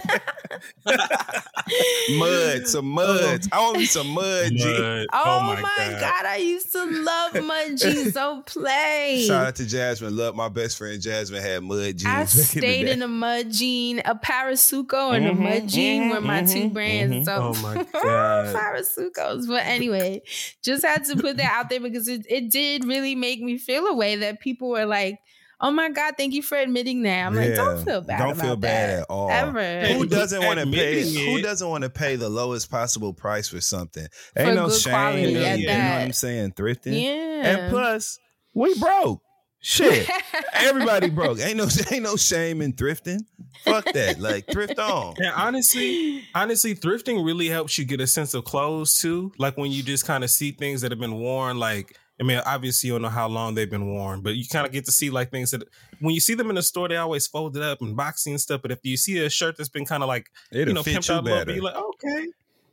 Mud. 2.10 2.68
Some 2.68 2.86
Mudds. 2.95 3.48
I 3.52 3.60
want 3.62 3.78
me 3.80 3.86
some 3.86 4.08
Mudd 4.08 4.52
jeans. 4.52 4.80
Mudd. 4.80 5.08
Oh, 5.14 5.40
my 5.64 5.98
God. 5.99 6.26
I 6.26 6.38
used 6.38 6.72
to 6.74 6.84
love 6.86 7.34
Mudd 7.44 7.78
jeans. 7.78 8.14
Don't 8.14 8.45
play. 8.45 9.26
Shout 9.28 9.48
out 9.48 9.56
to 9.56 9.66
Jasmine. 9.66 10.16
Love 10.16 10.36
my 10.36 10.49
best 10.49 10.78
friend 10.78 11.02
Jasmine 11.02 11.41
had 11.41 11.64
Mudd 11.64 11.98
jeans. 11.98 12.06
I 12.06 12.20
back 12.20 12.28
in 12.36 12.44
stayed 12.44 12.88
in 12.88 13.02
a 13.02 13.08
Mudd 13.08 13.52
jean, 13.52 13.99
a 13.99 14.16
Parasuco 14.16 15.16
and 15.16 15.26
a 15.28 15.32
Mhm, 15.32 15.38
Mudd 15.38 15.70
jean 15.70 16.03
mhm, 16.03 16.10
were 16.12 16.22
my 16.22 16.41
two 16.44 16.70
mhm, 16.70 16.74
brands. 16.74 17.16
mhm. 17.16 17.26
So 17.26 17.36
Oh 17.36 17.56
my 17.56 17.76
God. 17.76 18.56
Parasucos. 18.56 19.48
But 19.48 19.66
anyway, 19.66 20.22
just 20.62 20.84
had 20.86 21.06
to 21.06 21.16
put 21.18 21.38
that 21.38 21.53
out 21.53 21.70
there 21.70 21.80
because 21.80 22.08
it, 22.08 22.26
it 22.30 22.49
did 22.52 22.86
really 22.86 23.16
make 23.16 23.41
me 23.41 23.58
feel 23.58 23.86
a 23.88 23.94
way 23.95 24.16
that 24.18 24.40
people 24.40 24.70
were 24.70 24.86
like, 24.86 25.20
Oh 25.64 25.70
my 25.70 25.90
God, 25.90 26.16
thank 26.18 26.34
you 26.34 26.42
for 26.42 26.58
admitting 26.58 27.04
that. 27.04 27.28
I'm 27.28 27.36
like, 27.36 27.54
don't 27.54 27.86
feel 27.86 28.02
bad. 28.02 28.18
Don't 28.18 28.32
about 28.32 28.44
feel 28.44 28.56
bad 28.56 28.90
that. 28.90 29.00
at 29.02 29.06
all. 29.10 29.30
Ever. 29.30 29.86
Who 29.94 30.08
doesn't 30.08 30.44
want 30.44 30.60
to 30.60 30.66
pay? 30.66 31.02
Admitting 31.02 31.36
Who 31.36 31.42
doesn't 31.44 31.70
want 31.70 31.84
to 31.84 31.90
pay 31.90 32.16
the 32.16 32.30
lowest 32.30 32.72
possible 32.72 33.14
price 33.14 33.48
for 33.48 33.62
something? 33.62 34.08
For 34.36 34.42
Ain't 34.42 34.56
no 34.56 34.70
shame. 34.72 34.92
quality 34.92 35.36
in 35.36 35.36
it, 35.38 35.60
you 35.60 35.68
know 35.68 35.74
what 35.74 35.80
I'm 35.80 36.14
saying? 36.14 36.54
Thrifting. 36.54 37.00
Yeah. 37.00 37.48
And 37.48 37.72
plus, 37.72 38.18
we 38.56 38.78
broke. 38.80 39.22
Shit. 39.64 40.10
Everybody 40.54 41.12
broke. 41.12 41.40
Ain't 41.40 41.58
no 41.58 41.68
ain't 41.92 42.04
no 42.04 42.16
shame 42.16 42.64
in 42.64 42.74
thrifting. 42.74 43.20
Fuck 43.64 43.86
that. 43.94 44.20
Like 44.20 44.48
thrift 44.48 44.80
on. 44.80 45.14
And 45.18 45.32
honestly, 45.36 46.24
honestly, 46.34 46.74
thrifting 46.74 47.24
really 47.24 47.48
helps 47.48 47.78
you 47.78 47.86
get 47.86 48.02
a 48.02 48.08
sense 48.08 48.34
of 48.34 48.44
clothes 48.44 49.00
too. 49.00 49.32
Like 49.38 49.58
when 49.58 49.72
you 49.72 49.84
just 49.84 50.08
kind 50.08 50.24
of 50.24 50.32
see 50.32 50.52
things 50.52 50.82
that 50.82 50.92
have 50.92 51.00
been 51.00 51.20
worn, 51.20 51.60
like 51.60 51.96
I 52.22 52.23
mean, 52.23 52.39
obviously 52.45 52.88
you 52.88 52.93
don't 52.93 53.02
know 53.02 53.10
how 53.10 53.27
long 53.27 53.56
they've 53.56 53.69
been 53.69 53.88
worn, 53.88 54.22
but 54.22 54.35
you 54.35 54.45
kind 54.48 54.68
of 54.68 54.72
get 54.72 54.85
to 54.85 54.91
see 54.91 55.10
like 55.10 55.31
things 55.31 55.49
that 55.52 55.64
when 55.99 56.14
you 56.14 56.19
see 56.22 56.35
them 56.35 56.49
in 56.49 56.56
the 56.56 56.61
store, 56.61 56.88
they 56.88 56.95
always 56.98 57.26
fold 57.26 57.57
it 57.57 57.64
up 57.64 57.81
and 57.81 57.98
boxy 57.98 58.27
and 58.27 58.39
stuff. 58.39 58.61
But 58.61 58.69
if 58.72 58.77
you 58.84 58.95
see 58.95 59.18
a 59.26 59.30
shirt 59.30 59.57
that's 59.57 59.69
been 59.69 59.85
kind 59.85 60.03
of 60.03 60.07
like 60.07 60.30
It'll 60.52 60.68
you 60.69 60.73
know 60.76 60.84
fit 60.84 60.98
pimped 60.98 61.10
you 61.10 61.15
out 61.15 61.22
a 61.22 61.23
little 61.23 61.39
better. 61.39 61.45
bit, 61.48 61.56
you're 61.56 61.64
like, 61.64 61.76
okay, 61.76 62.27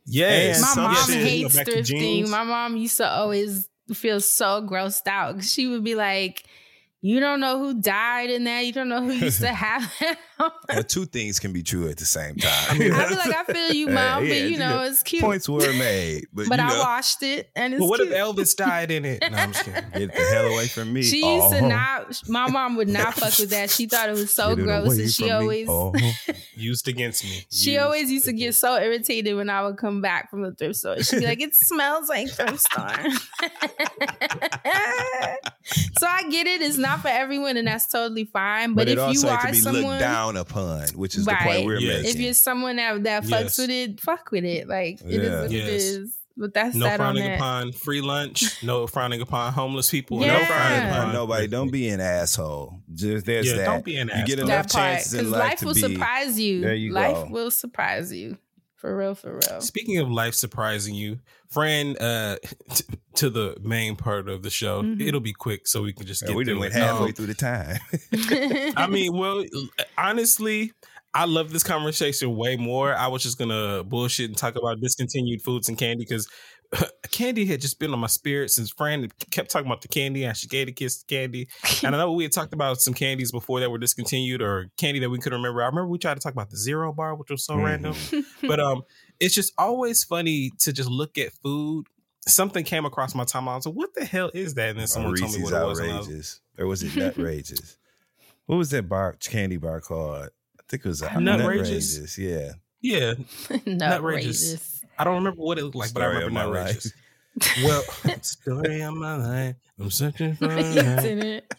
yeah. 0.05 0.61
My 0.61 0.83
mom 0.83 0.95
shit, 1.07 1.15
hates 1.23 1.55
back 1.55 1.65
to 1.65 1.71
thrifting. 1.71 2.29
My 2.29 2.43
mom 2.43 2.77
used 2.77 2.97
to 2.97 3.09
always 3.09 3.67
feel 3.91 4.21
so 4.21 4.61
grossed 4.61 5.07
out 5.07 5.33
'cause 5.35 5.51
she 5.51 5.65
would 5.65 5.83
be 5.83 5.95
like, 5.95 6.43
"You 7.01 7.19
don't 7.19 7.39
know 7.39 7.57
who 7.57 7.81
died 7.81 8.29
in 8.29 8.43
that. 8.43 8.67
You 8.67 8.71
don't 8.71 8.87
know 8.89 9.01
who 9.01 9.13
used 9.13 9.41
to 9.41 9.47
have 9.53 9.91
that." 9.99 10.19
Well, 10.69 10.83
two 10.83 11.05
things 11.05 11.39
can 11.39 11.51
be 11.51 11.63
true 11.63 11.89
at 11.89 11.97
the 11.97 12.05
same 12.05 12.35
time. 12.37 12.51
I 12.71 12.77
feel 12.77 13.17
like, 13.17 13.35
"I 13.35 13.43
feel 13.51 13.73
you, 13.73 13.87
mom, 13.87 14.23
Yeah, 14.25 14.29
but 14.29 14.41
you 14.51 14.57
know, 14.57 14.83
yeah. 14.83 14.89
it's 14.89 15.01
cute." 15.03 15.21
Points 15.23 15.49
were 15.49 15.59
made, 15.73 16.27
but, 16.31 16.47
but 16.47 16.59
you 16.59 16.65
I 16.65 16.69
know, 16.69 16.79
washed 16.79 17.23
it, 17.23 17.49
and 17.55 17.73
it's 17.73 17.81
But 17.81 17.89
what 17.89 17.99
cute. 17.99 18.11
if 18.13 18.17
Elvis 18.17 18.55
died 18.55 18.91
in 18.91 19.03
it? 19.03 19.23
No, 19.29 19.35
I'm 19.35 19.51
just 19.51 19.65
kidding. 19.65 19.83
get 19.91 20.13
the 20.15 20.21
hell 20.31 20.45
away 20.45 20.67
from 20.67 20.93
me. 20.93 21.01
She 21.01 21.23
oh. 21.23 21.35
used 21.37 21.57
to 21.57 21.65
Oh. 21.65 21.67
not. 21.67 22.21
My 22.29 22.47
mom 22.49 22.75
would 22.77 22.87
not 22.87 23.15
fuck 23.15 23.37
with 23.39 23.49
that. 23.49 23.69
She 23.71 23.87
thought 23.87 24.09
it 24.09 24.13
was 24.13 24.31
so 24.31 24.55
Get 24.55 24.63
gross, 24.63 24.85
away 24.93 25.01
and 25.03 25.11
she 25.11 25.23
from 25.23 25.27
me. 25.27 25.33
always. 25.33 25.67
Oh. 25.69 25.93
Used 26.55 26.87
against 26.87 27.23
me. 27.23 27.45
She 27.51 27.71
Used 27.73 27.83
always 27.83 28.11
used 28.11 28.25
to 28.25 28.33
get 28.33 28.53
so 28.55 28.75
irritated 28.77 29.35
when 29.35 29.49
I 29.49 29.63
would 29.63 29.77
come 29.77 30.01
back 30.01 30.29
from 30.29 30.43
the 30.43 30.51
thrift 30.51 30.75
store. 30.75 31.01
She'd 31.01 31.19
be 31.19 31.25
like, 31.25 31.41
"It 31.41 31.55
smells 31.55 32.07
like 32.09 32.29
thrift 32.29 32.59
store." 32.59 32.95
so 35.97 36.07
I 36.07 36.29
get 36.29 36.47
it; 36.47 36.61
it's 36.61 36.77
not 36.77 37.01
for 37.01 37.07
everyone, 37.09 37.57
and 37.57 37.67
that's 37.67 37.87
totally 37.87 38.25
fine. 38.25 38.73
But, 38.73 38.81
But, 38.81 38.89
it 38.89 38.97
if 38.97 39.03
also 39.03 39.27
you 39.27 39.33
had 39.33 39.41
to 39.41 39.47
are 39.47 39.51
be 39.51 39.57
someone, 39.59 39.99
looked 40.35 40.49
down 40.53 40.63
upon, 40.63 40.87
which 40.89 41.15
is 41.15 41.25
the 41.25 41.35
point 41.35 41.65
we're 41.65 41.79
Yeah. 41.79 41.97
making. 41.97 42.09
if 42.11 42.15
you're 42.19 42.33
someone 42.33 42.75
that 42.77 43.03
that 43.03 43.23
fucks 43.23 43.29
Yes. 43.29 43.57
with 43.57 43.69
it, 43.69 44.01
fuck 44.01 44.31
with 44.31 44.45
it. 44.45 44.67
Like 44.67 44.99
it 45.01 45.21
is 45.21 45.29
Yeah. 45.29 45.41
what 45.41 45.51
it 45.51 45.51
Yes. 45.51 45.67
is. 45.83 46.15
but 46.37 46.53
that's 46.53 46.73
No 46.73 46.85
that 46.85 46.93
on 47.01 47.15
frowning 47.15 47.23
that. 47.25 47.35
upon 47.35 47.71
free 47.73 47.99
lunch. 47.99 48.63
No 48.63 48.87
frowning 48.95 49.19
upon 49.19 49.51
homeless 49.51 49.89
people. 49.91 50.21
Yeah. 50.21 50.37
No 50.39 50.45
frowning 50.45 50.87
Upon 50.87 50.99
upon 51.01 51.13
nobody. 51.13 51.47
Don't 51.47 51.69
be 51.69 51.89
an 51.89 51.99
asshole. 51.99 52.79
Just 52.93 53.25
there's 53.25 53.45
Yeah, 53.47 53.55
that. 53.57 53.65
don't 53.65 53.83
be 53.83 53.97
an 53.97 54.09
You 54.15 54.25
get 54.25 54.39
enough 54.39 54.67
that 54.67 54.71
part 54.71 54.93
chances 54.95 55.13
in 55.15 55.31
life, 55.31 55.39
life 55.41 55.59
to 55.59 55.65
will 55.65 55.73
be. 55.73 55.81
surprise 55.81 56.39
you. 56.39 56.61
There 56.61 56.73
you 56.75 56.93
life 56.93 57.13
go. 57.15 57.27
will 57.29 57.51
surprise 57.51 58.13
you. 58.13 58.37
For 58.79 58.95
real, 58.95 59.13
for 59.13 59.33
real. 59.33 59.59
Speaking 59.61 59.97
of 59.97 60.09
life 60.09 60.33
surprising 60.33 60.95
you, 60.95 61.19
Fran, 61.49 61.97
uh, 61.97 62.37
t- 62.73 62.85
to 63.15 63.29
the 63.29 63.57
main 63.61 63.97
part 63.97 64.29
of 64.29 64.41
the 64.41 64.49
show, 64.49 64.81
Mhm. 64.83 65.05
it'll 65.05 65.19
be 65.19 65.33
quick 65.33 65.67
so 65.67 65.81
we 65.83 65.91
can 65.91 66.05
just 66.05 66.21
Yeah, 66.21 66.29
get 66.29 66.37
we 66.37 66.43
done 66.45 66.53
through 66.55 66.59
went 66.61 66.73
it. 66.75 66.77
halfway 66.77 67.07
Um, 67.07 67.13
through 67.13 67.25
the 67.25 67.33
time. 67.33 67.79
I 68.77 68.87
mean, 68.87 69.17
well, 69.17 69.43
honestly, 69.97 70.71
I 71.13 71.25
love 71.25 71.51
this 71.51 71.63
conversation 71.63 72.35
way 72.37 72.55
more. 72.55 72.93
I 72.95 73.07
was 73.07 73.23
just 73.23 73.37
gonna 73.37 73.83
bullshit 73.83 74.29
and 74.29 74.37
talk 74.37 74.55
about 74.55 74.79
discontinued 74.79 75.41
foods 75.41 75.67
and 75.67 75.77
candy 75.77 76.05
because 76.07 76.27
candy 77.11 77.45
had 77.45 77.61
just 77.61 77.79
been 77.79 77.91
on 77.93 77.99
my 77.99 78.07
spirit 78.07 78.51
since 78.51 78.69
Fran 78.69 79.09
kept 79.31 79.49
talking 79.49 79.65
about 79.65 79.81
the 79.81 79.87
candy 79.87 80.23
and 80.25 80.37
she 80.37 80.47
gave 80.47 80.67
the 80.67 80.71
kids 80.71 80.99
the 81.03 81.05
candy. 81.15 81.47
And 81.83 81.95
I 81.95 81.99
know 81.99 82.11
we 82.13 82.23
had 82.23 82.31
talked 82.31 82.53
about 82.53 82.79
some 82.81 82.93
candies 82.93 83.31
before 83.31 83.59
that 83.61 83.69
were 83.71 83.77
discontinued 83.77 84.41
or 84.41 84.69
candy 84.77 84.99
that 84.99 85.09
we 85.09 85.17
couldn't 85.17 85.39
remember. 85.39 85.63
I 85.63 85.65
remember 85.67 85.87
we 85.87 85.97
tried 85.97 86.15
to 86.15 86.19
talk 86.19 86.33
about 86.33 86.49
the 86.49 86.57
zero 86.57 86.91
bar, 86.93 87.15
which 87.15 87.29
was 87.31 87.43
so 87.45 87.55
Mhm. 87.55 87.63
random. 87.65 87.95
But 88.43 88.59
um, 88.59 88.83
it's 89.19 89.33
just 89.33 89.53
always 89.57 90.03
funny 90.03 90.51
to 90.59 90.71
just 90.73 90.89
look 90.89 91.17
at 91.17 91.31
food. 91.43 91.85
Something 92.27 92.63
came 92.63 92.85
across 92.85 93.15
my 93.15 93.23
timeline. 93.23 93.53
I 93.53 93.55
was 93.55 93.65
like, 93.65 93.75
"What 93.75 93.93
the 93.95 94.05
hell 94.05 94.29
is 94.33 94.53
that?" 94.55 94.71
And 94.71 94.79
then 94.79 94.87
someone 94.87 95.15
told 95.15 95.31
me 95.31 95.37
Reese's 95.37 95.51
what 95.51 95.61
it 95.61 95.65
was. 95.65 95.79
and 95.79 95.91
I 95.91 95.97
was- 95.97 96.05
outrageous, 96.07 96.41
or 96.59 96.67
was 96.67 96.83
it 96.83 96.91
Nutrageous? 96.93 97.77
what 98.45 98.57
was 98.57 98.69
that 98.71 98.87
bar 98.89 99.15
candy 99.19 99.57
bar 99.57 99.79
called? 99.81 100.25
I 100.25 100.61
think 100.67 100.85
it 100.85 100.89
was 100.89 101.01
uh, 101.01 101.07
Nutrageous? 101.09 101.97
Nutrageous. 101.99 102.17
Yeah, 102.17 102.51
Yeah, 102.81 103.13
Not 103.65 103.93
outrageous. 103.93 104.43
outrageous. 104.53 104.78
I 104.99 105.03
don't 105.05 105.15
remember 105.15 105.41
what 105.41 105.57
it 105.57 105.63
looked 105.63 105.75
like, 105.77 105.93
but 105.93 106.03
I 106.03 106.07
remember 106.07 106.31
my 106.31 106.41
outrageous. 106.43 106.91
Well, 107.63 107.81
story 108.21 108.81
of 108.81 108.93
my 108.95 109.15
life. 109.15 109.55
I'm 109.79 109.89
searching 109.91 110.35
for. 110.35 110.47
Yes, 110.57 111.03
it. 111.05 111.53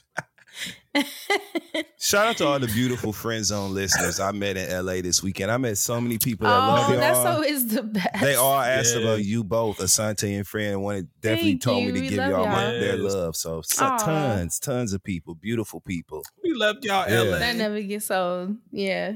Shout 1.98 2.26
out 2.26 2.36
to 2.38 2.46
all 2.46 2.58
the 2.58 2.66
beautiful 2.66 3.12
friend 3.12 3.44
zone 3.44 3.72
listeners 3.72 4.18
I 4.20 4.32
met 4.32 4.56
in 4.56 4.68
LA 4.84 5.00
this 5.00 5.22
weekend. 5.22 5.50
I 5.50 5.56
met 5.56 5.78
so 5.78 6.00
many 6.00 6.18
people 6.18 6.46
that 6.48 6.56
love 6.56 6.88
Oh, 6.88 6.92
y'all. 6.92 7.00
that's 7.00 7.18
always 7.20 7.66
the 7.68 7.82
best. 7.84 8.20
They 8.20 8.34
all 8.34 8.58
asked 8.60 8.94
Yeah. 8.96 9.02
about 9.02 9.24
you 9.24 9.44
both, 9.44 9.78
Assante 9.78 10.36
and 10.36 10.46
friend. 10.46 10.72
and 10.72 10.82
wanted 10.82 11.08
definitely 11.20 11.52
Thank 11.52 11.62
told 11.62 11.84
you. 11.84 11.92
me 11.92 12.00
to 12.00 12.00
We 12.00 12.08
give 12.10 12.18
y'all 12.28 12.46
my, 12.46 12.72
y'all. 12.72 12.80
their 12.80 12.96
love. 12.96 13.36
So, 13.36 13.62
so 13.62 13.96
tons, 13.98 14.58
tons 14.58 14.92
of 14.92 15.02
people, 15.04 15.34
beautiful 15.36 15.80
people. 15.80 16.24
We 16.42 16.52
loved 16.52 16.84
y'all, 16.84 17.08
Yeah. 17.08 17.20
LA. 17.22 17.38
That 17.38 17.56
never 17.56 17.80
gets 17.80 18.10
old. 18.10 18.56
Yeah. 18.72 19.12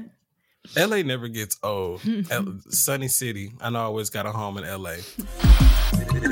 LA 0.77 1.01
never 1.03 1.27
gets 1.27 1.57
old. 1.63 2.01
Sunny 2.69 3.07
City. 3.07 3.53
I 3.61 3.69
know 3.69 3.79
I 3.79 3.83
always 3.83 4.09
got 4.09 4.25
a 4.25 4.31
home 4.31 4.57
in 4.57 4.63
LA. 4.63 4.95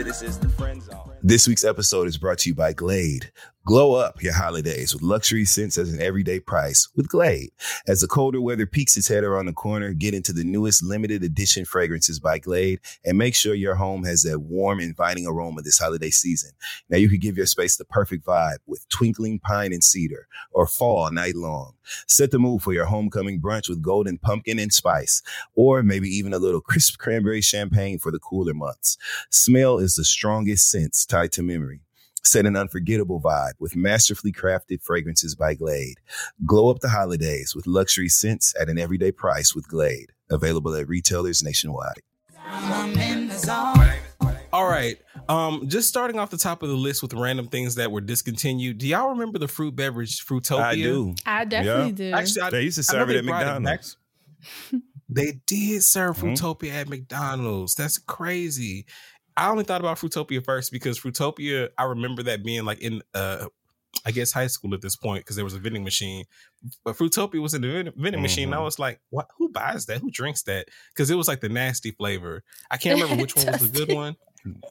This 0.03 0.21
is 0.21 0.37
the 0.37 0.49
friend 0.49 0.81
zone. 0.81 1.12
This 1.25 1.47
week's 1.47 1.63
episode 1.63 2.09
is 2.09 2.17
brought 2.17 2.39
to 2.39 2.49
you 2.49 2.55
by 2.55 2.73
Glade. 2.73 3.31
Glow 3.65 3.95
up 3.95 4.21
your 4.21 4.33
holidays 4.33 4.93
with 4.93 5.01
luxury 5.01 5.45
scents 5.45 5.77
at 5.77 5.85
an 5.85 6.01
everyday 6.01 6.37
price 6.37 6.89
with 6.97 7.07
Glade. 7.07 7.51
As 7.87 8.01
the 8.01 8.07
colder 8.07 8.41
weather 8.41 8.65
peeks 8.65 8.97
its 8.97 9.07
head 9.07 9.23
around 9.23 9.45
the 9.45 9.53
corner, 9.53 9.93
get 9.93 10.13
into 10.13 10.33
the 10.33 10.43
newest 10.43 10.83
limited 10.83 11.23
edition 11.23 11.63
fragrances 11.63 12.19
by 12.19 12.39
Glade 12.39 12.81
and 13.05 13.17
make 13.17 13.35
sure 13.35 13.53
your 13.53 13.75
home 13.75 14.03
has 14.03 14.23
that 14.23 14.39
warm, 14.39 14.81
inviting 14.81 15.25
aroma 15.25 15.61
this 15.61 15.79
holiday 15.79 16.09
season. 16.09 16.51
Now 16.89 16.97
you 16.97 17.07
can 17.07 17.19
give 17.19 17.37
your 17.37 17.45
space 17.45 17.77
the 17.77 17.85
perfect 17.85 18.25
vibe 18.25 18.57
with 18.65 18.85
twinkling 18.89 19.39
pine 19.39 19.71
and 19.71 19.81
cedar 19.81 20.27
or 20.51 20.67
fall 20.67 21.09
night 21.09 21.35
long. 21.35 21.75
Set 22.05 22.31
the 22.31 22.39
mood 22.39 22.61
for 22.61 22.73
your 22.73 22.85
homecoming 22.85 23.39
brunch 23.39 23.69
with 23.69 23.81
golden 23.81 24.17
pumpkin 24.17 24.59
and 24.59 24.73
spice, 24.73 25.21
or 25.55 25.83
maybe 25.83 26.09
even 26.09 26.33
a 26.33 26.37
little 26.37 26.61
crisp 26.61 26.97
cranberry 26.97 27.41
champagne 27.41 27.97
for 27.97 28.11
the 28.11 28.19
cooler 28.19 28.53
months. 28.53 28.97
Smell 29.29 29.77
is 29.79 29.95
the 29.95 30.03
strongest 30.03 30.69
sense 30.69 31.05
tied 31.13 31.31
to 31.33 31.43
memory. 31.43 31.79
Set 32.23 32.45
an 32.47 32.55
unforgettable 32.55 33.21
vibe 33.21 33.51
with 33.59 33.75
masterfully 33.75 34.31
crafted 34.31 34.81
fragrances 34.81 35.35
by 35.35 35.53
Glade. 35.53 35.97
Glow 36.45 36.69
up 36.71 36.79
the 36.79 36.89
holidays 36.89 37.53
with 37.53 37.67
luxury 37.67 38.09
scents 38.09 38.55
at 38.59 38.67
an 38.69 38.79
everyday 38.79 39.11
price 39.11 39.53
with 39.53 39.67
Glade. 39.67 40.11
Available 40.31 40.73
at 40.73 40.87
retailers 40.87 41.43
nationwide. 41.43 41.99
I'm 42.45 42.97
in 42.97 43.27
the 43.27 43.37
zone. 43.37 43.93
All 44.51 44.67
right. 44.67 44.97
Um, 45.29 45.67
just 45.67 45.87
starting 45.89 46.17
off 46.17 46.29
the 46.31 46.37
top 46.37 46.63
of 46.63 46.69
the 46.69 46.75
list 46.75 47.01
with 47.03 47.13
random 47.13 47.47
things 47.47 47.75
that 47.75 47.91
were 47.91 48.01
discontinued. 48.01 48.77
Do 48.79 48.87
y'all 48.87 49.09
remember 49.09 49.37
the 49.37 49.47
fruit 49.47 49.75
beverage 49.75 50.25
Fruitopia? 50.25 50.61
I 50.63 50.75
do. 50.75 51.15
I 51.25 51.45
definitely 51.45 52.05
Yeah. 52.05 52.11
do. 52.11 52.17
Actually, 52.17 52.41
I, 52.41 52.49
They 52.51 52.61
used 52.63 52.77
to 52.77 52.83
serve 52.83 53.09
it 53.11 53.17
at 53.17 53.25
brought 53.25 53.41
it. 53.43 53.45
McDonald's. 53.59 53.97
They 55.09 55.33
did 55.45 55.83
serve 55.83 56.17
Mhm. 56.17 56.35
Fruitopia 56.35 56.71
at 56.71 56.89
McDonald's. 56.89 57.75
That's 57.75 57.99
crazy. 57.99 58.85
I 59.35 59.49
only 59.49 59.63
thought 59.63 59.81
about 59.81 59.97
Fruitopia 59.97 60.43
first 60.43 60.71
because 60.71 60.99
Fruitopia, 60.99 61.69
I 61.77 61.83
remember 61.85 62.23
that 62.23 62.43
being 62.43 62.65
like 62.65 62.79
in 62.79 63.01
uh 63.13 63.45
I 64.05 64.11
guess 64.11 64.31
high 64.31 64.47
school 64.47 64.73
at 64.73 64.81
this 64.81 64.95
point 64.95 65.23
because 65.23 65.35
there 65.35 65.45
was 65.45 65.53
a 65.53 65.59
vending 65.59 65.83
machine. 65.83 66.25
But 66.83 66.97
Fruitopia 66.97 67.41
was 67.41 67.53
in 67.53 67.61
the 67.61 67.71
vending- 67.71 67.93
vending 67.95 68.21
machine. 68.21 68.53
I 68.53 68.59
was 68.59 68.79
like, 68.79 68.99
what 69.11 69.27
who 69.37 69.49
buys 69.49 69.85
that? 69.85 70.01
Who 70.01 70.09
drinks 70.11 70.43
that? 70.43 70.67
Because 70.89 71.09
it 71.11 71.15
was 71.15 71.27
like 71.27 71.41
the 71.41 71.49
nasty 71.49 71.91
flavor. 71.91 72.43
I 72.71 72.77
can't 72.77 72.99
remember 73.01 73.21
which 73.21 73.35
one 73.35 73.45
was 73.47 73.71
the 73.71 73.85
good 73.85 73.93
one. 73.95 74.15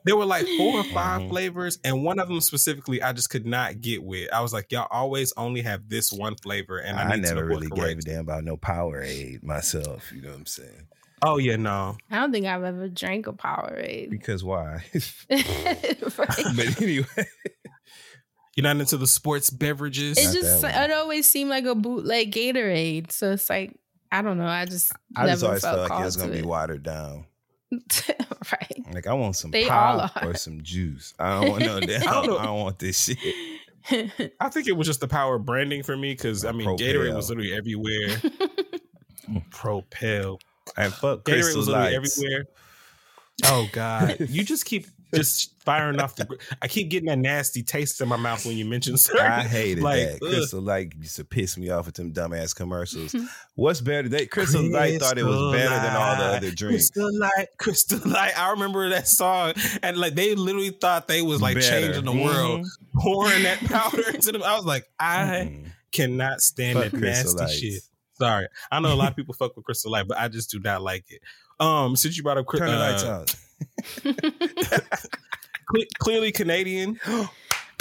There 0.05 0.17
were 0.19 0.27
like 0.27 0.47
four 0.59 0.81
or 0.81 0.85
5 0.85 0.93
Mhm. 1.23 1.29
flavors, 1.31 1.79
and 1.83 2.05
one 2.05 2.19
of 2.19 2.29
them 2.29 2.43
specifically 2.43 3.03
I 3.03 3.15
just 3.15 3.31
could 3.31 3.47
not 3.47 3.81
get 3.81 4.03
with. 4.03 4.31
I 4.31 4.43
was 4.43 4.53
like, 4.53 4.71
y'all 4.71 4.87
always 4.91 5.33
only 5.39 5.63
have 5.63 5.89
this 5.89 6.13
one 6.13 6.35
flavor, 6.37 6.77
and 6.77 6.99
I, 6.99 7.13
I, 7.13 7.17
never 7.17 7.47
really 7.47 7.69
gave 7.69 7.97
a 7.97 8.03
damn 8.03 8.21
about 8.21 8.45
no 8.45 8.59
Powerade 8.59 9.43
myself. 9.43 10.13
You 10.13 10.21
know 10.21 10.29
what 10.29 10.37
I'm 10.41 10.45
saying? 10.47 10.89
Oh 11.23 11.39
yeah, 11.39 11.57
no. 11.57 11.97
I 12.11 12.17
don't 12.17 12.33
think 12.33 12.47
I've 12.47 12.65
ever 12.65 12.89
drank 12.89 13.29
a 13.29 13.33
Powerade. 13.33 14.11
Because 14.11 14.43
why? 14.43 14.85
but 15.29 16.83
anyway, 16.83 17.07
You're 18.57 18.65
not 18.65 18.77
into 18.77 18.99
the 18.99 19.07
sports 19.07 19.49
beverages. 19.49 20.19
It 20.19 20.25
Not 20.25 20.35
just 20.35 20.65
it 20.65 20.93
always 20.93 21.27
seemed 21.27 21.49
like 21.49 21.65
a 21.65 21.75
bootleg 21.75 22.33
Gatorade. 22.33 23.11
So 23.11 23.33
it's 23.33 23.49
like 23.49 23.79
I 24.11 24.21
don't 24.21 24.37
know. 24.37 24.47
I 24.47 24.67
just 24.67 24.93
I 25.17 25.23
never 25.23 25.33
just 25.33 25.45
always 25.45 25.63
felt 25.63 25.77
felt 25.77 25.91
like 25.91 26.01
it 26.01 26.05
was 26.05 26.17
gonna 26.17 26.33
to 26.35 26.43
be 26.43 26.47
watered 26.47 26.83
down. 26.83 27.27
right. 27.71 28.85
Like 28.93 29.07
I 29.07 29.15
want 29.15 29.37
some 29.37 29.53
They 29.53 29.67
pop 29.67 30.23
or 30.23 30.35
some 30.35 30.61
juice. 30.63 31.15
I 31.19 31.41
don't 31.41 31.51
want 31.51 31.65
no 31.65 31.81
damn. 31.81 32.03
I 32.07 32.13
don't 32.13 32.27
know. 32.27 32.39
don't 32.43 32.61
want 32.61 32.79
this 32.79 33.05
shit. 33.05 34.33
I 34.39 34.51
think 34.51 34.69
it 34.69 34.77
was 34.77 34.87
just 34.87 35.01
the 35.01 35.09
power 35.09 35.37
of 35.37 35.47
branding 35.47 35.83
for 35.83 35.97
me 35.97 36.13
because 36.13 36.45
I 36.45 36.53
mean 36.53 36.67
Propel. 36.67 36.87
Gatorade 36.87 37.15
was 37.15 37.31
literally 37.31 37.55
everywhere. 37.55 38.21
Propel. 39.51 40.39
And 40.77 40.93
fuck 40.93 41.21
Gatorade 41.25 41.25
Crystal 41.25 41.57
was 41.59 41.69
literally 41.69 41.97
Lights. 41.99 42.19
everywhere. 42.19 42.45
Oh 43.45 43.69
God! 43.73 44.17
You 44.29 44.45
just 44.45 44.65
keep 44.65 44.87
just 45.15 45.55
firing 45.63 46.01
off 46.01 46.17
the. 46.17 46.27
I 46.63 46.69
keep 46.69 46.89
getting 46.91 47.09
that 47.09 47.19
nasty 47.19 47.63
taste 47.63 48.01
in 48.01 48.09
my 48.09 48.17
mouth 48.17 48.47
when 48.47 48.57
you 48.57 48.65
mention 48.65 48.97
certain. 48.99 49.27
I 49.27 49.43
hated 49.43 49.83
like, 49.83 50.01
that. 50.01 50.15
ugh. 50.23 50.33
Crystal 50.35 50.61
Light 50.63 50.93
used 50.99 51.17
to 51.17 51.25
piss 51.25 51.59
me 51.59 51.69
off 51.71 51.87
with 51.87 51.97
them 51.97 52.13
dumbass 52.13 52.55
commercials. 52.55 53.15
What's 53.55 53.81
better? 53.81 54.09
They 54.09 54.27
Crystal 54.27 54.63
Light 54.63 55.01
thought 55.01 55.19
it 55.19 55.25
was 55.25 55.53
better 55.55 55.69
than 55.69 55.97
all 55.97 56.17
the 56.17 56.37
other 56.37 56.51
drinks. 56.51 56.91
Crystal 56.91 57.19
Light, 57.19 57.49
Crystal 57.59 58.01
Light. 58.11 58.39
I 58.39 58.51
remember 58.53 58.89
that 58.91 59.09
song, 59.09 59.55
and 59.83 59.97
like 59.97 60.15
they 60.15 60.35
literally 60.35 60.71
thought 60.71 61.09
they 61.09 61.23
was 61.23 61.43
like 61.43 61.57
Better. 61.57 61.69
changing 61.69 62.05
the 62.05 62.13
world, 62.13 62.61
Mhm. 62.65 62.69
pouring 63.01 63.43
that 63.43 63.59
powder 63.65 64.09
into 64.15 64.33
them. 64.33 64.43
I 64.43 64.57
was 64.57 64.65
like, 64.67 64.85
I 65.01 65.49
Mm-mm. 65.51 65.65
cannot 65.91 66.41
stand 66.43 66.79
Fuck 66.79 66.93
that 66.93 67.01
nasty 67.01 67.39
Lights. 67.39 67.55
shit. 67.59 67.83
Sorry, 68.23 68.47
I 68.71 68.79
know 68.81 68.93
a 68.93 68.95
lot 68.95 69.11
of 69.11 69.17
people 69.17 69.35
fuck 69.35 69.57
with 69.57 69.65
Crystal 69.65 69.91
Light, 69.91 70.07
but 70.07 70.17
I 70.19 70.29
just 70.29 70.51
do 70.51 70.61
not 70.61 70.81
like 70.81 71.05
it. 71.11 71.21
Um, 71.59 71.97
since 71.97 72.17
you 72.17 72.23
brought 72.23 72.39
up, 72.39 72.47
Cri- 72.47 72.61
Turn 72.61 72.69
the 72.71 72.77
uh, 72.77 72.79
lights 72.79 73.05
on. 73.05 73.27
cle- 75.67 75.85
clearly 75.99 76.31
Canadian. 76.33 77.01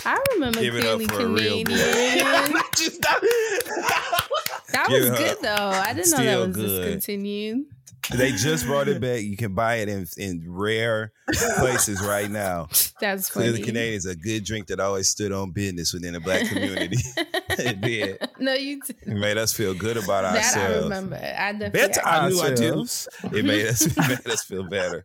I 0.04 0.20
remember 0.34 0.60
Give 0.60 0.76
it 0.76 0.84
up 0.86 1.00
clearly 1.00 1.06
for 1.08 1.22
a 1.22 1.28
real 1.28 1.64
Canadian. 1.64 1.66
boy. 2.52 2.60
just 2.76 3.02
That 3.02 4.88
was 4.90 5.10
good 5.12 5.38
though. 5.44 5.56
I 5.56 5.94
didn't 5.94 6.10
know 6.12 6.18
that 6.26 6.48
was 6.48 6.56
good. 6.56 6.82
discontinued. 6.86 7.66
They 8.12 8.32
just 8.32 8.66
brought 8.66 8.88
it 8.88 9.00
back. 9.00 9.22
You 9.22 9.38
can 9.38 9.54
buy 9.54 9.76
it 9.76 9.90
in, 9.90 10.06
in 10.18 10.44
rare 10.48 11.14
places 11.58 12.02
right 12.02 12.30
now. 12.30 12.68
That's 13.00 13.30
funny. 13.30 13.48
Clearly, 13.50 13.64
Canadian 13.64 13.94
is 13.96 14.06
a 14.06 14.16
good 14.16 14.44
drink 14.44 14.68
that 14.68 14.80
always 14.80 15.08
stood 15.10 15.32
on 15.32 15.52
business 15.52 15.94
within 15.94 16.14
the 16.14 16.20
black 16.20 16.46
community. 16.48 16.98
it 17.50 17.82
did. 17.82 18.18
no, 18.40 18.54
you 18.54 18.82
did. 18.82 18.98
It 19.04 19.08
made 19.16 19.38
us 19.38 19.54
feel 19.54 19.74
good 19.74 19.98
about 19.98 20.24
That 20.24 20.34
I 20.34 20.38
ourselves. 20.38 20.84
remember. 20.84 21.16
I 21.16 21.52
definitely. 21.54 21.80
Better 21.80 22.02
I 22.06 22.30
knew 22.30 22.40
I 22.42 22.50
did. 22.50 22.74
ourselves. 22.74 23.08
It 23.32 23.46
made 23.46 23.68
us 23.68 23.82
it 23.86 23.98
made 23.98 24.28
us 24.28 24.44
feel 24.44 24.64
better. 24.64 25.04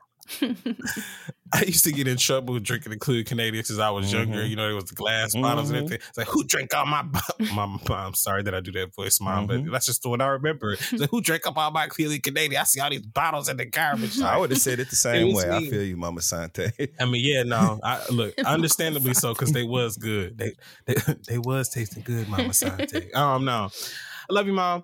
I 1.53 1.63
used 1.65 1.85
to 1.85 1.93
get 1.93 2.09
in 2.09 2.17
trouble 2.17 2.59
drinking 2.59 2.91
the 2.91 2.99
Clear 2.99 3.23
Canadian 3.23 3.65
since 3.65 3.79
I 3.79 3.91
was 3.91 4.13
younger. 4.13 4.39
Mhm. 4.43 4.51
You 4.51 4.57
know, 4.57 4.69
it 4.69 4.75
was 4.75 4.85
the 4.87 4.95
glass 4.97 5.33
bottles 5.35 5.71
and 5.71 5.79
Mhm. 5.79 5.85
everything. 5.85 6.07
It's 6.09 6.19
like, 6.19 6.27
who 6.27 6.43
drank 6.45 6.75
all 6.75 6.87
my 6.87 7.03
bo- 7.03 7.21
mom? 7.55 7.81
I'm 7.89 8.15
sorry 8.15 8.43
that 8.43 8.55
I 8.55 8.61
do 8.61 8.73
that 8.73 8.95
voice, 8.95 9.21
mom, 9.21 9.47
Mhm. 9.47 9.65
but 9.67 9.73
that's 9.73 9.87
just 9.87 10.03
the 10.03 10.09
one 10.09 10.21
I 10.21 10.27
remember. 10.27 10.73
It's 10.73 10.93
like, 10.95 11.11
who 11.11 11.21
drank 11.21 11.47
up 11.47 11.57
all 11.57 11.71
my 11.71 11.87
Clearly 11.87 12.19
Canadian? 12.19 12.61
I 12.61 12.65
see 12.65 12.81
all 12.81 12.91
these 12.91 13.07
bottles 13.07 13.49
in 13.49 13.57
the 13.59 13.65
garbage. 13.65 14.19
I 14.21 14.37
would 14.37 14.51
have 14.51 14.61
said 14.61 14.81
it 14.81 14.91
the 14.91 14.97
same 14.97 15.33
was 15.33 15.45
way. 15.45 15.51
I 15.51 15.71
feel 15.71 15.83
you, 15.85 15.97
Mama 15.97 16.21
Sante. 16.21 16.73
I 16.99 17.05
mean, 17.05 17.25
yeah, 17.25 17.45
no. 17.45 17.79
I 17.83 18.03
look, 18.11 18.35
understandably 18.45 19.15
so, 19.15 19.33
because 19.33 19.53
they 19.53 19.63
was 19.65 19.97
good. 19.97 20.37
They, 20.39 20.53
they 20.87 20.95
they 21.29 21.39
was 21.39 21.69
tasting 21.69 22.03
good, 22.03 22.29
Mama 22.29 22.53
Sante. 22.55 23.13
Um, 23.15 23.45
no, 23.45 23.71
I 24.29 24.33
love 24.33 24.47
you, 24.49 24.53
mom. 24.53 24.83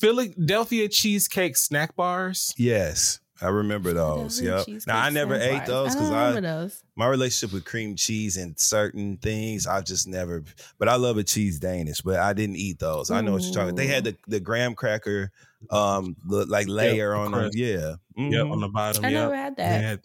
Philadelphia 0.00 0.88
cheesecake 0.88 1.56
snack 1.56 1.94
bars. 1.96 2.52
yes. 2.56 3.20
I 3.40 3.48
remember 3.48 3.92
those. 3.92 4.40
Double 4.40 4.64
Yep. 4.68 4.82
Now 4.86 4.98
I 5.00 5.10
never 5.10 5.34
ate 5.36 5.58
bars. 5.58 5.68
those 5.68 5.90
I 5.90 5.94
because 5.94 6.08
don't 6.10 6.18
I, 6.18 6.26
remember 6.28 6.40
those. 6.62 6.82
my 6.96 7.06
relationship 7.06 7.52
with 7.54 7.64
cream 7.64 7.94
cheese 7.96 8.36
and 8.36 8.58
certain 8.58 9.16
things 9.18 9.66
I've 9.66 9.84
just 9.84 10.08
never. 10.08 10.42
But 10.78 10.88
I 10.88 10.96
love 10.96 11.18
a 11.18 11.24
cheese 11.24 11.58
Danish, 11.60 12.00
but 12.00 12.18
I 12.18 12.32
didn't 12.32 12.56
eat 12.56 12.78
those. 12.78 13.10
I 13.10 13.20
know 13.20 13.32
what 13.32 13.42
you're 13.42 13.52
talking. 13.52 13.68
about. 13.70 13.76
They 13.76 13.86
had 13.86 14.04
the 14.04 14.16
the 14.26 14.40
graham 14.40 14.74
cracker, 14.74 15.30
um, 15.70 16.16
the, 16.26 16.46
like 16.46 16.66
layer 16.68 17.10
the 17.12 17.16
on 17.16 17.30
them. 17.30 17.40
crust. 17.42 17.56
Yeah. 17.56 17.94
Yep, 18.16 18.46
Mhm. 18.46 18.52
on 18.52 18.60
the 18.60 18.68
bottom. 18.68 19.04
I 19.04 19.08
yep. 19.10 19.20
never 19.22 19.36
had 19.36 19.56
that. 19.56 19.82
had- 19.82 20.00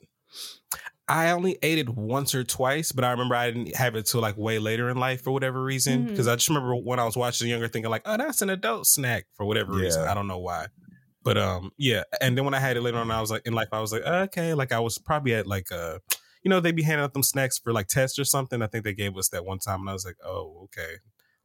I 1.08 1.32
only 1.32 1.58
ate 1.62 1.80
it 1.80 1.90
once 1.90 2.34
or 2.34 2.44
twice, 2.46 2.94
but 2.94 3.04
I 3.04 3.12
remember 3.12 3.36
I 3.36 3.52
didn't 3.52 3.76
have 3.76 3.96
it 3.96 4.06
till 4.06 4.22
like 4.22 4.38
way 4.38 4.58
later 4.58 4.90
in 4.90 4.98
life 4.98 5.22
for 5.22 5.32
whatever 5.32 5.62
reason. 5.62 6.06
Because 6.06 6.28
I 6.30 6.36
just 6.36 6.48
remember 6.48 6.74
when 6.76 6.98
I 6.98 7.04
was 7.04 7.18
watching 7.18 7.50
younger, 7.50 7.68
thinking 7.68 7.92
like, 7.92 8.04
"Oh, 8.06 8.16
that's 8.16 8.42
an 8.42 8.50
adult 8.50 8.88
snack" 8.88 9.26
for 9.34 9.46
whatever 9.46 9.74
reason. 9.74 10.04
I 10.08 10.14
don't 10.14 10.28
know 10.28 10.40
why, 10.40 10.68
but 11.24 11.38
um, 11.38 11.72
yeah. 11.78 12.04
And 12.22 12.38
then 12.38 12.46
when 12.46 12.54
I 12.54 12.60
had 12.60 12.78
it 12.78 12.82
later 12.82 12.98
on, 12.98 13.10
I 13.12 13.22
was 13.22 13.32
like 13.32 13.46
in 13.46 13.54
life, 13.54 13.70
I 13.72 13.82
was 13.82 13.92
like, 13.92 14.04
okay, 14.04 14.54
like 14.54 14.72
I 14.72 14.80
was 14.80 14.98
probably 14.98 15.34
at 15.34 15.48
like 15.48 15.72
uh, 15.72 16.00
you 16.44 16.50
know, 16.50 16.60
they'd 16.60 16.76
be 16.76 16.84
handing 16.84 17.04
out 17.04 17.14
them 17.14 17.24
snacks 17.24 17.58
for 17.58 17.72
like 17.72 17.88
tests 17.88 18.20
or 18.20 18.26
something. 18.26 18.62
I 18.62 18.68
think 18.68 18.84
they 18.84 18.94
gave 18.94 19.18
us 19.18 19.30
that 19.30 19.46
one 19.46 19.60
time, 19.60 19.82
and 19.82 19.90
I 19.90 19.94
was 19.94 20.06
like, 20.06 20.18
oh, 20.24 20.62
okay, 20.66 20.96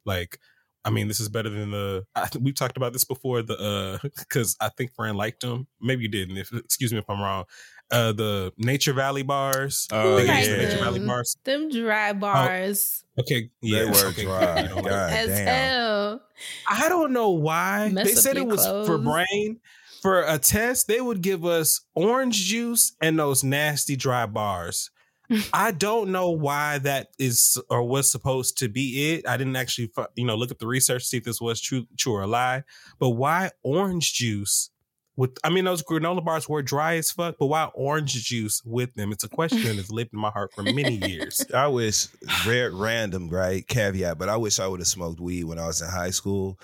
like. 0.04 0.38
I 0.84 0.90
mean, 0.90 1.08
this 1.08 1.20
is 1.20 1.28
better 1.28 1.50
than 1.50 1.72
the. 1.72 2.06
I, 2.14 2.28
we've 2.40 2.54
talked 2.54 2.76
about 2.78 2.92
this 2.94 3.04
before. 3.04 3.42
The 3.42 3.58
uh, 3.58 4.08
because 4.18 4.56
I 4.58 4.70
think 4.70 4.92
Fran 4.94 5.16
liked 5.16 5.42
them. 5.42 5.66
Maybe 5.82 6.04
you 6.04 6.08
didn't. 6.08 6.38
If 6.38 6.52
excuse 6.52 6.92
me 6.92 6.98
if 6.98 7.10
I'm 7.10 7.20
wrong. 7.20 7.44
Uh, 7.90 8.12
the 8.12 8.52
Nature 8.58 8.92
Valley 8.92 9.22
bars. 9.22 9.88
Oh, 9.90 10.16
They 10.16 10.26
gave 10.26 10.46
yeah. 10.46 10.56
the 10.56 10.62
Nature 10.64 10.84
Valley 10.84 11.06
bars. 11.06 11.36
Them 11.44 11.70
dry 11.70 12.12
bars 12.12 13.02
Okay, 13.18 13.50
yeah, 13.62 13.84
They 13.84 13.90
were 13.90 14.12
dry. 14.12 14.62
you 14.62 14.68
know, 14.68 14.74
like- 14.76 14.84
God 14.84 15.12
as 15.12 15.28
damn. 15.28 15.46
hell. 15.46 16.22
I 16.68 16.88
don't 16.88 17.12
know 17.12 17.30
why 17.30 17.88
Mess 17.92 18.06
they 18.06 18.14
said 18.14 18.36
it 18.36 18.40
your 18.40 18.46
was 18.48 18.64
for 18.86 18.98
brain. 18.98 19.60
For 20.02 20.22
a 20.22 20.38
test, 20.38 20.86
they 20.86 21.00
would 21.00 21.22
give 21.22 21.44
us 21.44 21.80
orange 21.96 22.36
juice 22.44 22.92
and 23.02 23.18
those 23.18 23.42
nasty 23.42 23.96
dry 23.96 24.26
bars. 24.26 24.90
I 25.52 25.72
don't 25.72 26.10
know 26.12 26.30
why 26.30 26.78
that 26.78 27.08
is 27.18 27.60
or 27.68 27.82
was 27.82 28.10
supposed 28.10 28.58
to 28.58 28.68
be 28.68 29.12
it. 29.14 29.26
I 29.28 29.36
didn't 29.36 29.56
actually, 29.56 29.90
you 30.14 30.24
know, 30.24 30.36
look 30.36 30.50
at 30.52 30.58
the 30.60 30.66
research 30.68 31.04
see 31.04 31.16
if 31.16 31.24
this 31.24 31.40
was 31.40 31.60
true, 31.60 31.86
true 31.98 32.14
or 32.14 32.22
a 32.22 32.26
lie. 32.28 32.62
But 33.00 33.10
why 33.10 33.50
orange 33.64 34.12
juice 34.14 34.70
with? 35.18 35.36
I 35.44 35.50
mean, 35.50 35.66
those 35.66 35.82
granola 35.82 36.24
bars 36.24 36.48
were 36.48 36.62
dry 36.62 36.94
as 36.96 37.10
fuck, 37.10 37.36
but 37.38 37.46
why 37.48 37.68
orange 37.74 38.14
juice 38.24 38.62
with 38.64 38.94
them? 38.94 39.12
It's 39.12 39.24
a 39.24 39.28
question 39.28 39.76
that's 39.76 39.90
lived 39.90 40.14
in 40.14 40.18
my 40.20 40.30
heart 40.30 40.52
for 40.54 40.62
many 40.62 40.96
years. 41.06 41.44
I 41.54 41.66
wish 41.66 42.06
rare 42.46 42.70
random 42.70 43.28
right 43.28 43.66
caveat, 43.68 44.16
but 44.18 44.30
I 44.30 44.36
wish 44.36 44.58
I 44.58 44.66
would 44.66 44.80
have 44.80 44.86
smoked 44.86 45.20
weed 45.20 45.44
when 45.44 45.58
I 45.58 45.66
was 45.66 45.82
in 45.82 45.90
high 45.90 46.10
school 46.10 46.58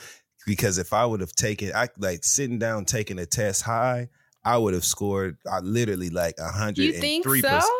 because 0.47 0.79
if 0.79 0.93
I 0.95 1.05
would 1.05 1.21
have 1.21 1.33
taken 1.33 1.73
I 1.75 1.89
like 1.99 2.25
sitting 2.25 2.59
down 2.59 2.87
taking 2.87 3.19
a 3.19 3.27
test 3.27 3.63
high, 3.63 4.09
I 4.45 4.57
would 4.57 4.75
have 4.75 4.85
scored 4.85 5.37
I 5.51 5.61
literally 5.61 6.11
like 6.11 6.37
a 6.39 6.49
hundred 6.51 6.85
You 6.85 6.93
and 6.93 7.01
think 7.01 7.25
three 7.25 7.41
so? 7.41 7.49
percent. 7.49 7.73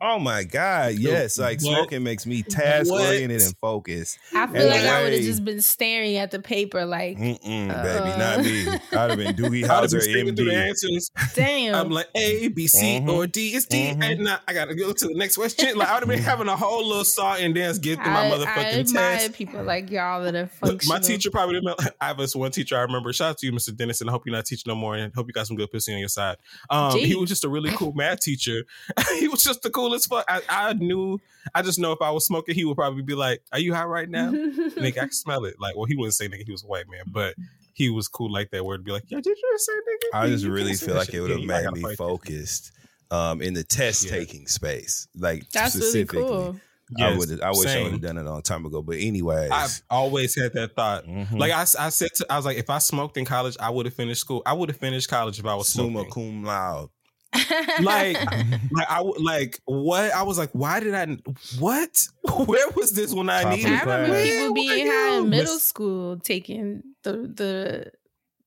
Oh 0.00 0.20
my 0.20 0.44
god, 0.44 0.94
yes! 0.94 1.38
Like 1.38 1.60
What? 1.60 1.72
smoking 1.74 2.04
makes 2.04 2.24
me 2.24 2.42
task 2.44 2.90
oriented 2.92 3.42
and 3.42 3.56
focused. 3.60 4.18
I 4.32 4.46
feel 4.46 4.56
In 4.56 4.62
a 4.62 4.70
like 4.70 4.80
I 4.82 5.02
would 5.02 5.12
have 5.12 5.22
just 5.22 5.44
been 5.44 5.60
staring 5.60 6.16
at 6.16 6.30
the 6.30 6.38
paper, 6.38 6.84
like, 6.86 7.18
Mm-mm, 7.18 7.70
Uh. 7.70 7.82
baby, 7.82 8.18
not 8.18 8.44
me. 8.44 8.68
I'd 8.96 9.10
have 9.10 9.18
been 9.18 9.34
Doogie 9.34 9.64
I'd 9.68 9.70
have 9.70 9.84
Howser, 9.84 9.90
been 9.92 10.00
speaking 10.02 10.36
through 10.36 10.44
the 10.46 10.52
MD. 10.52 10.68
answers. 10.68 11.10
damn. 11.34 11.74
I'm 11.74 11.90
like 11.90 12.06
A, 12.14 12.46
B, 12.46 12.68
C, 12.68 13.00
Mhm. 13.00 13.08
or 13.12 13.26
D. 13.26 13.48
It's 13.54 13.66
D. 13.66 13.90
Mhm. 13.92 14.04
And 14.04 14.20
now 14.24 14.38
I 14.46 14.52
gotta 14.52 14.76
go 14.76 14.92
to 14.92 15.08
the 15.08 15.14
next 15.14 15.36
question. 15.36 15.76
Like 15.76 15.88
I 15.88 15.94
would 15.94 16.00
have 16.04 16.08
been 16.08 16.18
having 16.22 16.46
a 16.46 16.56
whole 16.56 16.86
little 16.86 17.04
song 17.04 17.38
and 17.40 17.52
dance, 17.54 17.78
get 17.78 17.96
through 18.00 18.12
my 18.12 18.26
I, 18.26 18.28
I 18.28 18.30
motherfucking 18.30 18.78
admire 18.78 19.16
test. 19.18 19.32
people 19.32 19.64
like 19.64 19.90
y'all 19.90 20.22
that 20.22 20.34
are 20.36 20.42
Look, 20.42 20.50
functional. 20.82 20.94
My 20.96 21.00
teacher 21.00 21.30
probably 21.32 21.54
didn't. 21.60 21.80
I 22.00 22.06
have 22.06 22.18
this 22.18 22.36
one 22.36 22.52
teacher 22.52 22.76
I 22.76 22.82
remember. 22.82 23.12
Shout 23.12 23.30
out 23.30 23.38
to 23.38 23.46
you, 23.46 23.52
Mr. 23.52 23.74
Dennis, 23.76 24.00
and 24.00 24.08
I 24.08 24.12
hope 24.12 24.22
you're 24.26 24.34
not 24.36 24.44
teaching 24.46 24.64
no 24.70 24.76
more. 24.76 24.94
And 24.94 25.12
hope 25.12 25.26
you 25.26 25.32
got 25.32 25.48
some 25.48 25.56
good 25.56 25.72
pussy 25.72 25.92
on 25.92 25.98
your 25.98 26.08
side. 26.08 26.36
Um, 26.70 26.96
he 26.96 27.16
was 27.16 27.28
just 27.28 27.42
a 27.44 27.48
really 27.48 27.70
cool 27.72 27.92
math 27.94 28.20
teacher. 28.20 28.64
he 29.18 29.26
was 29.26 29.42
just 29.42 29.64
the 29.90 30.08
coolest 30.08 30.08
fuck. 30.08 30.24
I, 30.28 30.42
I 30.48 30.72
knew. 30.74 31.20
I 31.54 31.62
just 31.62 31.78
know 31.78 31.92
if 31.92 32.02
I 32.02 32.10
was 32.10 32.26
smoking, 32.26 32.54
he 32.54 32.64
would 32.64 32.76
probably 32.76 33.02
be 33.02 33.14
like, 33.14 33.42
"Are 33.52 33.58
you 33.58 33.74
high 33.74 33.84
right 33.84 34.08
now?" 34.08 34.30
nigga, 34.32 34.98
I 34.98 35.00
can 35.00 35.12
smell 35.12 35.44
it. 35.44 35.56
Like, 35.60 35.76
well, 35.76 35.86
he 35.86 35.96
wouldn't 35.96 36.14
say 36.14 36.28
nigga. 36.28 36.44
He 36.44 36.52
was 36.52 36.62
a 36.64 36.66
white 36.66 36.88
man, 36.90 37.04
but 37.06 37.34
he 37.74 37.90
was 37.90 38.08
cool 38.08 38.30
like 38.30 38.50
that. 38.50 38.64
Where 38.64 38.74
it'd 38.74 38.84
be 38.84 38.92
like, 38.92 39.10
"Yo, 39.10 39.18
did 39.20 39.26
you 39.36 39.50
just 39.52 39.66
say 39.66 39.72
nigga?" 39.72 40.18
I 40.18 40.26
just 40.28 40.44
You 40.44 40.52
really 40.52 40.74
feel 40.74 40.94
like 40.94 41.12
it 41.14 41.20
would 41.20 41.30
have 41.30 41.40
you 41.40 41.46
made 41.46 41.64
gotta 41.64 41.76
me 41.80 41.94
focused 41.94 42.72
um, 43.10 43.40
in 43.40 43.54
the 43.54 43.64
test 43.64 44.04
Yeah. 44.04 44.10
taking 44.12 44.46
space. 44.46 45.08
Like 45.16 45.48
That's 45.50 45.74
really 45.74 45.86
specifically, 45.88 46.22
cool. 46.28 46.60
I 47.00 47.16
would. 47.16 47.40
I 47.42 47.50
wish 47.50 47.68
I 47.68 47.82
would 47.82 47.92
have 47.92 48.00
done 48.00 48.16
it 48.18 48.24
a 48.26 48.30
long 48.30 48.42
time 48.42 48.64
ago. 48.66 48.82
But 48.82 48.96
anyways, 48.96 49.50
I've 49.50 49.82
always 49.90 50.34
had 50.34 50.52
that 50.54 50.74
thought. 50.74 51.06
Mhm. 51.06 51.38
Like 51.38 51.52
I, 51.52 51.60
I 51.62 51.88
said, 51.90 52.08
to, 52.16 52.26
I 52.30 52.36
was 52.36 52.44
like, 52.46 52.56
if 52.58 52.70
I 52.70 52.78
smoked 52.78 53.16
in 53.16 53.24
college, 53.26 53.56
I 53.60 53.68
would 53.70 53.86
have 53.86 53.94
finished 53.94 54.20
school. 54.20 54.42
I 54.46 54.52
would 54.54 54.68
have 54.70 54.78
finished 54.78 55.08
college 55.08 55.38
if 55.38 55.44
I 55.46 55.54
was 55.54 55.68
summa 55.68 55.90
smoking. 56.04 56.10
cum 56.12 56.44
laude. 56.44 56.88
Like, 57.34 58.16
like 58.72 58.90
I 58.90 59.00
would 59.02 59.20
like 59.20 59.60
what? 59.66 60.12
I 60.12 60.22
was 60.22 60.38
like, 60.38 60.50
why 60.52 60.80
did 60.80 60.94
I? 60.94 61.16
What? 61.58 62.06
Where 62.46 62.68
was 62.70 62.92
this 62.92 63.12
when 63.14 63.28
I 63.30 63.54
needed? 63.54 63.66
the 63.66 63.74
I 63.76 63.80
remember 63.80 64.06
class. 64.14 64.24
people 64.24 64.54
being 64.54 64.86
were 64.88 64.92
high 64.92 65.16
in 65.18 65.28
middle 65.30 65.54
Miss- 65.54 65.68
school 65.68 66.18
taking 66.18 66.82
the 67.02 67.12
the 67.12 67.92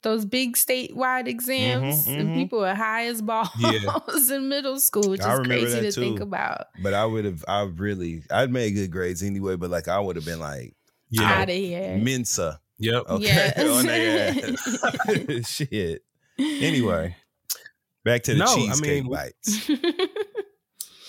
those 0.04 0.26
big 0.26 0.56
statewide 0.56 1.28
exams, 1.28 2.08
Mhm, 2.08 2.20
and 2.20 2.30
mhm. 2.30 2.36
people 2.36 2.60
were 2.60 2.74
high 2.74 3.06
as 3.06 3.22
balls 3.22 3.50
Yeah. 3.60 4.00
in 4.36 4.50
middle 4.50 4.80
school, 4.80 5.08
which 5.12 5.22
I 5.22 5.34
is 5.34 5.40
remember 5.40 5.62
crazy 5.66 5.80
that 5.82 5.94
to 5.94 6.02
think 6.02 6.20
about. 6.20 6.66
But 6.82 6.96
I 6.96 7.06
would 7.06 7.26
have. 7.26 7.46
I 7.48 7.62
really. 7.64 8.24
I'd 8.32 8.50
made 8.52 8.72
good 8.72 8.90
grades 8.92 9.22
anyway. 9.22 9.58
But 9.58 9.70
like, 9.70 9.88
I 9.88 10.00
would 10.00 10.16
have 10.16 10.26
been 10.26 10.40
like 10.40 10.74
Yeah. 11.12 11.32
Out 11.42 11.50
of 11.50 11.56
here. 11.56 11.98
Mensa. 11.98 12.60
Yep. 12.80 13.04
Okay. 13.10 13.24
Yes. 13.26 13.70
on 13.70 13.86
their 13.86 15.38
ass. 15.40 15.50
Shit. 15.52 16.04
Anyway, 16.40 17.16
back 18.04 18.24
to 18.24 18.34
the 18.34 18.40
No, 18.40 18.46
I 18.46 18.56
cheesecake 18.56 19.04
mean- 19.04 19.12
bites. 19.12 19.70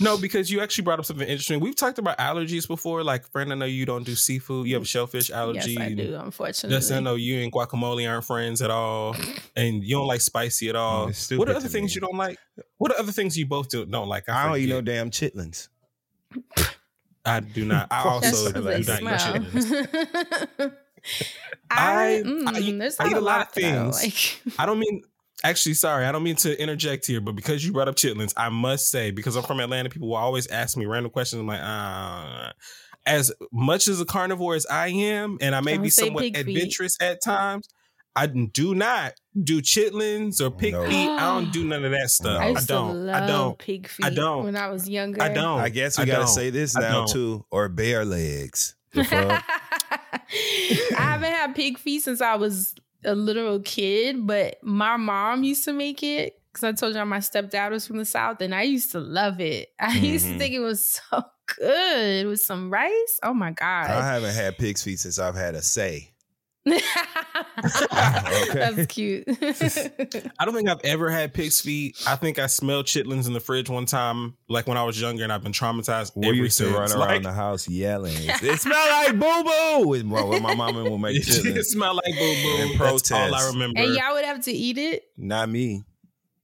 No, 0.01 0.19
because 0.19 0.51
you 0.51 0.61
actually 0.61 0.83
brought 0.83 0.99
up 0.99 1.05
something 1.05 1.29
interesting. 1.29 1.61
We've 1.61 1.77
talked 1.77 1.99
about 2.01 2.19
allergies 2.19 2.67
before. 2.67 3.05
Like, 3.05 3.25
friend, 3.31 3.53
I 3.53 3.55
know 3.55 3.67
you 3.67 3.87
don't 3.87 4.03
do 4.05 4.17
seafood. 4.17 4.67
You 4.67 4.75
have 4.75 4.83
a 4.83 4.87
shellfish 4.87 5.31
allergy. 5.31 5.75
yes, 5.75 5.81
I 5.81 5.93
do. 5.93 6.17
Unfortunately, 6.17 6.75
Dustin, 6.77 6.97
I 6.97 7.01
know 7.01 7.15
you 7.15 7.41
and 7.41 7.53
guacamole 7.53 8.11
aren't 8.11 8.25
friends 8.25 8.63
at 8.63 8.71
all, 8.71 9.15
and 9.55 9.85
you 9.85 9.95
don't 9.95 10.09
like 10.09 10.21
spicy 10.21 10.69
at 10.71 10.75
all. 10.75 11.03
Mm, 11.03 11.07
what 11.07 11.11
are 11.11 11.15
stupid 11.15 11.49
other 11.51 11.69
things 11.69 11.91
me. 11.93 11.95
you 11.95 12.01
don't 12.01 12.17
like? 12.17 12.37
What 12.79 12.91
are 12.91 12.99
other 12.99 13.13
things 13.13 13.39
you 13.39 13.47
both 13.47 13.69
do, 13.69 13.85
don't 13.87 14.09
like? 14.09 14.29
I 14.29 14.49
don't 14.49 14.59
eat 14.59 14.71
no 14.71 14.81
damn 14.81 15.09
chitlins. 15.11 15.69
I 17.25 17.39
do 17.39 17.65
not. 17.65 17.87
I 17.93 18.03
also 18.03 18.51
do 18.51 18.61
they 18.61 18.81
not 18.81 19.01
eat 19.01 19.05
chitlins. 19.21 20.73
I, 21.71 22.17
I- 22.17 22.23
mm, 22.25 22.49
I 22.49 22.59
eat- 22.59 22.79
there's 22.79 22.99
I 22.99 23.07
eat 23.07 23.13
a 23.13 23.19
a 23.19 23.21
lot 23.21 23.39
lot 23.39 23.49
of 23.49 23.55
that 23.55 23.65
I 23.65 23.91
things. 23.93 24.03
like. 24.47 24.59
I 24.59 24.67
don't 24.67 24.81
mean. 24.81 25.03
Actually, 25.45 25.75
sorry, 25.75 26.05
I 26.07 26.13
don't 26.13 26.23
mean 26.23 26.37
to 26.37 26.61
interject 26.61 27.07
here, 27.07 27.21
but 27.21 27.33
because 27.33 27.65
you 27.65 27.73
brought 27.73 27.89
up 27.89 27.97
chitlins, 27.97 28.33
I 28.37 28.49
must 28.49 28.91
say 28.91 29.11
because 29.11 29.35
I'm 29.37 29.43
from 29.43 29.59
Atlanta, 29.61 29.89
people 29.91 30.09
will 30.09 30.17
always 30.17 30.47
ask 30.47 30.77
me 30.77 30.87
random 30.87 31.11
questions. 31.11 31.41
I'm 31.41 31.47
like, 31.49 31.61
uh, 31.61 32.53
as 33.07 33.33
much 33.53 33.89
as 33.89 34.01
a 34.01 34.05
carnivore 34.05 34.55
as 34.55 34.67
I 34.67 34.89
am, 34.89 35.39
and 35.41 35.55
I 35.57 35.61
may 35.61 35.75
Don't 35.75 35.83
be 35.83 35.91
somewhat 35.91 36.23
pig 36.23 36.37
feet. 36.37 36.47
adventurous 36.49 36.97
at 37.01 37.21
times, 37.23 37.69
I 38.15 38.27
do 38.27 38.75
not 38.77 39.15
do 39.43 39.61
chitlins 39.63 40.41
or 40.41 40.51
pig 40.53 40.75
No. 40.75 40.85
feet. 40.87 41.09
I 41.09 41.21
don't 41.35 41.53
do 41.53 41.65
none 41.69 41.85
of 41.85 41.91
that 41.91 42.11
stuff. 42.11 42.41
I 42.41 42.45
I, 42.45 42.49
used 42.51 42.61
to 42.63 42.67
don't. 42.75 43.07
love 43.07 43.23
I 43.23 43.27
don't. 43.27 43.59
pig 43.59 43.89
feet 43.89 44.07
I 44.07 44.11
don't. 44.11 44.45
when 44.45 44.55
I 44.57 44.69
was 44.69 44.89
younger. 44.89 45.21
I 45.21 45.31
don't. 45.31 45.59
I 45.61 45.71
guess 45.71 45.99
we 45.99 46.03
I 46.03 46.07
gotta 46.07 46.19
don't. 46.21 46.29
say 46.29 46.51
this 46.51 46.77
now 46.77 47.07
too, 47.07 47.45
or 47.51 47.69
bear 47.69 48.05
legs. 48.05 48.77
The? 48.93 49.01
I 50.21 50.21
haven't 50.97 51.33
had 51.33 51.55
pig 51.55 51.79
feet 51.79 52.03
since 52.03 52.21
I 52.21 52.37
was 52.37 52.75
a 53.05 53.15
little 53.15 53.61
kid, 53.61 54.27
but 54.27 54.63
my 54.63 54.97
mom 54.97 55.43
used 55.45 55.65
to 55.65 55.73
make 55.73 56.03
it 56.03 56.39
because 56.53 56.65
I 56.65 56.73
told 56.73 56.95
you 56.95 57.05
my 57.07 57.19
stepdad 57.19 57.71
was 57.71 57.87
from 57.87 57.97
the 57.97 58.05
south, 58.05 58.41
and 58.43 58.55
I 58.55 58.63
used 58.63 58.93
to 58.93 59.01
love 59.01 59.41
it. 59.41 59.71
I 59.81 59.97
used 59.97 60.27
to 60.27 60.35
Mhm. 60.35 60.39
think 60.39 60.55
it 60.55 60.61
was 60.61 60.87
so 60.87 61.23
good 61.59 62.27
with 62.27 62.41
some 62.41 62.71
rice. 62.71 63.19
Oh 63.23 63.35
my 63.35 63.51
God. 63.53 63.91
I 63.91 64.05
haven't 64.15 64.35
had 64.35 64.59
pig's 64.59 64.83
feet 64.83 64.99
since 65.01 65.19
I've 65.19 65.35
had 65.35 65.55
a 65.55 65.63
say. 65.63 66.12
That's 68.53 68.87
cute. 68.87 69.25
I 70.39 70.45
don't 70.45 70.55
think 70.55 70.69
I've 70.69 70.81
ever 70.85 71.11
had 71.11 71.35
pig's 71.35 71.61
feet. 71.61 72.01
I 72.07 72.17
think 72.17 72.39
I 72.39 72.47
smelled 72.47 72.87
chitlins 72.87 73.27
in 73.27 73.33
the 73.33 73.41
fridge 73.41 73.69
one 73.69 73.87
time, 73.87 74.37
like 74.49 74.67
when 74.67 74.77
I 74.77 74.85
was 74.85 75.01
younger, 75.01 75.25
and 75.25 75.33
I've 75.33 75.43
been 75.43 75.53
traumatized 75.53 76.13
We 76.15 76.27
ever 76.29 76.35
used 76.37 76.59
to 76.59 76.67
run 76.67 76.91
around 76.93 76.99
like, 77.01 77.23
the 77.23 77.33
house 77.33 77.69
yelling. 77.69 78.15
It 78.17 78.61
smell 78.61 78.89
like 78.89 79.19
boo 79.19 79.43
boo. 79.45 79.89
When 79.89 80.09
when 80.11 80.43
my 80.43 80.55
mama 80.55 80.89
would 80.89 80.99
make 80.99 81.17
it 81.21 81.23
chitlins. 81.27 81.65
smelled 81.65 81.97
like 81.97 82.15
boo 82.15 82.35
boo. 82.43 82.57
And 82.63 82.79
boo. 82.79 82.85
That's 82.85 83.11
all 83.13 83.19
I 83.19 83.29
protest. 83.31 83.53
remember. 83.55 83.81
and 83.81 83.95
y'all 83.95 84.15
would 84.15 84.25
have 84.25 84.43
to 84.45 84.53
eat 84.53 84.79
it. 84.79 85.03
Not 85.17 85.49
me. 85.49 85.83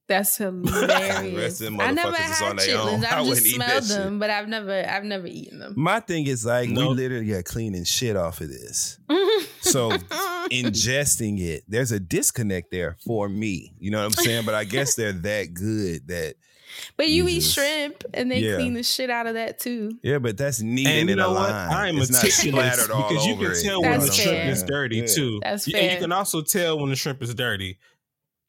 That's 0.09 0.37
hilarious. 0.39 1.37
rest 1.37 1.61
of 1.61 1.67
them 1.67 1.81
I 1.81 1.91
never 1.93 2.17
had 2.17 2.43
on 2.43 2.57
chitlins. 2.57 3.05
I 3.05 3.19
I've 3.21 3.27
wouldn't 3.27 3.45
just 3.45 3.47
eat 3.55 3.59
that 3.59 3.85
smelled 3.85 3.85
shit. 3.85 3.97
them, 3.99 4.19
but 4.19 4.31
I've 4.31 4.49
never, 4.49 4.73
I've 4.89 5.05
never 5.05 5.27
eaten 5.27 5.59
them. 5.61 5.75
My 5.77 6.01
thing 6.01 6.27
is 6.27 6.45
like 6.47 6.69
we 6.71 6.77
literally 6.77 7.31
are 7.33 7.43
cleaning 7.43 7.85
shit 7.85 8.17
off 8.17 8.41
of 8.41 8.49
this. 8.49 8.99
So 9.61 9.91
ingesting 10.51 11.41
it, 11.41 11.65
there's 11.69 11.93
a 11.93 12.01
disconnect 12.01 12.71
there 12.71 12.97
for 13.05 13.29
me. 13.29 13.75
You 13.79 13.91
know 13.91 13.99
what 13.99 14.05
I'm 14.19 14.25
saying? 14.25 14.45
But 14.47 14.55
I 14.55 14.65
guess 14.65 14.95
they're 14.95 15.13
that 15.29 15.53
good 15.55 16.09
that 16.09 16.35
But 16.97 17.09
you 17.09 17.27
Jesus. 17.27 17.59
eat 17.59 17.61
shrimp 17.61 18.05
and 18.15 18.31
they 18.31 18.41
Yeah. 18.41 18.55
clean 18.57 18.75
the 18.75 18.83
shit 18.83 19.11
out 19.11 19.27
of 19.27 19.35
that 19.35 19.59
too. 19.59 19.99
yeah, 20.03 20.19
but 20.19 20.37
that's 20.39 20.61
needed 20.61 20.91
and 20.93 21.09
you 21.09 21.13
in 21.15 21.19
know 21.19 21.31
a 21.31 21.35
what? 21.35 21.51
line. 21.51 21.71
I 21.73 21.89
am 21.89 21.97
meticulous 21.97 22.87
because 22.87 23.27
you 23.27 23.37
can 23.37 23.63
tell 23.63 23.63
You 23.75 23.81
when 23.83 23.91
That's 23.93 24.05
the 24.05 24.11
what 24.11 24.15
shrimp 24.15 24.51
is 24.51 24.63
dirty 24.63 24.97
Yeah. 24.99 25.07
too. 25.07 25.41
That's 25.43 25.69
Yeah, 25.69 25.79
And 25.79 25.93
you 25.93 25.99
can 25.99 26.13
also 26.13 26.41
tell 26.43 26.79
when 26.79 26.91
the 26.91 26.97
shrimp 26.97 27.23
is 27.23 27.35
dirty. 27.35 27.79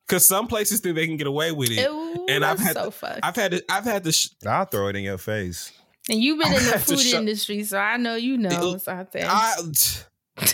Cause 0.09 0.27
some 0.27 0.47
places 0.47 0.79
think 0.81 0.95
they 0.95 1.05
can 1.07 1.17
get 1.17 1.27
away 1.27 1.51
with 1.51 1.69
it, 1.71 1.87
Ooh, 1.87 2.25
and 2.27 2.43
I've 2.43 2.59
had 2.59 2.73
so 2.73 2.89
to. 2.91 3.19
I've 3.25 3.35
had 3.35 3.51
to, 3.51 3.63
I've 3.69 3.83
had 3.85 4.03
to. 4.03 4.11
Sh- 4.11 4.29
I'll 4.45 4.65
throw 4.65 4.87
it 4.87 4.95
in 4.95 5.03
your 5.03 5.17
face. 5.19 5.71
and 6.09 6.19
you've 6.19 6.39
been 6.39 6.51
I 6.51 6.57
in 6.57 6.63
the 6.65 6.79
food 6.79 6.99
show- 6.99 7.19
industry, 7.19 7.63
so 7.63 7.77
I 7.77 7.97
know 7.97 8.15
you 8.15 8.37
know. 8.37 8.77
Sante. 8.77 9.21
I, 9.23 9.55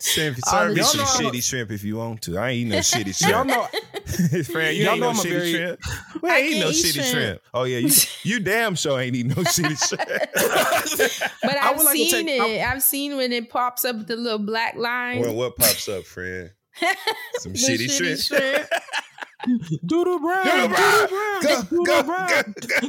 Shrimp, 0.00 0.38
All 0.46 0.52
serve 0.52 0.68
the 0.70 0.74
me 0.76 0.82
some 0.82 1.06
shrimp. 1.06 1.34
shitty 1.34 1.42
shrimp 1.42 1.70
if 1.72 1.82
you 1.82 1.96
want 1.96 2.22
to. 2.22 2.38
I 2.38 2.50
ain't 2.50 2.66
eat 2.68 2.70
no 2.70 2.78
shitty 2.78 3.14
shrimp. 3.18 3.32
y'all 3.32 3.44
know, 3.44 3.62
Friend, 4.44 4.76
you 4.76 4.84
Y'all 4.84 4.92
ain't 4.92 5.00
know 5.00 5.06
no 5.06 5.08
I'm 5.10 5.16
a 5.16 5.18
shitty 5.20 5.30
very- 5.30 5.52
shrimp. 5.52 5.80
We 6.22 6.30
I 6.30 6.36
ain't 6.38 6.54
eat 6.56 6.60
no 6.60 6.68
eat 6.68 6.72
shitty 6.84 6.92
shrimp. 6.92 7.08
shrimp. 7.08 7.40
Oh 7.54 7.64
yeah, 7.64 7.78
you 7.78 7.90
you 8.22 8.40
damn 8.40 8.76
sure 8.76 9.00
ain't 9.00 9.16
eat 9.16 9.26
no 9.26 9.34
shitty 9.34 9.88
shrimp. 9.88 10.08
but 11.42 11.56
I 11.56 11.70
I've 11.70 11.76
would 11.76 11.84
like 11.86 11.96
seen 11.96 12.10
take- 12.26 12.28
it. 12.28 12.62
I've 12.62 12.82
seen 12.82 13.16
when 13.16 13.32
it 13.32 13.50
pops 13.50 13.84
up 13.84 14.06
the 14.06 14.16
little 14.16 14.38
black 14.38 14.76
line. 14.76 15.20
well, 15.20 15.34
what 15.34 15.56
pops 15.56 15.88
up, 15.88 16.04
friend? 16.04 16.50
Some 17.38 17.52
The 17.52 17.58
shitty, 17.58 17.90
shit. 17.90 18.18
shrimp. 18.20 18.68
Doo 19.46 20.04
Doo 20.04 20.18
Brown, 20.20 20.44
Doo 20.44 20.68
Doo 20.68 20.74
Brown. 20.74 21.42
Go, 21.42 21.62
Doodle 21.62 21.84
go, 21.84 22.02
Brown. 22.02 22.28
go, 22.28 22.88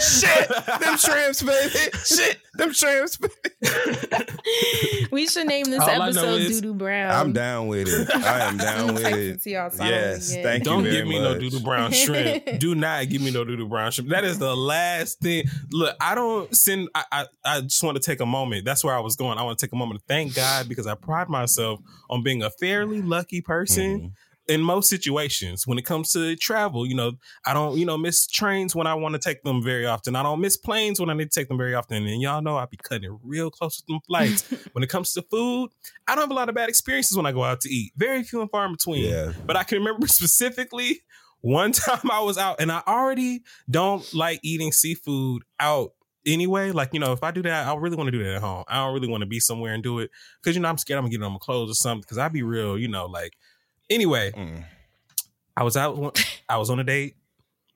Shit, 0.00 0.48
them 0.80 0.96
shrimps, 0.96 1.42
baby. 1.42 1.90
Shit, 2.04 2.38
them 2.54 2.72
shrimps. 2.72 3.16
Baby. 3.16 5.08
we 5.10 5.26
should 5.26 5.46
name 5.46 5.64
this 5.66 5.80
All 5.80 5.88
episode 5.90 6.40
is- 6.40 6.60
Doo 6.60 6.68
Doo 6.72 6.74
Brown. 6.74 7.10
I'm 7.12 7.32
down 7.32 7.68
with 7.68 7.88
it. 7.88 8.14
I 8.14 8.40
am 8.48 8.56
down 8.58 8.88
I'm 8.90 8.94
with 8.94 9.06
it. 9.06 9.42
to 9.42 9.50
y'all, 9.50 9.70
so 9.70 9.82
I 9.84 9.90
don't 9.90 9.98
Yes, 10.00 10.34
thank 10.34 10.64
you 10.64 10.70
Don't 10.70 10.84
give 10.84 11.06
me 11.06 11.18
no 11.18 11.30
much. 11.32 11.40
doo 11.40 11.50
doo 11.50 11.60
brown 11.60 11.92
shrimp. 11.92 12.44
Do 12.58 12.74
not 12.74 13.08
give 13.08 13.20
me 13.22 13.30
no 13.30 13.44
doo 13.44 13.56
doo 13.56 13.68
brown 13.68 13.90
shrimp. 13.90 14.10
That 14.10 14.24
is 14.24 14.38
the 14.38 14.54
last 14.56 15.20
thing. 15.20 15.44
Look, 15.70 15.96
I 16.00 16.14
don't 16.14 16.54
send. 16.54 16.88
I, 16.94 17.04
I 17.12 17.24
I 17.44 17.60
just 17.62 17.82
want 17.82 17.96
to 17.96 18.02
take 18.02 18.20
a 18.20 18.26
moment. 18.26 18.64
That's 18.64 18.84
where 18.84 18.94
I 18.94 19.00
was 19.00 19.16
going. 19.16 19.38
I 19.38 19.42
want 19.42 19.58
to 19.58 19.66
take 19.66 19.72
a 19.72 19.76
moment 19.76 20.00
to 20.00 20.06
thank 20.06 20.34
God 20.34 20.68
because 20.68 20.86
I 20.86 20.94
pride 20.94 21.28
myself 21.28 21.80
on 22.10 22.22
being 22.22 22.42
a 22.42 22.50
fairly 22.50 23.02
lucky 23.02 23.40
person. 23.40 24.00
Mhm. 24.00 24.12
In 24.48 24.60
most 24.60 24.90
situations, 24.90 25.66
when 25.66 25.78
it 25.78 25.86
comes 25.86 26.12
to 26.12 26.36
travel, 26.36 26.86
you 26.86 26.94
know, 26.94 27.12
I 27.46 27.54
don't, 27.54 27.78
you 27.78 27.86
know, 27.86 27.96
miss 27.96 28.26
trains 28.26 28.74
when 28.74 28.86
I 28.86 28.94
want 28.94 29.14
to 29.14 29.18
take 29.18 29.42
them 29.42 29.62
very 29.62 29.86
often. 29.86 30.16
I 30.16 30.22
don't 30.22 30.40
miss 30.40 30.56
planes 30.56 31.00
when 31.00 31.08
I 31.08 31.14
need 31.14 31.30
to 31.30 31.40
take 31.40 31.48
them 31.48 31.56
very 31.56 31.74
often. 31.74 32.06
And 32.06 32.20
y'all 32.20 32.42
know 32.42 32.56
I 32.56 32.66
be 32.66 32.76
cutting 32.76 33.10
it 33.10 33.18
real 33.22 33.50
close 33.50 33.78
with 33.78 33.86
them 33.86 34.00
flights. 34.06 34.42
when 34.72 34.84
it 34.84 34.90
comes 34.90 35.12
to 35.14 35.22
food, 35.22 35.70
I 36.06 36.14
don't 36.14 36.24
have 36.24 36.30
a 36.30 36.34
lot 36.34 36.48
of 36.48 36.54
bad 36.54 36.68
experiences 36.68 37.16
when 37.16 37.26
I 37.26 37.32
go 37.32 37.42
out 37.42 37.62
to 37.62 37.70
eat. 37.70 37.92
Very 37.96 38.22
few 38.22 38.42
and 38.42 38.50
far 38.50 38.66
in 38.66 38.72
between. 38.72 39.04
Yeah. 39.04 39.32
But 39.46 39.56
I 39.56 39.62
can 39.64 39.78
remember 39.78 40.06
specifically 40.08 41.00
one 41.40 41.72
time 41.72 42.10
I 42.10 42.20
was 42.20 42.38
out 42.38 42.60
and 42.60 42.72
I 42.72 42.82
already 42.86 43.42
don't 43.70 44.12
like 44.14 44.40
eating 44.42 44.72
seafood 44.72 45.42
out 45.60 45.92
anyway. 46.26 46.70
Like, 46.70 46.90
you 46.92 47.00
know, 47.00 47.12
if 47.12 47.22
I 47.22 47.30
do 47.30 47.42
that, 47.42 47.66
I 47.66 47.74
really 47.74 47.96
want 47.96 48.08
to 48.08 48.12
do 48.12 48.22
that 48.24 48.36
at 48.36 48.40
home. 48.40 48.64
I 48.68 48.84
don't 48.84 48.94
really 48.94 49.08
want 49.08 49.22
to 49.22 49.26
be 49.26 49.40
somewhere 49.40 49.74
and 49.74 49.82
do 49.82 49.98
it 49.98 50.10
because, 50.42 50.56
you 50.56 50.62
know, 50.62 50.68
I'm 50.68 50.78
scared 50.78 50.98
I'm 50.98 51.04
going 51.04 51.12
to 51.12 51.18
get 51.18 51.22
it 51.22 51.26
on 51.26 51.32
my 51.32 51.38
clothes 51.38 51.70
or 51.70 51.74
something 51.74 52.00
because 52.00 52.18
I'd 52.18 52.32
be 52.32 52.42
real, 52.42 52.78
you 52.78 52.88
know, 52.88 53.06
like, 53.06 53.34
anyway, 53.94 54.32
Mm. 54.32 54.64
I 55.56 55.62
was 55.62 55.76
out, 55.76 56.20
I 56.48 56.56
was 56.58 56.68
on 56.70 56.78
a 56.80 56.84
date. 56.84 57.16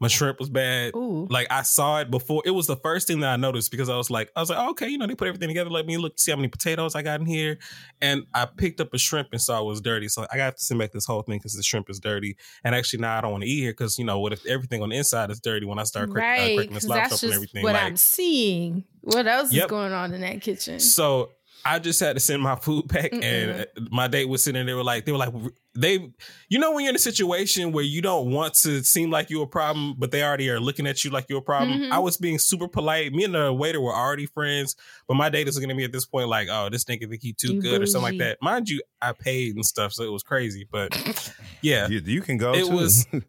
My 0.00 0.06
shrimp 0.06 0.38
was 0.38 0.48
bad. 0.48 0.94
Ooh. 0.94 1.26
Like 1.28 1.48
I 1.50 1.62
saw 1.62 1.98
it 1.98 2.08
before. 2.08 2.42
It 2.46 2.52
was 2.52 2.68
the 2.68 2.76
first 2.76 3.08
thing 3.08 3.18
that 3.20 3.30
I 3.32 3.36
noticed 3.36 3.72
because 3.72 3.88
I 3.88 3.96
was 3.96 4.10
like, 4.10 4.30
I 4.36 4.40
was 4.40 4.48
like, 4.48 4.58
okay, 4.70 4.88
you 4.88 4.96
know, 4.96 5.08
they 5.08 5.16
put 5.16 5.26
everything 5.26 5.48
together. 5.48 5.70
Let 5.70 5.86
me 5.86 5.96
look 5.96 6.20
see 6.20 6.30
how 6.30 6.36
many 6.36 6.46
potatoes 6.46 6.94
I 6.94 7.02
got 7.02 7.18
in 7.18 7.26
here, 7.26 7.58
and 8.00 8.24
I 8.32 8.46
picked 8.46 8.80
up 8.80 8.94
a 8.94 8.98
shrimp 8.98 9.28
and 9.32 9.40
saw 9.40 9.60
it 9.60 9.64
was 9.64 9.80
dirty. 9.80 10.06
So 10.06 10.24
I 10.32 10.36
got 10.36 10.56
to 10.56 10.62
send 10.62 10.78
back 10.78 10.92
this 10.92 11.04
whole 11.04 11.22
thing 11.22 11.38
because 11.38 11.54
the 11.54 11.64
shrimp 11.64 11.90
is 11.90 11.98
dirty. 11.98 12.36
And 12.62 12.76
actually, 12.76 13.00
now 13.00 13.18
I 13.18 13.22
don't 13.22 13.32
want 13.32 13.42
to 13.42 13.48
eat 13.50 13.58
here 13.60 13.72
because 13.72 13.98
you 13.98 14.04
know 14.04 14.20
what 14.20 14.32
if 14.32 14.46
everything 14.46 14.82
on 14.82 14.90
the 14.90 14.96
inside 14.96 15.32
is 15.32 15.40
dirty 15.40 15.66
when 15.66 15.80
I 15.80 15.82
start 15.84 16.10
crack, 16.10 16.38
uh, 16.38 16.42
cracking 16.54 16.58
the 16.68 16.74
'cause 16.74 16.82
slops 16.84 17.00
that's 17.10 17.14
up 17.14 17.22
and 17.24 17.30
just 17.30 17.34
everything. 17.34 17.62
what 17.64 17.74
like, 17.74 17.82
I'm 17.82 17.96
seeing. 17.96 18.84
What 19.00 19.26
else 19.26 19.52
Yep. 19.52 19.64
is 19.64 19.70
going 19.70 19.92
on 19.92 20.14
in 20.14 20.20
that 20.20 20.40
kitchen? 20.42 20.78
so 20.78 21.30
I 21.64 21.80
just 21.80 21.98
had 21.98 22.14
to 22.14 22.20
send 22.20 22.40
my 22.40 22.54
food 22.54 22.86
back, 22.88 23.12
and 23.12 23.22
Mm-mm. 23.22 23.60
uh, 23.76 23.88
my 23.90 24.06
date 24.06 24.28
was 24.28 24.44
sitting 24.44 24.54
there. 24.54 24.64
They 24.64 24.74
were 24.74 24.84
like, 24.84 25.06
they 25.06 25.12
were 25.12 25.18
like, 25.18 25.34
they, 25.74 26.10
you 26.48 26.58
know, 26.58 26.72
when 26.72 26.84
you're 26.84 26.90
in 26.90 26.96
a 26.96 26.98
situation 26.98 27.70
where 27.72 27.84
you 27.84 28.02
don't 28.02 28.32
want 28.32 28.54
to 28.54 28.82
seem 28.82 29.10
like 29.10 29.30
you're 29.30 29.44
a 29.44 29.46
problem, 29.46 29.94
but 29.96 30.10
they 30.10 30.22
already 30.24 30.48
are 30.50 30.58
looking 30.58 30.86
at 30.88 31.04
you 31.04 31.10
like 31.10 31.26
you're 31.28 31.38
a 31.38 31.42
problem. 31.42 31.78
Mhm. 31.80 31.92
I 31.92 31.98
was 32.00 32.16
being 32.16 32.38
super 32.38 32.66
polite. 32.66 33.12
Me 33.12 33.22
and 33.24 33.34
the 33.34 33.52
waiter 33.52 33.80
were 33.80 33.94
already 33.94 34.26
friends, 34.26 34.74
but 35.06 35.14
my 35.14 35.28
date 35.28 35.46
is 35.46 35.54
looking 35.54 35.70
at 35.70 35.76
me 35.76 35.84
at 35.84 35.92
this 35.92 36.04
point 36.06 36.28
like, 36.28 36.48
oh, 36.50 36.68
this 36.70 36.84
nigga 36.86 37.08
think 37.08 37.22
he 37.22 37.32
too 37.32 37.54
You 37.54 37.62
good 37.62 37.80
or 37.82 37.86
something 37.86 38.10
like 38.12 38.18
that. 38.18 38.38
Mind 38.42 38.68
you, 38.68 38.80
I 39.00 39.12
paid 39.12 39.54
and 39.54 39.64
stuff, 39.64 39.92
so 39.92 40.02
it 40.02 40.10
was 40.10 40.22
crazy. 40.24 40.66
But 40.68 41.32
yeah, 41.62 41.86
You, 41.86 42.00
you 42.04 42.22
can 42.22 42.38
go 42.38 42.54
It 42.54 42.66
too. 42.66 42.70
was- 42.74 43.06
I 43.12 43.20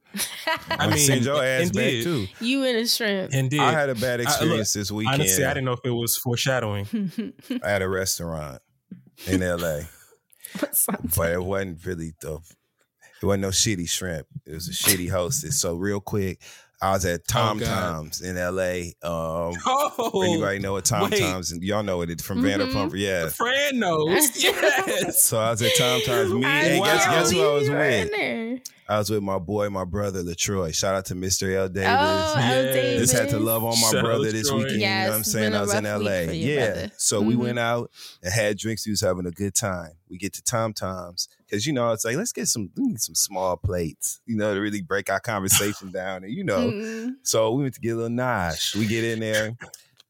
I 0.69 0.85
mean, 0.87 0.95
mean, 0.95 1.05
send 1.05 1.25
your 1.25 1.43
ass 1.43 1.69
back 1.71 1.83
indeed. 1.83 2.03
too. 2.03 2.27
you 2.39 2.63
and 2.63 2.77
a 2.77 2.87
shrimp. 2.87 3.31
indeed. 3.33 3.59
I 3.59 3.71
had 3.73 3.89
a 3.89 3.95
bad 3.95 4.21
I- 4.21 4.23
look, 4.23 4.29
experience 4.31 4.73
this 4.73 4.91
weekend. 4.91 5.21
Honestly, 5.21 5.45
I 5.45 5.49
didn't 5.49 5.65
know 5.65 5.73
if 5.73 5.81
it 5.83 5.91
was 5.91 6.17
foreshadowing. 6.17 6.87
I 7.63 7.69
had 7.69 7.81
a 7.83 7.89
restaurant 7.89 8.61
in 9.27 9.41
LA, 9.41 9.55
What's 9.57 9.63
on 9.65 9.87
but 11.15 11.31
it 11.31 11.43
wasn't 11.43 11.85
really 11.85 12.13
the. 12.21 12.39
It 13.21 13.25
wasn't 13.25 13.41
no 13.41 13.49
shitty 13.49 13.89
shrimp. 13.89 14.27
It 14.45 14.53
was 14.53 14.69
a 14.69 14.71
shitty 14.71 15.09
hostess. 15.09 15.59
So 15.59 15.75
real 15.75 15.99
quick, 15.99 16.39
I 16.81 16.91
was 16.91 17.03
at 17.03 17.27
Tom 17.27 17.59
Oh, 17.61 17.65
Tom's 17.65 18.21
in 18.21 18.37
LA. 18.37 18.91
Um, 19.03 19.53
Oh, 19.65 20.21
anybody 20.25 20.59
know 20.59 20.71
what 20.73 20.85
Tom 20.85 21.09
wait. 21.09 21.19
Tom's 21.19 21.51
and 21.51 21.61
y'all 21.61 21.83
know 21.83 22.01
it 22.01 22.21
from 22.21 22.41
Mhm. 22.41 22.71
Vanderpump. 22.71 22.93
Yeah. 22.95 23.27
Fran 23.27 23.79
knows. 23.79 24.41
yes. 24.41 25.21
So 25.23 25.37
I 25.37 25.51
was 25.51 25.61
at 25.61 25.71
Tom 25.77 25.99
Tom's. 26.05 26.33
Me 26.33 26.45
I 26.45 26.59
and 26.61 26.83
guess, 26.85 27.05
guess 27.05 27.31
who 27.31 27.41
I 27.41 27.53
was 27.53 27.67
you 27.67 27.73
were 27.73 27.83
in 27.83 28.07
with? 28.55 28.61
There. 28.89 28.95
I 28.95 28.99
was 28.99 29.09
with 29.09 29.21
my 29.23 29.37
boy, 29.37 29.69
my 29.69 29.85
brother 29.85 30.23
Latroy. 30.23 30.73
Shout 30.73 30.95
out 30.95 31.05
to 31.05 31.15
Mr. 31.15 31.53
L. 31.55 31.69
Davis. 31.69 31.89
Oh, 31.89 32.33
Yeah. 32.39 32.49
El 32.51 32.63
Davis. 32.73 32.99
Just 33.11 33.13
had 33.21 33.29
to 33.29 33.39
love 33.39 33.63
on 33.63 33.79
my 33.79 33.91
Shout 33.91 34.03
brother 34.03 34.31
this 34.31 34.49
Troy. 34.49 34.57
weekend. 34.57 34.81
you 34.81 34.87
know 34.87 35.07
what 35.09 35.15
I'm 35.15 35.23
saying? 35.23 35.53
I 35.55 35.61
was 35.61 35.73
in 35.73 35.85
LA. 35.85 36.31
Yeah. 36.31 36.71
brother. 36.73 36.91
So 36.97 37.21
we 37.21 37.35
Mhm. 37.35 37.37
went 37.37 37.59
out 37.59 37.91
and 38.23 38.33
had 38.33 38.57
drinks. 38.57 38.85
We 38.85 38.91
was 38.91 39.01
having 39.01 39.25
a 39.25 39.31
good 39.31 39.55
time. 39.55 39.91
We 40.09 40.17
get 40.17 40.33
to 40.33 40.41
Tom 40.41 40.73
Tom's 40.73 41.27
because 41.45 41.65
you 41.67 41.73
know 41.73 41.91
it's 41.91 42.03
like 42.05 42.15
let's 42.17 42.31
get 42.33 42.47
some 42.47 42.69
we 42.75 42.87
need 42.87 42.99
some 43.01 43.15
small 43.15 43.57
plates, 43.57 44.19
you 44.25 44.35
know, 44.35 44.53
to 44.55 44.59
really 44.59 44.81
break 44.81 45.09
our 45.11 45.19
conversation 45.19 45.91
down. 45.93 46.23
And 46.23 46.33
you 46.33 46.43
know, 46.43 46.71
Mm-mm. 46.71 47.11
so 47.23 47.51
we 47.53 47.63
went 47.63 47.75
to 47.75 47.79
get 47.81 47.91
a 47.91 47.95
little 47.95 48.09
nosh. 48.09 48.75
We 48.75 48.87
get 48.87 49.03
in 49.03 49.19
there. 49.19 49.55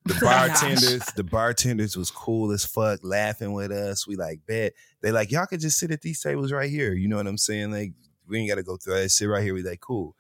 The 0.05 0.13
bartenders, 0.21 1.03
the 1.17 1.23
bartenders 1.25 1.97
was 1.97 2.09
cool 2.09 2.51
as 2.53 2.63
fuck, 2.65 3.01
laughing 3.03 3.51
with 3.51 3.71
us. 3.71 4.07
We 4.07 4.15
like 4.15 4.39
bet. 4.47 4.73
They 5.01 5.11
like, 5.11 5.29
y'all 5.31 5.45
could 5.45 5.59
just 5.59 5.77
sit 5.77 5.91
at 5.91 6.01
these 6.01 6.21
tables 6.21 6.51
right 6.53 6.69
here. 6.69 6.93
You 6.93 7.09
know 7.09 7.17
what 7.17 7.27
I'm 7.27 7.37
saying? 7.37 7.71
Like, 7.71 7.91
we 8.29 8.39
ain't 8.39 8.49
gotta 8.49 8.63
go 8.63 8.77
through 8.77 8.95
that. 8.95 9.09
Sit 9.09 9.25
right 9.25 9.43
here. 9.43 9.53
We 9.53 9.63
like, 9.63 9.81
cool. 9.81 10.15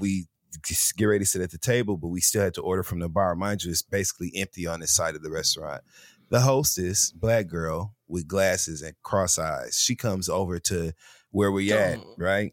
We 0.00 0.26
just 0.64 0.96
get 0.96 1.06
ready 1.06 1.20
to 1.24 1.26
sit 1.26 1.42
at 1.42 1.50
the 1.50 1.58
table, 1.58 1.96
but 1.96 2.08
we 2.08 2.20
still 2.20 2.42
had 2.42 2.54
to 2.54 2.62
order 2.62 2.82
from 2.82 3.00
the 3.00 3.08
bar. 3.08 3.34
Mind 3.34 3.64
you, 3.64 3.70
it's 3.70 3.82
basically 3.82 4.32
empty 4.36 4.66
on 4.66 4.80
this 4.80 4.92
side 4.94 5.14
of 5.14 5.22
the 5.22 5.30
restaurant. 5.30 5.82
The 6.30 6.40
hostess, 6.40 7.10
black 7.12 7.46
girl 7.48 7.94
with 8.08 8.26
glasses 8.26 8.80
and 8.82 8.94
cross 9.02 9.38
eyes, 9.38 9.78
she 9.78 9.94
comes 9.94 10.28
over 10.28 10.58
to 10.60 10.92
where 11.30 11.50
we 11.52 11.72
at, 11.72 11.98
Oh. 11.98 12.14
right? 12.18 12.52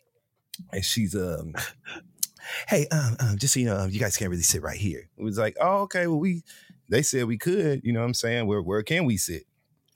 And 0.73 0.84
she's 0.84 1.15
um 1.15 1.53
hey, 2.68 2.88
um, 2.91 3.15
um, 3.19 3.38
just 3.38 3.53
so 3.53 3.59
you 3.59 3.65
know, 3.68 3.77
um, 3.77 3.89
you 3.91 3.99
guys 3.99 4.18
can't 4.18 4.30
really 4.30 4.41
sit 4.43 4.61
right 4.61 4.77
here. 4.77 5.09
It 5.18 5.23
was 5.23 5.38
like, 5.38 5.55
oh, 5.61 5.81
okay, 5.84 6.07
well, 6.07 6.19
we 6.19 6.43
they 6.89 7.01
said 7.03 7.26
we 7.26 7.38
could, 7.38 7.81
you 7.84 7.93
know 7.93 8.01
what 8.01 8.07
I'm 8.07 8.13
saying? 8.13 8.47
Where 8.47 8.61
where 8.61 8.84
can 8.84 9.05
we 9.05 9.18
sit? 9.18 9.43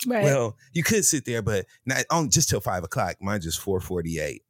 Right. 0.07 0.23
Well, 0.23 0.55
you 0.73 0.83
could 0.83 1.03
sit 1.05 1.25
there, 1.25 1.41
but 1.41 1.65
not 1.85 2.03
on 2.11 2.29
just 2.29 2.49
till 2.49 2.59
five 2.61 2.83
o'clock. 2.83 3.15
Mine 3.21 3.41
just 3.41 3.59
448. 3.59 4.43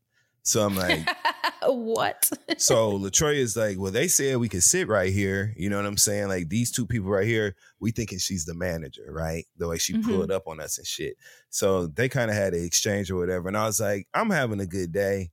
So 0.46 0.64
I'm 0.64 0.76
like, 0.76 1.00
what? 1.64 2.30
so 2.58 2.92
Latroy 2.92 3.36
is 3.36 3.58
like, 3.58 3.80
well, 3.80 3.92
they 3.92 4.08
said 4.08 4.38
we 4.38 4.48
could 4.48 4.62
sit 4.64 4.88
right 4.88 5.12
here. 5.12 5.54
You 5.58 5.70
know 5.70 5.78
what 5.78 5.88
I'm 5.88 5.98
saying? 5.98 6.28
Like 6.28 6.50
these 6.50 6.72
two 6.72 6.86
people 6.86 7.10
right 7.10 7.26
here, 7.28 7.56
we 7.80 7.92
thinking 7.92 8.20
she's 8.20 8.46
the 8.46 8.54
manager, 8.54 9.08
right? 9.10 9.46
The 9.58 9.68
way 9.68 9.78
she 9.80 9.94
Mhm. 9.94 10.04
pulled 10.06 10.32
up 10.32 10.48
on 10.48 10.60
us 10.60 10.78
and 10.78 10.86
shit. 10.86 11.18
So 11.50 11.88
they 11.88 12.10
kind 12.10 12.30
of 12.30 12.38
had 12.38 12.54
an 12.54 12.64
exchange 12.64 13.10
or 13.10 13.16
whatever. 13.18 13.48
And 13.48 13.58
I 13.58 13.66
was 13.66 13.80
like, 13.80 14.08
I'm 14.14 14.30
having 14.30 14.60
a 14.60 14.68
good 14.68 14.92
day. 14.92 15.32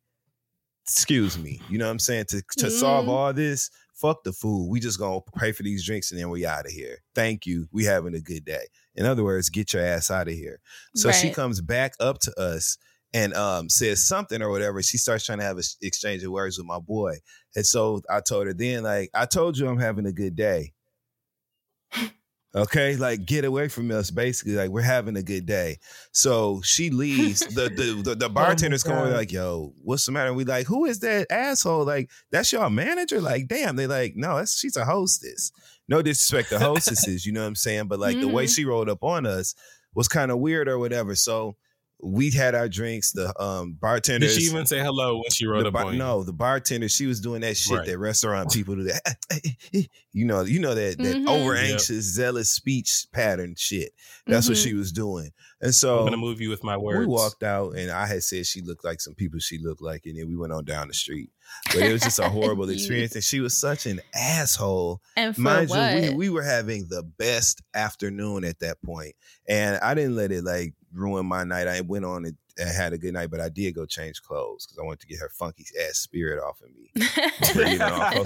Excuse 0.84 1.39
me. 1.39 1.60
You 1.68 1.78
know 1.78 1.84
what 1.86 1.93
I'm 1.93 1.98
saying? 1.98 2.24
To 2.30 2.43
to 2.59 2.70
solve 2.70 3.06
Mhm. 3.06 3.10
all 3.10 3.32
this, 3.32 3.70
fuck 3.94 4.24
the 4.24 4.32
food. 4.32 4.68
We 4.68 4.80
just 4.80 4.98
gonna 4.98 5.20
pay 5.39 5.52
for 5.52 5.62
these 5.62 5.84
drinks 5.84 6.10
and 6.10 6.18
then 6.18 6.28
we 6.30 6.44
out 6.44 6.66
of 6.66 6.72
here. 6.72 6.98
Thank 7.14 7.47
you. 7.47 7.68
We 7.70 7.84
having 7.84 8.14
a 8.14 8.20
good 8.20 8.44
day. 8.44 8.66
In 8.94 9.06
other 9.06 9.22
words, 9.22 9.48
get 9.48 9.72
your 9.74 9.84
ass 9.84 10.10
out 10.10 10.28
of 10.28 10.34
here. 10.34 10.59
So 10.97 11.12
she 11.12 11.30
comes 11.30 11.60
back 11.60 11.94
up 12.01 12.18
to 12.20 12.40
us 12.40 12.78
and 13.14 13.34
um, 13.34 13.68
says 13.68 14.06
something 14.06 14.40
or 14.43 14.51
whatever. 14.51 14.82
She 14.82 14.98
starts 14.98 15.26
trying 15.26 15.39
to 15.39 15.44
have 15.44 15.59
an 15.59 15.64
exchange 15.82 16.22
of 16.22 16.32
words 16.32 16.59
with 16.59 16.66
my 16.66 16.78
boy. 16.78 17.16
And 17.55 17.66
so 17.66 18.01
I 18.10 18.20
told 18.20 18.47
her 18.47 18.55
then, 18.55 18.82
like, 18.84 19.10
I 19.14 19.26
told 19.26 19.59
you 19.59 19.68
I'm 19.68 19.78
having 19.78 20.06
a 20.06 20.12
good 20.12 20.36
day. 20.36 20.72
Okay, 22.55 22.97
like 22.97 23.24
get 23.24 23.47
away 23.47 23.68
from 23.68 23.90
us. 23.90 24.10
Basically, 24.10 24.52
like 24.52 24.68
we're 24.68 24.82
having 24.82 25.16
a 25.16 25.22
good 25.22 25.47
day. 25.47 25.78
So 26.12 26.60
she 26.62 26.90
leaves. 26.90 27.40
the 27.55 27.70
the 27.70 28.02
the, 28.05 28.14
the 28.14 28.28
bartenders 28.28 28.82
come 28.82 28.98
over 28.98 29.10
like, 29.10 29.32
"Yo, 29.32 29.72
what's 29.82 30.05
the 30.05 30.12
matter?" 30.12 30.34
We 30.34 30.44
like, 30.44 30.66
"Who 30.66 30.84
is 30.84 30.98
that 31.01 31.28
asshole? 31.32 31.86
Like, 31.86 32.10
that's 32.30 32.52
your 32.52 32.68
manager?" 32.68 33.22
Like, 33.22 33.48
damn. 33.48 33.76
They 33.76 33.86
like, 33.86 34.16
no, 34.16 34.36
that's 34.36 34.59
she's 34.59 34.76
a 34.76 34.84
hostess. 34.84 35.51
No 35.89 36.02
disrespect 36.02 36.51
to 36.51 36.59
hostesses, 36.59 37.24
you 37.24 37.32
know 37.32 37.40
what 37.40 37.47
I'm 37.47 37.55
saying? 37.55 37.89
But 37.89 38.01
like 38.01 38.20
the 38.20 38.28
way 38.28 38.44
Mhm. 38.44 38.55
she 38.55 38.66
rolled 38.66 38.90
up 38.90 39.02
on 39.02 39.24
us 39.24 39.55
was 39.94 40.09
kind 40.09 40.30
of 40.30 40.39
weird 40.39 40.68
or 40.68 40.78
whatever. 40.78 41.14
So 41.14 41.56
we 42.05 42.31
had 42.31 42.55
our 42.57 42.69
drinks. 42.69 43.12
The 43.12 43.33
um 43.41 43.74
bartender. 43.81 44.27
Did 44.27 44.35
she 44.41 44.47
even 44.47 44.66
say 44.66 44.81
hello 44.81 45.16
when 45.19 45.31
she 45.31 45.47
wrote 45.47 45.62
the 45.62 45.69
up 45.69 45.74
bar- 45.74 45.85
on 45.87 45.93
you? 45.93 45.99
no, 46.01 46.23
the 46.24 46.33
bartender, 46.33 46.89
she 46.89 47.07
was 47.07 47.20
doing 47.20 47.41
that 47.43 47.57
shit 47.57 47.79
Right. 47.79 47.87
that 47.87 47.99
restaurant 47.99 48.51
people 48.53 48.74
do 48.77 48.83
that. 48.85 49.16
you 50.12 50.24
know, 50.24 50.43
you 50.43 50.59
know 50.59 50.74
that 50.74 50.99
that 50.99 51.16
Mhm. 51.16 51.29
over 51.29 51.55
Yep. 51.55 51.65
anxious, 51.73 52.05
zealous 52.05 52.51
speech 52.51 53.07
pattern 53.12 53.55
shit. 53.57 53.93
That's 54.27 54.49
what 54.49 54.59
Mhm. 54.59 54.62
she 54.65 54.74
was 54.74 54.91
doing. 54.93 55.31
And 55.61 55.73
so 55.74 56.01
I'm 56.01 56.05
gonna 56.07 56.16
move 56.16 56.41
you 56.41 56.51
with 56.51 56.65
my 56.65 56.77
words. 56.77 56.99
we 57.01 57.07
walked 57.07 57.43
out 57.45 57.77
and 57.77 57.91
I 57.91 58.07
had 58.07 58.23
said 58.24 58.47
she 58.47 58.61
looked 58.62 58.85
like 58.85 59.01
some 59.01 59.15
people 59.15 59.39
she 59.39 59.59
looked 59.59 59.81
like, 59.83 60.05
and 60.07 60.19
then 60.19 60.27
we 60.29 60.37
went 60.37 60.53
on 60.53 60.65
down 60.65 60.89
the 60.89 60.95
street. 60.95 61.31
But 61.66 61.83
it 61.83 61.93
was 61.93 62.03
just 62.03 62.19
a 62.19 62.29
horrible 62.29 62.69
experience. 62.70 63.15
And 63.15 63.23
she 63.23 63.41
was 63.41 63.57
such 63.57 63.87
an 63.87 64.01
asshole. 64.15 65.01
And 65.16 65.35
for 65.35 65.41
Mind 65.43 65.69
what? 65.70 65.95
you, 66.03 66.11
we, 66.11 66.16
we 66.16 66.31
were 66.31 66.43
having 66.43 66.87
the 66.89 67.03
best 67.03 67.62
afternoon 67.74 68.45
at 68.45 68.59
that. 68.61 68.79
And 69.49 69.77
I 69.79 69.95
didn't 69.95 70.16
let 70.16 70.33
it 70.33 70.45
like 70.45 70.74
ruin 70.93 71.27
my 71.27 71.44
night. 71.44 71.69
I 71.69 71.81
went 71.81 72.05
on 72.05 72.24
and, 72.24 72.36
and 72.59 72.69
had 72.69 72.93
a 72.93 72.98
good 72.98 73.14
night, 73.14 73.31
but 73.31 73.40
I 73.40 73.48
did 73.48 73.74
go 73.74 73.86
change 73.86 74.23
clothes 74.23 74.66
because 74.66 74.78
I 74.78 74.85
wanted 74.85 75.01
to 75.01 75.06
get 75.06 75.20
her 75.20 75.31
funky 75.31 75.64
ass 75.89 75.98
spirit 75.98 76.43
off 76.43 76.60
of 76.60 76.69
me. 76.77 76.90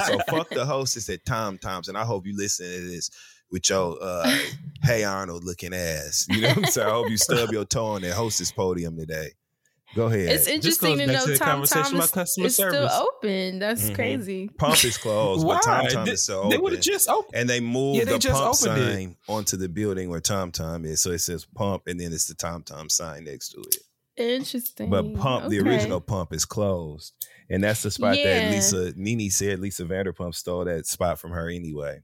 So 0.06 0.18
fuck 0.28 0.50
the 0.50 0.64
hostess 0.66 1.08
at 1.08 1.24
Tom 1.24 1.58
Toms, 1.58 1.88
and 1.88 1.96
I 1.96 2.04
hope 2.04 2.26
you 2.26 2.36
listen 2.36 2.66
to 2.66 2.88
this 2.88 3.10
with 3.50 3.68
your 3.68 3.96
uh, 4.00 4.30
Hey 4.82 5.04
Arnold 5.04 5.44
looking 5.44 5.74
ass. 5.74 6.26
You 6.28 6.42
know 6.42 6.48
what 6.48 6.58
I'm 6.58 6.64
saying? 6.66 6.88
I 6.88 6.92
hope 6.92 7.10
you 7.10 7.16
stub 7.16 7.50
your 7.50 7.64
toe 7.64 7.86
on 7.86 8.02
that 8.02 8.14
hostess 8.14 8.52
podium 8.52 8.96
today. 8.96 9.30
Go 9.96 10.06
ahead. 10.06 10.28
it's 10.28 10.46
interesting 10.46 10.98
goes 10.98 11.06
to 11.06 11.12
know 11.12 11.26
to 11.26 11.36
Tom 11.38 11.48
conversation 11.48 11.82
Tom 11.84 11.94
about 11.94 12.04
is, 12.04 12.10
customer 12.12 12.46
is 12.46 12.54
still 12.54 12.88
open. 12.88 13.58
That's 13.58 13.82
Mhm. 13.90 13.94
crazy. 13.94 14.48
Pump 14.56 14.84
is 14.84 14.96
closed, 14.98 15.44
but 15.46 15.62
Tom 15.62 15.84
Why? 15.84 15.88
Tom 15.90 16.04
They- 16.06 16.12
is 16.12 16.22
still 16.22 16.48
They 16.50 16.58
would 16.58 16.72
have 16.74 16.82
just 16.82 17.08
opened. 17.08 17.34
and 17.34 17.48
they 17.50 17.60
moved 17.60 17.98
Yeah, 17.98 18.04
they 18.04 18.12
the 18.12 18.18
just 18.18 18.40
pump 18.40 18.56
opened 18.62 18.78
it. 18.82 18.92
sign 18.92 19.16
onto 19.28 19.56
the 19.56 19.68
building 19.68 20.10
where 20.10 20.20
Tom 20.20 20.52
Tom 20.52 20.84
is. 20.84 21.00
So 21.00 21.10
it 21.10 21.18
says 21.20 21.46
pump, 21.46 21.84
and 21.86 21.98
then 21.98 22.12
it's 22.12 22.26
the 22.26 22.34
Tom 22.34 22.62
Tom 22.62 22.88
sign 22.90 23.24
next 23.24 23.48
to 23.52 23.60
it. 23.60 23.78
Interesting. 24.16 24.88
But 24.90 25.14
pump, 25.14 25.48
the 25.48 25.60
original 25.60 26.00
pump, 26.00 26.32
is 26.32 26.44
closed, 26.44 27.12
and 27.50 27.62
that's 27.64 27.82
the 27.82 27.90
spot 27.90 28.16
Yeah. 28.18 28.48
that 28.48 28.52
Lisa 28.54 28.92
Nini 28.96 29.28
said 29.30 29.60
Lisa 29.60 29.84
Vanderpump 29.84 30.34
stole 30.34 30.64
that 30.66 30.86
spot 30.86 31.18
from 31.18 31.32
her 31.32 31.48
anyway. 31.50 32.02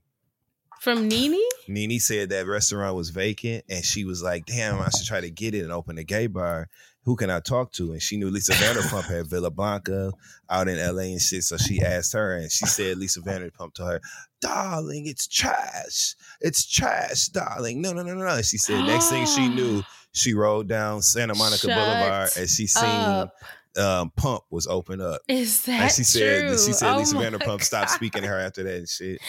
from 0.81 1.07
Nini? 1.07 1.41
Nini 1.69 1.97
said 1.97 2.27
that 2.27 2.45
restaurant 2.45 2.93
was 2.97 3.09
vacant, 3.09 3.63
and 3.69 3.85
she 3.85 4.03
was 4.03 4.21
like, 4.21 4.45
"Damn, 4.45 4.81
I 4.81 4.89
should 4.89 5.07
try 5.07 5.21
to 5.21 5.29
get 5.31 5.55
it 5.55 5.61
and 5.63 5.71
open 5.71 5.97
a 5.97 6.03
gay 6.03 6.27
bar. 6.27 6.67
Who 7.03 7.15
can 7.15 7.29
I 7.29 7.39
talk 7.39 7.71
to?" 7.73 7.91
And 7.93 8.01
she 8.01 8.17
knew 8.17 8.29
Lisa 8.29 8.53
Vanderpump 8.53 9.05
had 9.05 9.27
Villa 9.29 9.51
Blanca 9.51 10.11
out 10.49 10.67
in 10.67 10.77
L.A. 10.77 11.11
and 11.11 11.21
shit, 11.21 11.43
so 11.43 11.57
she 11.57 11.81
asked 11.81 12.13
her, 12.13 12.35
and 12.35 12.51
she 12.51 12.65
said 12.65 12.97
Lisa 12.97 13.19
Vanderpump 13.21 13.73
to 13.75 13.85
her, 13.85 14.01
"Darling, 14.41 15.07
it's 15.07 15.27
trash. 15.27 16.15
It's 16.41 16.65
trash, 16.65 17.27
darling. 17.27 17.81
No, 17.81 17.93
no, 17.93 18.03
no, 18.03 18.13
no." 18.13 18.25
no." 18.25 18.35
And 18.35 18.45
she 18.45 18.57
said, 18.57 18.85
next 18.85 19.09
thing 19.09 19.25
she 19.25 19.47
knew, 19.49 19.83
she 20.13 20.33
rode 20.33 20.67
down 20.67 21.01
Santa 21.01 21.35
Monica 21.35 21.67
Shut 21.67 21.69
Boulevard, 21.69 22.29
and 22.37 22.49
she 22.49 22.67
seen 22.67 22.85
up. 22.85 23.33
Um, 23.77 24.11
Pump 24.15 24.43
was 24.51 24.67
open 24.67 25.01
up. 25.01 25.21
Is 25.27 25.63
that 25.63 25.81
And 25.81 25.91
she 25.91 26.03
said, 26.03 26.41
true? 26.47 26.57
she 26.57 26.73
said 26.73 26.93
Oh 26.93 26.97
Lisa 26.99 27.15
my 27.15 27.25
Vanderpump 27.25 27.61
stopped 27.63 27.89
speaking 27.91 28.21
to 28.21 28.27
her 28.27 28.39
after 28.39 28.63
that 28.63 28.75
and 28.75 28.87
shit. 28.89 29.19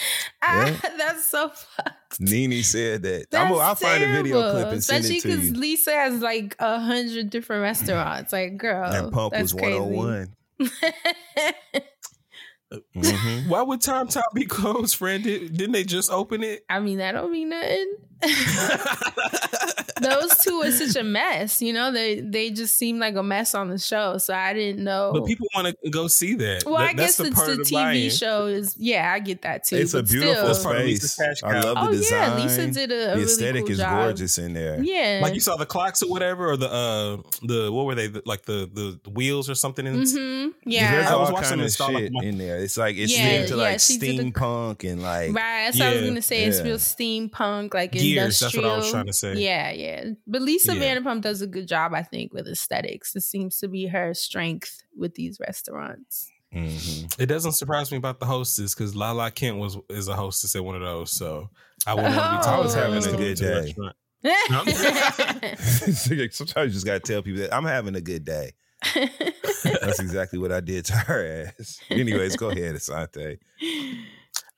Ah, 0.41 0.71
that's 0.97 1.29
so 1.29 1.49
fucked. 1.49 2.19
Nene 2.19 2.63
said 2.63 3.03
that. 3.03 3.27
I'm, 3.33 3.53
I'll 3.53 3.75
find 3.75 4.03
a 4.03 4.07
video 4.07 4.39
terrible. 4.41 4.59
clip 4.61 4.73
and 4.73 4.83
send 4.83 5.03
Especially 5.05 5.17
it 5.17 5.21
to 5.21 5.27
because 5.37 5.51
you. 5.51 5.59
Lisa 5.59 5.91
has 5.91 6.21
like 6.21 6.55
a 6.59 6.79
hundred 6.79 7.29
different 7.29 7.61
restaurants. 7.63 8.31
Like, 8.31 8.57
girl, 8.57 8.83
and 8.91 9.11
Pump 9.11 9.33
that's 9.33 9.53
was 9.53 9.61
crazy. 9.61 9.79
101. 9.79 10.35
Mhm. 12.95 13.47
Why 13.47 13.61
would 13.61 13.79
Tom 13.81 14.07
Tom 14.07 14.23
be 14.33 14.45
closed, 14.47 14.95
friend? 14.95 15.23
Did, 15.23 15.55
didn't 15.55 15.71
they 15.73 15.83
just 15.83 16.11
open 16.11 16.43
it? 16.43 16.65
I 16.67 16.79
mean, 16.79 16.97
that 16.97 17.11
don't 17.13 17.31
mean 17.31 17.49
nothing. 17.49 17.93
Those 20.01 20.37
two 20.39 20.59
were 20.59 20.71
such 20.71 20.95
a 20.97 21.03
mess. 21.03 21.61
You 21.61 21.71
know, 21.73 21.89
they 21.91 22.19
they 22.19 22.49
just 22.51 22.75
seemed 22.77 22.99
like 22.99 23.15
a 23.15 23.23
mess 23.23 23.55
on 23.55 23.69
the 23.69 23.77
show. 23.77 24.17
So 24.17 24.33
I 24.33 24.53
didn't 24.53 24.83
know. 24.83 25.11
But 25.13 25.25
people 25.25 25.47
want 25.55 25.73
to 25.83 25.89
go 25.89 26.07
see 26.07 26.35
that. 26.35 26.63
well, 26.65 26.75
That- 26.77 26.89
I 26.89 26.93
guess 26.93 27.17
that's 27.17 27.29
it's 27.29 27.35
part 27.39 27.49
the, 27.51 27.55
the 27.57 27.63
TV 27.63 27.71
buy-in. 27.73 28.09
show. 28.11 28.45
Is 28.47 28.75
yeah, 28.77 29.11
I 29.13 29.19
get 29.19 29.41
that 29.43 29.63
too. 29.63 29.77
It's 29.77 29.93
a 29.93 30.03
beautiful 30.03 30.53
still, 30.53 30.63
part 30.65 30.81
of 30.81 30.85
Lisa's 30.85 31.13
space. 31.13 31.41
I 31.43 31.59
love 31.61 31.75
the 31.75 31.81
Oh 31.81 31.91
design. 31.91 32.37
yeah, 32.37 32.43
Lisa 32.43 32.67
did 32.67 32.91
a, 32.91 32.95
a 32.95 32.97
the 32.97 33.11
really 33.13 33.23
aesthetic 33.23 33.61
cool 33.63 33.71
is 33.71 33.77
job. 33.77 34.03
gorgeous 34.05 34.37
in 34.37 34.53
there. 34.53 34.83
Yeah, 34.83 35.19
Like 35.23 35.33
you 35.33 35.39
saw 35.39 35.55
the 35.55 35.65
clocks 35.65 36.03
or 36.03 36.09
whatever, 36.09 36.51
or 36.51 36.57
the 36.57 36.69
uh 36.71 37.17
the 37.43 37.71
what 37.71 37.85
were 37.85 37.95
they 37.95 38.07
the, 38.07 38.21
like 38.25 38.43
the 38.43 38.69
the 38.73 39.09
wheels 39.11 39.49
or 39.49 39.55
something? 39.55 39.87
In, 39.87 39.93
hmm 39.95 40.03
There's 40.03 40.51
yeah. 40.65 41.07
I 41.09 41.15
was 41.15 41.29
all 41.29 41.35
watching 41.35 41.49
kind 41.49 41.61
of 41.61 41.65
install, 41.65 41.93
like, 41.93 42.03
shit 42.03 42.11
my- 42.11 42.23
in 42.25 42.37
there. 42.37 42.57
It's 42.57 42.77
like 42.77 42.97
it's 42.97 43.17
Yeah, 43.17 43.27
into 43.41 43.55
yeah, 43.55 43.61
like 43.63 43.79
she 43.79 43.97
did 43.97 44.19
a- 44.19 44.23
steampunk 44.23 44.89
and 44.91 45.01
like 45.01 45.33
Right, 45.33 45.65
that's 45.65 45.79
what 45.79 45.87
I 45.87 45.93
was 45.95 46.03
gonna 46.05 46.21
say. 46.21 46.43
It's 46.43 46.61
real 46.61 46.77
steampunk, 46.77 47.73
like 47.73 47.95
Gears, 48.13 48.39
that's 48.39 48.53
industrial. 48.53 48.69
what 48.69 48.73
I 48.73 48.77
was 48.77 48.91
trying 48.91 49.05
to 49.07 49.13
say. 49.13 49.35
Yeah, 49.37 49.71
yeah. 49.71 50.05
But 50.27 50.41
Lisa 50.41 50.75
Yeah. 50.75 50.95
Vanderpump 50.97 51.21
does 51.21 51.41
a 51.41 51.47
good 51.47 51.67
job, 51.67 51.93
I 51.93 52.03
think, 52.03 52.33
with 52.33 52.47
aesthetics. 52.47 53.15
It 53.15 53.21
seems 53.23 53.57
to 53.59 53.67
be 53.67 53.87
her 53.87 54.13
strength 54.13 54.81
with 54.97 55.15
these 55.15 55.39
restaurants. 55.39 56.29
Mhm. 56.53 57.13
It 57.19 57.25
doesn't 57.25 57.51
surprise 57.53 57.91
me 57.91 57.97
about 57.97 58.19
the 58.19 58.25
hostess 58.25 58.73
because 58.73 58.95
Lala 58.95 59.29
Kent 59.31 59.57
was 59.57 59.77
is 59.89 60.07
a 60.07 60.15
hostess 60.15 60.55
at 60.55 60.63
one 60.63 60.75
of 60.75 60.81
those, 60.81 61.11
so 61.11 61.49
I 61.85 61.93
wouldn't 61.95 62.15
want 62.15 62.25
to 62.25 62.31
be 62.31 62.37
Oh. 62.37 62.41
talking 62.43 62.53
I 62.53 62.63
was 62.63 62.73
having 62.73 62.91
when 62.99 63.03
a 63.03 63.07
I 63.07 63.11
go 63.11 63.17
good 63.17 63.37
to 63.37 63.43
the 63.43 63.49
day. 63.49 63.59
restaurant. 63.61 63.95
Sometimes 66.33 66.67
you 66.67 66.73
just 66.73 66.85
gotta 66.85 66.99
tell 66.99 67.21
people 67.21 67.41
that 67.41 67.53
I'm 67.53 67.65
having 67.65 67.95
a 67.95 68.01
good 68.01 68.23
day. 68.25 68.53
That's 69.63 69.99
exactly 69.99 70.39
what 70.39 70.51
I 70.51 70.59
did 70.61 70.85
to 70.85 70.93
her 70.93 71.53
ass. 71.59 71.79
Anyways, 71.89 72.35
go 72.37 72.49
ahead, 72.49 72.75
Asante. 72.75 73.37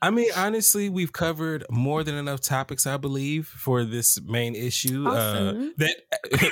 I 0.01 0.11
mean, 0.11 0.29
honestly, 0.35 0.89
we've 0.89 1.11
covered 1.11 1.65
more 1.71 2.03
than 2.03 2.15
enough 2.15 2.39
topics, 2.41 2.85
I 2.85 2.97
believe, 2.97 3.47
for 3.47 3.83
this 3.83 4.21
main 4.21 4.55
issue. 4.55 5.05
Awesome. 5.07 5.59
Uh, 5.59 5.69
that 5.77 5.95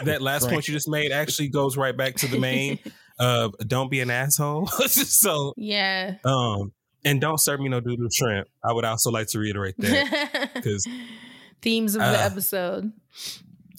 that 0.05 0.21
last 0.21 0.49
point 0.49 0.67
you 0.67 0.73
just 0.73 0.89
made 0.89 1.11
actually 1.11 1.49
goes 1.49 1.77
right 1.77 1.95
back 1.95 2.15
to 2.17 2.27
the 2.27 2.39
main. 2.39 2.79
Uh, 3.17 3.47
don't 3.65 3.89
be 3.89 4.01
an 4.01 4.09
asshole. 4.11 4.67
so, 4.87 5.53
yeah. 5.55 6.15
um, 6.25 6.73
and 7.05 7.21
don't 7.21 7.39
serve 7.39 7.61
me 7.61 7.69
no 7.69 7.79
doodle 7.79 8.09
shrimp. 8.11 8.45
I 8.61 8.73
would 8.73 8.83
also 8.83 9.09
like 9.09 9.27
to 9.27 9.39
reiterate 9.39 9.75
that 9.77 10.51
because 10.53 10.85
Themes 11.61 11.95
of 11.95 12.01
the 12.01 12.07
Uh, 12.07 12.25
episode. 12.29 12.91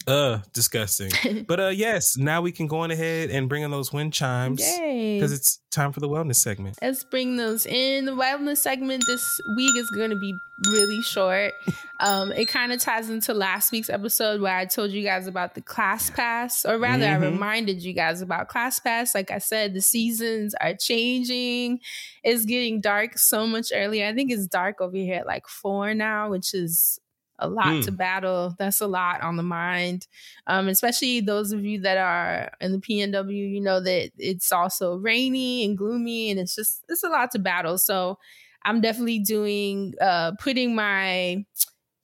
Uh, 0.07 0.39
disgusting. 0.53 1.11
But 1.47 1.59
uh, 1.59 1.67
yes, 1.67 2.17
now 2.17 2.41
we 2.41 2.51
can 2.51 2.67
go 2.67 2.79
on 2.79 2.91
ahead 2.91 3.29
and 3.29 3.47
bring 3.49 3.63
in 3.63 3.71
those 3.71 3.91
wind 3.93 4.13
chimes 4.13 4.61
Yay. 4.61 5.17
because 5.17 5.31
it's 5.31 5.59
time 5.71 5.91
for 5.93 5.99
the 5.99 6.09
wellness 6.09 6.35
segment. 6.37 6.77
Let's 6.81 7.03
bring 7.03 7.37
those 7.37 7.65
in. 7.65 8.05
The 8.05 8.11
wellness 8.13 8.57
segment 8.57 9.03
this 9.07 9.23
week 9.55 9.75
is 9.77 9.89
going 9.91 10.09
to 10.09 10.15
be 10.19 10.33
really 10.69 11.01
short. 11.03 11.53
Um, 11.99 12.31
it 12.31 12.47
kind 12.47 12.71
of 12.71 12.79
ties 12.79 13.09
into 13.09 13.33
last 13.33 13.71
week's 13.71 13.89
episode 13.89 14.39
where 14.39 14.55
I 14.55 14.65
told 14.65 14.91
you 14.91 15.01
guys 15.03 15.25
about 15.25 15.55
the 15.55 15.61
class 15.61 16.11
pass, 16.11 16.63
or 16.63 16.77
rather, 16.77 17.05
I 17.07 17.15
Mhm. 17.15 17.21
reminded 17.31 17.81
you 17.83 17.93
guys 17.93 18.21
about 18.21 18.49
class 18.49 18.77
pass. 18.79 19.15
Like 19.15 19.31
I 19.31 19.39
said, 19.39 19.73
the 19.73 19.81
seasons 19.81 20.53
are 20.61 20.75
changing. 20.75 21.79
It's 22.23 22.45
getting 22.45 22.81
dark 22.81 23.17
so 23.17 23.47
much 23.47 23.69
earlier. 23.73 24.05
I 24.05 24.13
think 24.13 24.31
it's 24.31 24.45
dark 24.45 24.79
over 24.79 24.95
here 24.95 25.15
at 25.21 25.25
like 25.25 25.47
four 25.47 25.95
now, 25.95 26.29
which 26.29 26.53
is 26.53 26.99
a 27.39 27.47
lot 27.47 27.67
Mm. 27.67 27.85
to 27.85 27.91
battle. 27.91 28.55
That's 28.57 28.81
a 28.81 28.87
lot 28.87 29.21
on 29.21 29.35
the 29.37 29.43
mind. 29.43 30.07
Um, 30.47 30.67
especially 30.67 31.21
those 31.21 31.51
of 31.51 31.63
you 31.65 31.81
that 31.81 31.97
are 31.97 32.51
in 32.61 32.71
the 32.71 32.79
PNW, 32.79 33.33
you 33.51 33.61
know 33.61 33.79
that 33.79 34.11
it's 34.17 34.51
also 34.51 34.95
rainy 34.97 35.63
and 35.65 35.77
gloomy, 35.77 36.31
and 36.31 36.39
it's 36.39 36.55
just 36.55 36.83
it's 36.89 37.03
a 37.03 37.09
lot 37.09 37.31
to 37.31 37.39
battle. 37.39 37.77
So 37.77 38.17
I'm 38.63 38.81
definitely 38.81 39.19
doing 39.19 39.93
uh, 40.01 40.31
putting 40.39 40.75
my 40.75 41.45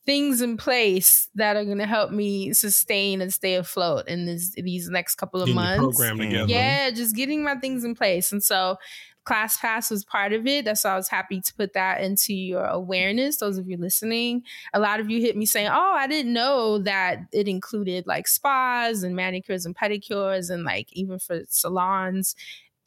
things 0.06 0.42
in 0.42 0.58
place 0.58 1.30
that 1.36 1.56
are 1.56 1.64
going 1.64 1.78
to 1.78 1.86
help 1.86 2.12
me 2.12 2.52
sustain 2.52 3.22
and 3.22 3.34
stay 3.34 3.56
afloat 3.56 4.06
in 4.10 4.26
this, 4.26 4.52
these 4.52 4.90
next 4.90 5.16
couple 5.16 5.40
of 5.42 5.46
Getting 5.48 5.56
months. 5.62 5.80
program 5.98 6.18
together. 6.18 6.52
Yeah, 6.52 6.92
just 6.92 7.16
getting 7.16 7.42
my 7.42 7.56
things 7.56 7.86
in 7.86 7.96
place. 7.96 8.34
And 8.34 8.44
so 8.44 8.76
Class 9.26 9.58
Pass 9.58 9.90
was 9.90 10.04
part 10.04 10.34
of 10.34 10.46
it. 10.48 10.66
That's 10.66 10.84
why 10.84 10.92
I 10.92 10.96
was 10.96 11.10
happy 11.10 11.40
to 11.42 11.54
put 11.56 11.74
that 11.74 12.02
into 12.02 12.34
your 12.34 12.66
awareness. 12.66 13.38
Those 13.38 13.58
of 13.58 13.68
you 13.70 13.78
listening, 13.78 14.44
a 14.74 14.80
lot 14.80 15.00
of 15.00 15.10
you 15.10 15.22
hit 15.22 15.38
me 15.38 15.46
saying, 15.46 15.70
Oh, 15.72 15.94
I 15.96 16.08
didn't 16.08 16.34
know 16.34 16.80
that 16.80 17.20
it 17.32 17.48
included 17.48 18.06
like 18.08 18.28
spas 18.28 19.04
and 19.04 19.16
manicures 19.16 19.66
and 19.66 19.76
pedicures 19.76 20.50
and 20.50 20.64
like 20.64 20.92
even 20.94 21.20
for 21.20 21.42
salons. 21.48 22.36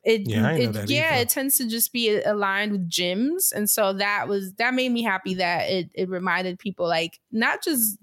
It, 0.05 0.23
Yeah, 0.25 0.53
it 0.53 0.89
yeah, 0.89 1.17
it 1.17 1.29
tends 1.29 1.59
to 1.59 1.69
just 1.69 1.93
be 1.93 2.17
uh, 2.17 2.33
aligned 2.33 2.71
with 2.73 2.89
gyms. 2.89 3.53
And 3.53 3.69
so 3.69 3.93
that 3.95 4.29
was 4.29 4.53
that 4.55 4.73
made 4.75 4.93
me 4.93 5.03
happy 5.03 5.35
that 5.35 5.69
it 5.69 5.91
it 5.95 6.09
reminded 6.09 6.61
people 6.61 6.87
like 6.87 7.19
not 7.33 7.63
just 7.65 7.99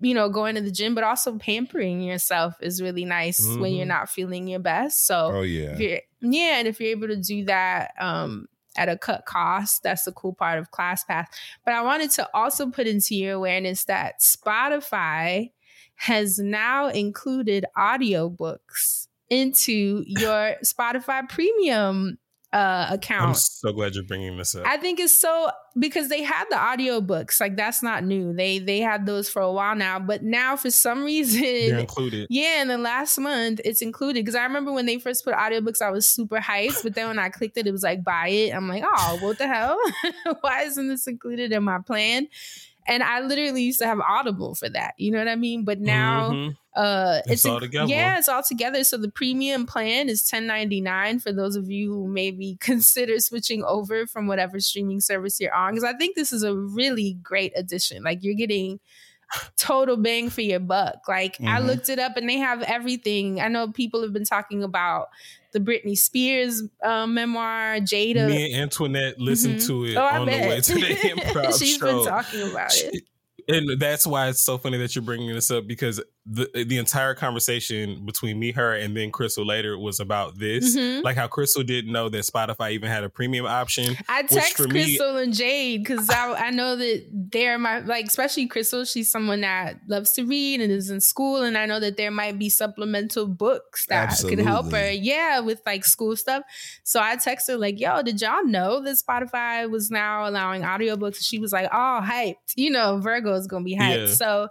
you 0.00 0.14
know, 0.14 0.28
going 0.28 0.54
to 0.54 0.60
the 0.60 0.70
gym, 0.70 0.94
but 0.94 1.02
also 1.04 1.36
pampering 1.38 2.00
yourself 2.00 2.54
is 2.60 2.80
really 2.80 3.04
nice 3.04 3.56
when 3.58 3.72
you're 3.74 3.84
Mhm. 3.84 3.88
not 3.88 4.08
feeling 4.10 4.46
your 4.46 4.60
best. 4.60 5.06
So 5.06 5.32
Oh 5.34 5.42
yeah. 5.42 5.98
yeah, 6.20 6.58
and 6.58 6.68
if 6.68 6.80
you're 6.80 6.90
able 6.90 7.08
to 7.08 7.16
do 7.16 7.44
that 7.46 7.92
um, 7.98 8.48
at 8.76 8.88
a 8.88 8.96
cut 8.96 9.26
cost, 9.26 9.82
that's 9.82 10.04
the 10.04 10.12
cool 10.12 10.34
part 10.34 10.58
of 10.60 10.70
ClassPass. 10.70 11.26
But 11.64 11.74
I 11.74 11.82
wanted 11.82 12.10
to 12.12 12.28
also 12.32 12.70
put 12.70 12.86
into 12.86 13.16
your 13.16 13.34
awareness 13.34 13.84
that 13.84 14.20
Spotify 14.20 15.50
has 15.96 16.38
now 16.38 16.86
included 16.88 17.64
audiobooks 17.76 19.08
into 19.30 20.04
your 20.06 20.54
Spotify 20.64 21.28
premium 21.28 22.18
uh 22.52 22.86
account. 22.90 23.28
I'm 23.28 23.34
so 23.34 23.72
glad 23.72 23.94
you're 23.94 24.04
bringing 24.04 24.36
this 24.38 24.54
up. 24.54 24.64
I 24.66 24.78
think 24.78 24.98
it's 25.00 25.20
so 25.20 25.50
because 25.78 26.08
they 26.08 26.22
had 26.22 26.44
the 26.48 26.56
audiobooks. 26.56 27.40
Like 27.40 27.56
that's 27.56 27.82
not 27.82 28.04
new. 28.04 28.32
They 28.32 28.58
they 28.58 28.80
had 28.80 29.04
those 29.04 29.28
for 29.28 29.42
a 29.42 29.52
while 29.52 29.76
now, 29.76 29.98
but 29.98 30.22
now 30.22 30.56
for 30.56 30.70
some 30.70 31.04
reason 31.04 31.42
They're 31.42 31.78
included. 31.78 32.26
Yeah, 32.30 32.62
in 32.62 32.68
the 32.68 32.78
last 32.78 33.18
month 33.18 33.60
it's 33.64 33.82
included 33.82 34.24
because 34.24 34.34
I 34.34 34.44
remember 34.44 34.72
when 34.72 34.86
they 34.86 34.98
first 34.98 35.24
put 35.24 35.34
audiobooks 35.34 35.82
I 35.82 35.90
was 35.90 36.06
super 36.08 36.38
hyped, 36.38 36.82
but 36.82 36.94
then 36.94 37.08
when 37.08 37.18
I 37.18 37.28
clicked 37.28 37.58
it 37.58 37.66
it 37.66 37.72
was 37.72 37.82
like 37.82 38.02
buy 38.02 38.28
it. 38.28 38.54
I'm 38.54 38.66
like, 38.68 38.82
"Oh, 38.86 39.18
what 39.20 39.36
the 39.38 39.46
hell? 39.46 39.78
Why 40.40 40.62
isn't 40.62 40.88
this 40.88 41.06
included 41.06 41.52
in 41.52 41.64
my 41.64 41.78
plan?" 41.80 42.28
And 42.86 43.02
I 43.02 43.20
literally 43.20 43.62
used 43.62 43.80
to 43.80 43.86
have 43.86 44.00
Audible 44.00 44.54
for 44.54 44.70
that. 44.70 44.94
You 44.96 45.10
know 45.10 45.18
what 45.18 45.28
I 45.28 45.36
mean? 45.36 45.64
But 45.64 45.78
now 45.80 46.30
Mhm. 46.30 46.56
Uh 46.78 47.20
It's 47.26 47.44
all 47.44 47.58
together. 47.60 47.88
Yeah, 47.90 48.18
it's 48.18 48.28
all 48.28 48.42
together. 48.42 48.84
So 48.84 48.96
the 48.96 49.10
premium 49.10 49.66
plan 49.66 50.08
is 50.08 50.22
ten 50.22 50.46
ninety 50.46 50.80
nine 50.80 51.18
for 51.18 51.32
those 51.32 51.56
of 51.56 51.68
you 51.70 51.92
who 51.92 52.06
maybe 52.08 52.56
consider 52.60 53.18
switching 53.18 53.64
over 53.64 54.06
from 54.06 54.26
whatever 54.28 54.60
streaming 54.60 55.00
service 55.00 55.40
you're 55.40 55.54
on. 55.54 55.72
Because 55.74 55.84
I 55.84 55.94
think 55.94 56.14
this 56.16 56.32
is 56.32 56.42
a 56.44 56.54
really 56.54 57.18
great 57.22 57.52
addition. 57.56 58.02
Like 58.04 58.20
you're 58.22 58.34
getting 58.34 58.78
total 59.56 59.96
bang 59.96 60.30
for 60.30 60.40
your 60.40 60.60
buck. 60.60 61.06
Like 61.06 61.36
I 61.40 61.60
Mhm. 61.60 61.66
looked 61.66 61.88
it 61.90 61.98
up 61.98 62.16
and 62.16 62.28
they 62.28 62.38
have 62.38 62.62
everything. 62.62 63.40
I 63.40 63.48
know 63.48 63.70
people 63.70 64.00
have 64.02 64.12
been 64.12 64.24
talking 64.24 64.62
about 64.62 65.08
the 65.52 65.60
Britney 65.60 65.96
Spears 65.98 66.62
um, 66.82 67.14
memoir, 67.14 67.76
Jada. 67.80 68.26
Me 68.28 68.52
and 68.52 68.62
Antoinette 68.62 69.18
listened 69.18 69.56
Mhm. 69.56 69.66
to 69.66 69.84
it 69.86 69.96
Oh, 69.96 70.02
I 70.02 70.18
on 70.18 70.26
the 70.26 70.32
way 70.32 70.60
to 70.60 70.74
the 70.74 70.80
improv 71.12 71.58
She's 71.58 71.76
show. 71.76 71.86
been 72.02 72.04
talking 72.06 72.42
about 72.50 72.74
it. 72.76 73.02
and 73.48 73.78
that's 73.80 74.06
why 74.06 74.28
it's 74.28 74.42
so 74.42 74.56
funny 74.58 74.76
that 74.78 74.94
you're 74.94 75.02
bringing 75.02 75.32
this 75.34 75.50
up 75.50 75.66
because 75.66 76.00
the 76.30 76.64
the 76.64 76.76
entire 76.78 77.14
conversation 77.14 78.04
between 78.04 78.38
me, 78.38 78.52
her, 78.52 78.74
and 78.74 78.96
then 78.96 79.10
Crystal 79.10 79.46
later 79.46 79.78
was 79.78 79.98
about 80.00 80.38
this. 80.38 80.76
Mhm. 80.76 81.02
Like 81.02 81.16
how 81.16 81.26
Crystal 81.28 81.62
didn't 81.62 81.90
know 81.92 82.08
that 82.10 82.24
Spotify 82.24 82.72
even 82.72 82.90
had 82.90 83.02
a 83.04 83.08
premium 83.08 83.46
option. 83.46 83.96
I 84.08 84.22
which 84.22 84.30
text 84.32 84.56
for 84.56 84.64
me- 84.68 84.70
Crystal 84.84 85.16
and 85.16 85.32
Jade 85.34 85.84
because 85.84 86.10
I, 86.10 86.34
I 86.34 86.50
know 86.50 86.76
that 86.76 87.06
they're 87.32 87.58
my 87.58 87.78
like 87.80 88.06
especially 88.06 88.46
Crystal. 88.46 88.84
She's 88.84 89.10
someone 89.10 89.40
that 89.40 89.80
loves 89.88 90.12
to 90.12 90.24
read 90.24 90.60
and 90.60 90.70
is 90.70 90.90
in 90.90 91.00
school, 91.00 91.42
and 91.42 91.56
I 91.56 91.64
know 91.66 91.80
that 91.80 91.96
there 91.96 92.10
might 92.10 92.38
be 92.38 92.48
supplemental 92.50 93.26
books 93.26 93.86
that 93.86 94.14
could 94.20 94.38
help 94.38 94.70
her. 94.72 94.90
Yeah, 94.90 95.40
with 95.40 95.62
like 95.64 95.84
school 95.84 96.14
stuff. 96.16 96.42
So 96.84 97.00
I 97.00 97.16
texted 97.16 97.48
her 97.52 97.56
like, 97.56 97.80
"Yo, 97.80 98.02
did 98.02 98.20
y'all 98.20 98.44
know 98.44 98.82
that 98.82 98.96
Spotify 98.96 99.68
was 99.70 99.90
now 99.90 100.28
allowing 100.28 100.62
audiobooks?" 100.62 101.24
She 101.24 101.38
was 101.38 101.52
like, 101.52 101.68
"Oh, 101.72 102.00
hyped! 102.02 102.52
You 102.56 102.70
know, 102.70 102.98
Virgo 102.98 103.32
is 103.34 103.46
gonna 103.46 103.64
be 103.64 103.76
hyped." 103.76 104.08
Yeah. 104.08 104.14
So 104.14 104.48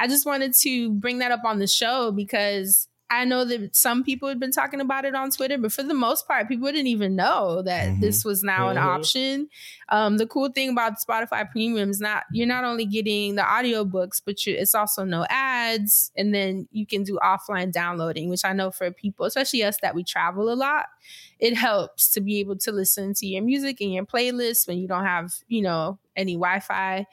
I 0.00 0.08
just 0.08 0.26
wanted 0.26 0.54
to 0.62 0.90
bring 0.94 1.18
that 1.18 1.30
up 1.30 1.44
on 1.44 1.60
the 1.60 1.68
show 1.68 2.10
because. 2.10 2.88
I 3.12 3.24
know 3.24 3.44
that 3.44 3.74
some 3.74 4.04
people 4.04 4.28
had 4.28 4.38
been 4.38 4.52
talking 4.52 4.80
about 4.80 5.04
it 5.04 5.16
on 5.16 5.32
Twitter, 5.32 5.58
but 5.58 5.72
for 5.72 5.82
the 5.82 5.94
most 5.94 6.28
part, 6.28 6.46
people 6.46 6.68
didn't 6.68 6.86
even 6.86 7.16
know 7.16 7.60
that 7.62 7.88
Mhm. 7.88 8.00
this 8.00 8.24
was 8.24 8.44
now 8.44 8.68
an 8.68 8.76
Mhm. 8.76 8.84
option. 8.84 9.48
Um, 9.88 10.16
the 10.16 10.28
cool 10.28 10.48
thing 10.48 10.68
about 10.70 10.92
Spotify 11.04 11.50
Premium 11.50 11.90
is 11.90 12.00
not 12.00 12.22
you're 12.32 12.46
not 12.46 12.62
only 12.62 12.86
getting 12.86 13.34
the 13.34 13.42
audiobooks, 13.42 14.22
but 14.24 14.46
you, 14.46 14.54
it's 14.56 14.76
also 14.76 15.02
no 15.04 15.26
ads, 15.28 16.12
and 16.16 16.32
then 16.32 16.68
you 16.70 16.86
can 16.86 17.02
do 17.02 17.18
offline 17.20 17.72
downloading, 17.72 18.28
which 18.28 18.44
I 18.44 18.52
know 18.52 18.70
for 18.70 18.92
people, 18.92 19.26
especially 19.26 19.64
us 19.64 19.78
that 19.82 19.96
we 19.96 20.04
travel 20.04 20.48
a 20.48 20.54
lot, 20.54 20.86
it 21.40 21.56
helps 21.56 22.12
to 22.12 22.20
be 22.20 22.38
able 22.38 22.58
to 22.58 22.70
listen 22.70 23.12
to 23.14 23.26
your 23.26 23.42
music 23.42 23.80
and 23.80 23.92
your 23.92 24.06
playlist 24.06 24.68
when 24.68 24.78
you 24.78 24.86
don't 24.86 25.04
have 25.04 25.32
you 25.48 25.62
know 25.62 25.98
any 26.14 26.34
Wi-Fi. 26.34 27.06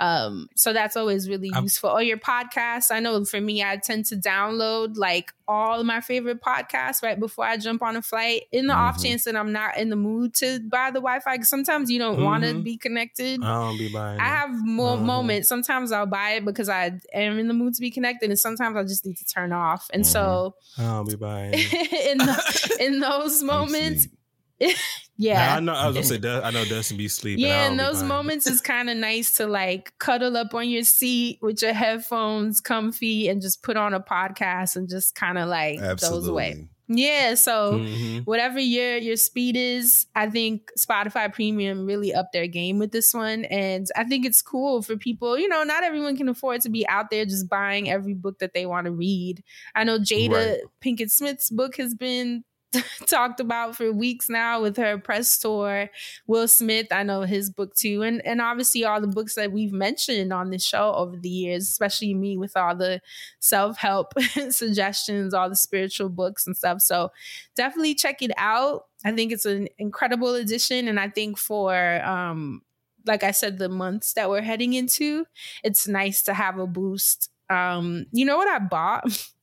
Um, 0.00 0.48
so 0.56 0.72
that's 0.72 0.96
always 0.96 1.28
really 1.28 1.50
I'm- 1.52 1.64
useful. 1.64 1.90
Or 1.90 2.02
your 2.02 2.16
podcasts. 2.16 2.90
I 2.90 3.00
know 3.00 3.22
for 3.24 3.40
me, 3.40 3.62
I 3.62 3.76
tend 3.76 4.06
to 4.06 4.16
download 4.16 4.96
like 4.96 5.32
all 5.46 5.78
of 5.78 5.84
my 5.84 6.00
favorite 6.00 6.40
podcasts 6.40 7.02
right 7.02 7.20
before 7.20 7.44
I 7.44 7.58
jump 7.58 7.82
on 7.82 7.96
a 7.96 8.02
flight. 8.02 8.44
In 8.50 8.66
the 8.66 8.72
off 8.72 8.96
Mhm. 8.98 9.02
chance 9.04 9.24
that 9.24 9.36
I'm 9.36 9.52
not 9.52 9.76
in 9.76 9.90
the 9.90 9.96
mood 9.96 10.32
to 10.36 10.58
buy 10.60 10.90
the 10.90 11.00
Wi-Fi, 11.00 11.34
because 11.34 11.50
sometimes 11.50 11.90
you 11.90 11.98
don't 11.98 12.22
want 12.22 12.44
to 12.44 12.54
be 12.62 12.78
connected. 12.78 13.42
I 13.42 13.66
don't 13.68 13.76
be 13.76 13.88
buying. 13.92 14.18
I 14.20 14.24
have 14.24 14.50
more 14.64 14.96
Mhm. 14.96 15.02
moments. 15.02 15.48
Sometimes 15.48 15.92
I'll 15.92 16.06
buy 16.06 16.30
it 16.36 16.44
because 16.46 16.68
I 16.70 16.98
am 17.12 17.38
in 17.38 17.48
the 17.48 17.54
mood 17.54 17.74
to 17.74 17.80
be 17.82 17.90
connected, 17.90 18.30
and 18.30 18.38
sometimes 18.38 18.76
I 18.78 18.82
just 18.84 19.04
need 19.04 19.18
to 19.18 19.24
turn 19.26 19.52
off. 19.52 19.88
And 19.92 20.06
so, 20.06 20.54
I 20.78 20.82
don't 20.84 21.08
be 21.08 21.16
buying. 21.16 21.52
in 22.10 22.18
the, 22.18 22.76
in 22.80 23.00
those 23.00 23.42
moments. 23.52 24.06
yeah, 25.20 25.34
Now, 25.46 25.56
I 25.56 25.60
know. 25.60 25.72
I 25.74 25.86
was 25.86 25.94
gonna 25.96 26.06
say. 26.06 26.18
Du- 26.26 26.42
I 26.42 26.50
know 26.50 26.64
Dustin 26.64 26.96
be 26.96 27.08
sleeping. 27.08 27.44
yeah, 27.44 27.68
in 27.68 27.76
those 27.76 28.02
moments, 28.02 28.46
it's 28.46 28.60
kind 28.62 28.88
of 28.88 28.96
nice 28.96 29.36
to 29.36 29.46
like 29.46 29.92
cuddle 29.98 30.36
up 30.36 30.54
on 30.54 30.68
your 30.68 30.82
seat 30.84 31.38
with 31.42 31.60
your 31.62 31.74
headphones 31.74 32.60
comfy 32.60 33.28
and 33.28 33.42
just 33.42 33.62
put 33.62 33.76
on 33.76 33.92
a 33.94 34.00
podcast 34.00 34.76
and 34.76 34.88
just 34.88 35.14
kind 35.14 35.36
of 35.38 35.48
like 35.48 35.78
doze 35.98 36.26
away. 36.26 36.68
Yeah, 36.92 37.34
so 37.34 37.74
Mhm. 37.74 38.26
whatever 38.26 38.58
your 38.58 38.96
your 38.96 39.16
speed 39.16 39.56
is, 39.56 40.06
I 40.16 40.28
think 40.28 40.72
Spotify 40.76 41.32
Premium 41.32 41.86
really 41.86 42.12
upped 42.12 42.32
their 42.32 42.48
game 42.48 42.80
with 42.80 42.90
this 42.90 43.14
one, 43.14 43.44
and 43.44 43.86
I 43.94 44.02
think 44.02 44.26
it's 44.26 44.42
cool 44.42 44.82
for 44.82 44.96
people. 44.96 45.38
You 45.38 45.46
know, 45.48 45.62
not 45.62 45.84
everyone 45.84 46.16
can 46.16 46.28
afford 46.28 46.62
to 46.62 46.68
be 46.68 46.84
out 46.88 47.10
there 47.10 47.24
just 47.24 47.48
buying 47.48 47.88
every 47.88 48.14
book 48.14 48.40
that 48.40 48.54
they 48.54 48.66
want 48.66 48.86
to 48.86 48.90
read. 48.90 49.44
I 49.76 49.84
know 49.84 50.00
Jada 50.00 50.32
Right. 50.32 50.58
Pinkett 50.84 51.12
Smith's 51.12 51.48
book 51.48 51.76
has 51.76 51.94
been 51.94 52.42
talked 53.06 53.40
about 53.40 53.76
for 53.76 53.92
weeks 53.92 54.28
now 54.28 54.62
with 54.62 54.76
her 54.76 54.98
press 54.98 55.38
tour. 55.38 55.88
Will 56.26 56.46
Smith, 56.46 56.86
I 56.92 57.02
know 57.02 57.22
his 57.22 57.50
book 57.50 57.74
too, 57.74 58.02
and 58.02 58.24
and 58.24 58.40
obviously 58.40 58.84
all 58.84 59.00
the 59.00 59.06
books 59.06 59.34
that 59.34 59.52
we've 59.52 59.72
mentioned 59.72 60.32
on 60.32 60.50
this 60.50 60.64
show 60.64 60.92
over 60.94 61.16
the 61.16 61.28
years, 61.28 61.68
especially 61.68 62.14
me 62.14 62.36
with 62.36 62.56
all 62.56 62.76
the 62.76 63.00
self 63.40 63.76
help 63.76 64.12
suggestions, 64.50 65.34
all 65.34 65.48
the 65.48 65.56
spiritual 65.56 66.08
books 66.08 66.46
and 66.46 66.56
stuff. 66.56 66.80
So 66.80 67.10
definitely 67.56 67.94
check 67.94 68.22
it 68.22 68.32
out. 68.36 68.86
I 69.04 69.12
think 69.12 69.32
it's 69.32 69.46
an 69.46 69.68
incredible 69.78 70.34
addition, 70.34 70.88
and 70.88 71.00
I 71.00 71.08
think 71.08 71.38
for 71.38 72.02
um 72.04 72.62
like 73.06 73.22
I 73.24 73.30
said, 73.30 73.58
the 73.58 73.68
months 73.68 74.12
that 74.12 74.28
we're 74.28 74.42
heading 74.42 74.74
into, 74.74 75.24
it's 75.64 75.88
nice 75.88 76.22
to 76.24 76.34
have 76.34 76.58
a 76.58 76.66
boost. 76.66 77.30
Um, 77.48 78.06
you 78.12 78.24
know 78.24 78.36
what 78.36 78.48
I 78.48 78.58
bought? 78.58 79.04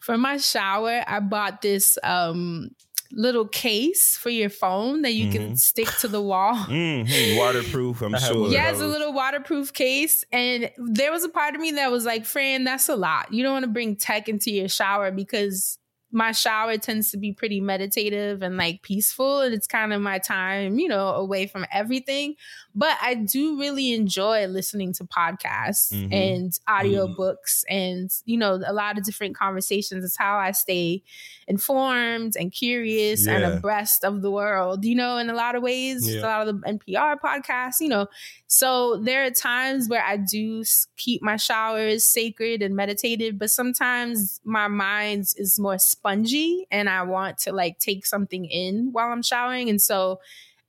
for 0.00 0.18
my 0.18 0.36
shower, 0.36 1.02
I 1.06 1.20
bought 1.20 1.62
this 1.62 1.98
um 2.02 2.70
little 3.16 3.46
case 3.46 4.16
for 4.16 4.30
your 4.30 4.50
phone 4.50 5.02
that 5.02 5.12
you 5.12 5.30
can 5.30 5.52
Mhm. 5.52 5.58
stick 5.58 5.88
to 6.00 6.08
the 6.08 6.20
wall. 6.20 6.54
Mhm. 6.68 7.36
Waterproof, 7.38 8.02
I'm 8.02 8.18
sure. 8.18 8.48
Yeah, 8.50 8.70
it's 8.70 8.80
a 8.80 8.86
little 8.88 9.12
waterproof 9.12 9.72
case. 9.72 10.24
And 10.32 10.70
there 10.78 11.12
was 11.12 11.22
a 11.22 11.28
part 11.28 11.54
of 11.54 11.60
me 11.60 11.70
that 11.72 11.92
was 11.92 12.04
like, 12.04 12.24
Fran, 12.26 12.64
that's 12.64 12.88
a 12.88 12.96
lot. 12.96 13.32
You 13.32 13.44
don't 13.44 13.52
want 13.52 13.64
to 13.66 13.70
bring 13.70 13.94
tech 13.94 14.28
into 14.28 14.50
your 14.50 14.68
shower 14.68 15.12
because 15.12 15.78
my 16.14 16.30
shower 16.32 16.78
tends 16.78 17.10
to 17.10 17.16
be 17.18 17.32
pretty 17.32 17.60
meditative 17.60 18.40
and 18.42 18.56
like 18.56 18.82
peaceful. 18.82 19.40
And 19.40 19.52
it's 19.52 19.66
kind 19.66 19.92
of 19.92 20.00
my 20.00 20.18
time, 20.18 20.78
you 20.78 20.86
know, 20.88 21.08
away 21.08 21.46
from 21.48 21.66
everything. 21.72 22.36
But 22.74 22.96
I 23.02 23.14
do 23.14 23.58
really 23.58 23.92
enjoy 23.92 24.46
listening 24.46 24.92
to 24.94 25.04
podcasts 25.04 25.92
Mhm. 25.92 26.12
and 26.12 26.52
audiobooks 26.68 27.64
and, 27.68 28.10
you 28.24 28.36
know, 28.36 28.60
a 28.64 28.72
lot 28.72 28.96
of 28.96 29.04
different 29.04 29.36
conversations. 29.36 30.04
It's 30.04 30.16
how 30.16 30.36
I 30.38 30.52
stay 30.52 31.02
informed 31.48 32.36
and 32.36 32.52
curious 32.52 33.26
and 33.26 33.44
abreast 33.44 34.04
of 34.04 34.22
the 34.22 34.30
world, 34.30 34.84
you 34.84 34.94
know, 34.94 35.16
in 35.18 35.28
a 35.30 35.34
lot 35.34 35.54
of 35.54 35.62
ways. 35.62 36.08
Yeah. 36.08 36.20
A 36.20 36.22
lot 36.22 36.48
of 36.48 36.60
the 36.60 36.68
NPR 36.68 37.16
podcasts, 37.20 37.80
you 37.80 37.88
know. 37.88 38.06
So 38.54 38.98
there 38.98 39.24
are 39.24 39.32
times 39.32 39.88
where 39.88 40.04
I 40.04 40.16
do 40.16 40.62
keep 40.96 41.22
my 41.22 41.34
showers 41.34 42.06
sacred 42.06 42.62
and 42.62 42.76
meditative, 42.76 43.36
but 43.36 43.50
sometimes 43.50 44.40
my 44.44 44.68
mind 44.68 45.24
is 45.36 45.58
more 45.58 45.76
spongy 45.76 46.68
and 46.70 46.88
I 46.88 47.02
want 47.02 47.38
to 47.38 47.52
like 47.52 47.80
take 47.80 48.06
something 48.06 48.44
in 48.44 48.90
while 48.92 49.10
I'm 49.10 49.24
showering. 49.24 49.70
And 49.70 49.82
so 49.82 50.20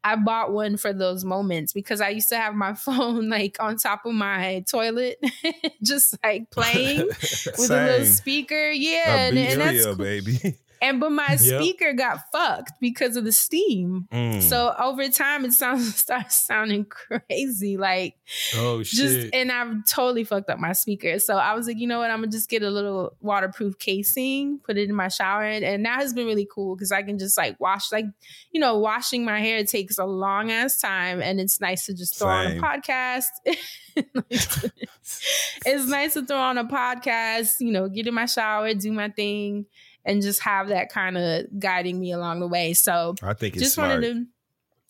I 0.04 0.16
bought 0.16 0.52
one 0.52 0.78
for 0.78 0.94
those 0.94 1.24
moments 1.24 1.74
because 1.74 2.02
I 2.02 2.10
used 2.10 2.30
to 2.30 2.38
have 2.38 2.56
my 2.56 2.74
phone 2.86 3.30
like 3.30 3.58
on 3.60 3.78
top 3.78 4.08
of 4.08 4.14
my 4.14 4.66
toilet, 4.68 5.24
just 5.84 6.18
like 6.24 6.50
playing 6.50 7.06
with 7.08 7.70
a 7.70 7.86
little 7.86 8.06
speaker. 8.08 8.72
Yeah. 8.72 9.16
A 9.16 9.28
And, 9.28 9.38
and 9.38 9.62
that's 9.62 9.96
baby. 9.96 10.56
And 10.82 11.00
but 11.00 11.12
my 11.12 11.38
Yep. 11.40 11.40
speaker 11.40 11.94
got 11.94 12.20
fucked 12.32 12.74
because 12.80 13.16
of 13.16 13.24
the 13.24 13.32
steam. 13.32 14.08
Mm. 14.12 14.42
So 14.42 14.74
over 14.80 15.08
time, 15.10 15.46
it 15.46 15.54
sounds 15.54 15.96
starts 15.98 16.46
sounding 16.46 16.86
crazy, 16.86 17.78
like 17.78 18.16
Oh 18.56 18.84
just. 18.84 18.96
shit! 18.96 19.34
And 19.34 19.52
I've 19.52 19.86
totally 19.88 20.24
fucked 20.24 20.50
up 20.50 20.60
my 20.60 20.74
speaker. 20.74 21.20
So 21.20 21.38
I 21.38 21.54
was 21.54 21.68
like, 21.68 21.78
you 21.78 21.88
know 21.88 22.00
what? 22.00 22.12
I'm 22.12 22.20
gonna 22.20 22.32
just 22.32 22.50
get 22.50 22.64
a 22.64 22.70
little 22.70 23.16
waterproof 23.22 23.78
casing, 23.80 24.60
put 24.60 24.78
it 24.78 24.90
in 24.90 24.96
my 24.96 25.08
shower, 25.08 25.44
and, 25.44 25.64
and 25.64 25.86
that 25.86 26.00
has 26.02 26.14
been 26.14 26.26
really 26.28 26.48
cool 26.52 26.76
because 26.76 26.92
I 26.92 27.04
can 27.04 27.18
just 27.20 27.38
like 27.38 27.60
wash, 27.60 27.92
like 27.92 28.06
you 28.52 28.60
know, 28.60 28.78
washing 28.78 29.26
my 29.26 29.40
hair 29.40 29.64
takes 29.64 29.98
a 29.98 30.06
long 30.06 30.52
ass 30.52 30.80
time, 30.80 31.22
and 31.22 31.40
it's 31.40 31.62
nice 31.62 31.86
to 31.86 31.94
just 31.94 32.18
throw 32.18 32.30
on 32.30 32.48
a 32.48 32.60
podcast. 32.62 33.26
it's 34.30 35.88
nice 35.88 36.14
to 36.14 36.26
throw 36.26 36.38
on 36.38 36.58
a 36.58 36.66
podcast, 36.66 37.60
you 37.60 37.72
know, 37.72 37.88
get 37.88 38.08
in 38.08 38.14
my 38.14 38.26
shower, 38.26 38.74
do 38.74 38.92
my 38.92 39.10
thing, 39.10 39.66
and 40.06 40.22
just 40.22 40.42
have 40.42 40.68
that 40.70 40.90
kind 40.90 41.18
of 41.18 41.46
guiding 41.60 42.00
me 42.00 42.12
along 42.12 42.40
the 42.40 42.48
way. 42.48 42.74
So 42.74 43.16
I 43.24 43.34
think 43.34 43.56
it's 43.56 43.64
just 43.64 43.76
smart. 43.76 43.90
wanted 43.90 44.14
to 44.14 44.26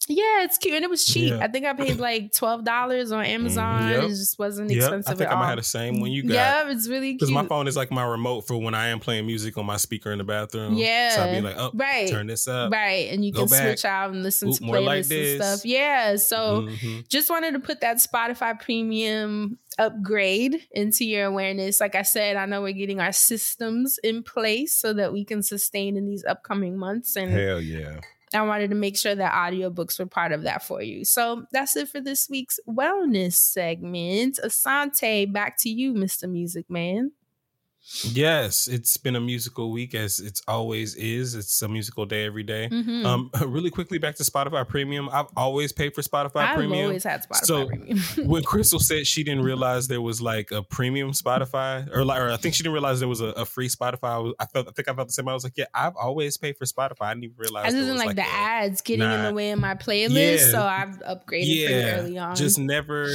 Yeah, 0.07 0.43
it's 0.43 0.59
cute 0.59 0.75
and 0.75 0.83
it 0.83 0.89
was 0.89 1.03
cheap. 1.03 1.31
Yeah. 1.31 1.39
I 1.43 1.47
think 1.47 1.65
I 1.65 1.73
paid 1.73 1.97
like 1.99 2.31
twelve 2.31 2.63
dollars 2.63 3.11
on 3.11 3.25
Amazon. 3.25 3.89
Yep. 3.89 4.03
It 4.03 4.07
just 4.09 4.37
wasn't 4.37 4.69
Yep. 4.69 4.77
expensive 4.77 5.13
I 5.13 5.15
think 5.17 5.31
I 5.31 5.35
might 5.35 5.47
have 5.47 5.57
the 5.57 5.63
same 5.63 5.99
one 5.99 6.11
you 6.11 6.21
got. 6.23 6.33
Yeah, 6.33 6.69
it's 6.69 6.87
really 6.87 7.13
Because 7.13 7.31
my 7.31 7.45
phone 7.47 7.67
is 7.67 7.75
like 7.75 7.89
my 7.91 8.05
remote 8.05 8.41
for 8.45 8.55
when 8.61 8.75
I 8.75 8.87
am 8.89 8.99
playing 8.99 9.25
music 9.25 9.57
on 9.57 9.65
my 9.65 9.77
speaker 9.77 10.11
in 10.11 10.19
the 10.19 10.23
bathroom. 10.23 10.75
Yeah. 10.75 11.09
So 11.15 11.23
I'd 11.23 11.31
be 11.35 11.41
like, 11.41 11.55
oh, 11.57 11.71
Right. 11.73 12.07
turn 12.07 12.27
this 12.27 12.47
up. 12.47 12.71
right, 12.71 13.09
and 13.11 13.25
you 13.25 13.31
go 13.31 13.39
can 13.47 13.49
back. 13.49 13.61
switch 13.63 13.85
out 13.85 14.11
and 14.11 14.21
listen 14.21 14.49
Oop, 14.49 14.57
to 14.57 14.63
more 14.63 14.79
like 14.79 15.05
playlists 15.05 15.33
and 15.33 15.43
stuff. 15.43 15.65
Yeah, 15.65 16.15
so 16.17 16.67
Mhm. 16.69 17.07
just 17.07 17.29
wanted 17.31 17.53
to 17.53 17.59
put 17.59 17.81
that 17.81 17.97
Spotify 17.97 18.59
premium 18.61 19.57
upgrade 19.77 20.67
into 20.71 21.05
your 21.05 21.25
awareness. 21.25 21.79
Like 21.79 21.95
I 21.95 22.01
said, 22.01 22.35
I 22.35 22.45
know 22.45 22.61
we're 22.61 22.73
getting 22.73 22.99
our 22.99 23.11
systems 23.11 23.99
in 24.03 24.23
place 24.23 24.75
so 24.75 24.93
that 24.93 25.13
we 25.13 25.25
can 25.25 25.41
sustain 25.41 25.97
in 25.97 26.07
these 26.07 26.25
upcoming 26.25 26.77
months. 26.77 27.15
And 27.15 27.31
Hell 27.31 27.61
yeah. 27.61 27.99
I 28.33 28.41
wanted 28.41 28.69
to 28.69 28.75
make 28.75 28.97
sure 28.97 29.15
that 29.15 29.33
audiobooks 29.33 29.99
were 29.99 30.05
part 30.05 30.31
of 30.31 30.43
that 30.43 30.63
for 30.63 30.81
you. 30.81 31.05
So 31.05 31.45
that's 31.51 31.75
it 31.75 31.89
for 31.89 32.01
this 32.01 32.29
week's 32.29 32.59
wellness 32.67 33.33
segment. 33.33 34.39
Asante, 34.43 35.31
back 35.31 35.57
to 35.59 35.69
you, 35.69 35.93
Mr. 35.93 36.29
Music 36.29 36.69
Man. 36.69 37.11
Yes, 38.03 38.67
it's 38.67 38.97
been 38.97 39.15
a 39.15 39.21
musical 39.21 39.71
week 39.71 39.93
as 39.95 40.19
it 40.19 40.41
always 40.47 40.95
is. 40.95 41.35
It's 41.35 41.61
a 41.61 41.67
musical 41.67 42.05
day 42.05 42.25
every 42.25 42.43
day. 42.43 42.67
Mhm. 42.71 43.05
Um, 43.05 43.29
really 43.45 43.69
quickly 43.69 43.97
back 43.99 44.15
to 44.15 44.23
Spotify 44.23 44.67
Premium. 44.67 45.07
I've 45.11 45.27
always 45.37 45.71
paid 45.71 45.93
for 45.93 46.01
Spotify 46.01 46.47
I've 46.47 46.55
Premium. 46.57 46.85
always 46.87 47.03
had 47.03 47.23
Spotify 47.27 47.45
So, 47.45 47.67
Premium. 47.67 47.99
when 48.25 48.43
Crystal 48.43 48.79
said 48.79 49.05
she 49.07 49.23
didn't 49.23 49.43
realize 49.43 49.87
there 49.87 50.01
was 50.01 50.21
like 50.21 50.51
a 50.51 50.63
premium 50.63 51.11
Spotify, 51.11 51.87
or 51.95 52.03
like, 52.03 52.19
or 52.21 52.31
I 52.31 52.37
think 52.37 52.55
she 52.55 52.63
didn't 52.63 52.73
realize 52.73 52.99
there 52.99 53.07
was 53.09 53.21
a, 53.21 53.27
a 53.27 53.45
free 53.45 53.69
Spotify. 53.69 54.09
I, 54.09 54.17
was, 54.17 54.33
I 54.39 54.45
felt, 54.45 54.67
I 54.67 54.71
think 54.71 54.89
I 54.89 54.93
felt 54.93 55.07
the 55.07 55.13
same. 55.13 55.27
I 55.29 55.33
was 55.33 55.43
like, 55.43 55.53
yeah, 55.55 55.65
I've 55.73 55.95
always 55.95 56.37
paid 56.37 56.57
for 56.57 56.65
Spotify. 56.65 57.01
I 57.01 57.13
didn't 57.13 57.25
even 57.25 57.35
realize. 57.37 57.65
I 57.67 57.77
just 57.77 57.87
didn't 57.87 57.97
like, 57.97 58.15
the 58.15 58.23
a- 58.23 58.25
ads 58.25 58.81
getting 58.81 59.09
in 59.09 59.23
the 59.23 59.33
way 59.33 59.51
of 59.51 59.59
my 59.59 59.75
playlist, 59.75 60.39
Yeah. 60.39 60.47
so 60.51 60.61
I've 60.61 60.99
upgraded 61.01 61.27
pretty 61.27 61.67
early 61.67 62.17
on. 62.17 62.35
just 62.35 62.57
never. 62.59 63.07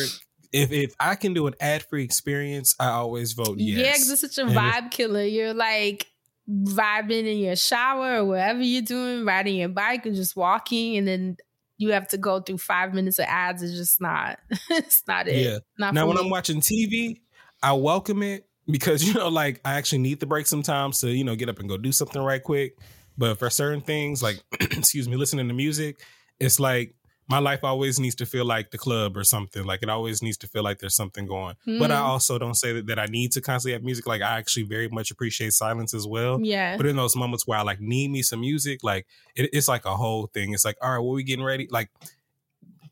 If 0.52 0.72
if 0.72 0.94
I 0.98 1.14
can 1.14 1.32
do 1.34 1.46
an 1.46 1.54
ad 1.60 1.82
free 1.84 2.02
experience, 2.04 2.74
I 2.80 2.88
always 2.88 3.32
vote 3.34 3.58
yes. 3.58 3.78
Yeah, 3.78 3.92
because 3.92 4.10
it's 4.10 4.20
such 4.20 4.38
a 4.38 4.42
And 4.42 4.50
if- 4.50 4.56
vibe 4.56 4.90
killer. 4.90 5.24
You're 5.24 5.54
like 5.54 6.06
vibing 6.48 7.26
in 7.30 7.38
your 7.38 7.56
shower 7.56 8.16
or 8.16 8.24
whatever 8.24 8.62
you're 8.62 8.82
doing, 8.82 9.24
riding 9.24 9.56
your 9.56 9.68
bike 9.68 10.06
or 10.06 10.10
just 10.12 10.36
walking, 10.36 10.96
and 10.96 11.06
then 11.06 11.36
you 11.78 11.92
have 11.92 12.08
to 12.08 12.18
go 12.18 12.40
through 12.40 12.58
five 12.58 12.92
minutes 12.92 13.18
of 13.18 13.26
ads. 13.28 13.62
It's 13.62 13.74
just 13.76 14.00
not. 14.00 14.38
it's 14.70 15.02
not 15.06 15.28
it. 15.28 15.44
Yeah. 15.44 15.58
Not 15.78 15.94
now 15.94 16.06
when 16.06 16.16
me. 16.16 16.22
I'm 16.24 16.30
watching 16.30 16.60
TV, 16.60 17.20
I 17.62 17.72
welcome 17.74 18.22
it 18.22 18.46
because 18.68 19.04
you 19.06 19.14
know, 19.14 19.28
like 19.28 19.60
I 19.64 19.74
actually 19.74 19.98
need 19.98 20.20
the 20.20 20.26
break 20.26 20.46
sometimes 20.46 21.00
to 21.00 21.10
you 21.10 21.24
know 21.24 21.36
get 21.36 21.48
up 21.48 21.58
and 21.60 21.68
go 21.68 21.76
do 21.76 21.92
something 21.92 22.20
right 22.20 22.42
quick. 22.42 22.76
But 23.16 23.38
for 23.38 23.50
certain 23.50 23.82
things, 23.82 24.22
like 24.22 24.42
excuse 24.60 25.08
me, 25.08 25.16
listening 25.16 25.48
to 25.48 25.54
music, 25.54 26.02
it's 26.38 26.58
like 26.58 26.94
my 27.30 27.38
life 27.38 27.60
always 27.62 28.00
needs 28.00 28.16
to 28.16 28.26
feel 28.26 28.44
like 28.44 28.72
the 28.72 28.76
club 28.78 29.16
or 29.16 29.22
something. 29.22 29.64
Like 29.64 29.84
it 29.84 29.88
always 29.88 30.20
needs 30.20 30.36
to 30.38 30.48
feel 30.48 30.64
like 30.64 30.80
there's 30.80 30.96
something 30.96 31.26
going. 31.26 31.54
But 31.64 31.92
I 31.92 32.00
Mhm. 32.00 32.04
also 32.04 32.38
don't 32.40 32.56
say 32.56 32.72
that, 32.72 32.86
that 32.88 32.98
I 32.98 33.06
need 33.06 33.30
to 33.32 33.40
constantly 33.40 33.72
have 33.74 33.84
music. 33.84 34.04
Like 34.06 34.20
I 34.20 34.36
actually 34.36 34.64
very 34.64 34.88
much 34.88 35.12
appreciate 35.12 35.52
silence 35.52 35.94
as 35.94 36.06
well. 36.08 36.40
Yeah. 36.42 36.76
But 36.76 36.86
in 36.86 36.96
those 36.96 37.14
moments 37.14 37.46
where 37.46 37.56
I 37.58 37.62
like 37.62 37.80
need 37.80 38.10
me 38.10 38.22
some 38.22 38.40
music, 38.40 38.82
like 38.82 39.06
it, 39.36 39.48
it's 39.52 39.68
like 39.68 39.84
a 39.84 39.94
whole 39.96 40.26
thing. 40.26 40.52
It's 40.52 40.64
like, 40.64 40.76
all 40.82 40.90
right, 40.90 40.98
what 40.98 41.14
we 41.14 41.22
getting 41.22 41.44
ready? 41.44 41.68
Like 41.70 41.90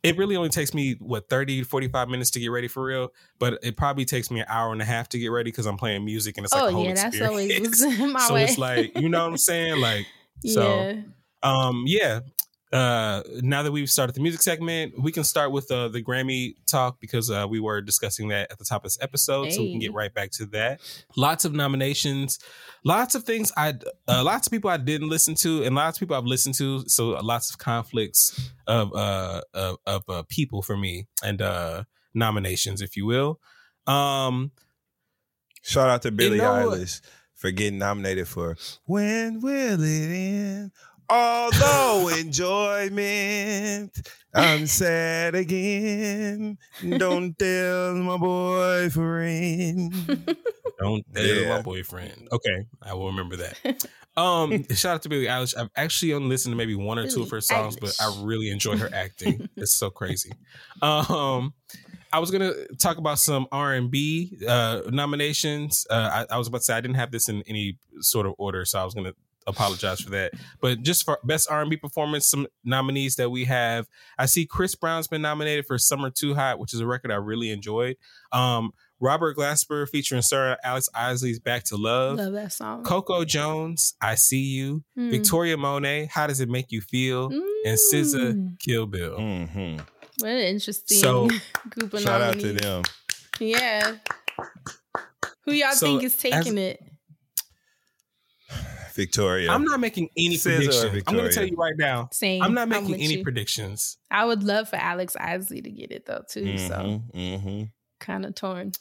it 0.04 0.16
really 0.16 0.36
only 0.36 0.48
takes 0.50 0.72
me 0.72 0.92
what 1.00 1.28
30 1.28 1.64
45 1.64 2.08
minutes 2.08 2.30
to 2.30 2.38
get 2.38 2.52
ready 2.52 2.68
for 2.68 2.84
real 2.84 3.12
but 3.40 3.58
it 3.64 3.76
probably 3.76 4.04
takes 4.04 4.30
me 4.30 4.38
an 4.38 4.46
hour 4.48 4.72
and 4.72 4.80
a 4.80 4.84
half 4.84 5.08
to 5.08 5.18
get 5.18 5.26
ready 5.32 5.50
because 5.50 5.66
i'm 5.66 5.76
playing 5.76 6.04
music 6.04 6.36
and 6.38 6.44
it's 6.46 6.54
like 6.54 6.62
oh 6.62 6.68
a 6.68 6.70
whole 6.70 6.84
yeah, 6.84 6.94
that's 6.94 7.20
always 7.20 7.84
my 7.98 8.20
so 8.20 8.34
way. 8.34 8.44
it's 8.44 8.58
like 8.58 8.96
you 8.96 9.08
know 9.08 9.24
what 9.24 9.32
i'm 9.32 9.36
saying 9.36 9.80
like 9.80 10.06
so 10.46 10.62
yeah. 10.82 10.94
um 11.42 11.82
yeah 11.88 12.20
uh 12.72 13.22
now 13.40 13.62
that 13.62 13.72
we've 13.72 13.88
started 13.90 14.14
the 14.14 14.20
music 14.20 14.42
segment 14.42 14.92
we 15.00 15.10
can 15.10 15.24
start 15.24 15.50
with 15.52 15.70
uh, 15.70 15.88
the 15.88 16.02
grammy 16.02 16.54
talk 16.66 17.00
because 17.00 17.30
uh, 17.30 17.46
we 17.48 17.58
were 17.60 17.80
discussing 17.80 18.28
that 18.28 18.50
at 18.52 18.58
the 18.58 18.64
top 18.64 18.82
of 18.84 18.90
this 18.90 18.98
episode 19.00 19.50
so 19.52 19.62
we 19.62 19.70
can 19.70 19.80
get 19.80 19.94
right 19.94 20.12
back 20.12 20.30
to 20.30 20.44
that. 20.46 20.80
Lots 21.16 21.46
of 21.46 21.54
nominations 21.54 22.38
lots 22.84 23.14
of 23.14 23.24
things 23.24 23.50
i 23.56 23.72
uh, 24.06 24.22
lots 24.22 24.46
of 24.46 24.50
people 24.50 24.68
i 24.70 24.76
didn't 24.76 25.08
listen 25.08 25.34
to 25.34 25.62
and 25.64 25.74
lots 25.74 25.96
of 25.96 26.00
people 26.00 26.14
i've 26.16 26.24
listened 26.24 26.54
to 26.54 26.84
so 26.88 27.08
lots 27.22 27.50
of 27.50 27.58
conflicts 27.58 28.52
of 28.66 28.92
uh 28.94 29.40
of, 29.54 29.76
of 29.86 30.02
uh, 30.08 30.22
people 30.28 30.60
for 30.62 30.76
me 30.76 31.06
and 31.24 31.40
uh 31.42 31.82
nominations 32.14 32.82
if 32.82 32.96
you 32.96 33.06
will. 33.06 33.40
Um 33.86 34.50
Shout 35.62 35.88
out 35.88 36.02
to 36.02 36.10
Billie 36.10 36.38
know- 36.38 36.70
Eilish 36.70 37.00
for 37.34 37.50
getting 37.50 37.78
nominated 37.78 38.26
for 38.28 38.56
When 38.84 39.40
Will 39.40 39.80
It 39.82 40.10
End? 40.10 40.72
Although 41.10 42.08
enjoyment, 42.18 44.08
I'm 44.34 44.66
sad 44.66 45.34
again. 45.34 46.58
Don't 46.98 47.38
tell 47.38 47.94
my 47.94 48.16
boyfriend. 48.18 49.92
Don't 50.78 51.04
tell 51.14 51.24
Yeah. 51.24 51.48
my 51.48 51.62
boyfriend. 51.62 52.28
Okay, 52.30 52.66
I 52.82 52.92
will 52.94 53.06
remember 53.06 53.36
that. 53.36 53.86
Um, 54.16 54.64
shout 54.74 54.96
out 54.96 55.02
to 55.02 55.08
Billie 55.08 55.26
Eilish. 55.26 55.56
I've 55.56 55.70
actually 55.76 56.12
only 56.12 56.28
listened 56.28 56.52
to 56.52 56.56
maybe 56.56 56.74
one 56.74 56.98
or 56.98 57.06
two 57.08 57.22
of 57.22 57.30
her 57.30 57.36
Billie 57.36 57.40
songs, 57.40 57.76
but 57.76 57.96
I 58.00 58.20
really 58.22 58.50
enjoy 58.50 58.76
her 58.76 58.90
acting. 58.92 59.48
it's 59.56 59.74
so 59.74 59.88
crazy. 59.90 60.32
Um, 60.82 61.54
I 62.12 62.18
was 62.20 62.30
gonna 62.30 62.52
talk 62.78 62.98
about 62.98 63.18
some 63.18 63.46
R 63.52 63.72
and 63.74 63.90
B 63.90 64.38
uh, 64.46 64.82
nominations. 64.90 65.86
Uh, 65.88 66.24
I, 66.28 66.34
I 66.34 66.38
was 66.38 66.48
about 66.48 66.58
to 66.58 66.64
say 66.64 66.74
I 66.74 66.80
didn't 66.80 66.96
have 66.96 67.10
this 67.12 67.28
in 67.28 67.42
any 67.46 67.78
sort 68.00 68.26
of 68.26 68.34
order, 68.38 68.64
so 68.64 68.78
I 68.78 68.84
was 68.84 68.92
gonna 68.94 69.12
apologize 69.48 70.00
for 70.00 70.10
that. 70.10 70.32
But 70.60 70.82
just 70.82 71.04
for 71.04 71.18
best 71.24 71.50
R 71.50 71.60
and 71.62 71.70
B 71.70 71.76
performance, 71.76 72.28
some 72.28 72.46
nominees 72.64 73.16
that 73.16 73.30
we 73.30 73.46
have. 73.46 73.86
I 74.18 74.26
see 74.26 74.46
Chris 74.46 74.74
Brown's 74.76 75.08
been 75.08 75.22
nominated 75.22 75.66
for 75.66 75.78
"Summer 75.78 76.10
Too 76.10 76.34
Hot," 76.34 76.58
which 76.60 76.72
is 76.74 76.80
a 76.80 76.86
record 76.86 77.10
I 77.10 77.16
really 77.16 77.50
enjoyed. 77.50 77.96
Um, 78.32 78.70
Robert 79.00 79.36
Glasper 79.36 79.88
featuring 79.88 80.22
Sarah 80.22 80.58
Alex 80.62 80.88
Isley's 80.94 81.38
"Back 81.40 81.64
to 81.64 81.76
Love." 81.76 82.18
Love 82.18 82.32
that 82.34 82.52
song. 82.52 82.82
Coco 82.84 83.24
Jones, 83.24 83.94
I 84.00 84.14
See 84.16 84.42
You. 84.42 84.84
Mm. 84.98 85.10
Victoria 85.10 85.56
Monet, 85.56 86.08
How 86.12 86.26
Does 86.26 86.40
It 86.40 86.48
Make 86.48 86.66
You 86.70 86.80
Feel? 86.80 87.26
And 87.30 87.42
SZA, 87.78 88.34
Mm. 88.34 88.58
Kill 88.60 88.86
Bill. 88.86 89.16
hmm 89.16 89.76
What 90.20 90.30
an 90.30 90.38
interesting 90.38 90.98
So, 90.98 91.28
group 91.70 91.94
of 91.94 92.00
Shout 92.00 92.20
out 92.22 92.38
to 92.40 92.52
them. 92.52 92.82
Yeah. 93.40 93.96
Who 95.44 95.52
y'all 95.52 95.72
So, 95.72 95.86
think 95.86 96.02
is 96.04 96.14
as- 96.14 96.20
taking 96.20 96.58
it? 96.58 96.82
Victoria. 98.98 99.52
I'm 99.52 99.64
not 99.64 99.78
making 99.78 100.08
any 100.16 100.36
SZA 100.36 100.48
or 100.48 100.50
predictions. 100.50 101.04
I'm 101.06 101.14
going 101.14 101.28
to 101.28 101.34
tell 101.34 101.46
you 101.46 101.56
right 101.56 101.76
now. 101.76 102.08
Same. 102.12 102.42
I'm 102.42 102.52
not 102.52 102.68
making 102.68 102.90
with 102.90 103.00
any 103.00 103.18
you. 103.18 103.22
predictions. 103.22 103.96
I 104.10 104.24
would 104.24 104.42
love 104.42 104.68
for 104.68 104.76
Alex 104.76 105.16
Isley 105.18 105.62
to 105.62 105.70
get 105.70 105.92
it 105.92 106.04
though 106.04 106.24
too. 106.28 106.58
So 106.58 107.00
hmm 107.14 107.36
hmm 107.38 107.62
kind 108.00 108.26
of 108.26 108.34
torn. 108.34 108.72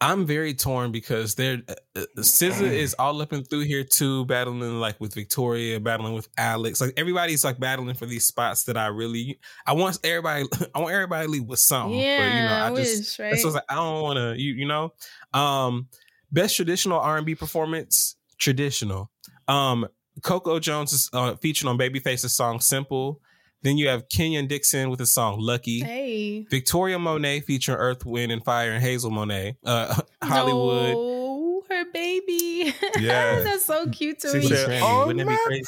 I'm 0.00 0.26
very 0.26 0.52
torn 0.52 0.90
because 0.90 1.36
they're 1.36 1.62
uh, 1.68 1.74
uh, 1.96 2.04
SZA 2.18 2.72
is 2.72 2.94
all 2.98 3.22
up 3.22 3.30
and 3.32 3.48
through 3.48 3.66
here 3.66 3.84
too, 3.84 4.24
battling 4.24 4.80
like 4.80 4.98
with 5.00 5.14
Victoria, 5.14 5.78
battling 5.78 6.14
with 6.14 6.28
Alex. 6.38 6.80
Like 6.80 6.94
everybody's 6.96 7.44
like 7.44 7.60
battling 7.60 7.94
for 7.94 8.06
these 8.06 8.26
spots 8.26 8.64
that 8.64 8.76
I 8.76 8.86
really 8.86 9.38
I 9.66 9.74
want 9.74 9.98
everybody 10.02 10.46
I 10.74 10.80
want 10.80 10.94
everybody 10.94 11.26
to 11.26 11.30
leave 11.30 11.44
with 11.44 11.60
something. 11.60 12.00
yeah, 12.00 12.16
but 12.16 12.32
you 12.32 12.42
know, 12.42 12.54
I, 12.54 12.68
I, 12.68 12.74
just 12.74 12.98
wish, 12.98 13.18
right? 13.20 13.30
That's 13.30 13.44
what 13.44 13.50
I 13.50 13.52
was 13.52 13.54
like, 13.54 13.64
I 13.68 13.74
don't 13.74 14.02
want 14.02 14.16
to, 14.16 14.42
you 14.42 14.54
you 14.54 14.66
know. 14.66 14.94
Um, 15.34 15.88
best 16.32 16.56
traditional 16.56 16.98
R 16.98 17.18
and 17.18 17.26
B 17.26 17.34
performance, 17.34 18.16
traditional. 18.42 19.10
Um, 19.48 19.86
Coco 20.22 20.58
Jones 20.58 20.92
is 20.92 21.08
uh, 21.12 21.36
featured 21.36 21.68
on 21.68 21.78
Babyface's 21.78 22.34
song 22.34 22.60
"Simple." 22.60 23.20
Then 23.62 23.78
you 23.78 23.86
have 23.88 24.08
Kenyon 24.08 24.48
Dixon 24.48 24.90
with 24.90 24.98
his 24.98 25.14
song 25.14 25.36
"Lucky." 25.38 25.80
hey, 25.80 26.44
Victoria 26.50 26.98
Monet 26.98 27.40
featuring 27.40 27.78
Earth, 27.78 28.04
Wind, 28.04 28.32
and 28.32 28.44
Fire, 28.44 28.72
and 28.72 28.82
Hazel 28.82 29.10
Monet. 29.10 29.56
Uh, 29.64 29.94
Hollywood. 30.22 30.92
No, 30.94 31.62
her 31.70 31.84
baby. 31.92 32.74
Yeah. 33.00 33.40
that's 33.40 33.64
so 33.64 33.86
cute 33.88 34.18
to 34.20 34.30
She 34.32 34.38
me. 34.50 34.54
said, 34.56 34.80
"Oh, 34.82 35.06
Wouldn't 35.06 35.20
it 35.20 35.24
be 35.24 35.30
my 35.32 35.38
crazy?" 35.46 35.64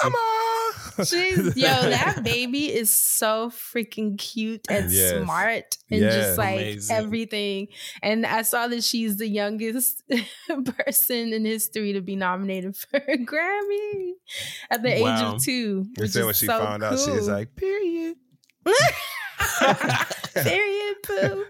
Mama." 0.98 1.06
She's 1.06 1.56
yo, 1.56 1.68
that 1.90 2.22
baby 2.24 2.72
is 2.72 2.90
so 2.90 3.50
freaking 3.50 4.18
cute 4.18 4.66
and 4.68 4.90
Yes. 4.90 5.22
smart 5.22 5.76
and 5.90 6.00
Yeah. 6.02 6.10
just 6.10 6.38
like 6.38 6.54
Amazing. 6.60 6.96
everything. 6.96 7.68
And 8.02 8.24
I 8.26 8.42
saw 8.42 8.68
that 8.68 8.84
she's 8.84 9.16
the 9.16 9.28
youngest 9.28 10.02
person 10.76 11.32
in 11.32 11.44
history 11.44 11.92
to 11.94 12.00
be 12.00 12.16
nominated 12.16 12.76
for 12.76 12.96
a 12.98 13.16
Grammy 13.18 14.12
at 14.70 14.82
the 14.82 14.92
age 14.94 15.20
of 15.22 15.42
two. 15.42 15.86
They 15.96 16.02
which 16.02 16.10
said 16.12 16.20
is 16.20 16.24
when 16.26 16.34
she 16.34 16.46
so 16.46 16.58
found 16.58 16.82
out, 16.82 16.98
she 16.98 17.10
was 17.10 17.28
like, 17.28 17.54
period. 17.56 18.16
Period, 20.34 20.96
poo. 21.04 21.44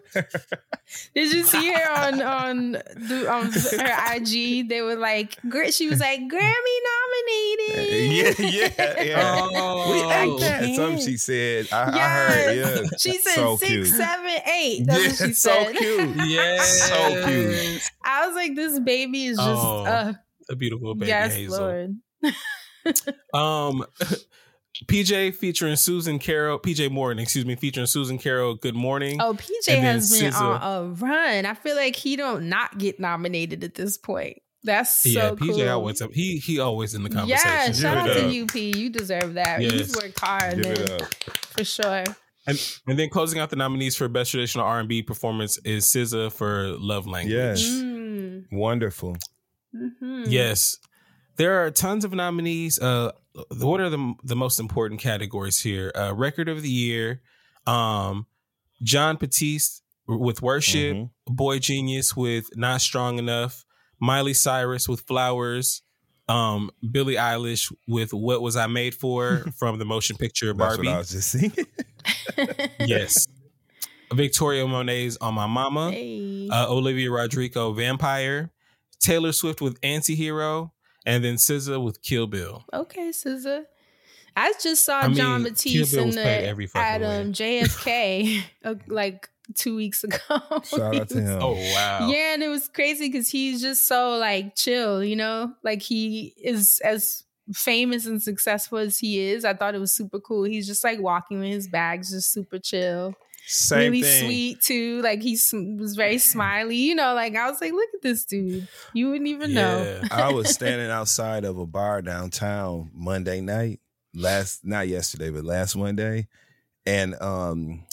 Did 1.14 1.32
you 1.32 1.42
see 1.44 1.72
her 1.72 1.90
on 1.92 2.20
on 2.22 2.72
the, 2.72 3.26
on 3.30 3.46
her 3.50 4.14
IG? 4.16 4.68
They 4.68 4.82
were 4.82 4.96
like, 4.96 5.38
gr- 5.48 5.70
she 5.70 5.88
was 5.88 6.00
like 6.00 6.20
Grammy 6.20 6.78
nominated. 7.16 7.94
Yeah, 8.14 8.34
yeah, 8.38 9.02
yeah. 9.02 9.48
Oh, 9.52 9.92
we 9.92 10.12
act 10.12 10.40
that. 10.40 10.74
Something 10.74 10.98
she 11.04 11.16
said. 11.16 11.68
I, 11.72 11.90
I 11.90 12.08
heard. 12.08 12.56
Yeah. 12.56 12.82
She 12.98 13.18
said 13.18 13.34
So 13.34 13.56
six, 13.56 13.70
cute. 13.70 13.86
seven, 13.88 14.30
eight. 14.54 14.86
That's 14.86 15.02
yeah, 15.02 15.08
what 15.26 15.28
she 15.28 15.34
so 15.34 15.50
said. 15.50 15.76
cute. 15.76 16.16
Yeah, 16.26 16.58
So 16.62 17.24
cute. 17.26 17.90
I 18.04 18.26
was 18.26 18.34
like, 18.36 18.54
this 18.54 18.78
baby 18.80 19.26
is 19.26 19.36
just 19.36 19.48
Oh, 19.48 19.84
uh 19.84 20.12
A 20.50 20.56
beautiful 20.56 20.94
baby 20.94 21.08
yes, 21.08 21.34
Hazel. 21.34 21.58
Lord. 21.60 21.96
Um, 23.32 23.84
PJ 24.86 25.34
featuring 25.36 25.76
Susan 25.76 26.18
Carroll, 26.18 26.58
PJ 26.58 26.90
Morton, 26.90 27.18
excuse 27.18 27.46
me, 27.46 27.54
featuring 27.56 27.86
Susan 27.86 28.18
Carroll. 28.18 28.56
Good 28.56 28.74
morning. 28.74 29.20
Oh, 29.22 29.34
PJ 29.34 29.78
has 29.78 30.10
been 30.20 30.32
SZA. 30.32 30.40
on 30.40 30.60
a 30.62 30.88
run. 30.94 31.46
I 31.46 31.54
feel 31.54 31.76
like 31.76 31.96
he 31.96 32.16
don't 32.16 32.48
not 32.48 32.76
get 32.76 33.00
nominated 33.00 33.64
at 33.64 33.74
this 33.74 33.96
point. 33.96 34.38
That's 34.64 35.02
so 35.02 35.08
yeah, 35.10 35.28
cool. 35.30 35.36
PJ 35.48 35.70
always 35.70 36.00
up. 36.02 36.12
He 36.12 36.38
he 36.38 36.58
always 36.58 36.94
in 36.94 37.02
the 37.02 37.10
conversation. 37.10 37.50
Yeah, 37.50 37.66
Give 37.66 37.76
shout 37.76 37.96
out 37.98 38.08
it 38.10 38.14
to 38.14 38.26
up. 38.26 38.32
you, 38.32 38.46
P. 38.46 38.72
You 38.76 38.88
deserve 38.90 39.34
that. 39.34 39.60
Yes. 39.60 39.72
He's 39.72 39.96
worked 39.96 40.18
hard, 40.18 40.62
Give 40.62 40.72
it 40.72 40.90
up. 40.90 41.14
for 41.28 41.64
sure. 41.64 42.04
And, 42.46 42.78
and 42.86 42.98
then 42.98 43.08
closing 43.08 43.38
out 43.40 43.48
the 43.50 43.56
nominees 43.56 43.96
for 43.96 44.06
best 44.08 44.30
traditional 44.30 44.64
R 44.66 44.78
and 44.80 44.88
B 44.88 45.02
performance 45.02 45.58
is 45.64 45.84
SZA 45.86 46.32
for 46.32 46.68
Love 46.78 47.06
Language. 47.06 47.32
Yes. 47.34 47.62
Mm. 47.62 48.44
Wonderful. 48.52 49.16
Mhm. 49.74 50.24
Yes. 50.28 50.76
There 51.36 51.64
are 51.64 51.70
tons 51.70 52.04
of 52.04 52.12
nominees. 52.12 52.78
Uh, 52.78 53.12
what 53.58 53.80
are 53.80 53.90
the 53.90 54.14
the 54.22 54.36
most 54.36 54.60
important 54.60 55.00
categories 55.00 55.60
here? 55.60 55.90
Uh, 55.94 56.14
Record 56.14 56.48
of 56.48 56.62
the 56.62 56.70
Year, 56.70 57.20
um, 57.66 58.26
Jon 58.82 59.16
Batiste 59.16 59.82
with 60.06 60.40
Worship, 60.42 60.94
Mhm. 60.96 61.10
Boy 61.26 61.58
Genius 61.58 62.14
with 62.14 62.54
Not 62.56 62.80
Strong 62.82 63.18
Enough, 63.18 63.64
Miley 64.04 64.34
Cyrus 64.34 64.88
with 64.88 65.00
Flowers, 65.00 65.82
um, 66.28 66.70
Billie 66.92 67.14
Eilish 67.16 67.72
with 67.88 68.12
What 68.12 68.42
Was 68.42 68.56
I 68.56 68.66
Made 68.66 68.94
For 68.94 69.38
from 69.58 69.78
the 69.78 69.84
motion 69.84 70.16
picture 70.16 70.46
That's 70.52 70.58
Barbie. 70.58 70.86
what 70.88 70.94
I 70.94 70.98
was 70.98 71.10
just 71.10 71.30
singing. 71.30 71.66
yes. 72.80 73.26
Victoria 74.12 74.66
Monet's 74.66 75.16
On 75.20 75.34
My 75.34 75.46
Mama, 75.46 75.90
Hey. 75.90 76.48
uh, 76.50 76.66
Olivia 76.70 77.10
Rodrigo 77.10 77.72
Vampire, 77.72 78.50
Taylor 79.00 79.32
Swift 79.32 79.60
with 79.60 79.80
Antihero, 79.80 80.70
and 81.06 81.24
then 81.24 81.34
SZA 81.36 81.82
with 81.82 82.00
Kill 82.02 82.26
Bill. 82.26 82.64
okay, 82.72 83.08
SZA. 83.10 83.64
I 84.36 84.52
just 84.60 84.84
saw 84.84 85.00
I 85.00 85.08
mean, 85.08 85.16
Jon 85.16 85.42
Kill 85.42 85.50
Batiste 85.52 85.94
in 85.94 86.06
was 86.06 86.14
played 86.16 86.42
the 86.44 86.48
every 86.48 86.66
fucking 86.66 86.82
at 86.86 87.00
way. 87.00 87.20
um, 87.22 87.32
JFK 87.32 88.42
uh, 88.64 88.74
like 88.88 89.28
two 89.54 89.76
weeks 89.76 90.04
ago. 90.04 90.16
Shout 90.64 90.94
out 90.94 91.08
to 91.10 91.20
him. 91.20 91.38
Oh 91.42 91.52
wow. 91.54 92.08
Yeah, 92.08 92.34
and 92.34 92.42
it 92.42 92.48
was 92.48 92.68
crazy 92.68 93.08
because 93.08 93.28
he's 93.28 93.60
just 93.60 93.86
so 93.86 94.16
like 94.18 94.54
chill, 94.56 95.02
you 95.04 95.16
know, 95.16 95.52
like 95.62 95.82
he 95.82 96.34
is 96.42 96.80
as 96.84 97.24
famous 97.52 98.06
and 98.06 98.22
successful 98.22 98.78
as 98.78 98.98
he 98.98 99.20
is. 99.20 99.44
I 99.44 99.52
thought 99.54 99.74
it 99.74 99.78
was 99.80 99.92
super 99.92 100.18
cool. 100.18 100.44
He's 100.44 100.66
just 100.66 100.82
like 100.82 100.98
walking 101.00 101.40
with 101.40 101.50
his 101.50 101.68
bags, 101.68 102.10
just 102.10 102.32
super 102.32 102.58
chill, 102.58 103.14
Same 103.46 103.78
really 103.92 104.02
thing. 104.02 104.24
sweet 104.24 104.62
too. 104.62 105.02
Like 105.02 105.20
he 105.20 105.32
was 105.78 105.94
very 105.94 106.16
smiley, 106.18 106.76
you 106.76 106.94
know. 106.94 107.12
Like 107.12 107.36
I 107.36 107.50
was 107.50 107.60
like, 107.60 107.72
look 107.72 107.90
at 107.94 108.00
this 108.02 108.24
dude. 108.24 108.66
You 108.94 109.10
wouldn't 109.10 109.28
even 109.28 109.52
know. 109.52 110.00
I 110.10 110.32
was 110.32 110.48
standing 110.48 110.90
outside 110.90 111.44
of 111.44 111.58
a 111.58 111.66
bar 111.66 112.00
downtown 112.00 112.90
Monday 112.94 113.42
night, 113.42 113.80
last 114.14 114.64
not 114.64 114.88
yesterday, 114.88 115.28
but 115.28 115.44
last 115.44 115.76
Monday, 115.76 116.28
and 116.86 117.14
um 117.20 117.84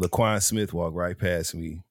Laquan 0.00 0.42
Smith 0.42 0.72
walked 0.72 0.96
right 0.96 1.18
past 1.18 1.54
me. 1.54 1.82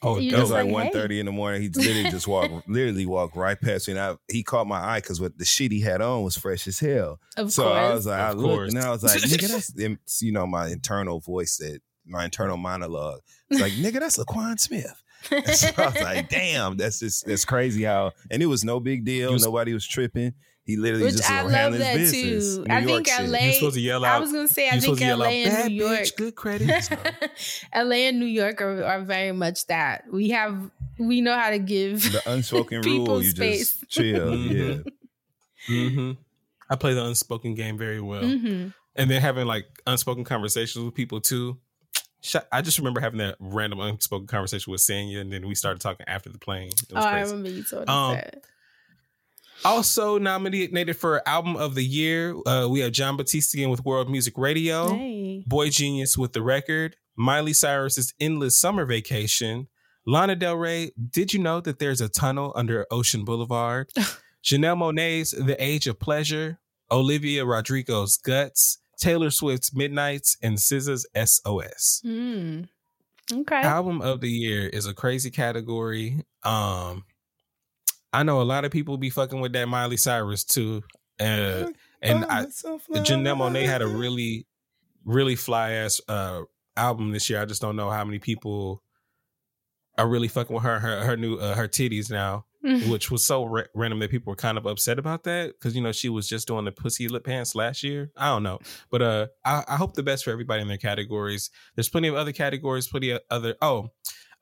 Oh, 0.00 0.18
You 0.18 0.28
It 0.28 0.30
dope. 0.30 0.40
was 0.40 0.48
just 0.50 0.52
like 0.52 0.64
like, 0.66 0.72
one 0.72 0.92
thirty 0.92 1.18
in 1.18 1.26
the 1.26 1.32
morning. 1.32 1.60
He 1.62 1.68
literally 1.70 2.10
just 2.10 2.28
walked, 2.28 2.68
literally 2.68 3.04
walked 3.06 3.36
right 3.36 3.60
past 3.60 3.88
me, 3.88 3.94
and 3.94 4.00
I, 4.00 4.16
he 4.30 4.42
caught 4.44 4.66
my 4.68 4.78
eye 4.78 5.00
because 5.00 5.20
what 5.20 5.36
the 5.38 5.44
shit 5.44 5.72
he 5.72 5.80
had 5.80 6.00
on 6.00 6.22
was 6.22 6.36
fresh 6.36 6.68
as 6.68 6.78
hell. 6.78 7.18
Of 7.36 7.52
so 7.52 7.64
course. 7.64 7.74
I 7.76 7.94
was 7.94 8.06
like, 8.06 8.20
I 8.20 8.30
looked, 8.32 8.54
course. 8.54 8.74
and 8.74 8.82
I 8.84 8.90
was 8.90 9.02
like, 9.02 9.20
nigga, 9.22 9.74
that's 9.98 10.22
you 10.22 10.30
know 10.32 10.46
my 10.46 10.68
internal 10.68 11.18
voice 11.20 11.56
that 11.56 11.80
my 12.06 12.24
internal 12.24 12.56
monologue. 12.56 13.20
It's 13.50 13.60
like, 13.60 13.72
nigga, 13.72 13.98
that's 14.00 14.18
Laquan 14.18 14.58
Smith. 14.60 15.02
And 15.32 15.46
so 15.56 15.68
I 15.76 15.86
was 15.86 16.00
like, 16.00 16.28
damn, 16.28 16.76
that's 16.76 17.00
just 17.00 17.26
that's 17.26 17.44
crazy 17.44 17.82
how, 17.82 18.12
and 18.30 18.40
it 18.40 18.46
was 18.46 18.62
no 18.64 18.78
big 18.78 19.04
deal. 19.04 19.32
Was- 19.32 19.44
Nobody 19.44 19.74
was 19.74 19.86
tripping. 19.86 20.32
He 20.68 20.76
literally 20.76 21.04
Which 21.04 21.16
just 21.16 21.30
I 21.30 21.40
love 21.42 21.72
that 21.78 21.96
business. 21.96 22.56
too. 22.56 22.64
New 22.68 22.74
I 22.74 22.78
York 22.80 23.06
think 23.06 23.08
shit. 23.08 23.28
LA. 23.30 23.38
You're 23.38 23.52
supposed 23.54 23.74
to 23.76 23.80
yell 23.80 24.04
I 24.04 24.18
was 24.18 24.32
gonna 24.32 24.46
say, 24.48 24.68
I 24.68 24.72
think 24.72 24.82
supposed 24.82 25.00
to 25.00 25.06
yell 25.06 25.18
LA 25.18 25.24
out, 25.24 25.32
and 25.32 25.68
New 25.74 25.84
York. 25.86 25.98
bitch, 26.00 26.16
good 26.16 26.34
credit. 26.36 26.68
LA 27.74 27.94
and 28.08 28.20
New 28.20 28.26
York 28.26 28.60
are, 28.60 28.84
are 28.84 29.00
very 29.00 29.32
much 29.32 29.66
that. 29.68 30.04
We 30.12 30.28
have 30.28 30.70
we 30.98 31.22
know 31.22 31.34
how 31.38 31.48
to 31.48 31.58
give 31.58 32.02
The 32.12 32.20
unspoken 32.30 32.82
people 32.82 33.06
rule, 33.06 33.22
you 33.22 33.30
space. 33.30 33.78
just 33.78 33.88
chill. 33.88 34.34
Yeah. 34.36 34.74
Mhm. 35.68 35.94
hmm 35.94 36.10
I 36.70 36.76
play 36.76 36.92
the 36.92 37.02
unspoken 37.04 37.54
game 37.54 37.78
very 37.78 38.00
well, 38.02 38.22
Mhm. 38.22 38.74
and 38.94 39.10
then 39.10 39.22
having 39.22 39.46
like 39.46 39.64
unspoken 39.86 40.22
conversations 40.24 40.84
with 40.84 40.94
people 40.94 41.20
too. 41.22 41.58
I 42.52 42.60
just 42.60 42.76
remember 42.76 43.00
having 43.00 43.20
that 43.20 43.36
random 43.40 43.80
unspoken 43.80 44.26
conversation 44.26 44.70
with 44.70 44.82
Sanya, 44.82 45.20
and 45.22 45.32
then 45.32 45.48
we 45.48 45.54
started 45.54 45.80
talking 45.80 46.04
after 46.06 46.28
the 46.28 46.38
plane. 46.38 46.68
It 46.68 46.82
Oh, 46.92 46.96
was 46.96 47.04
I 47.06 47.12
crazy. 47.12 47.30
remember 47.32 47.48
you 47.56 47.64
told 47.64 47.82
us 47.84 47.88
Um, 47.88 48.14
that. 48.16 48.42
Also 49.64 50.18
nominated 50.18 50.96
for 50.96 51.26
album 51.28 51.56
of 51.56 51.74
the 51.74 51.84
year, 51.84 52.34
uh, 52.46 52.68
we 52.68 52.80
have 52.80 52.92
Jon 52.92 53.16
Batiste 53.16 53.54
again 53.54 53.70
with 53.70 53.84
World 53.84 54.10
Music 54.10 54.34
Radio, 54.36 54.94
Hey. 54.94 55.42
Boy 55.46 55.68
Genius 55.70 56.16
with 56.16 56.32
the 56.32 56.42
record, 56.42 56.96
Miley 57.16 57.52
Cyrus's 57.52 58.14
Endless 58.20 58.56
Summer 58.58 58.84
Vacation, 58.86 59.68
Lana 60.06 60.36
Del 60.36 60.56
Rey. 60.56 60.92
Did 61.10 61.32
you 61.34 61.40
know 61.40 61.60
that 61.60 61.78
there's 61.80 62.00
a 62.00 62.08
tunnel 62.08 62.52
under 62.54 62.86
Ocean 62.90 63.24
Boulevard? 63.24 63.90
Janelle 64.44 64.78
Monae's 64.78 65.32
The 65.32 65.62
Age 65.62 65.86
of 65.88 65.98
Pleasure, 65.98 66.58
Olivia 66.90 67.44
Rodrigo's 67.44 68.16
Guts, 68.16 68.78
Taylor 69.00 69.30
Swift's 69.30 69.74
Midnights, 69.74 70.36
and 70.42 70.58
SZA's 70.58 71.06
SOS. 71.16 72.00
Hmm. 72.04 72.62
Okay. 73.30 73.56
Album 73.56 74.00
of 74.00 74.20
the 74.20 74.30
year 74.30 74.68
is 74.68 74.86
a 74.86 74.94
crazy 74.94 75.30
category. 75.30 76.24
Um, 76.44 77.04
I 78.12 78.22
know 78.22 78.40
a 78.40 78.44
lot 78.44 78.64
of 78.64 78.70
people 78.70 78.96
be 78.96 79.10
fucking 79.10 79.40
with 79.40 79.52
that 79.52 79.68
Miley 79.68 79.96
Cyrus 79.96 80.44
too, 80.44 80.82
uh, 81.20 81.70
and 82.00 82.24
I, 82.24 82.44
Janelle 82.44 83.36
Monae 83.36 83.66
had 83.66 83.82
a 83.82 83.86
really, 83.86 84.46
really 85.04 85.36
fly 85.36 85.72
ass 85.72 86.00
uh, 86.08 86.42
album 86.76 87.12
this 87.12 87.28
year. 87.28 87.42
I 87.42 87.44
just 87.44 87.60
don't 87.60 87.76
know 87.76 87.90
how 87.90 88.04
many 88.04 88.18
people 88.18 88.82
are 89.98 90.08
really 90.08 90.28
fucking 90.28 90.54
with 90.54 90.62
her 90.62 90.78
her, 90.78 91.04
her 91.04 91.16
new 91.16 91.36
uh, 91.36 91.54
her 91.54 91.68
titties 91.68 92.10
now, 92.10 92.46
which 92.88 93.10
was 93.10 93.24
so 93.24 93.44
ra- 93.44 93.64
random 93.74 93.98
that 93.98 94.10
people 94.10 94.30
were 94.30 94.36
kind 94.36 94.56
of 94.56 94.64
upset 94.64 94.98
about 94.98 95.24
that 95.24 95.52
because 95.58 95.74
you 95.74 95.82
know 95.82 95.92
she 95.92 96.08
was 96.08 96.28
just 96.28 96.46
doing 96.46 96.64
the 96.64 96.72
pussy 96.72 97.08
lip 97.08 97.24
pants 97.24 97.54
last 97.54 97.82
year. 97.82 98.10
I 98.16 98.28
don't 98.28 98.42
know, 98.42 98.58
but 98.90 99.02
uh, 99.02 99.26
I, 99.44 99.64
I 99.68 99.76
hope 99.76 99.94
the 99.94 100.02
best 100.02 100.24
for 100.24 100.30
everybody 100.30 100.62
in 100.62 100.68
their 100.68 100.78
categories. 100.78 101.50
There's 101.74 101.88
plenty 101.88 102.08
of 102.08 102.14
other 102.14 102.32
categories, 102.32 102.88
plenty 102.88 103.10
of 103.10 103.20
other. 103.30 103.56
Oh, 103.60 103.88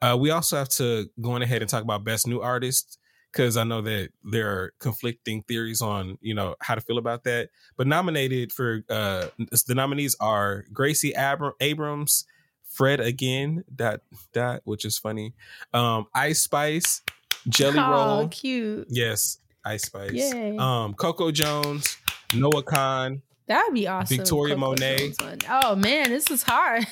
uh, 0.02 0.16
we 0.20 0.30
also 0.30 0.56
have 0.56 0.68
to 0.68 1.08
go 1.20 1.32
on 1.32 1.42
ahead 1.42 1.62
and 1.62 1.70
talk 1.70 1.82
about 1.82 2.04
best 2.04 2.26
new 2.26 2.40
artist 2.40 2.98
because 3.36 3.58
I 3.58 3.64
know 3.64 3.82
that 3.82 4.08
there 4.24 4.48
are 4.50 4.72
conflicting 4.78 5.42
theories 5.42 5.82
on 5.82 6.16
you 6.22 6.34
know 6.34 6.56
how 6.60 6.74
to 6.74 6.80
feel 6.80 6.96
about 6.96 7.24
that. 7.24 7.50
But 7.76 7.86
nominated 7.86 8.50
for 8.50 8.82
uh 8.88 9.26
the 9.66 9.74
nominees 9.74 10.16
are 10.20 10.64
Gracie 10.72 11.14
Abra- 11.14 11.52
Abrams, 11.60 12.24
Fred 12.64 13.00
again 13.00 13.64
dot 13.74 14.00
dot, 14.32 14.62
which 14.64 14.84
is 14.84 14.98
funny. 14.98 15.34
Um, 15.74 16.06
Ice 16.14 16.42
Spice, 16.42 17.02
Jelly 17.48 17.78
oh, 17.78 17.90
Roll, 17.90 18.28
cute. 18.28 18.86
yes, 18.88 19.38
Ice 19.64 19.82
Spice. 19.82 20.12
Yay. 20.12 20.56
Um, 20.56 20.94
Coco 20.94 21.30
Jones, 21.30 21.98
Noah 22.34 22.62
Kahan, 22.62 23.20
That'd 23.48 23.74
be 23.74 23.86
awesome. 23.86 24.16
Victoria 24.16 24.56
Coco 24.56 24.70
Monet. 24.70 25.12
Oh 25.48 25.76
man, 25.76 26.08
this 26.08 26.30
is 26.30 26.42
hard. 26.42 26.84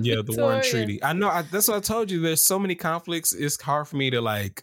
yeah, 0.00 0.16
the 0.22 0.34
War 0.36 0.54
and 0.54 0.64
Treaty. 0.64 1.02
I 1.02 1.12
know. 1.12 1.28
I, 1.28 1.42
that's 1.42 1.68
what 1.68 1.76
I 1.78 1.80
told 1.80 2.10
you. 2.10 2.20
There's 2.20 2.42
so 2.42 2.58
many 2.58 2.74
conflicts. 2.74 3.32
It's 3.32 3.60
hard 3.60 3.88
for 3.88 3.96
me 3.96 4.10
to 4.10 4.20
like 4.20 4.62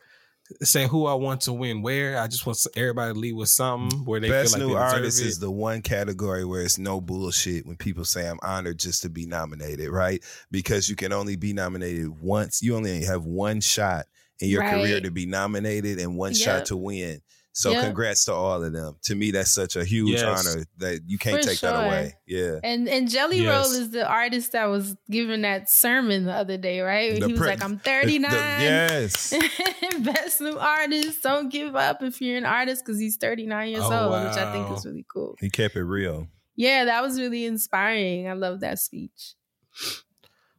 say 0.61 0.87
who 0.87 1.05
I 1.05 1.13
want 1.13 1.41
to 1.41 1.53
win 1.53 1.81
where. 1.81 2.19
I 2.19 2.27
just 2.27 2.45
want 2.45 2.65
everybody 2.75 3.13
to 3.13 3.19
leave 3.19 3.35
with 3.35 3.49
something 3.49 4.05
where 4.05 4.19
they 4.19 4.29
Best 4.29 4.53
feel 4.55 4.59
like 4.61 4.67
new 4.67 4.73
they 4.75 4.81
artist 4.81 5.21
it. 5.21 5.25
is 5.27 5.39
the 5.39 5.51
one 5.51 5.81
category 5.81 6.45
where 6.45 6.61
it's 6.61 6.77
no 6.77 7.01
bullshit 7.01 7.65
when 7.65 7.75
people 7.75 8.05
say 8.05 8.27
I'm 8.27 8.39
honored 8.41 8.79
just 8.79 9.01
to 9.03 9.09
be 9.09 9.25
nominated, 9.25 9.89
right? 9.89 10.23
Because 10.51 10.89
you 10.89 10.95
can 10.95 11.11
only 11.13 11.35
be 11.35 11.53
nominated 11.53 12.21
once. 12.21 12.61
You 12.61 12.75
only 12.75 13.03
have 13.05 13.25
one 13.25 13.61
shot 13.61 14.05
in 14.39 14.49
your 14.49 14.61
career 14.63 15.01
to 15.01 15.11
be 15.11 15.25
nominated 15.25 15.99
and 15.99 16.15
one 16.15 16.31
Yep. 16.31 16.39
shot 16.41 16.65
to 16.67 16.77
win. 16.77 17.21
So 17.59 17.71
Yep. 17.71 17.85
congrats 17.85 18.25
to 18.25 18.33
all 18.33 18.61
of 18.63 18.71
them. 18.71 18.97
To 19.05 19.15
me, 19.15 19.31
that's 19.31 19.49
such 19.49 19.75
a 19.75 19.83
huge 19.83 20.21
Yes. 20.21 20.45
honor 20.47 20.63
that 20.77 21.01
you 21.07 21.17
can't 21.17 21.41
For 21.43 21.49
take 21.49 21.59
that 21.61 21.85
away. 21.87 22.13
Yeah. 22.27 22.59
And 22.63 22.87
and 22.87 23.09
Jelly 23.09 23.39
Yes. 23.41 23.47
Roll 23.49 23.81
is 23.81 23.89
the 23.89 24.07
artist 24.07 24.51
that 24.51 24.65
was 24.65 24.95
giving 25.09 25.41
that 25.41 25.67
sermon 25.67 26.25
the 26.25 26.33
other 26.33 26.57
day, 26.57 26.81
right? 26.81 27.19
The 27.19 27.25
he 27.25 27.31
was 27.33 27.39
pre- 27.39 27.49
like, 27.49 27.63
"I'm 27.63 27.77
The- 27.77 27.83
39." 27.83 28.31
yes. 28.61 29.33
Best 30.01 30.39
new 30.39 30.55
artist. 30.59 31.23
Don't 31.23 31.49
give 31.51 31.75
up 31.75 32.03
if 32.03 32.21
you're 32.21 32.37
an 32.37 32.45
artist 32.45 32.85
because 32.85 32.99
he's 32.99 33.17
39 33.17 33.69
years 33.69 33.81
Oh, 33.83 34.13
old, 34.13 34.27
which 34.27 34.37
I 34.37 34.51
think 34.53 34.77
is 34.77 34.85
really 34.85 35.05
cool. 35.11 35.35
He 35.39 35.49
kept 35.49 35.75
it 35.75 35.83
real. 35.83 36.27
Yeah, 36.55 36.85
that 36.85 37.01
was 37.01 37.19
really 37.19 37.45
inspiring. 37.45 38.27
I 38.27 38.33
love 38.33 38.59
that 38.59 38.77
speech. 38.77 39.33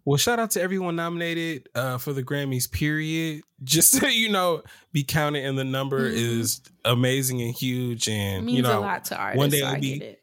Well, 0.08 0.16
shout 0.16 0.38
out 0.38 0.52
to 0.52 0.62
everyone 0.62 0.96
nominated 0.96 1.68
uh, 1.74 1.98
for 1.98 2.14
the 2.14 2.22
Grammys. 2.22 2.70
Period. 2.70 3.42
Just 3.62 3.92
so 3.92 4.06
you 4.06 4.30
know, 4.30 4.62
be 4.90 5.04
counted 5.04 5.44
in 5.44 5.54
the 5.56 5.64
number 5.64 6.08
Mhm. 6.10 6.14
is 6.14 6.62
amazing 6.86 7.42
and 7.42 7.52
huge, 7.52 8.08
and 8.08 8.46
means 8.46 8.56
you 8.56 8.62
know, 8.62 8.78
a 8.78 8.80
lot 8.80 9.04
to 9.06 9.16
artists. 9.18 9.36
one 9.38 9.50
day 9.50 9.58
so 9.60 9.68
it'll 9.68 9.80
be- 9.80 10.02
it. 10.02 10.22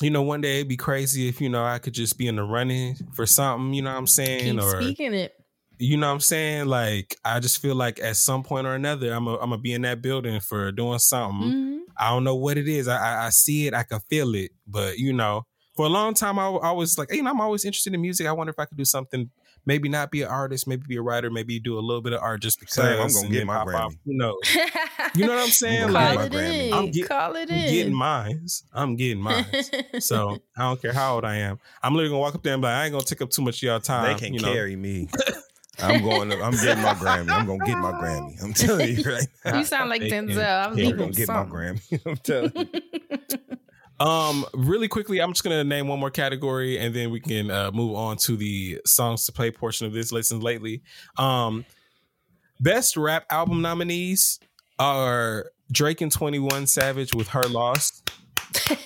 you 0.00 0.08
know, 0.08 0.22
one 0.22 0.40
day 0.40 0.56
it'd 0.60 0.68
be 0.68 0.78
crazy 0.78 1.28
if 1.28 1.42
you 1.42 1.50
know 1.50 1.62
I 1.62 1.78
could 1.78 1.92
just 1.92 2.16
be 2.16 2.26
in 2.26 2.36
the 2.36 2.42
running 2.44 2.96
for 3.12 3.26
something. 3.26 3.74
You 3.74 3.82
know 3.82 3.90
what 3.92 3.98
I'm 3.98 4.06
saying? 4.06 4.54
Keep 4.54 4.62
or 4.62 4.80
speaking 4.80 5.12
it. 5.12 5.34
you 5.78 5.98
know 5.98 6.06
what 6.06 6.14
I'm 6.14 6.20
saying? 6.20 6.66
Like 6.68 7.16
I 7.24 7.38
just 7.40 7.58
feel 7.58 7.74
like 7.74 8.00
at 8.00 8.16
some 8.16 8.42
point 8.42 8.66
or 8.66 8.74
another, 8.74 9.12
I'm 9.12 9.26
a, 9.26 9.34
I'm 9.34 9.50
gonna 9.50 9.58
be 9.58 9.74
in 9.74 9.82
that 9.82 10.00
building 10.00 10.40
for 10.40 10.72
doing 10.72 10.98
something. 11.00 11.50
Mhm. 11.52 11.78
I 11.98 12.08
don't 12.08 12.24
know 12.24 12.36
what 12.36 12.56
it 12.56 12.66
is. 12.68 12.88
I, 12.88 12.96
I 12.96 13.26
I 13.26 13.28
see 13.30 13.66
it. 13.66 13.74
I 13.74 13.82
can 13.82 14.00
feel 14.08 14.34
it. 14.36 14.52
But 14.66 14.98
you 14.98 15.12
know, 15.12 15.44
for 15.74 15.86
a 15.86 15.88
long 15.88 16.14
time, 16.14 16.38
I, 16.38 16.46
I 16.48 16.70
was 16.72 16.98
like, 16.98 17.12
you 17.12 17.22
know, 17.22 17.30
I'm 17.30 17.40
always 17.40 17.64
interested 17.64 17.94
in 17.94 18.00
music. 18.00 18.26
I 18.26 18.32
wonder 18.32 18.50
if 18.50 18.58
I 18.58 18.64
could 18.66 18.76
do 18.78 18.84
something. 18.84 19.30
Maybe 19.64 19.88
not 19.88 20.10
be 20.10 20.22
an 20.22 20.28
artist, 20.28 20.66
maybe 20.66 20.82
be 20.88 20.96
a 20.96 21.02
writer, 21.02 21.30
maybe 21.30 21.60
do 21.60 21.78
a 21.78 21.80
little 21.80 22.02
bit 22.02 22.12
of 22.12 22.20
art 22.20 22.42
just 22.42 22.58
because. 22.58 22.74
Same, 22.74 23.00
I'm 23.00 23.12
gonna 23.12 23.28
get 23.28 23.46
my 23.46 23.58
pop 23.58 23.68
off. 23.68 23.92
Grammy. 23.92 23.98
Who 24.06 24.14
knows? 24.16 24.36
You 25.14 25.26
know 25.26 25.34
what 25.34 25.42
I'm 25.44 25.48
saying? 25.50 25.80
gonna 25.88 25.92
Call 25.92 26.02
Like, 26.02 26.16
my 26.18 26.24
it 26.24 26.32
Grammy. 26.32 26.66
in. 26.68 26.72
I'm 26.74 26.90
get- 26.90 27.08
Call 27.08 27.36
it 27.36 27.40
I'm 27.42 27.46
getting 27.46 27.86
in. 27.88 27.94
mines. 27.94 28.64
I'm 28.72 28.96
getting 28.96 29.22
mines. 29.22 29.70
so 30.00 30.38
I 30.56 30.62
don't 30.62 30.82
care 30.82 30.92
how 30.92 31.14
old 31.14 31.24
I 31.24 31.36
am. 31.36 31.60
I'm 31.82 31.92
literally 31.94 32.10
gonna 32.10 32.20
walk 32.20 32.34
up 32.34 32.42
there 32.42 32.54
and 32.54 32.62
be 32.62 32.66
like, 32.66 32.74
I 32.74 32.84
ain't 32.86 32.92
gonna 32.92 33.04
take 33.04 33.22
up 33.22 33.30
too 33.30 33.42
much 33.42 33.58
of 33.58 33.62
y'all 33.62 33.78
time. 33.80 34.12
they 34.12 34.18
can 34.18 34.34
you 34.34 34.40
know? 34.40 34.52
carry 34.52 34.74
me. 34.74 35.08
I'm 35.82 36.02
going. 36.02 36.28
To, 36.30 36.42
I'm 36.42 36.52
getting 36.52 36.82
my 36.82 36.94
Grammy. 36.94 37.30
I'm 37.30 37.46
gonna 37.46 37.64
get 37.64 37.78
my 37.78 37.92
Grammy. 37.92 38.42
I'm 38.42 38.52
telling 38.52 38.96
you 38.96 39.02
right 39.04 39.26
now. 39.44 39.58
You 39.58 39.64
sound 39.64 39.90
like 39.90 40.02
Denzel. 40.02 40.38
I'm 40.66 40.70
I'm 40.72 40.76
carry 40.76 40.86
leaving 40.88 40.98
gonna 40.98 41.12
get 41.12 41.28
my 41.28 41.34
something. 41.34 41.54
Grammy. 41.56 42.00
I'm 42.06 42.16
telling 42.16 42.52
you. 42.56 43.56
Um, 44.00 44.44
really 44.54 44.88
quickly, 44.88 45.20
I'm 45.20 45.32
just 45.32 45.44
gonna 45.44 45.62
name 45.64 45.86
one 45.88 46.00
more 46.00 46.10
category, 46.10 46.78
and 46.78 46.94
then 46.94 47.10
we 47.10 47.20
can 47.20 47.50
uh, 47.50 47.70
move 47.72 47.94
on 47.94 48.16
to 48.18 48.36
the 48.36 48.80
songs 48.84 49.26
to 49.26 49.32
play 49.32 49.50
portion 49.50 49.86
of 49.86 49.92
this. 49.92 50.10
Listen 50.12 50.40
lately, 50.40 50.82
um, 51.18 51.64
best 52.60 52.96
rap 52.96 53.24
album 53.30 53.62
nominees 53.62 54.40
are 54.78 55.50
Drake 55.70 56.00
and 56.00 56.10
Twenty 56.10 56.38
One 56.40 56.66
Savage 56.66 57.14
with 57.14 57.28
Her 57.28 57.42
Loss, 57.44 58.02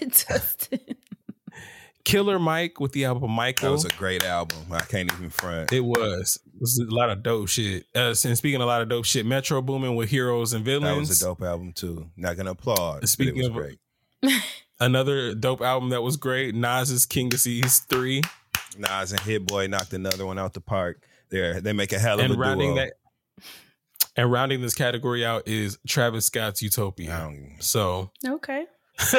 Dustin. 0.00 0.80
Killer 2.04 2.38
Mike 2.38 2.78
with 2.78 2.92
the 2.92 3.04
album 3.04 3.32
Michael. 3.32 3.66
That 3.70 3.72
was 3.72 3.84
a 3.84 3.88
great 3.88 4.22
album. 4.24 4.58
I 4.70 4.78
can't 4.80 5.10
even 5.12 5.28
front. 5.28 5.72
it 5.72 5.80
was. 5.80 6.38
It 6.46 6.60
was 6.60 6.78
a 6.78 6.94
lot 6.94 7.10
of 7.10 7.24
dope 7.24 7.48
shit. 7.48 7.84
Uh, 7.96 8.14
and 8.24 8.38
speaking 8.38 8.56
of 8.56 8.60
a 8.62 8.66
lot 8.66 8.80
of 8.80 8.88
dope 8.88 9.04
shit, 9.06 9.26
Metro 9.26 9.60
Boomin 9.60 9.96
with 9.96 10.08
Heroes 10.08 10.52
and 10.52 10.64
Villains. 10.64 10.84
That 10.94 10.98
was 10.98 11.22
a 11.22 11.24
dope 11.24 11.42
album 11.42 11.72
too. 11.72 12.08
Not 12.16 12.36
gonna 12.36 12.52
applaud. 12.52 13.00
but 13.00 13.08
Speaking 13.08 13.36
it 13.36 13.38
was 13.38 13.46
of- 13.48 13.54
great. 13.54 13.78
Another 14.78 15.34
dope 15.34 15.60
album 15.62 15.88
that 15.90 16.02
was 16.02 16.16
great. 16.16 16.54
Nas's 16.54 17.06
King's 17.06 17.30
Disease 17.32 17.78
three. 17.88 18.22
Nas 18.78 19.12
and 19.12 19.20
Hit 19.20 19.46
Boy 19.46 19.66
knocked 19.68 19.92
another 19.94 20.26
one 20.26 20.38
out 20.38 20.52
the 20.52 20.60
park. 20.60 21.02
There, 21.30 21.60
they 21.60 21.72
make 21.72 21.92
a 21.92 21.98
hell 21.98 22.18
of 22.18 22.24
and 22.26 22.34
a 22.34 22.36
rounding 22.36 22.74
duo. 22.74 22.84
that 22.84 22.92
and 24.16 24.30
rounding 24.30 24.60
this 24.62 24.74
category 24.74 25.24
out 25.26 25.46
is 25.48 25.78
Travis 25.86 26.26
Scott's 26.26 26.62
Utopia. 26.62 27.08
don't- 27.18 27.56
So, 27.60 28.10
Okay. 28.26 28.64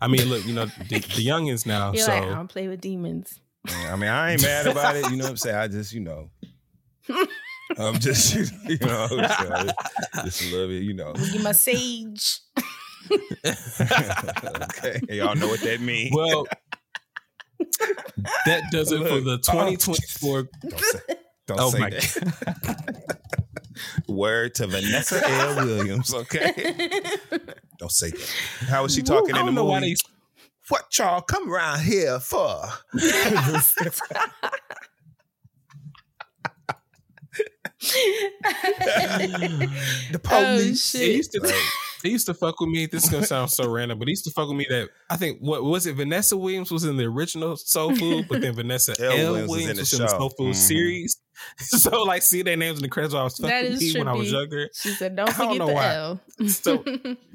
I 0.00 0.08
mean, 0.08 0.28
look, 0.28 0.44
you 0.46 0.52
know, 0.54 0.66
the, 0.66 0.98
the 0.98 1.24
youngins 1.26 1.64
now. 1.66 1.92
You're 1.92 2.04
so, 2.04 2.12
like, 2.12 2.22
I 2.24 2.34
don't 2.34 2.48
play 2.48 2.66
with 2.66 2.80
demons. 2.80 3.38
I 3.68 3.94
mean, 3.96 4.10
I 4.10 4.32
ain't 4.32 4.42
mad 4.42 4.66
about 4.66 4.96
it. 4.96 5.08
You 5.10 5.16
know 5.16 5.24
what 5.24 5.30
I'm 5.30 5.36
saying? 5.36 5.56
I 5.56 5.68
just, 5.68 5.92
you 5.92 6.00
know, 6.00 6.30
I'm 7.78 7.98
just, 8.00 8.34
you 8.68 8.78
know, 8.80 9.06
so 9.08 9.18
I 9.20 10.22
just 10.24 10.42
a 10.42 10.50
little 10.52 10.68
bit, 10.68 10.82
you 10.82 10.94
know. 10.94 11.12
Give 11.12 11.42
my 11.42 11.52
sage. 11.52 12.40
okay, 13.46 15.00
y'all 15.10 15.34
know 15.34 15.48
what 15.48 15.60
that 15.60 15.80
means. 15.80 16.14
well, 16.14 16.46
that 18.46 18.62
does 18.70 18.92
it 18.92 18.98
for 19.06 19.20
the 19.20 19.32
Look, 19.32 19.42
2024. 19.42 20.42
Don't 20.68 20.80
say, 20.80 20.98
don't 21.46 21.60
Oh 21.60 21.70
say 21.70 21.78
my 21.78 21.90
that. 21.90 23.20
Word 24.08 24.54
to 24.56 24.66
Vanessa 24.66 25.20
L. 25.28 25.56
Williams, 25.64 26.12
okay? 26.12 26.52
Don't 27.78 27.92
say 27.92 28.10
that. 28.10 28.34
How 28.68 28.84
is 28.84 28.94
she 28.94 29.02
talking 29.02 29.34
I 29.34 29.40
in 29.40 29.46
the 29.46 29.52
don't 29.52 29.54
know 29.54 29.64
why 29.64 29.80
movie? 29.80 29.94
they. 29.94 30.10
What 30.68 30.98
y'all 30.98 31.20
come 31.20 31.52
around 31.52 31.80
here 31.80 32.18
for? 32.18 32.62
the 40.10 40.20
Oh, 40.24 40.56
police. 40.56 40.90
shit. 40.90 41.26
It 42.06 42.10
used 42.12 42.26
to. 42.26 42.32
They 42.32 42.36
used 42.36 42.40
to 42.40 42.46
fuck 42.46 42.60
with 42.60 42.70
me. 42.70 42.86
This 42.86 43.04
is 43.04 43.10
gonna 43.10 43.26
sound 43.34 43.50
so 43.50 43.68
random, 43.70 43.98
but 43.98 44.06
they 44.06 44.10
used 44.10 44.24
to 44.24 44.30
fuck 44.30 44.48
with 44.48 44.56
me 44.56 44.66
that 44.70 44.88
I 45.10 45.16
think 45.16 45.38
what 45.40 45.64
was 45.64 45.86
it? 45.86 45.96
Vanessa 45.96 46.36
Williams 46.36 46.70
was 46.70 46.84
in 46.84 46.96
the 46.96 47.04
original 47.04 47.56
Soul 47.56 47.94
Food, 47.94 48.26
but 48.28 48.40
then 48.40 48.54
Vanessa 48.54 48.94
L. 49.00 49.10
L. 49.12 49.16
Williams 49.32 49.48
Williams, 49.50 49.50
was 49.50 49.68
in 49.70 49.76
the 49.76 49.80
was 49.80 49.92
in 49.92 50.00
the. 50.02 50.08
Soul 50.08 50.30
Food 50.30 50.52
Mhm. 50.54 50.54
series. 50.54 51.16
So 51.58 52.02
like, 52.04 52.22
see 52.22 52.40
their 52.42 52.56
names 52.56 52.78
in 52.78 52.82
the 52.82 52.88
credits. 52.88 53.12
while 53.12 53.20
I 53.20 53.24
was 53.24 53.36
fucking 53.36 53.54
is 53.72 53.94
me 53.94 54.00
when 54.00 54.08
I 54.08 54.14
was 54.14 54.32
younger. 54.32 54.70
She 54.74 54.88
said, 54.90 55.14
don't 55.16 55.28
I 55.28 55.32
don't 55.32 55.36
forget 55.48 55.58
know 55.58 55.66
the 55.66 55.72
why. 55.74 55.94
L. 55.94 56.20
So- 56.48 56.84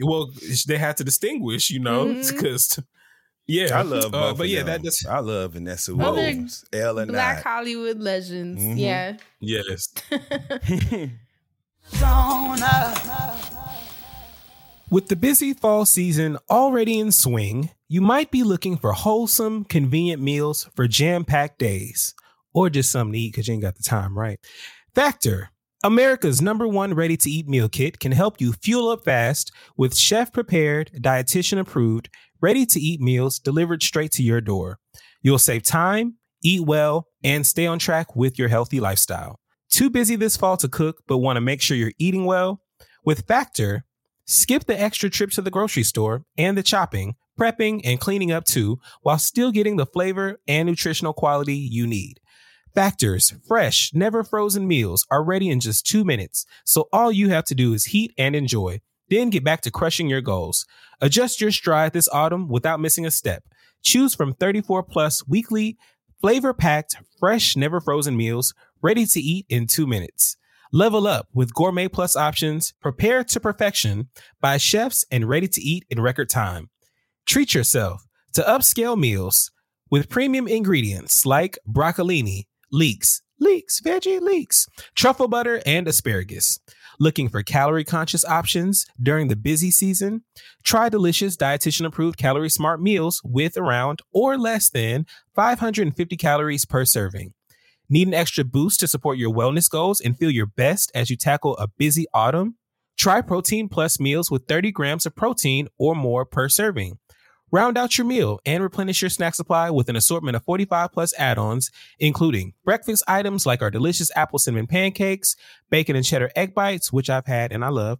Well, 0.01 0.31
they 0.67 0.77
had 0.79 0.97
to 0.97 1.03
distinguish, 1.03 1.69
you 1.69 1.79
know, 1.81 2.11
because 2.13 2.79
yeah, 3.47 3.77
I 3.77 3.81
love 3.83 4.11
both. 4.11 4.15
Uh, 4.15 4.33
but 4.33 4.43
of 4.45 4.49
yeah, 4.49 4.59
them. 4.63 4.67
that 4.67 4.81
just 4.83 5.05
I 5.05 5.19
love 5.19 5.53
Vanessa 5.53 5.93
Williams. 5.95 6.65
L 6.73 6.97
and 6.97 7.11
Black 7.11 7.45
I. 7.45 7.49
Hollywood 7.49 7.99
legends. 7.99 8.59
Mhm. 8.61 8.79
Yeah. 8.79 9.17
yes. 9.39 9.89
With 14.91 15.07
the 15.07 15.15
busy 15.15 15.53
fall 15.53 15.85
season 15.85 16.37
already 16.49 16.99
in 16.99 17.13
swing, 17.13 17.69
you 17.87 18.01
might 18.01 18.29
be 18.29 18.43
looking 18.43 18.75
for 18.75 18.91
wholesome, 18.91 19.63
convenient 19.63 20.21
meals 20.21 20.69
for 20.75 20.85
jam 20.85 21.23
packed 21.23 21.59
days, 21.59 22.13
or 22.53 22.69
just 22.69 22.91
something 22.91 23.13
to 23.13 23.19
eat 23.19 23.31
because 23.31 23.47
you 23.47 23.53
ain't 23.53 23.63
got 23.63 23.77
the 23.77 23.83
time, 23.83 24.19
right? 24.19 24.37
Factor, 24.93 25.51
America's 25.81 26.41
number 26.41 26.67
one 26.67 26.93
ready 26.93 27.15
to 27.15 27.29
eat 27.29 27.47
meal 27.47 27.69
kit, 27.69 28.01
can 28.01 28.11
help 28.11 28.41
you 28.41 28.51
fuel 28.51 28.89
up 28.89 29.05
fast 29.05 29.53
with 29.77 29.95
chef 29.95 30.33
prepared, 30.33 30.91
dietitian 30.99 31.57
approved, 31.57 32.09
ready 32.41 32.65
to 32.65 32.79
eat 32.81 32.99
meals 32.99 33.39
delivered 33.39 33.81
straight 33.81 34.11
to 34.11 34.23
your 34.23 34.41
door. 34.41 34.77
You'll 35.21 35.39
save 35.39 35.63
time, 35.63 36.15
eat 36.43 36.65
well, 36.65 37.07
and 37.23 37.47
stay 37.47 37.65
on 37.65 37.79
track 37.79 38.13
with 38.13 38.37
your 38.37 38.49
healthy 38.49 38.81
lifestyle. 38.81 39.39
Too 39.69 39.89
busy 39.89 40.17
this 40.17 40.35
fall 40.35 40.57
to 40.57 40.67
cook, 40.67 41.01
but 41.07 41.19
want 41.19 41.37
to 41.37 41.41
make 41.41 41.61
sure 41.61 41.77
you're 41.77 41.93
eating 41.97 42.25
well? 42.25 42.61
With 43.05 43.25
Factor, 43.25 43.85
skip 44.25 44.65
the 44.65 44.79
extra 44.79 45.09
trip 45.09 45.31
to 45.31 45.41
the 45.41 45.51
grocery 45.51 45.83
store 45.83 46.23
and 46.37 46.57
the 46.57 46.63
chopping, 46.63 47.15
prepping, 47.39 47.81
and 47.83 47.99
cleaning 47.99 48.31
up 48.31 48.45
too, 48.45 48.79
while 49.01 49.17
still 49.17 49.51
getting 49.51 49.77
the 49.77 49.85
flavor 49.85 50.39
and 50.47 50.67
nutritional 50.67 51.13
quality 51.13 51.55
you 51.55 51.87
need. 51.87 52.19
Factor's 52.73 53.33
fresh, 53.47 53.91
never 53.93 54.23
frozen 54.23 54.67
meals 54.67 55.05
are 55.11 55.23
ready 55.23 55.49
in 55.49 55.59
just 55.59 55.85
two 55.85 56.05
minutes, 56.05 56.45
so 56.63 56.87
all 56.93 57.11
you 57.11 57.29
have 57.29 57.43
to 57.45 57.55
do 57.55 57.73
is 57.73 57.85
heat 57.85 58.13
and 58.17 58.35
enjoy. 58.35 58.79
Then 59.09 59.29
get 59.29 59.43
back 59.43 59.59
to 59.61 59.71
crushing 59.71 60.07
your 60.07 60.21
goals. 60.21 60.65
Adjust 61.01 61.41
your 61.41 61.51
stride 61.51 61.91
this 61.91 62.07
autumn 62.13 62.47
without 62.47 62.79
missing 62.79 63.05
a 63.05 63.11
step. 63.11 63.43
Choose 63.83 64.15
from 64.15 64.33
34 64.33 64.83
plus 64.83 65.27
weekly, 65.27 65.77
flavor 66.21 66.53
packed, 66.53 66.95
fresh, 67.19 67.57
never 67.57 67.81
frozen 67.81 68.15
meals 68.15 68.53
ready 68.81 69.05
to 69.05 69.19
eat 69.19 69.45
in 69.49 69.67
two 69.67 69.85
minutes. 69.85 70.37
Level 70.73 71.05
up 71.05 71.27
with 71.33 71.53
gourmet 71.53 71.89
plus 71.89 72.15
options 72.15 72.73
prepared 72.79 73.27
to 73.27 73.41
perfection 73.41 74.07
by 74.39 74.55
chefs 74.55 75.03
and 75.11 75.27
ready 75.27 75.49
to 75.49 75.59
eat 75.61 75.83
in 75.89 75.99
record 75.99 76.29
time. 76.29 76.69
Treat 77.25 77.53
yourself 77.53 78.05
to 78.33 78.41
upscale 78.43 78.97
meals 78.97 79.51
with 79.89 80.07
premium 80.07 80.47
ingredients 80.47 81.25
like 81.25 81.59
broccolini, 81.67 82.45
leeks, 82.71 83.21
leeks, 83.37 83.81
veggie 83.81 84.21
leeks, 84.21 84.65
truffle 84.95 85.27
butter, 85.27 85.61
and 85.65 85.89
asparagus. 85.89 86.61
Looking 87.01 87.27
for 87.27 87.43
calorie 87.43 87.83
conscious 87.83 88.23
options 88.23 88.85
during 89.01 89.27
the 89.27 89.35
busy 89.35 89.71
season? 89.71 90.23
Try 90.63 90.87
delicious 90.87 91.35
dietitian 91.35 91.85
approved 91.85 92.17
calorie 92.17 92.49
smart 92.49 92.81
meals 92.81 93.21
with 93.25 93.57
around 93.57 94.03
or 94.13 94.37
less 94.37 94.69
than 94.69 95.05
550 95.35 96.15
calories 96.15 96.63
per 96.63 96.85
serving. 96.85 97.33
Need 97.93 98.07
an 98.07 98.13
extra 98.13 98.45
boost 98.45 98.79
to 98.79 98.87
support 98.87 99.17
your 99.17 99.33
wellness 99.33 99.69
goals 99.69 99.99
and 99.99 100.17
feel 100.17 100.31
your 100.31 100.45
best 100.45 100.93
as 100.95 101.09
you 101.09 101.17
tackle 101.17 101.57
a 101.57 101.67
busy 101.67 102.05
autumn? 102.13 102.55
Try 102.97 103.19
Protein 103.19 103.67
Plus 103.67 103.99
meals 103.99 104.31
with 104.31 104.47
30 104.47 104.71
grams 104.71 105.05
of 105.05 105.13
protein 105.13 105.67
or 105.77 105.93
more 105.93 106.23
per 106.23 106.47
serving. 106.47 106.99
Round 107.51 107.77
out 107.77 107.97
your 107.97 108.07
meal 108.07 108.39
and 108.45 108.63
replenish 108.63 109.01
your 109.01 109.09
snack 109.09 109.35
supply 109.35 109.69
with 109.69 109.89
an 109.89 109.97
assortment 109.97 110.37
of 110.37 110.45
45 110.45 110.93
plus 110.93 111.13
add 111.17 111.37
ons, 111.37 111.69
including 111.99 112.53
breakfast 112.63 113.03
items 113.09 113.45
like 113.45 113.61
our 113.61 113.69
delicious 113.69 114.09
apple 114.15 114.39
cinnamon 114.39 114.67
pancakes, 114.67 115.35
bacon 115.69 115.97
and 115.97 116.05
cheddar 116.05 116.31
egg 116.33 116.53
bites, 116.53 116.93
which 116.93 117.09
I've 117.09 117.25
had 117.25 117.51
and 117.51 117.65
I 117.65 117.67
love. 117.67 117.99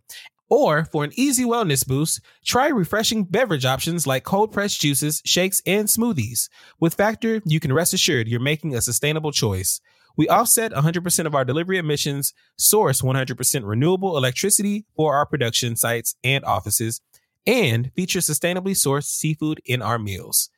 Or 0.51 0.83
for 0.83 1.05
an 1.05 1.13
easy 1.15 1.45
wellness 1.45 1.87
boost, 1.87 2.19
try 2.43 2.67
refreshing 2.67 3.23
beverage 3.23 3.63
options 3.63 4.05
like 4.05 4.25
cold 4.25 4.51
pressed 4.51 4.81
juices, 4.81 5.21
shakes, 5.23 5.61
and 5.65 5.87
smoothies. 5.87 6.49
With 6.77 6.93
Factor, 6.93 7.41
you 7.45 7.61
can 7.61 7.71
rest 7.71 7.93
assured 7.93 8.27
you're 8.27 8.41
making 8.41 8.75
a 8.75 8.81
sustainable 8.81 9.31
choice. 9.31 9.79
We 10.17 10.27
offset 10.27 10.73
100% 10.73 11.25
of 11.25 11.33
our 11.33 11.45
delivery 11.45 11.77
emissions, 11.77 12.33
source 12.57 13.01
100% 13.01 13.61
renewable 13.63 14.17
electricity 14.17 14.83
for 14.93 15.15
our 15.15 15.25
production 15.25 15.77
sites 15.77 16.15
and 16.21 16.43
offices, 16.43 16.99
and 17.47 17.89
feature 17.95 18.19
sustainably 18.19 18.73
sourced 18.73 19.05
seafood 19.05 19.61
in 19.63 19.81
our 19.81 19.97
meals. 19.97 20.49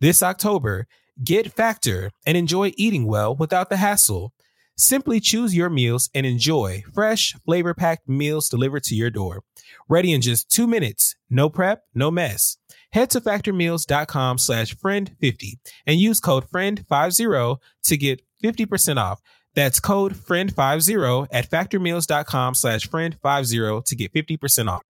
This 0.00 0.22
October, 0.22 0.86
get 1.22 1.52
Factor 1.52 2.10
and 2.24 2.38
enjoy 2.38 2.72
eating 2.78 3.06
well 3.06 3.36
without 3.36 3.68
the 3.68 3.76
hassle. 3.76 4.32
Simply 4.76 5.20
choose 5.20 5.54
your 5.54 5.70
meals 5.70 6.10
and 6.14 6.24
enjoy 6.26 6.82
fresh, 6.94 7.34
flavor 7.44 7.74
packed 7.74 8.08
meals 8.08 8.48
delivered 8.48 8.84
to 8.84 8.94
your 8.94 9.10
door. 9.10 9.42
Ready 9.88 10.12
in 10.12 10.20
just 10.20 10.50
two 10.50 10.66
minutes. 10.66 11.14
No 11.30 11.48
prep, 11.48 11.82
no 11.94 12.10
mess. 12.10 12.56
Head 12.92 13.10
to 13.10 13.20
factormeals.com 13.20 14.38
slash 14.38 14.74
friend50 14.76 15.58
and 15.86 15.98
use 16.00 16.20
code 16.20 16.48
friend50 16.48 17.58
to 17.84 17.96
get 17.96 18.22
50% 18.42 18.96
off. 18.98 19.20
That's 19.54 19.80
code 19.80 20.14
friend50 20.14 21.28
at 21.30 21.50
factormeals.com 21.50 22.54
slash 22.54 22.88
friend50 22.88 23.84
to 23.84 23.96
get 23.96 24.12
50% 24.12 24.70
off. 24.70 24.82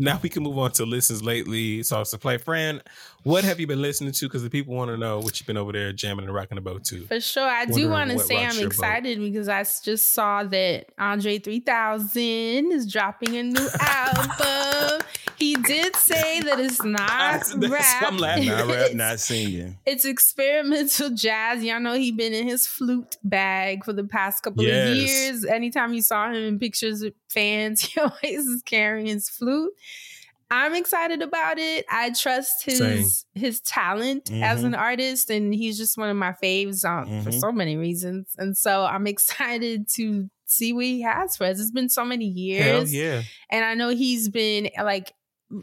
Now 0.00 0.18
we 0.22 0.28
can 0.28 0.42
move 0.42 0.58
on 0.58 0.72
to 0.72 0.84
listens 0.84 1.22
lately. 1.22 1.82
Songs 1.82 2.10
to 2.10 2.18
play. 2.18 2.38
Fran, 2.38 2.82
what 3.22 3.44
have 3.44 3.60
you 3.60 3.66
been 3.66 3.82
listening 3.82 4.12
to? 4.12 4.26
Because 4.26 4.42
the 4.42 4.50
people 4.50 4.74
want 4.74 4.90
to 4.90 4.96
know 4.96 5.20
what 5.20 5.38
you've 5.38 5.46
been 5.46 5.58
over 5.58 5.72
there 5.72 5.92
jamming 5.92 6.24
and 6.24 6.34
rocking 6.34 6.56
the 6.56 6.62
boat 6.62 6.84
to. 6.84 7.04
For 7.06 7.20
sure. 7.20 7.48
I 7.48 7.66
do 7.66 7.88
want 7.90 8.10
to 8.10 8.18
say 8.18 8.38
I'm 8.38 8.54
your 8.54 8.64
boat. 8.64 8.72
excited 8.72 9.18
because 9.20 9.48
I 9.48 9.62
just 9.62 10.14
saw 10.14 10.42
that 10.44 10.86
Andre 10.98 11.38
3000 11.38 12.72
is 12.72 12.90
dropping 12.90 13.36
a 13.36 13.42
new 13.42 13.68
album. 13.80 15.06
He 15.40 15.54
did 15.56 15.96
say 15.96 16.40
that 16.42 16.60
it's 16.60 16.82
not 16.84 17.08
that's- 17.08 17.54
rap. 17.56 18.02
I'm 18.06 18.18
laughing. 18.18 18.46
Not 18.46 18.66
rap, 18.68 18.76
It's- 18.76 18.94
not 18.94 19.18
singing. 19.18 19.76
It's 19.86 20.04
experimental 20.04 21.10
jazz. 21.10 21.64
Y'all 21.64 21.80
know 21.80 21.94
he 21.94 22.12
been 22.12 22.32
in 22.32 22.46
his 22.46 22.66
flute 22.66 23.16
bag 23.24 23.84
for 23.84 23.92
the 23.92 24.04
past 24.04 24.42
couple 24.44 24.62
Yes. 24.64 24.88
of 24.90 24.96
years. 24.96 25.44
Anytime 25.44 25.94
you 25.94 26.02
saw 26.02 26.28
him 26.28 26.36
in 26.36 26.58
pictures 26.58 27.02
with 27.02 27.14
fans, 27.28 27.80
he 27.84 28.00
always 28.00 28.46
is 28.46 28.62
carrying 28.62 29.06
his 29.06 29.28
flute. 29.28 29.72
I'm 30.52 30.74
excited 30.74 31.22
about 31.22 31.58
it. 31.58 31.84
I 31.88 32.10
trust 32.10 32.64
his 32.64 32.78
Same. 32.78 33.06
his 33.40 33.60
talent 33.60 34.32
as 34.32 34.62
Mhm. 34.62 34.66
an 34.66 34.74
artist, 34.74 35.30
and 35.30 35.54
he's 35.54 35.78
just 35.78 35.96
one 35.96 36.10
of 36.10 36.16
my 36.16 36.34
faves 36.42 36.84
um, 36.84 37.22
for 37.22 37.30
Mhm. 37.30 37.40
so 37.40 37.52
many 37.52 37.76
reasons. 37.76 38.34
And 38.36 38.56
so 38.58 38.84
I'm 38.84 39.06
excited 39.06 39.88
to 39.94 40.28
see 40.46 40.72
what 40.72 40.84
he 40.86 41.02
has 41.02 41.36
for 41.36 41.44
us. 41.44 41.60
It's 41.60 41.70
been 41.70 41.88
so 41.88 42.04
many 42.04 42.24
years 42.24 42.64
Hell 42.64 42.86
yeah. 42.88 43.22
and 43.50 43.64
I 43.64 43.74
know 43.74 43.90
he's 43.90 44.28
been 44.28 44.70
like 44.82 45.12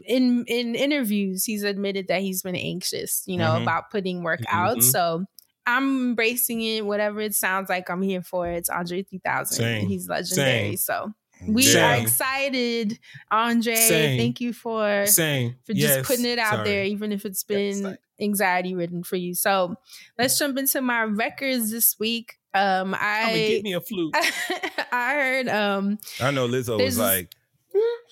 in 0.04 0.44
in 0.46 0.74
interviews 0.74 1.44
he's 1.44 1.62
admitted 1.62 2.08
that 2.08 2.20
he's 2.20 2.42
been 2.42 2.56
anxious, 2.56 3.22
you 3.26 3.36
know, 3.38 3.52
Mhm. 3.52 3.62
about 3.62 3.90
putting 3.90 4.22
work 4.22 4.40
out. 4.48 4.78
Mhm. 4.78 4.82
So 4.82 5.24
I'm 5.66 6.08
embracing 6.08 6.62
it. 6.62 6.84
Whatever 6.86 7.20
it 7.20 7.34
sounds 7.34 7.68
like, 7.68 7.90
I'm 7.90 8.02
here 8.02 8.22
for 8.22 8.48
it. 8.50 8.56
It's 8.56 8.70
Andre 8.70 9.02
3000. 9.02 9.56
Same. 9.56 9.80
and 9.82 9.88
He's 9.88 10.08
legendary. 10.08 10.76
Same. 10.76 10.76
So 10.76 11.12
we 11.46 11.62
Same. 11.62 11.84
are 11.84 11.94
excited, 12.02 12.98
Andre. 13.30 13.74
Same. 13.76 14.18
Thank 14.18 14.40
you 14.40 14.52
for 14.52 15.06
Same. 15.06 15.56
for 15.64 15.72
just 15.74 15.96
Yes. 15.98 16.06
putting 16.06 16.24
it 16.24 16.38
out 16.38 16.54
Sorry. 16.54 16.68
there, 16.68 16.84
even 16.84 17.12
if 17.12 17.24
it's 17.24 17.44
been 17.44 17.82
Yes. 17.82 17.96
anxiety 18.20 18.74
ridden 18.74 19.02
for 19.04 19.16
you. 19.16 19.34
So 19.34 19.76
let's 20.18 20.38
jump 20.38 20.58
into 20.58 20.80
my 20.80 21.02
records 21.02 21.70
this 21.70 21.96
week. 21.98 22.34
Um, 22.54 22.92
Come 22.92 23.00
and 23.02 23.36
get 23.36 23.58
I 23.58 23.62
me 23.62 23.72
a 23.74 23.80
flute. 23.80 24.14
I 24.90 25.14
heard 25.14 25.48
um 25.48 25.98
I 26.20 26.30
know 26.30 26.48
Lizzo 26.48 26.82
was 26.82 26.98
like, 26.98 27.34
No, 27.74 27.80
you 27.80 27.84
didn't. 27.84 28.07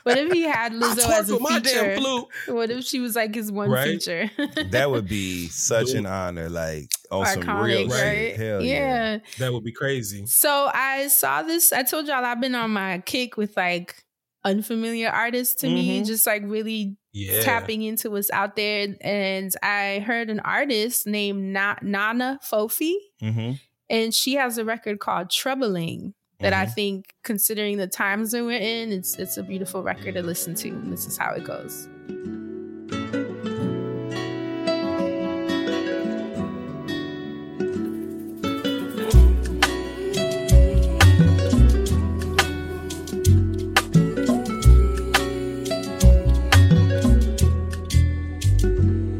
what 0.03 0.17
if 0.17 0.31
he 0.31 0.43
had 0.43 0.71
I 0.73 0.75
Lizzo 0.75 0.95
twerk 1.05 1.19
as 1.19 1.29
a 1.29 1.33
with 1.33 1.41
my 1.41 1.59
damn 1.59 1.61
feature? 1.63 1.95
flute. 1.97 2.25
What 2.47 2.69
if 2.71 2.83
she 2.85 2.99
was 2.99 3.15
like 3.15 3.35
his 3.35 3.51
one 3.51 3.69
Right? 3.69 3.87
feature? 4.01 4.29
that 4.71 4.89
would 4.89 5.07
be 5.07 5.47
such 5.49 5.91
an 5.91 6.05
honor. 6.05 6.49
Like 6.49 6.89
on 7.11 7.25
some 7.25 7.43
Iconic, 7.43 7.63
real 7.65 7.87
right? 7.89 7.99
shit. 7.99 8.35
Hell 8.37 8.61
yeah. 8.61 8.73
yeah. 9.13 9.17
That 9.39 9.53
would 9.53 9.63
be 9.63 9.71
crazy. 9.73 10.25
So 10.27 10.69
I 10.73 11.07
saw 11.07 11.41
this. 11.43 11.73
I 11.73 11.83
told 11.83 12.07
y'all 12.07 12.23
I've 12.23 12.39
been 12.41 12.55
on 12.55 12.71
my 12.71 12.99
kick 13.05 13.35
with 13.37 13.57
like 13.57 14.01
unfamiliar 14.45 15.09
artists 15.09 15.55
to 15.55 15.67
me, 15.67 16.01
Mhm. 16.01 16.05
just 16.05 16.25
like 16.27 16.43
really 16.45 16.95
Yeah. 17.13 17.41
tapping 17.41 17.81
into 17.81 18.11
what's 18.11 18.29
out 18.31 18.55
there. 18.55 18.95
And 19.01 19.51
I 19.63 19.99
heard 20.05 20.29
an 20.29 20.39
artist 20.41 21.07
named 21.07 21.51
Na- 21.51 21.75
Nana 21.81 22.39
Fofie, 22.49 22.93
Mm-hmm. 23.23 23.53
and 23.89 24.13
she 24.13 24.35
has 24.35 24.57
a 24.59 24.63
record 24.65 24.99
called 24.99 25.31
Troubling. 25.31 26.13
That 26.39 26.53
I 26.53 26.65
mm-hmm. 26.65 26.73
think, 26.73 27.15
considering 27.23 27.77
the 27.77 27.87
times 27.87 28.31
that 28.31 28.43
we're 28.43 28.59
in, 28.59 28.91
it's 28.91 29.17
it's 29.17 29.37
a 29.37 29.43
beautiful 29.43 29.81
record 29.83 30.15
to 30.15 30.21
listen 30.21 30.53
to. 30.55 30.69
And 30.69 30.91
this 30.91 31.05
is 31.07 31.17
how 31.17 31.33
it 31.33 31.43
goes. 31.45 31.87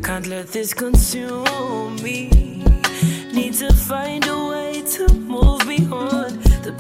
Can't 0.04 0.28
let 0.28 0.48
this 0.50 0.74
consume 0.74 1.96
me. 2.04 2.30
Need 3.34 3.54
to 3.56 3.74
find 3.74 4.26
a 4.28 4.48
way 4.48 4.82
to 4.82 5.14
move 5.14 5.60
beyond 5.68 6.12
the 6.12 6.15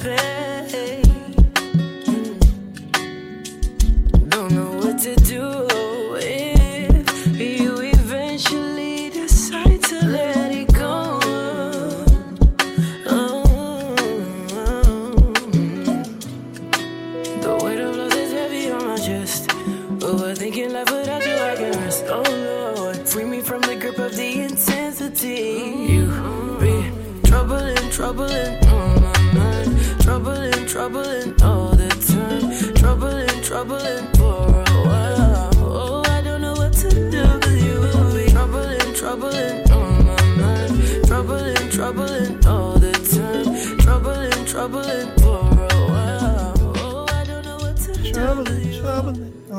pain. 0.05 1.33
Don't 4.29 4.51
know 4.51 4.71
what 4.77 4.99
to 4.99 5.15
do 5.15 5.74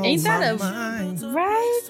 Ain't 0.07 0.23
that 0.25 0.55
a 0.61 1.27
right? 1.29 1.81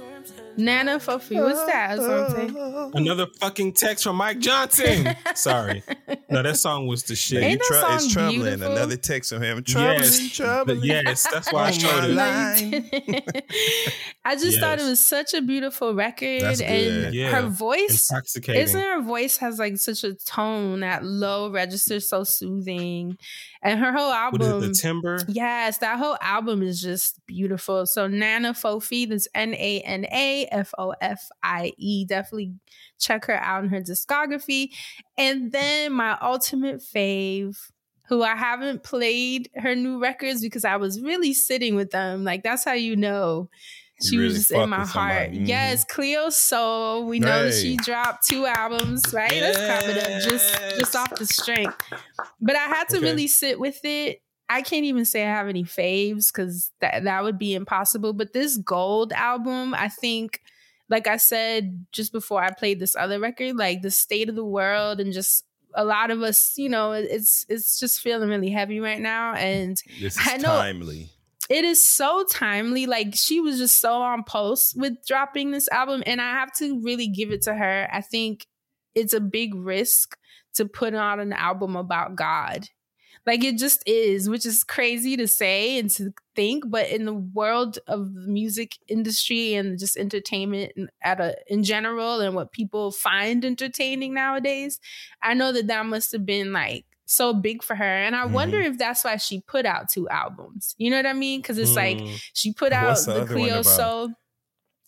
Nana 0.58 0.98
Fofie, 0.98 1.42
what's 1.42 1.62
that? 1.66 1.98
Asante? 1.98 2.94
Another 2.94 3.26
fucking 3.40 3.74
text 3.74 4.04
from 4.04 4.16
Mike 4.16 4.38
Johnson. 4.38 5.14
Sorry. 5.34 5.82
No, 6.30 6.42
that 6.42 6.56
song 6.56 6.86
was 6.86 7.02
the 7.02 7.14
shit. 7.14 7.42
Ain't 7.42 7.60
that 7.60 7.66
Tru- 7.66 7.94
it's 7.94 8.04
song 8.04 8.10
troubling. 8.10 8.40
beautiful? 8.42 8.72
Another 8.72 8.96
text 8.96 9.32
from 9.34 9.42
him. 9.42 9.62
Troubling, 9.62 9.98
Yes. 10.00 10.30
troubling. 10.34 10.80
Yes, 10.82 11.26
that's 11.30 11.52
why 11.52 11.60
oh 11.60 11.64
I 11.64 11.66
On 11.68 11.72
showed 11.74 12.14
my 12.16 12.54
it. 12.58 13.02
line. 13.04 13.22
I 14.24 14.34
just 14.36 14.58
thought 14.58 14.78
it 14.80 14.84
was 14.84 14.98
such 14.98 15.34
a 15.34 15.42
beautiful 15.42 15.94
record, 15.94 16.40
That's 16.42 16.60
and. 16.62 17.14
Yeah. 17.14 17.30
her 17.42 17.48
voice. 17.48 18.08
Intoxicating. 18.10 18.62
Isn't 18.62 18.80
her 18.80 19.02
voice 19.02 19.36
has 19.36 19.58
like 19.58 19.76
such 19.76 20.04
a 20.04 20.14
tone 20.14 20.80
that 20.80 21.04
low 21.04 21.50
register, 21.50 22.00
so 22.00 22.24
soothing, 22.24 23.18
and 23.66 23.80
her 23.80 23.92
whole 23.92 24.08
What 24.30 24.40
is 24.40 24.48
album. 24.48 24.68
the 24.68 24.74
timber? 24.74 25.18
Yes, 25.28 25.78
that 25.78 25.98
whole 25.98 26.16
album 26.20 26.62
is 26.62 26.80
just 26.80 27.20
beautiful. 27.26 27.84
So 27.86 28.06
Nana 28.06 28.52
Fofie, 28.52 29.08
that's 29.08 29.28
N 29.34 29.54
A 29.54 29.80
N 29.80 30.04
A 30.06 30.46
F 30.52 30.72
O 30.78 30.94
F 31.00 31.28
I 31.42 31.72
E. 31.76 32.04
Definitely 32.04 32.54
check 32.98 33.26
her 33.26 33.36
out 33.36 33.64
in 33.64 33.70
her 33.70 33.80
discography. 33.80 34.70
And 35.18 35.52
then 35.52 35.92
my 35.92 36.16
ultimate 36.22 36.80
fave, 36.80 37.56
who 38.08 38.22
I 38.22 38.36
haven't 38.36 38.84
played 38.84 39.50
her 39.56 39.74
new 39.74 40.00
records 40.00 40.40
because 40.40 40.64
I 40.64 40.76
was 40.76 41.00
really 41.00 41.34
sitting 41.34 41.74
with 41.74 41.90
them. 41.90 42.24
Like 42.24 42.42
that's 42.42 42.64
how 42.64 42.72
you 42.74 42.94
know. 42.96 43.50
She 44.02 44.18
was 44.18 44.24
really 44.26 44.34
just 44.38 44.50
in 44.52 44.68
my 44.68 44.84
heart. 44.84 45.32
Mhm. 45.32 45.48
Yes, 45.48 45.84
Cleo 45.84 46.28
Sol. 46.30 47.04
We 47.06 47.18
know 47.18 47.44
that 47.44 47.54
she 47.54 47.76
dropped 47.76 48.26
two 48.26 48.44
albums, 48.46 49.02
right? 49.12 49.30
Let's 49.32 49.56
clap 49.56 49.84
it 49.84 49.96
up 49.98 50.22
just 50.30 50.54
just 50.78 50.96
off 50.96 51.14
the 51.16 51.26
strength. 51.26 51.80
But 52.40 52.56
I 52.56 52.66
had 52.66 52.88
to 52.90 52.98
Okay. 52.98 53.04
really 53.06 53.26
sit 53.26 53.58
with 53.58 53.82
it. 53.84 54.20
I 54.48 54.62
can't 54.62 54.84
even 54.84 55.04
say 55.04 55.24
I 55.24 55.28
have 55.30 55.48
any 55.48 55.64
faves 55.64 56.30
because 56.32 56.70
that 56.80 57.04
that 57.04 57.24
would 57.24 57.38
be 57.38 57.54
impossible. 57.54 58.12
But 58.12 58.32
this 58.32 58.58
gold 58.58 59.12
album, 59.12 59.74
I 59.74 59.88
think, 59.88 60.40
like 60.90 61.06
I 61.08 61.16
said 61.16 61.86
just 61.90 62.12
before 62.12 62.42
I 62.44 62.50
played 62.50 62.78
this 62.78 62.94
other 62.94 63.18
record, 63.18 63.56
like 63.56 63.80
the 63.82 63.90
state 63.90 64.28
of 64.28 64.36
the 64.36 64.44
world 64.44 65.00
and 65.00 65.12
just 65.12 65.44
a 65.74 65.84
lot 65.84 66.10
of 66.10 66.22
us, 66.22 66.54
you 66.56 66.68
know, 66.68 66.92
it's 66.92 67.44
it's 67.48 67.80
just 67.80 68.00
feeling 68.00 68.28
really 68.28 68.50
heavy 68.50 68.78
right 68.78 69.00
now. 69.00 69.34
And 69.34 69.76
This 70.00 70.16
is 70.20 70.28
I 70.28 70.36
know- 70.36 70.48
timely. 70.60 71.10
It 71.48 71.64
is 71.64 71.86
so 71.86 72.24
timely. 72.30 72.86
Like 72.86 73.14
she 73.14 73.40
was 73.40 73.58
just 73.58 73.80
so 73.80 73.94
on 73.94 74.24
post 74.24 74.76
with 74.76 74.94
dropping 75.06 75.50
this 75.50 75.68
album, 75.68 76.02
and 76.06 76.20
I 76.20 76.32
have 76.32 76.52
to 76.58 76.80
really 76.82 77.08
give 77.08 77.30
it 77.30 77.42
to 77.42 77.54
her. 77.54 77.88
I 77.92 78.00
think 78.00 78.46
it's 78.94 79.12
a 79.12 79.20
big 79.20 79.54
risk 79.54 80.16
to 80.54 80.66
put 80.66 80.94
out 80.94 81.20
an 81.20 81.32
album 81.32 81.76
about 81.76 82.16
God. 82.16 82.68
Like 83.26 83.42
it 83.42 83.58
just 83.58 83.82
is, 83.86 84.28
which 84.28 84.46
is 84.46 84.62
crazy 84.62 85.16
to 85.16 85.26
say 85.26 85.78
and 85.78 85.90
to 85.90 86.12
think, 86.36 86.64
but 86.68 86.88
in 86.88 87.06
the 87.06 87.14
world 87.14 87.78
of 87.88 88.14
the 88.14 88.28
music 88.28 88.76
industry 88.86 89.54
and 89.54 89.78
just 89.78 89.96
entertainment 89.96 90.72
at 91.02 91.20
a 91.20 91.36
in 91.48 91.64
general 91.64 92.20
and 92.20 92.36
what 92.36 92.52
people 92.52 92.92
find 92.92 93.44
entertaining 93.44 94.14
nowadays, 94.14 94.78
I 95.22 95.34
know 95.34 95.50
that 95.52 95.66
that 95.66 95.86
must 95.86 96.12
have 96.12 96.24
been 96.24 96.52
like 96.52 96.86
so 97.06 97.32
big 97.32 97.62
for 97.62 97.74
her. 97.76 97.84
And 97.84 98.14
I 98.16 98.26
Mhm. 98.26 98.32
wonder 98.32 98.60
if 98.60 98.78
that's 98.78 99.04
why 99.04 99.16
she 99.16 99.40
put 99.40 99.64
out 99.64 99.88
two 99.88 100.08
albums. 100.08 100.74
You 100.78 100.90
know 100.90 100.96
what 100.98 101.06
I 101.06 101.12
mean? 101.14 101.40
Because 101.40 101.56
it's 101.58 101.76
like 101.76 101.98
Mm. 101.98 102.20
she 102.34 102.52
put 102.52 102.72
out 102.72 102.98
the 103.04 103.20
the, 103.20 103.26
Cleo? 103.26 103.62
Sol. 103.62 104.10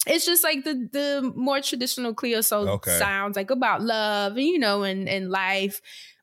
It's 0.06 0.24
just 0.26 0.44
like 0.44 0.64
the 0.64 0.88
the 0.92 1.32
more 1.36 1.60
traditional 1.60 2.14
Cleo 2.14 2.40
Sol 2.40 2.68
Okay. 2.68 2.98
sounds 2.98 3.36
like 3.36 3.50
about 3.50 3.82
love 3.82 4.32
and 4.36 4.46
you 4.46 4.58
know 4.58 4.82
and 4.84 5.08
and 5.08 5.30
life. 5.30 5.80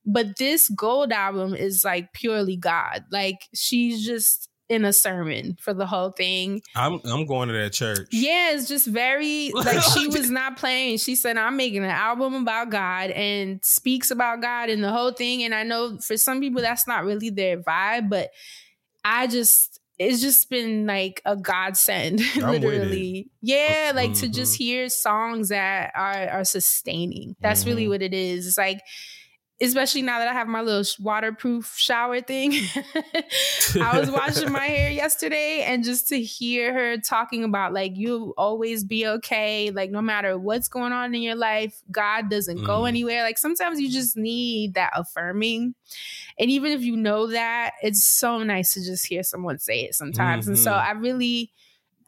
but 0.08 0.38
this 0.38 0.70
gold 0.70 1.12
album 1.12 1.56
is 1.56 1.84
like 1.84 2.14
purely 2.14 2.56
God. 2.56 3.06
Like 3.12 3.40
she's 3.56 4.06
just 4.06 4.50
in 4.68 4.84
a 4.84 4.92
sermon 4.92 5.56
for 5.62 5.74
the 5.74 5.86
whole 5.86 6.10
thing. 6.12 6.62
I'm 6.76 7.00
I'm 7.06 7.26
going 7.26 7.50
to 7.50 7.54
that 7.54 7.74
church. 7.74 8.08
Yeah, 8.12 8.52
it's 8.54 8.68
just 8.68 8.88
very 8.88 9.52
like 9.52 9.82
she 9.94 10.08
was 10.18 10.30
not 10.32 10.58
playing. 10.58 10.98
She 10.98 11.16
said, 11.16 11.38
I'm 11.38 11.56
making 11.56 11.84
an 11.84 11.92
album 11.92 12.34
about 12.34 12.72
God 12.72 13.12
and 13.12 13.64
speaks 13.64 14.10
about 14.12 14.42
God 14.42 14.70
and 14.70 14.84
the 14.84 14.92
whole 14.92 15.12
thing. 15.12 15.44
And 15.44 15.54
I 15.54 15.64
know 15.64 16.00
for 16.00 16.18
some 16.18 16.40
people 16.40 16.62
that's 16.62 16.88
not 16.88 17.06
really 17.06 17.30
their 17.30 17.58
vibe, 17.62 18.10
but 18.10 18.32
I 19.04 19.28
just 19.28 19.80
it's 19.98 20.20
just 20.20 20.50
been 20.50 20.86
like 20.88 21.22
a 21.26 21.38
godsend, 21.38 22.20
literally. 22.36 23.30
Yeah, 23.42 23.94
like 23.96 24.14
to 24.16 24.28
Mhm. 24.28 24.34
just 24.34 24.58
hear 24.58 24.90
songs 24.90 25.50
that 25.50 25.92
are 25.96 26.28
are 26.30 26.44
sustaining. 26.44 27.36
That's 27.42 27.66
really 27.66 27.86
Mhm. 27.86 27.90
what 27.90 28.02
it 28.02 28.14
is. 28.14 28.48
It's 28.48 28.58
like 28.58 28.82
especially 29.62 30.02
now 30.02 30.20
that 30.20 30.28
I 30.28 30.34
have 30.34 30.48
my 30.48 30.62
little 30.62 30.84
waterproof 31.00 31.74
shower 31.78 32.22
thing. 32.22 32.52
I 33.82 33.98
was 34.00 34.10
washing 34.12 34.52
my 34.52 34.66
hair 34.66 34.90
yesterday 34.90 35.64
and 35.64 35.84
just 35.84 36.10
to 36.10 36.22
hear 36.22 36.74
her 36.74 36.98
talking 36.98 37.44
about 37.44 37.74
like 37.74 37.94
you'll 37.96 38.34
always 38.38 38.84
be 38.84 39.08
okay, 39.08 39.72
like 39.72 39.92
no 39.92 40.02
matter 40.02 40.38
what's 40.38 40.68
going 40.68 40.92
on 40.94 41.16
in 41.16 41.22
your 41.22 41.36
life, 41.36 41.82
God 41.92 42.30
doesn't 42.30 42.64
go 42.66 42.82
Mm. 42.82 42.90
anywhere. 42.90 43.24
Like 43.24 43.38
sometimes 43.38 43.80
you 43.80 43.90
just 43.90 44.18
need 44.18 44.74
that 44.74 44.92
affirming. 44.96 45.76
And 46.38 46.52
even 46.52 46.72
if 46.72 46.82
you 46.82 46.98
know 46.98 47.28
that, 47.28 47.72
it's 47.82 48.04
so 48.04 48.44
nice 48.44 48.74
to 48.74 48.84
just 48.84 49.06
hear 49.08 49.24
someone 49.24 49.60
say 49.60 49.82
it 49.82 49.96
sometimes. 49.96 50.48
And 50.48 50.58
so 50.58 50.72
Mhm. 50.72 50.86
I 50.86 50.92
really 50.92 51.52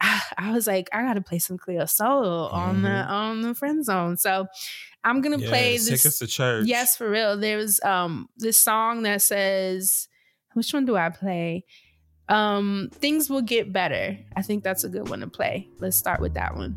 I 0.00 0.52
was 0.52 0.66
like, 0.66 0.88
I 0.92 1.02
gotta 1.02 1.20
play 1.22 1.38
some 1.40 1.58
Cleo 1.58 1.84
Solo 1.86 2.46
on 2.48 2.82
the 2.82 2.88
Mhm. 2.88 3.08
on 3.10 3.40
the 3.40 3.54
friend 3.54 3.84
zone. 3.84 4.16
So 4.16 4.46
I'm 5.04 5.20
gonna 5.20 5.38
play 5.38 5.76
this 5.76 5.88
Take 5.88 6.06
us 6.06 6.18
to 6.18 6.26
church. 6.26 6.66
Yes, 6.66 6.96
for 6.96 7.08
real. 7.08 7.36
There's 7.38 7.80
um 7.82 8.28
this 8.36 8.58
song 8.58 9.02
that 9.02 9.22
says, 9.22 10.08
which 10.54 10.72
one 10.72 10.84
do 10.84 10.96
I 10.96 11.10
play? 11.10 11.64
Um, 12.28 12.90
things 12.92 13.30
will 13.30 13.40
get 13.40 13.72
better. 13.72 14.18
I 14.36 14.42
think 14.42 14.62
that's 14.62 14.84
a 14.84 14.88
good 14.88 15.08
one 15.08 15.20
to 15.20 15.28
play. 15.28 15.68
Let's 15.78 15.96
start 15.96 16.20
with 16.20 16.34
that 16.34 16.54
one. 16.56 16.76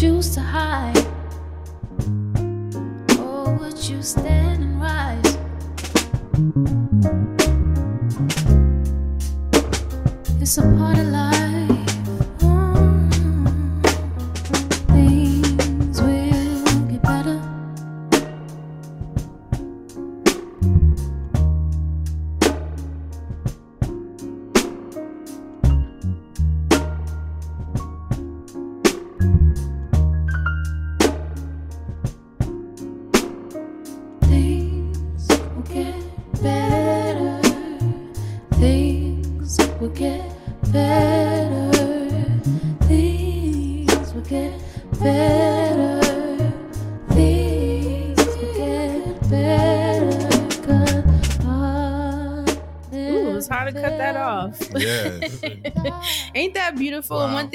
Choose 0.00 0.30
to 0.30 0.40
hide? 0.40 0.96
Or 3.18 3.54
would 3.60 3.86
you 3.86 4.00
stand 4.00 4.49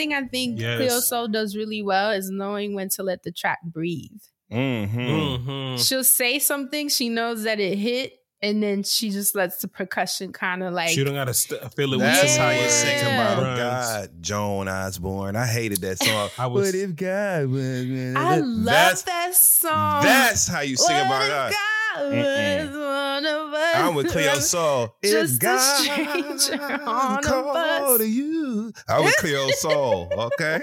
thing 0.09 0.13
I 0.13 0.27
think 0.27 0.59
Yes. 0.59 0.77
Cleo 0.77 0.99
Sol 0.99 1.27
does 1.27 1.55
really 1.55 1.81
well 1.81 2.11
is 2.11 2.29
knowing 2.29 2.73
when 2.75 2.89
to 2.89 3.03
let 3.03 3.23
the 3.23 3.31
track 3.31 3.59
breathe. 3.63 4.21
Mm-hmm. 4.51 4.99
Mhm. 4.99 5.87
She'll 5.87 6.03
say 6.03 6.39
something, 6.39 6.89
she 6.89 7.09
knows 7.09 7.43
that 7.43 7.59
it 7.59 7.77
hit, 7.77 8.13
and 8.41 8.61
then 8.61 8.83
she 8.83 9.09
just 9.09 9.33
lets 9.35 9.57
the 9.61 9.67
percussion 9.67 10.31
kind 10.31 10.61
of 10.61 10.73
like 10.73 10.89
she 10.89 11.03
don't 11.03 11.15
gotta 11.15 11.33
st- 11.33 11.73
feel 11.73 11.93
it. 11.93 11.99
That's 11.99 12.21
with 12.21 12.31
some 12.31 12.41
how 12.43 12.49
you 12.51 12.61
words 12.61 12.73
sing 12.73 12.89
and 12.99 13.07
about 13.07 13.43
runs. 13.43 13.59
God, 13.59 14.09
Joan 14.21 14.67
Osborne. 14.67 15.35
I 15.35 15.47
hated 15.47 15.81
that 15.81 15.97
song. 16.03 16.29
I 16.37 16.47
was- 16.47 16.71
but 16.71 16.77
if 16.77 16.95
God 16.95 17.47
was, 17.47 18.15
I 18.15 18.37
love 18.37 18.65
that's, 18.65 19.01
that 19.03 19.35
song. 19.35 20.03
That's 20.03 20.47
how 20.47 20.61
you 20.61 20.77
sing 20.77 20.95
What 20.95 21.05
about 21.05 21.27
God. 21.27 21.51
God 21.51 21.57
Mm-mm. 21.99 22.67
was 22.67 22.77
one 22.77 23.25
of 23.25 23.53
us. 23.53 23.75
I'm 23.75 23.95
with 23.95 24.11
Cleo 24.11 24.33
Sol. 24.39 24.95
Just 25.03 25.35
if 25.35 25.41
a 25.41 25.43
God 25.45 25.79
stranger 25.79 26.63
on 26.85 27.19
a 27.19 27.21
called 27.21 27.53
bus. 27.53 27.97
to 27.99 28.07
you. 28.07 28.73
I 28.87 28.99
with 29.01 29.15
Cleo 29.17 29.47
Sol. 29.51 30.09
Okay. 30.39 30.61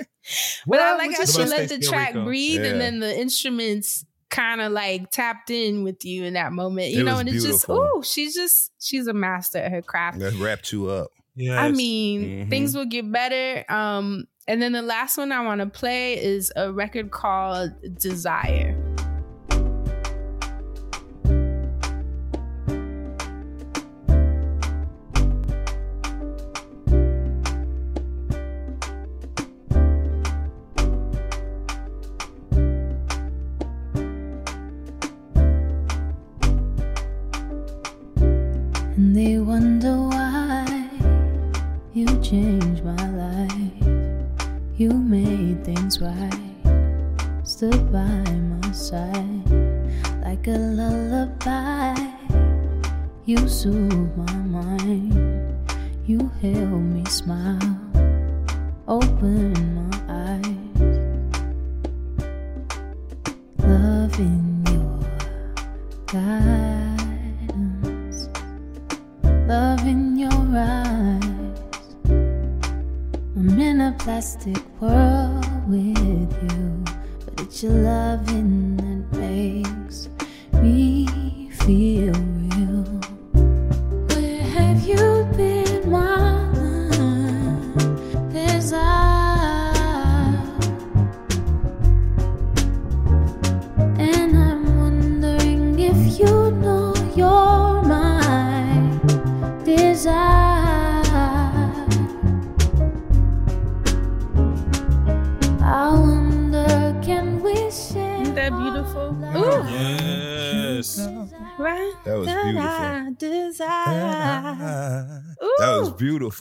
But 0.66 0.80
I 0.80 0.96
like 0.96 1.16
how 1.16 1.24
she 1.24 1.44
let 1.44 1.68
the 1.68 1.78
track 1.78 2.14
Rico? 2.14 2.24
breathe 2.24 2.64
Yeah. 2.64 2.70
and 2.72 2.80
then 2.80 3.00
the 3.00 3.18
instruments 3.18 4.04
kind 4.30 4.60
of 4.60 4.72
like 4.72 5.10
tapped 5.10 5.50
in 5.50 5.82
with 5.84 6.04
you 6.04 6.24
in 6.24 6.34
that 6.34 6.52
moment, 6.52 6.90
you 6.92 7.00
It 7.00 7.04
know, 7.04 7.12
was 7.12 7.20
and 7.20 7.28
it's 7.28 7.44
just, 7.44 7.66
beautiful. 7.66 7.88
oh, 7.96 8.02
she's 8.02 8.34
just, 8.34 8.72
she's 8.80 9.06
a 9.06 9.12
master 9.12 9.58
at 9.58 9.70
her 9.70 9.82
craft. 9.82 10.20
That 10.20 10.34
wrapped 10.34 10.72
you 10.72 10.88
up. 10.88 11.10
Yes. 11.34 11.58
I 11.58 11.70
mean, 11.70 12.46
Mhm. 12.46 12.50
things 12.50 12.74
will 12.74 12.86
get 12.86 13.10
better. 13.12 13.64
Um, 13.70 14.24
and 14.48 14.60
then 14.62 14.72
the 14.72 14.82
last 14.82 15.18
one 15.18 15.32
I 15.32 15.42
want 15.42 15.60
to 15.60 15.66
play 15.66 16.22
is 16.22 16.50
a 16.56 16.72
record 16.72 17.10
called 17.10 17.72
Desire. 17.98 18.74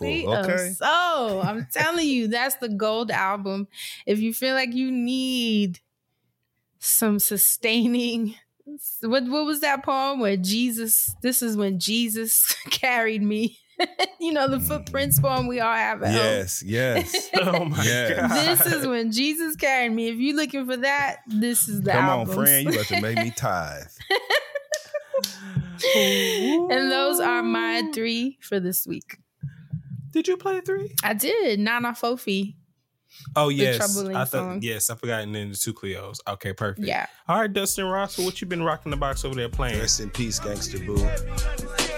Beautiful. 0.02 0.52
Okay. 0.52 0.70
soul. 0.72 1.42
I'm 1.42 1.68
telling 1.72 2.08
you, 2.08 2.28
that's 2.28 2.56
the 2.56 2.70
gold 2.70 3.12
album. 3.12 3.68
If 4.06 4.20
you 4.20 4.34
feel 4.34 4.56
like 4.56 4.74
you 4.74 4.92
need 4.92 5.80
some 6.80 7.20
sustaining, 7.20 8.36
what 9.02 9.24
what 9.26 9.46
was 9.46 9.60
that 9.62 9.84
poem 9.84 10.20
where 10.20 10.38
Jesus? 10.38 11.14
This 11.22 11.42
is 11.42 11.58
when 11.58 11.80
Jesus 11.80 12.54
carried 12.70 13.22
me. 13.24 13.58
you 14.20 14.32
know 14.32 14.48
the 14.48 14.58
mm. 14.58 14.68
footprints 14.68 15.20
poem 15.20 15.48
we 15.48 15.60
all 15.60 15.74
have 15.74 16.04
at 16.04 16.14
home. 16.14 16.16
Yes, 16.16 16.64
yes. 16.64 17.30
Oh 17.42 17.66
my 17.66 17.84
Yes. 17.84 18.16
god. 18.16 18.32
This 18.32 18.74
is 18.74 18.88
when 18.88 19.12
Jesus 19.12 19.56
carried 19.56 19.92
me. 19.92 20.10
If 20.10 20.18
you're 20.18 20.36
looking 20.36 20.66
for 20.66 20.78
that, 20.78 21.22
this 21.28 21.68
is 21.68 21.82
the 21.82 21.92
Come 21.92 22.10
on, 22.10 22.26
friend. 22.28 22.66
You 22.66 22.74
about 22.74 22.86
to 22.88 23.02
make 23.02 23.18
me 23.18 23.32
tithe. 23.32 23.88
and 25.96 26.92
those 26.92 27.20
are 27.20 27.42
my 27.42 27.90
three 27.94 28.38
for 28.42 28.60
this 28.60 28.86
week. 28.86 29.18
Did 30.12 30.28
you 30.28 30.38
play 30.38 30.62
three? 30.62 30.94
I 31.04 31.14
did. 31.14 31.60
Nana 31.60 31.90
Fofie. 31.94 32.56
Oh 33.36 33.50
yes, 33.50 33.78
troubling 33.78 34.16
I 34.16 34.24
song. 34.24 34.54
thought 34.56 34.64
yes, 34.64 34.90
I 34.90 34.96
forgot. 34.96 35.22
And 35.24 35.36
then 35.36 35.50
the 35.50 35.56
two 35.56 35.74
Cleos. 35.74 36.20
Okay, 36.28 36.54
perfect. 36.54 36.88
Yeah. 36.88 37.08
All 37.28 37.40
right, 37.40 37.52
Dustin 37.52 37.86
Ross. 37.86 38.18
What 38.18 38.40
you 38.42 38.48
been 38.48 38.64
rocking 38.64 38.90
the 38.90 38.98
box 38.98 39.26
over 39.26 39.36
there 39.36 39.50
playing? 39.50 39.80
Rest 39.80 40.00
in 40.00 40.10
peace, 40.10 40.40
Gangsta 40.40 40.86
Boo. 40.86 41.91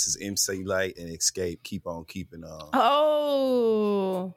This 0.00 0.16
is 0.16 0.22
MC 0.22 0.64
Lyte 0.64 0.96
and 0.96 1.10
Xscape. 1.10 1.62
Keep 1.62 1.86
on 1.86 2.06
keeping 2.06 2.42
on. 2.42 2.70
Oh. 2.72 4.34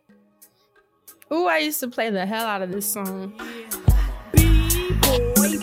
Ooh, 1.32 1.48
I 1.48 1.60
used 1.60 1.80
to 1.80 1.88
play 1.88 2.10
the 2.10 2.26
hell 2.26 2.46
out 2.46 2.62
of 2.62 2.70
this 2.70 2.86
song. 2.86 3.32
B-boy. 4.34 5.60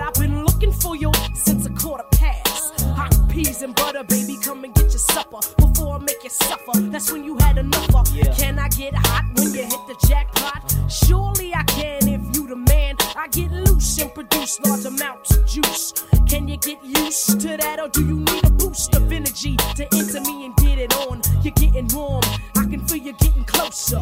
I've 0.00 0.14
been 0.14 0.44
looking 0.44 0.70
for 0.70 0.94
you 0.94 1.10
since 1.34 1.66
a 1.66 1.70
quarter 1.70 2.04
past. 2.12 2.82
Hot 2.82 3.12
peas 3.28 3.62
and 3.62 3.74
butter, 3.74 4.04
baby, 4.04 4.36
come 4.44 4.62
and 4.62 4.72
get 4.76 4.84
your 4.84 4.90
supper 4.90 5.40
before 5.58 5.96
I 5.96 5.98
make 5.98 6.22
you 6.22 6.30
suffer. 6.30 6.78
That's 6.78 7.10
when 7.10 7.24
you 7.24 7.36
had 7.38 7.58
enough 7.58 7.92
of. 7.92 8.06
Can 8.38 8.60
I 8.60 8.68
get 8.68 8.94
hot 8.94 9.24
when 9.34 9.52
you 9.52 9.62
hit 9.62 9.86
the 9.88 10.06
jackpot? 10.06 10.72
Surely 10.88 11.52
I 11.52 11.64
can 11.64 12.06
if 12.06 12.36
you 12.36 12.46
the 12.46 12.54
man. 12.54 12.96
I 13.20 13.28
get 13.28 13.52
loose 13.52 13.98
and 13.98 14.14
produce 14.14 14.58
large 14.60 14.86
amounts 14.86 15.36
of 15.36 15.46
juice. 15.46 15.92
Can 16.26 16.48
you 16.48 16.56
get 16.56 16.82
used 16.82 17.38
to 17.42 17.58
that, 17.58 17.78
or 17.78 17.88
do 17.88 18.02
you 18.02 18.20
need 18.20 18.44
a 18.46 18.50
boost 18.50 18.94
of 18.96 19.12
energy 19.12 19.58
to 19.76 19.86
enter 19.94 20.22
me 20.22 20.46
and 20.46 20.56
get 20.56 20.78
it 20.78 20.96
on? 20.96 21.20
You're 21.42 21.52
getting 21.52 21.86
warm. 21.88 22.22
I 22.56 22.64
can 22.64 22.80
feel 22.88 22.96
you 22.96 23.12
getting 23.12 23.44
closer. 23.44 24.00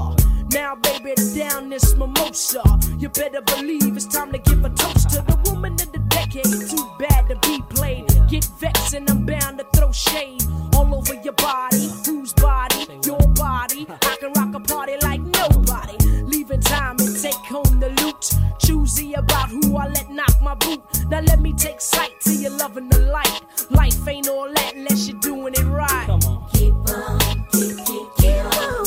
Now, 0.53 0.77
baby, 0.77 1.15
down 1.35 1.69
this 1.69 1.97
mimosa. 1.97 2.63
You 2.97 3.09
better 3.09 3.41
believe 3.41 3.97
it's 3.97 4.07
time 4.07 4.31
to 4.31 4.39
give 4.39 4.65
a 4.65 4.71
toast 4.71 5.11
to 5.11 5.23
the 5.23 5.51
woman 5.51 5.73
of 5.73 5.91
the 5.91 5.99
decade. 5.99 6.45
Too 6.45 6.89
bad 7.01 7.27
to 7.29 7.35
be 7.43 7.61
played. 7.71 8.07
Get 8.29 8.45
vexed 8.61 8.95
and 8.95 9.11
I'm 9.11 9.27
bound 9.27 9.59
to 9.59 9.67
throw 9.75 9.91
shade 9.91 10.45
all 10.75 10.95
over 10.95 11.15
your 11.15 11.33
body. 11.33 11.91
Whose 12.07 12.35
body? 12.35 12.87
Your 13.05 13.27
body. 13.35 13.85
I 13.91 14.17
can 14.21 14.33
rock 14.35 14.55
a 14.55 14.61
party 14.61 14.95
like 15.03 15.23
nobody. 15.23 15.97
Leaving 16.23 16.61
time 16.61 16.97
and 17.01 17.21
take 17.21 17.35
home 17.35 17.81
the 17.81 17.89
loot. 18.01 18.33
Choosy 18.89 19.13
about 19.13 19.51
who 19.51 19.77
I 19.77 19.89
let 19.89 20.09
knock 20.09 20.41
my 20.41 20.55
boot. 20.55 20.81
Now 21.11 21.21
let 21.21 21.41
me 21.41 21.53
take 21.53 21.79
sight 21.79 22.19
to 22.23 22.33
your 22.33 22.53
loving 22.53 22.89
the 22.89 23.01
light. 23.01 23.43
Life 23.69 24.09
ain't 24.09 24.29
all 24.29 24.51
that 24.51 24.77
unless 24.77 25.07
you're 25.07 25.21
doing 25.21 25.53
it 25.53 25.65
right. 25.65 26.07
Come 26.07 26.21
on. 26.23 26.49
Keep 26.55 26.73
on, 26.73 27.19
keep, 27.53 27.77
keep, 27.85 28.09
keep 28.17 28.45
on. 28.57 28.87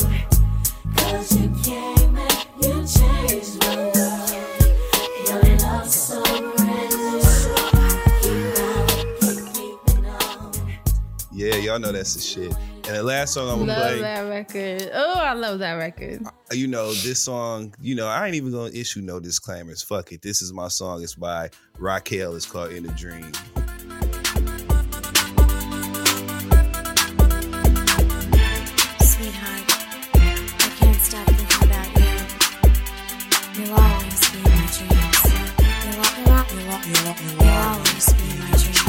Cause 0.96 1.38
you 1.38 1.48
came 1.62 2.16
and 2.16 2.46
you 2.60 2.74
changed 2.84 3.60
my 3.60 3.76
life. 3.76 5.28
Your 5.28 5.58
love 5.58 5.88
so 5.88 6.20
endless. 6.58 7.46
Keep 8.22 8.58
on, 8.58 8.88
keep, 9.20 9.54
keeping 9.54 10.06
on. 10.06 10.52
Yeah, 11.30 11.54
y'all 11.56 11.78
know 11.78 11.92
that's 11.92 12.14
the 12.14 12.20
shit. 12.20 12.52
And 12.84 12.96
the 12.96 13.02
last 13.02 13.34
song 13.34 13.48
I'm 13.48 13.58
gonna 13.60 13.72
Love 13.72 13.90
play, 13.90 14.00
that 14.00 14.20
record. 14.22 14.90
Oh, 14.92 15.14
I 15.14 15.34
love 15.34 15.60
that 15.60 15.74
record. 15.74 16.22
you 16.50 16.66
know, 16.66 16.92
this 16.92 17.20
song, 17.22 17.72
you 17.80 17.94
know, 17.94 18.08
I 18.08 18.26
ain't 18.26 18.34
even 18.34 18.50
gonna 18.52 18.72
issue 18.72 19.00
no 19.00 19.20
disclaimers. 19.20 19.82
Fuck 19.82 20.12
it. 20.12 20.20
This 20.20 20.42
is 20.42 20.52
my 20.52 20.68
song. 20.68 21.02
It's 21.02 21.14
by 21.14 21.50
Rockell. 21.78 22.34
It's 22.34 22.44
called 22.46 22.72
In 22.72 22.84
a 22.86 22.92
Dream. 22.92 23.32
Sweetheart, 29.00 29.64
I 30.14 30.68
can't 30.78 31.00
stop 31.00 31.26
thinking 31.26 31.68
about 31.68 31.88
you. 31.98 33.62
You'll 33.62 33.74
always 33.78 34.22
be 34.32 34.38
my 34.42 34.66
dreams. 34.74 35.22
You'll 35.84 36.02
always 37.52 38.08
be 38.12 38.28
my 38.40 38.50
dreams. 38.56 38.82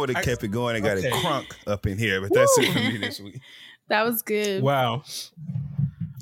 Would 0.00 0.10
have 0.10 0.24
kept 0.24 0.42
it 0.44 0.48
going 0.48 0.76
and 0.76 0.84
got 0.84 0.98
Okay. 0.98 1.08
it 1.08 1.12
crunk 1.12 1.46
up 1.66 1.86
in 1.86 1.98
here, 1.98 2.20
but 2.20 2.32
that's 2.34 2.56
it 2.58 2.72
for 2.72 2.78
me 2.78 2.98
this 2.98 3.20
week. 3.20 3.40
That 3.88 4.04
was 4.06 4.22
good. 4.22 4.62
Wow. 4.62 5.02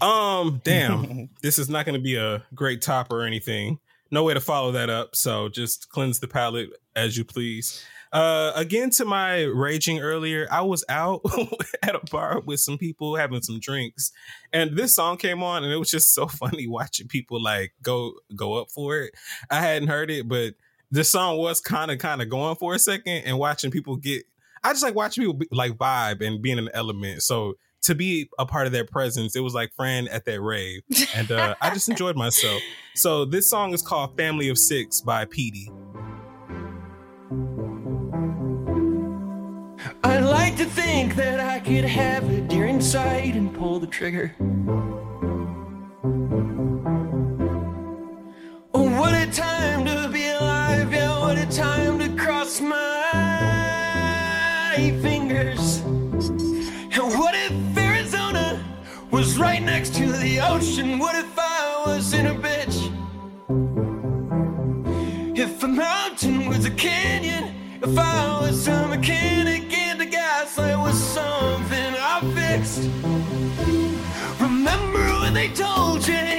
Um, 0.00 0.60
damn. 0.64 1.28
this 1.42 1.58
is 1.58 1.68
not 1.68 1.84
going 1.84 1.96
to 1.98 2.02
be 2.02 2.16
a 2.16 2.42
great 2.54 2.80
top 2.80 3.12
or 3.12 3.24
anything. 3.24 3.78
No 4.10 4.22
way 4.24 4.32
to 4.32 4.40
follow 4.40 4.72
that 4.72 4.88
up. 4.88 5.14
So 5.14 5.50
just 5.50 5.90
cleanse 5.90 6.20
the 6.20 6.28
palate 6.28 6.70
as 6.96 7.18
you 7.18 7.24
please. 7.26 7.84
Uh, 8.10 8.52
again, 8.54 8.88
to 8.88 9.04
my 9.04 9.42
raging 9.42 9.98
earlier, 9.98 10.48
I 10.50 10.62
was 10.62 10.82
out 10.88 11.20
at 11.82 11.94
a 11.94 12.00
bar 12.10 12.40
with 12.40 12.60
some 12.60 12.78
people 12.78 13.16
having 13.16 13.42
some 13.42 13.60
drinks, 13.60 14.12
and 14.50 14.74
this 14.78 14.94
song 14.94 15.18
came 15.18 15.42
on, 15.42 15.62
and 15.62 15.70
it 15.70 15.76
was 15.76 15.90
just 15.90 16.14
so 16.14 16.26
funny 16.26 16.66
watching 16.66 17.06
people 17.06 17.42
like 17.42 17.74
go 17.82 18.14
go 18.34 18.54
up 18.54 18.70
for 18.70 18.96
it. 18.96 19.14
I 19.50 19.60
hadn't 19.60 19.88
heard 19.88 20.10
it, 20.10 20.26
but 20.26 20.54
this 20.90 21.10
song 21.10 21.38
was 21.38 21.60
kind 21.60 21.90
of 21.90 21.98
kind 21.98 22.22
of 22.22 22.28
going 22.28 22.56
for 22.56 22.74
a 22.74 22.78
second, 22.78 23.22
and 23.24 23.38
watching 23.38 23.70
people 23.70 23.96
get. 23.96 24.24
I 24.64 24.72
just 24.72 24.82
like 24.82 24.94
watching 24.94 25.22
people 25.22 25.34
be, 25.34 25.48
like 25.52 25.72
vibe 25.72 26.26
and 26.26 26.42
being 26.42 26.58
an 26.58 26.68
element. 26.74 27.22
So 27.22 27.54
to 27.82 27.94
be 27.94 28.28
a 28.38 28.46
part 28.46 28.66
of 28.66 28.72
their 28.72 28.84
presence, 28.84 29.36
it 29.36 29.40
was 29.40 29.54
like 29.54 29.72
Fran 29.76 30.08
at 30.08 30.24
that 30.24 30.40
rave, 30.40 30.82
and 31.14 31.30
uh, 31.30 31.54
I 31.60 31.72
just 31.72 31.88
enjoyed 31.88 32.16
myself. 32.16 32.60
So 32.94 33.24
this 33.24 33.48
song 33.48 33.72
is 33.72 33.82
called 33.82 34.16
"Family 34.16 34.48
of 34.48 34.58
Six 34.58 35.00
by 35.00 35.24
Petey. 35.26 35.70
I'd 40.02 40.24
like 40.24 40.56
to 40.56 40.64
think 40.64 41.14
that 41.16 41.38
I 41.38 41.60
could 41.60 41.84
have 41.84 42.28
a 42.28 42.40
deer 42.40 42.66
inside 42.66 43.34
and 43.34 43.54
pull 43.54 43.78
the 43.78 43.86
trigger. 43.86 44.34
Oh, 48.74 49.00
what 49.00 49.14
a 49.14 49.30
time 49.30 49.84
to 49.86 50.08
be 50.12 50.26
alive, 50.28 50.47
what 51.28 51.36
a 51.36 51.44
time 51.54 51.98
to 51.98 52.08
cross 52.16 52.58
my 52.58 52.74
fingers. 55.02 55.80
And 56.96 57.12
what 57.20 57.34
if 57.34 57.52
Arizona 57.76 58.64
was 59.10 59.38
right 59.38 59.62
next 59.62 59.94
to 59.96 60.10
the 60.10 60.40
ocean? 60.40 60.98
What 60.98 61.16
if 61.16 61.38
I 61.38 61.82
was 61.84 62.14
in 62.14 62.28
a 62.28 62.34
bitch? 62.34 62.78
If 65.36 65.62
a 65.62 65.68
mountain 65.68 66.46
was 66.48 66.64
a 66.64 66.70
canyon, 66.70 67.54
if 67.82 67.98
I 67.98 68.40
was 68.40 68.66
a 68.66 68.88
mechanic 68.88 69.70
and 69.76 70.00
the 70.00 70.06
gaslight 70.06 70.78
was 70.78 70.98
something 70.98 71.94
I 72.10 72.22
fixed. 72.38 72.88
Remember 74.40 75.04
when 75.20 75.34
they 75.34 75.48
told 75.48 76.08
you 76.08 76.38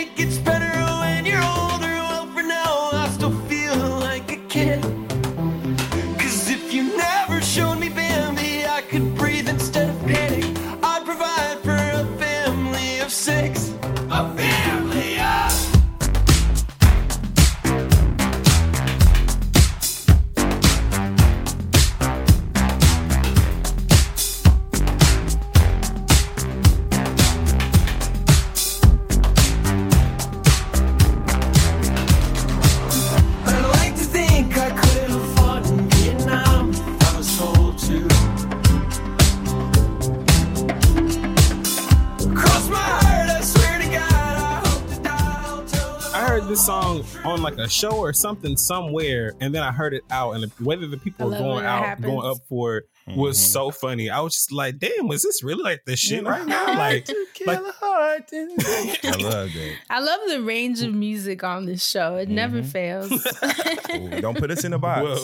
a 47.59 47.69
show 47.69 47.91
or 47.91 48.13
something 48.13 48.55
somewhere, 48.57 49.33
and 49.41 49.53
then 49.53 49.61
I 49.63 49.71
heard 49.71 49.93
it 49.93 50.03
out, 50.09 50.31
and 50.35 50.51
whether 50.59 50.87
the 50.87 50.97
people 50.97 51.29
were 51.29 51.37
going 51.37 51.65
out, 51.65 51.83
happens. 51.85 52.05
going 52.07 52.25
up 52.25 52.37
for 52.47 52.77
it, 52.77 52.85
was 53.07 53.37
Mhm. 53.37 53.45
so 53.51 53.71
funny. 53.71 54.09
I 54.09 54.19
was 54.21 54.33
just 54.35 54.51
like, 54.51 54.77
"Damn, 54.79 55.07
was 55.07 55.23
this 55.23 55.43
really 55.43 55.63
like 55.63 55.81
the 55.85 55.95
shit 55.97 56.17
You 56.17 56.21
know, 56.23 56.29
right 56.31 56.45
now?" 56.45 56.65
Like, 56.77 57.07
like 57.45 57.59
I 58.33 59.15
love 59.17 59.51
that. 59.53 59.75
I 59.89 59.99
love 59.99 60.19
the 60.27 60.41
range 60.43 60.81
of 60.81 60.93
music 60.93 61.43
on 61.43 61.65
this 61.65 61.83
show. 61.87 62.15
It 62.17 62.29
never 62.29 62.61
fails. 62.63 63.11
Ooh, 63.95 64.21
don't 64.21 64.37
put 64.37 64.51
us 64.51 64.63
in 64.63 64.73
a 64.73 64.79
box. 64.79 65.21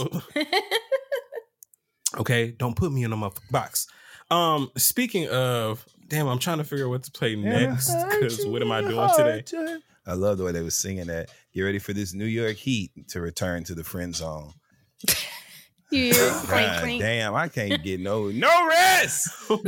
okay, 2.17 2.51
don't 2.51 2.75
put 2.75 2.91
me 2.91 3.03
in 3.03 3.13
a 3.13 3.15
motherfucking 3.17 3.51
box. 3.51 3.87
Um, 4.31 4.71
speaking 4.77 5.27
of, 5.29 5.85
damn, 6.07 6.27
I'm 6.27 6.39
trying 6.39 6.57
to 6.57 6.63
figure 6.63 6.85
out 6.85 6.89
what 6.89 7.03
to 7.03 7.11
play 7.11 7.35
next 7.35 7.93
because 8.09 8.45
what 8.45 8.61
am 8.61 8.71
I 8.71 8.81
doing 8.81 9.09
today? 9.15 9.77
I 10.07 10.13
love 10.13 10.37
the 10.37 10.43
way 10.43 10.51
they 10.51 10.61
were 10.61 10.69
singing 10.71 11.07
that. 11.07 11.29
Get 11.55 11.61
ready 11.61 11.79
for 11.79 11.93
this 11.93 12.13
New 12.13 12.25
York 12.25 12.57
Heat 12.57 12.91
to 13.09 13.21
return 13.21 13.63
to 13.63 13.75
the 13.75 13.83
friend 13.83 14.15
zone. 14.15 14.53
You 15.91 16.13
clink, 16.13 16.81
clink. 16.81 17.01
damn, 17.01 17.35
I 17.35 17.47
can't 17.47 17.81
get 17.83 17.99
no 17.99 18.29
no 18.29 18.67
rest. 18.67 19.29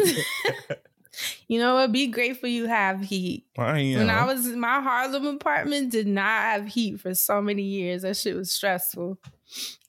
You 1.47 1.59
know 1.59 1.75
what? 1.75 1.91
Be 1.91 2.07
grateful 2.07 2.49
you 2.49 2.67
have 2.67 3.01
heat. 3.01 3.45
I 3.57 3.79
am. 3.79 3.97
When 3.99 4.09
I 4.09 4.25
was 4.25 4.45
in 4.47 4.59
my 4.59 4.81
Harlem 4.81 5.25
apartment, 5.25 5.91
did 5.91 6.05
not 6.05 6.41
have 6.41 6.67
heat 6.67 6.99
for 6.99 7.15
so 7.15 7.41
many 7.41 7.63
years. 7.63 8.03
That 8.03 8.17
shit 8.17 8.35
was 8.35 8.51
stressful. 8.51 9.17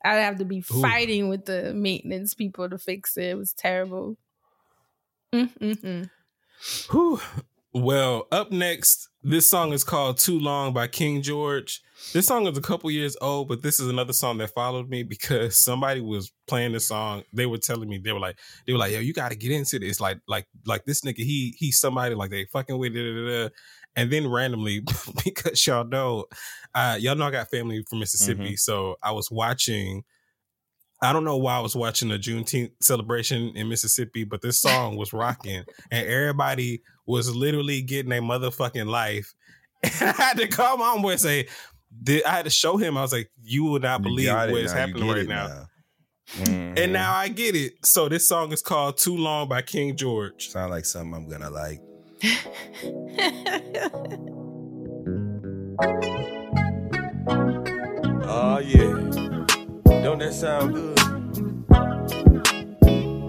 I'd 0.02 0.20
have 0.20 0.38
to 0.38 0.46
be 0.46 0.58
Ooh. 0.58 0.80
fighting 0.80 1.28
with 1.28 1.44
the 1.44 1.74
maintenance 1.74 2.32
people 2.32 2.70
to 2.70 2.78
fix 2.78 3.16
it. 3.18 3.24
It 3.24 3.36
was 3.36 3.52
terrible. 3.52 4.16
Mm-mm-mm. 5.34 6.08
Whew. 6.90 7.20
Well, 7.74 8.26
up 8.32 8.50
next, 8.50 9.08
this 9.22 9.50
song 9.50 9.72
is 9.72 9.84
called 9.84 10.16
Too 10.16 10.38
Long 10.38 10.72
by 10.72 10.86
King 10.86 11.20
George. 11.20 11.82
This 12.12 12.26
song 12.26 12.46
is 12.46 12.56
a 12.56 12.62
couple 12.62 12.90
years 12.90 13.16
old, 13.20 13.48
but 13.48 13.62
this 13.62 13.80
is 13.80 13.88
another 13.88 14.12
song 14.12 14.38
that 14.38 14.54
followed 14.54 14.88
me 14.88 15.02
because 15.02 15.56
somebody 15.56 16.00
was 16.00 16.32
playing 16.46 16.72
the 16.72 16.80
song. 16.80 17.22
They 17.32 17.46
were 17.46 17.58
telling 17.58 17.88
me, 17.88 17.98
they 17.98 18.12
were 18.12 18.20
like, 18.20 18.38
they 18.66 18.72
were 18.72 18.78
like, 18.78 18.92
yo, 18.92 19.00
you 19.00 19.12
gotta 19.12 19.34
get 19.34 19.50
into 19.50 19.78
this. 19.78 20.00
Like, 20.00 20.18
like, 20.26 20.46
like 20.66 20.84
this 20.84 21.02
nigga, 21.02 21.18
he 21.18 21.54
he's 21.58 21.78
somebody 21.78 22.14
like 22.14 22.30
they 22.30 22.46
fucking 22.46 22.78
with 22.78 22.96
it. 22.96 23.52
And 23.96 24.12
then 24.12 24.30
randomly, 24.30 24.80
because 25.24 25.66
y'all 25.66 25.84
know, 25.84 26.26
uh, 26.74 26.96
y'all 27.00 27.16
know 27.16 27.26
I 27.26 27.30
got 27.30 27.50
family 27.50 27.84
from 27.88 27.98
Mississippi. 27.98 28.56
So 28.56 28.96
I 29.02 29.12
was 29.12 29.30
watching 29.30 30.04
I 31.00 31.12
don't 31.12 31.24
know 31.24 31.36
why 31.36 31.56
I 31.56 31.60
was 31.60 31.76
watching 31.76 32.10
a 32.10 32.18
Juneteenth 32.18 32.72
celebration 32.80 33.52
in 33.54 33.68
Mississippi, 33.68 34.24
but 34.24 34.42
this 34.42 34.60
song 34.60 34.96
was 34.96 35.12
rocking 35.12 35.64
and 35.92 36.08
everybody 36.08 36.82
was 37.06 37.34
literally 37.34 37.82
getting 37.82 38.10
a 38.10 38.16
motherfucking 38.16 38.86
life. 38.86 39.32
And 39.84 39.92
I 40.10 40.12
had 40.12 40.38
to 40.38 40.48
call 40.48 40.76
my 40.76 40.96
homeboy 40.96 41.12
and 41.12 41.20
say, 41.20 41.48
did, 42.02 42.24
I 42.24 42.30
had 42.30 42.44
to 42.44 42.50
show 42.50 42.76
him, 42.76 42.96
I 42.96 43.02
was 43.02 43.12
like, 43.12 43.30
you 43.42 43.64
will 43.64 43.80
not 43.80 44.02
believe 44.02 44.32
what 44.32 44.50
is 44.50 44.72
now, 44.72 44.78
happening 44.78 45.08
right 45.08 45.18
it 45.18 45.28
now. 45.28 45.66
Mhm. 46.36 46.78
And 46.78 46.92
now 46.92 47.14
I 47.14 47.28
get 47.28 47.56
it. 47.56 47.74
So 47.86 48.08
this 48.08 48.28
song 48.28 48.52
is 48.52 48.60
called 48.60 48.98
Too 48.98 49.16
Long 49.16 49.48
by 49.48 49.62
King 49.62 49.96
George. 49.96 50.48
sound 50.50 50.70
like 50.70 50.84
something 50.84 51.14
I'm 51.14 51.28
gonna 51.28 51.48
like. 51.50 51.80
Oh 58.30 58.58
yeah. 58.64 58.92
Don't 60.02 60.18
that 60.18 60.32
sound 60.34 60.74
good? 60.74 60.98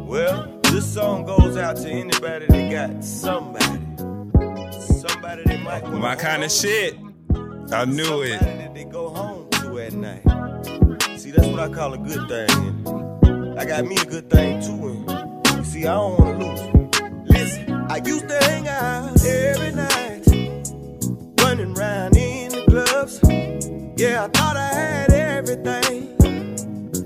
Well, 0.08 0.60
this 0.64 0.92
song 0.94 1.26
goes 1.26 1.56
out 1.58 1.78
to 1.78 1.90
anybody 1.90 2.48
that 2.48 2.72
got 2.72 3.04
somebody. 3.04 3.66
Somebody 5.00 5.44
that 5.46 5.62
might 5.64 5.84
wanna 5.84 5.98
My 6.00 6.16
kind 6.16 6.44
of 6.44 6.52
shit. 6.52 6.96
I 7.72 7.86
knew 7.86 8.24
it. 8.24 8.40
that 8.40 8.74
they 8.74 8.84
go 8.84 9.10
home 9.10 9.48
to 9.52 9.80
at 9.80 9.94
night. 9.94 10.24
See, 11.20 11.32
that's 11.32 11.48
what 11.48 11.60
I 11.60 11.70
call 11.70 11.94
a 11.94 11.98
good 12.00 12.28
thing. 12.28 13.58
I 13.60 13.66
got 13.66 13.86
me 13.86 13.96
a 13.98 14.06
good 14.06 14.30
thing 14.30 14.60
too. 14.62 15.06
And 15.54 15.66
see, 15.68 15.86
I 15.86 15.94
don't 15.94 16.20
wanna 16.20 16.46
lose. 16.46 17.30
Listen, 17.30 17.72
I 17.90 17.98
used 17.98 18.28
to 18.28 18.38
hang 18.46 18.68
out 18.68 19.24
every 19.24 19.72
night, 19.72 20.26
running 21.42 21.78
around 21.78 22.18
in 22.18 22.50
the 22.52 22.66
clubs. 22.68 23.20
Yeah, 23.98 24.26
I 24.26 24.28
thought 24.30 24.58
I 24.58 24.68
had 24.74 25.12
everything. 25.14 26.16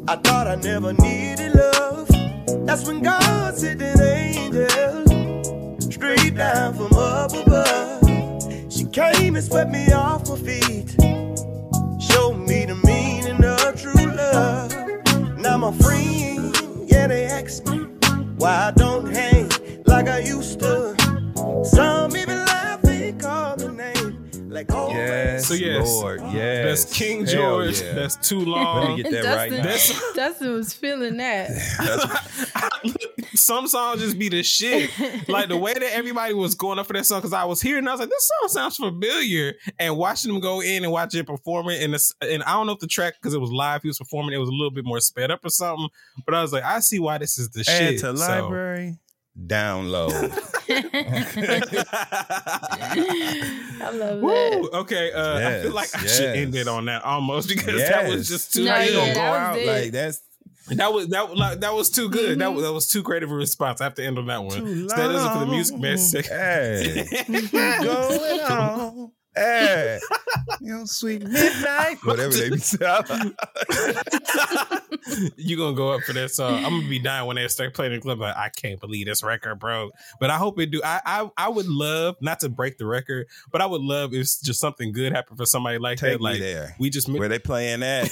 I 0.07 0.15
thought 0.15 0.47
I 0.47 0.55
never 0.55 0.93
needed 0.93 1.55
love. 1.55 2.07
That's 2.65 2.87
when 2.87 3.01
God 3.01 3.57
sent 3.57 3.81
an 3.81 4.01
angel 4.01 5.81
straight 5.91 6.35
down 6.35 6.73
from 6.75 6.93
up 6.93 7.33
above. 7.33 8.02
She 8.93 9.01
came 9.01 9.35
and 9.35 9.43
swept 9.43 9.71
me 9.71 9.91
off 9.91 10.29
my 10.29 10.35
feet, 10.37 10.91
showed 11.99 12.35
me 12.47 12.65
the 12.65 12.79
meaning 12.85 13.43
of 13.43 13.81
true 13.81 14.05
love. 14.15 14.71
Now 15.39 15.57
my 15.57 15.71
friends, 15.79 16.59
yeah, 16.91 17.07
they 17.07 17.25
ask 17.25 17.65
me 17.65 17.79
why 18.37 18.67
I 18.67 18.71
don't 18.71 19.11
hang 19.11 19.49
like 19.85 20.07
I 20.07 20.19
used 20.19 20.59
to. 20.59 20.95
Some 21.65 22.15
even 22.15 22.37
laugh 22.45 22.83
and 22.83 23.19
call 23.19 23.57
me 23.57 23.67
name 23.69 24.29
like 24.49 24.67
oh 24.71 24.89
Yes, 24.89 25.47
So 25.47 25.55
yes, 25.55 25.87
Lord, 25.87 26.21
yes. 26.31 26.83
That's 26.83 26.95
King 26.95 27.25
Hell 27.25 27.33
George. 27.33 27.81
yeah. 27.81 27.93
That's 27.93 28.15
Too 28.17 28.41
Long. 28.41 28.79
Let 28.79 28.89
me 28.97 29.01
get 29.03 29.11
that 29.23 29.35
right 29.35 29.51
now. 29.51 29.63
That's- 29.63 30.13
Dustin 30.15 30.53
was 30.53 30.71
feeling 30.71 31.17
that. 31.17 31.49
That's- 33.33 33.41
some 33.43 33.67
songs 33.67 34.01
just 34.01 34.17
be 34.19 34.29
the 34.29 34.43
shit. 34.43 34.89
Like 35.27 35.49
the 35.49 35.57
way 35.57 35.73
that 35.73 35.93
everybody 35.93 36.33
was 36.33 36.55
going 36.55 36.79
up 36.79 36.87
for 36.87 36.93
that 36.93 37.05
song, 37.05 37.19
because 37.19 37.33
I 37.33 37.43
was 37.45 37.61
hearing, 37.61 37.87
I 37.87 37.91
was 37.91 37.99
like, 37.99 38.09
this 38.09 38.31
song 38.41 38.49
sounds 38.49 38.75
familiar. 38.77 39.53
And 39.79 39.97
watching 39.97 40.31
them 40.31 40.41
go 40.41 40.61
in 40.61 40.83
and 40.83 40.91
watch 40.91 41.13
it 41.15 41.25
perform 41.27 41.69
it, 41.69 41.81
and 41.83 41.93
it's, 41.95 42.13
and 42.21 42.43
I 42.43 42.53
don't 42.53 42.67
know 42.67 42.73
if 42.73 42.79
the 42.79 42.87
track 42.87 43.15
because 43.21 43.33
it 43.33 43.41
was 43.41 43.51
live, 43.51 43.81
he 43.81 43.87
was 43.87 43.97
performing, 43.99 44.33
it 44.33 44.37
was 44.37 44.49
a 44.49 44.53
little 44.53 44.71
bit 44.71 44.85
more 44.85 44.99
sped 44.99 45.31
up 45.31 45.43
or 45.45 45.49
something. 45.49 45.89
But 46.25 46.35
I 46.35 46.41
was 46.41 46.53
like, 46.53 46.63
I 46.63 46.79
see 46.79 46.99
why 46.99 47.17
this 47.17 47.37
is 47.37 47.49
the 47.49 47.61
Add 47.61 47.65
shit. 47.65 47.99
to 48.01 48.15
So- 48.17 48.27
library. 48.27 48.97
Download. 49.47 50.13
I 53.81 53.89
love 53.91 54.19
Woo! 54.21 54.29
that. 54.29 54.69
Okay, 54.73 55.11
uh, 55.11 55.37
I 55.49 55.61
feel 55.63 55.71
like 55.71 55.95
I 55.95 55.99
should 56.01 56.09
yes. 56.35 56.37
end 56.37 56.55
it 56.55 56.67
on 56.67 56.85
that 56.85 57.03
almost 57.03 57.49
because 57.49 57.79
that 57.81 58.07
was 58.07 58.29
just 58.29 58.53
too. 58.53 58.65
No, 58.65 58.75
yeah, 58.77 58.91
gonna 58.91 59.13
go 59.15 59.21
out 59.21 59.57
it. 59.59 59.67
like 59.67 59.91
that's 59.91 60.21
That 60.69 60.93
was 60.93 61.07
that 61.09 61.35
like 61.35 61.59
that 61.59 61.73
was 61.73 61.89
too 61.89 62.09
good. 62.09 62.39
That 62.39 62.49
Mhm. 62.49 62.55
was 62.55 62.63
that 62.63 62.71
was 62.73 62.87
too 62.87 63.03
creative 63.03 63.31
a 63.31 63.35
response. 63.35 63.81
I 63.81 63.83
have 63.83 63.95
to 63.95 64.05
end 64.05 64.17
on 64.17 64.27
that 64.27 64.43
one. 64.43 64.59
too 64.59 64.89
So 64.89 64.95
that 64.95 65.11
is 65.11 65.23
it 65.23 65.29
for 65.33 65.39
the 65.39 65.45
music 65.47 65.73
long. 65.73 65.81
man 65.81 65.97
section. 65.97 66.33
Hey, 66.37 67.47
going 67.83 68.39
on. 68.41 69.11
Hey, 69.35 69.99
you 70.61 70.73
know, 70.73 70.85
sweet 70.85 71.23
midnight, 71.23 71.97
whatever 72.03 72.33
they 72.33 72.49
be 72.51 72.57
saying. 72.59 73.03
you 75.37 75.57
gonna 75.57 75.75
go 75.75 75.89
up 75.91 76.01
for 76.01 76.13
that 76.13 76.31
song. 76.31 76.63
I'm 76.63 76.77
gonna 76.77 76.89
be 76.89 76.99
dying 76.99 77.25
when 77.27 77.35
they 77.35 77.47
start 77.47 77.73
playing 77.73 77.93
the 77.93 77.99
clip. 77.99 78.19
Like, 78.19 78.35
I 78.35 78.49
can't 78.49 78.79
believe 78.79 79.05
this 79.05 79.23
record 79.23 79.55
broke. 79.59 79.91
But 80.19 80.29
I 80.29 80.37
hope 80.37 80.59
it 80.59 80.71
do. 80.71 80.81
I, 80.83 81.01
I 81.05 81.29
I 81.37 81.49
would 81.49 81.67
love 81.67 82.15
not 82.21 82.39
to 82.41 82.49
break 82.49 82.77
the 82.77 82.85
record, 82.85 83.27
but 83.51 83.61
I 83.61 83.65
would 83.65 83.81
love 83.81 84.13
if 84.13 84.27
just 84.43 84.59
something 84.59 84.91
good 84.91 85.13
happened 85.13 85.37
for 85.37 85.45
somebody 85.45 85.77
like 85.77 85.97
Take 85.97 86.13
that. 86.13 86.19
me 86.19 86.23
Like 86.23 86.39
there. 86.39 86.75
we 86.79 86.89
just 86.89 87.09
Where 87.09 87.27
they 87.29 87.39
playing 87.39 87.83
at? 87.83 88.11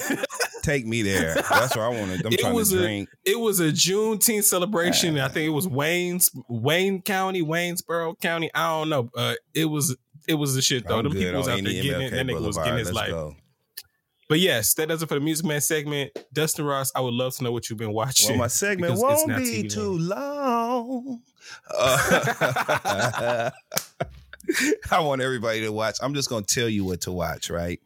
Take 0.62 0.86
me 0.86 1.02
there. 1.02 1.34
That's 1.34 1.74
where 1.74 1.84
I 1.84 1.88
want 1.88 2.20
to. 2.20 2.26
I'm 2.26 2.32
It 2.32 2.40
trying 2.40 2.54
was 2.54 2.70
to 2.70 2.78
a- 2.78 2.82
drink. 2.82 3.08
it 3.24 3.38
was 3.38 3.58
a 3.58 3.72
Juneteenth 3.72 4.44
celebration. 4.44 5.18
I 5.18 5.28
think 5.28 5.46
it 5.48 5.52
was 5.52 5.66
Wayne's 5.66 6.30
Wayne 6.48 7.02
County, 7.02 7.42
Waynesboro 7.42 8.20
County. 8.20 8.48
I 8.54 8.68
don't 8.68 8.88
know. 8.88 9.10
Uh, 9.16 9.34
it 9.54 9.64
was 9.64 9.96
it 10.28 10.34
was 10.34 10.54
the 10.54 10.62
shit 10.62 10.86
though. 10.86 10.98
I'm 10.98 11.04
Them 11.04 11.12
people 11.12 11.38
was 11.38 11.48
out 11.48 11.62
there 11.62 11.72
getting 11.72 12.00
it. 12.02 12.10
That 12.10 12.26
nigga 12.26 12.40
was 12.44 12.56
getting 12.58 12.78
his 12.78 12.92
life. 12.92 13.10
go. 13.10 13.36
But 14.28 14.40
yes, 14.40 14.72
that 14.74 14.88
does 14.88 15.02
it 15.02 15.08
for 15.08 15.14
the 15.14 15.20
Music 15.20 15.44
Man 15.44 15.60
segment. 15.60 16.16
Dustin 16.32 16.64
Ross, 16.64 16.90
I 16.94 17.00
would 17.00 17.12
love 17.12 17.34
to 17.36 17.44
know 17.44 17.52
what 17.52 17.68
you've 17.68 17.78
been 17.78 17.92
watching. 17.92 18.30
Well, 18.30 18.38
my 18.38 18.46
segment 18.46 18.98
won't 18.98 19.28
be 19.28 19.64
TV 19.64 19.70
too 19.72 19.98
long. 19.98 21.20
Uh, 21.76 23.50
I 24.90 25.00
want 25.00 25.22
everybody 25.22 25.60
to 25.60 25.70
watch. 25.72 25.98
I'm 26.02 26.14
just 26.14 26.28
going 26.28 26.44
to 26.44 26.54
tell 26.54 26.68
you 26.68 26.84
what 26.84 27.02
to 27.02 27.12
watch, 27.12 27.50
right? 27.50 27.80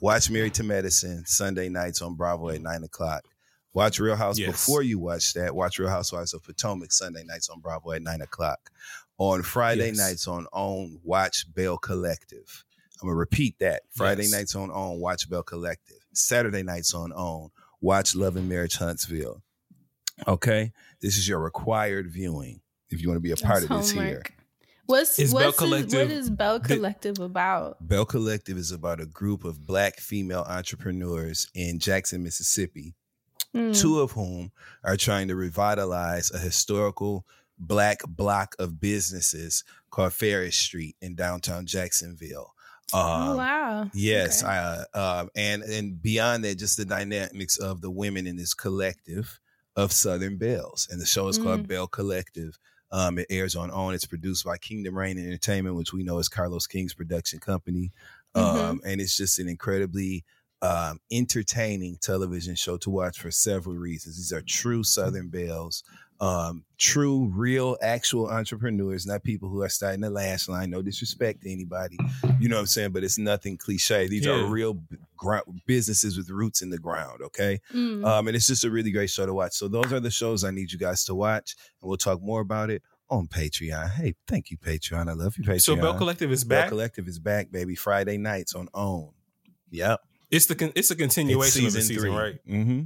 Watch 0.00 0.30
Married 0.30 0.54
to 0.54 0.62
Medicine 0.64 1.24
Sunday 1.26 1.68
nights 1.68 2.02
on 2.02 2.14
Bravo 2.14 2.50
at 2.50 2.60
nine 2.60 2.82
o'clock. 2.82 3.24
Watch 3.72 3.98
Real 3.98 4.16
House 4.16 4.38
Yes. 4.38 4.50
before 4.52 4.82
you 4.82 4.98
watch 4.98 5.34
that. 5.34 5.54
Watch 5.54 5.78
Real 5.78 5.88
Housewives 5.88 6.32
of 6.34 6.42
Potomac 6.44 6.92
Sunday 6.92 7.24
nights 7.24 7.48
on 7.48 7.60
Bravo 7.60 7.92
at 7.92 8.02
nine 8.02 8.20
o'clock. 8.22 8.70
On 9.18 9.42
Friday 9.42 9.88
Yes. 9.88 9.96
nights 9.96 10.28
on 10.28 10.46
OWN, 10.52 11.00
watch 11.04 11.46
Belle 11.54 11.78
Collective. 11.78 12.64
I'm 13.00 13.08
gonna 13.08 13.16
repeat 13.16 13.58
that. 13.60 13.82
Friday 13.90 14.22
Yes. 14.22 14.32
nights 14.32 14.54
on 14.56 14.70
OWN, 14.70 14.98
watch 15.00 15.28
Belle 15.30 15.42
Collective. 15.42 15.98
Saturday 16.14 16.62
nights 16.62 16.94
on 16.94 17.12
OWN, 17.12 17.50
watch 17.80 18.14
Love 18.16 18.36
and 18.36 18.48
Marriage 18.48 18.76
Huntsville. 18.76 19.42
Okay, 20.26 20.72
this 21.00 21.16
is 21.16 21.28
your 21.28 21.38
required 21.40 22.10
viewing 22.12 22.60
if 22.90 23.00
you 23.02 23.08
want 23.08 23.16
to 23.16 23.20
be 23.22 23.32
a 23.32 23.36
part 23.36 23.62
of 23.64 23.68
That's 23.68 23.92
this 23.92 24.00
here. 24.00 24.22
What's 24.86 25.18
Is 25.18 25.32
Belle 25.32 25.46
what's 25.46 25.54
his- 25.54 25.58
Collective- 25.58 26.08
what 26.08 26.10
is 26.10 26.30
Belle 26.30 26.58
the- 26.58 27.22
about? 27.24 27.88
Belle 27.88 28.04
Collective 28.04 28.58
is 28.58 28.70
about 28.70 29.00
a 29.00 29.06
group 29.06 29.44
of 29.44 29.66
black 29.66 29.98
female 29.98 30.44
entrepreneurs 30.46 31.48
in 31.54 31.78
Jackson, 31.78 32.22
Mississippi, 32.22 32.94
Mm. 33.54 33.74
two 33.80 34.00
of 34.00 34.12
whom 34.12 34.52
are 34.82 34.96
trying 34.96 35.28
to 35.28 35.36
revitalize 35.36 36.30
a 36.32 36.38
historical 36.38 37.26
black 37.58 38.00
block 38.08 38.54
of 38.58 38.80
businesses 38.80 39.64
called 39.90 40.12
Farish 40.12 40.58
Street 40.58 40.96
in 41.00 41.14
downtown 41.14 41.66
Jacksonville. 41.66 42.54
oh 42.92 42.98
Um, 43.30 43.36
wow. 43.36 43.90
Yes, 43.94 44.42
Okay. 44.42 44.52
I, 44.52 44.84
uh, 44.94 45.26
and 45.36 45.62
and 45.62 46.00
beyond 46.02 46.44
that, 46.44 46.58
just 46.58 46.76
the 46.76 46.84
dynamics 46.84 47.56
of 47.58 47.80
the 47.80 47.90
women 47.90 48.26
in 48.26 48.36
this 48.36 48.54
collective 48.54 49.38
of 49.76 49.92
Southern 49.92 50.36
Belles, 50.38 50.86
and 50.90 51.00
the 51.00 51.06
show 51.06 51.26
is 51.28 51.38
called 51.38 51.64
Mm. 51.64 51.68
Belle 51.68 51.86
Collective. 51.88 52.58
Um, 52.92 53.18
it 53.18 53.26
airs 53.28 53.56
on 53.56 53.70
OWN. 53.72 53.94
It's 53.94 54.04
produced 54.04 54.44
by 54.44 54.56
Kingdom 54.56 54.96
Reign 54.96 55.18
Entertainment, 55.18 55.74
which 55.74 55.92
we 55.92 56.04
know 56.04 56.18
is 56.18 56.28
Carlos 56.28 56.66
King's 56.68 56.94
production 56.94 57.40
company, 57.40 57.90
um, 58.36 58.80
and 58.84 59.00
it's 59.00 59.16
just 59.16 59.38
an 59.40 59.48
incredibly 59.48 60.24
um, 60.62 61.00
entertaining 61.10 61.96
television 62.00 62.54
show 62.54 62.76
to 62.78 62.90
watch 62.90 63.18
for 63.18 63.30
several 63.32 63.74
reasons. 63.76 64.16
These 64.16 64.32
are 64.32 64.42
true 64.46 64.84
Southern 64.84 65.28
Belles, 65.28 65.82
um, 66.24 66.64
true, 66.78 67.30
real, 67.34 67.76
actual 67.82 68.28
entrepreneurs, 68.30 69.04
not 69.06 69.22
people 69.22 69.48
who 69.48 69.62
are 69.62 69.68
starting 69.68 70.00
the 70.00 70.10
last 70.10 70.48
line. 70.48 70.70
No 70.70 70.80
disrespect 70.82 71.42
to 71.42 71.52
anybody, 71.52 71.96
you 72.40 72.48
know 72.48 72.56
what 72.56 72.60
I'm 72.60 72.66
saying? 72.66 72.92
But 72.92 73.04
it's 73.04 73.18
nothing 73.18 73.56
cliche. 73.56 74.06
These 74.08 74.24
Yeah. 74.26 74.32
are 74.32 74.46
real 74.46 74.74
b- 74.74 74.96
ground, 75.16 75.60
businesses 75.66 76.16
with 76.16 76.30
roots 76.30 76.62
in 76.62 76.70
the 76.70 76.78
ground. 76.78 77.20
Okay, 77.22 77.60
Mm. 77.74 78.04
um, 78.06 78.26
and 78.28 78.36
it's 78.36 78.46
just 78.46 78.64
a 78.64 78.70
really 78.70 78.90
great 78.90 79.10
show 79.10 79.26
to 79.26 79.34
watch. 79.34 79.52
So 79.54 79.68
those 79.68 79.92
are 79.92 80.00
the 80.00 80.10
shows 80.10 80.44
I 80.44 80.50
need 80.50 80.72
you 80.72 80.78
guys 80.78 81.04
to 81.04 81.14
watch, 81.14 81.56
and 81.82 81.88
we'll 81.88 81.98
talk 81.98 82.22
more 82.22 82.40
about 82.40 82.70
it 82.70 82.82
on 83.10 83.28
Patreon. 83.28 83.90
Hey, 83.90 84.14
thank 84.26 84.50
you, 84.50 84.56
Patreon. 84.56 85.08
I 85.08 85.12
love 85.12 85.36
you, 85.36 85.44
Patreon. 85.44 85.60
So 85.60 85.76
Belle 85.76 85.98
Collective 85.98 86.32
is 86.32 86.42
back. 86.44 86.64
Belle. 86.64 86.68
Collective 86.70 87.06
is 87.06 87.18
back, 87.18 87.50
baby. 87.50 87.74
Friday 87.74 88.16
nights 88.16 88.54
on 88.54 88.68
OWN. 88.72 89.12
Yep. 89.70 90.00
It's 90.30 90.46
the 90.46 90.54
con- 90.54 90.72
it's 90.74 90.90
a 90.90 90.96
continuation 90.96 91.66
of 91.66 91.72
the 91.74 91.82
season, 91.82 92.12
right? 92.12 92.38
Mm-hmm. 92.48 92.80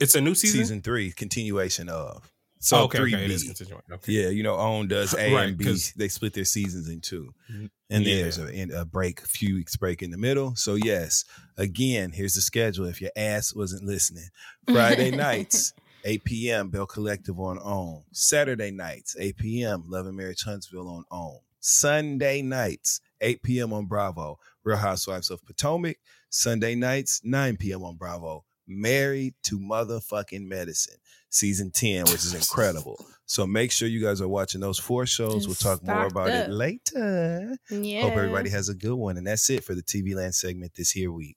It's 0.00 0.14
a 0.14 0.20
new 0.20 0.34
Season? 0.34 0.60
season. 0.60 0.82
three, 0.82 1.10
continuation 1.12 1.88
of. 1.88 2.30
So 2.60 2.76
oh, 2.78 2.82
okay, 2.84 2.98
three 2.98 3.14
okay, 3.14 3.24
it 3.26 3.58
B. 3.58 3.74
Okay. 3.92 4.12
Yeah, 4.12 4.28
you 4.30 4.42
know, 4.42 4.56
OWN 4.56 4.88
does 4.88 5.14
A 5.14 5.32
Right, 5.32 5.48
and 5.48 5.56
B. 5.56 5.76
They 5.96 6.08
split 6.08 6.32
their 6.32 6.44
seasons 6.44 6.88
in 6.88 7.00
two. 7.00 7.32
Mhm. 7.50 7.70
And 7.90 8.04
then 8.04 8.16
Yeah. 8.16 8.22
there's 8.22 8.38
a, 8.38 8.80
a 8.80 8.84
break, 8.84 9.20
a 9.22 9.26
few 9.26 9.54
weeks 9.54 9.76
break 9.76 10.02
in 10.02 10.10
the 10.10 10.18
middle. 10.18 10.54
So 10.56 10.74
yes, 10.74 11.24
again, 11.56 12.10
here's 12.12 12.34
the 12.34 12.40
schedule. 12.40 12.86
If 12.86 13.00
your 13.00 13.12
ass 13.16 13.54
wasn't 13.54 13.84
listening, 13.84 14.28
Friday 14.66 15.10
nights, 15.10 15.72
8 16.04 16.24
p.m. 16.24 16.68
Belle 16.70 16.86
Collective 16.86 17.38
on 17.40 17.58
OWN. 17.62 18.02
Saturday 18.12 18.70
nights, 18.70 19.16
8 19.18 19.36
p.m. 19.36 19.84
Love 19.86 20.06
and 20.06 20.16
Marriage 20.16 20.42
Huntsville 20.44 20.88
on 20.88 21.04
OWN. 21.10 21.38
Sunday 21.60 22.42
nights, 22.42 23.00
8 23.20 23.42
p.m. 23.42 23.72
on 23.72 23.86
Bravo. 23.86 24.38
Real 24.64 24.76
Housewives 24.78 25.30
of 25.30 25.44
Potomac. 25.46 25.96
Sunday 26.30 26.74
nights, 26.74 27.20
9 27.24 27.56
p.m. 27.56 27.82
on 27.84 27.96
Bravo. 27.96 28.44
Married 28.66 29.34
to 29.44 29.58
Motherfucking 29.58 30.46
Medicine, 30.46 30.98
season 31.30 31.70
10, 31.70 32.04
which 32.04 32.14
is 32.14 32.34
incredible. 32.34 33.04
So 33.26 33.46
make 33.46 33.72
sure 33.72 33.88
you 33.88 34.02
guys 34.02 34.20
are 34.20 34.28
watching 34.28 34.60
those 34.60 34.78
four 34.78 35.04
shows. 35.04 35.46
We'll 35.46 35.52
It's 35.52 35.62
talk 35.62 35.82
more 35.82 36.08
stocked 36.08 36.12
about 36.12 36.28
it 36.30 36.50
later. 36.50 37.56
Yeah. 37.70 38.02
Hope 38.02 38.12
everybody 38.12 38.50
has 38.50 38.68
a 38.68 38.74
good 38.74 38.94
one. 38.94 39.18
And 39.18 39.26
that's 39.26 39.50
it 39.50 39.64
for 39.64 39.74
the 39.74 39.82
TV 39.82 40.14
Land 40.14 40.34
segment 40.34 40.72
this 40.74 40.90
here 40.90 41.12
week. 41.12 41.36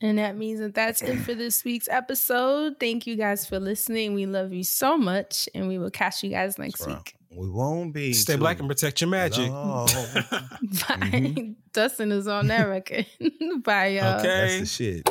And 0.00 0.18
that 0.18 0.36
means 0.36 0.60
that 0.60 0.74
that's 0.74 1.00
it 1.00 1.16
for 1.20 1.34
this 1.34 1.64
week's 1.64 1.88
episode. 1.88 2.74
Thank 2.78 3.06
you 3.06 3.16
guys 3.16 3.46
for 3.46 3.58
listening. 3.58 4.12
We 4.12 4.26
love 4.26 4.52
you 4.52 4.62
so 4.62 4.98
much, 4.98 5.48
and 5.54 5.66
we 5.66 5.78
will 5.78 5.90
catch 5.90 6.22
you 6.22 6.28
guys 6.28 6.58
next 6.58 6.86
right. 6.86 6.96
week. 6.96 7.14
We 7.34 7.48
won't 7.48 7.94
be. 7.94 8.12
Stay 8.12 8.34
too 8.34 8.38
black 8.38 8.58
and 8.58 8.68
protect 8.68 9.00
your 9.00 9.08
magic. 9.08 9.48
long. 9.48 9.86
Bye. 10.26 10.28
Mm-hmm. 11.00 11.52
Dustin 11.72 12.12
is 12.12 12.28
on 12.28 12.48
that 12.48 12.64
record. 12.64 13.06
Bye, 13.62 13.86
y'all. 13.86 14.18
Okay. 14.18 14.28
That's 14.28 14.60
the 14.60 14.66
shit. 14.66 15.08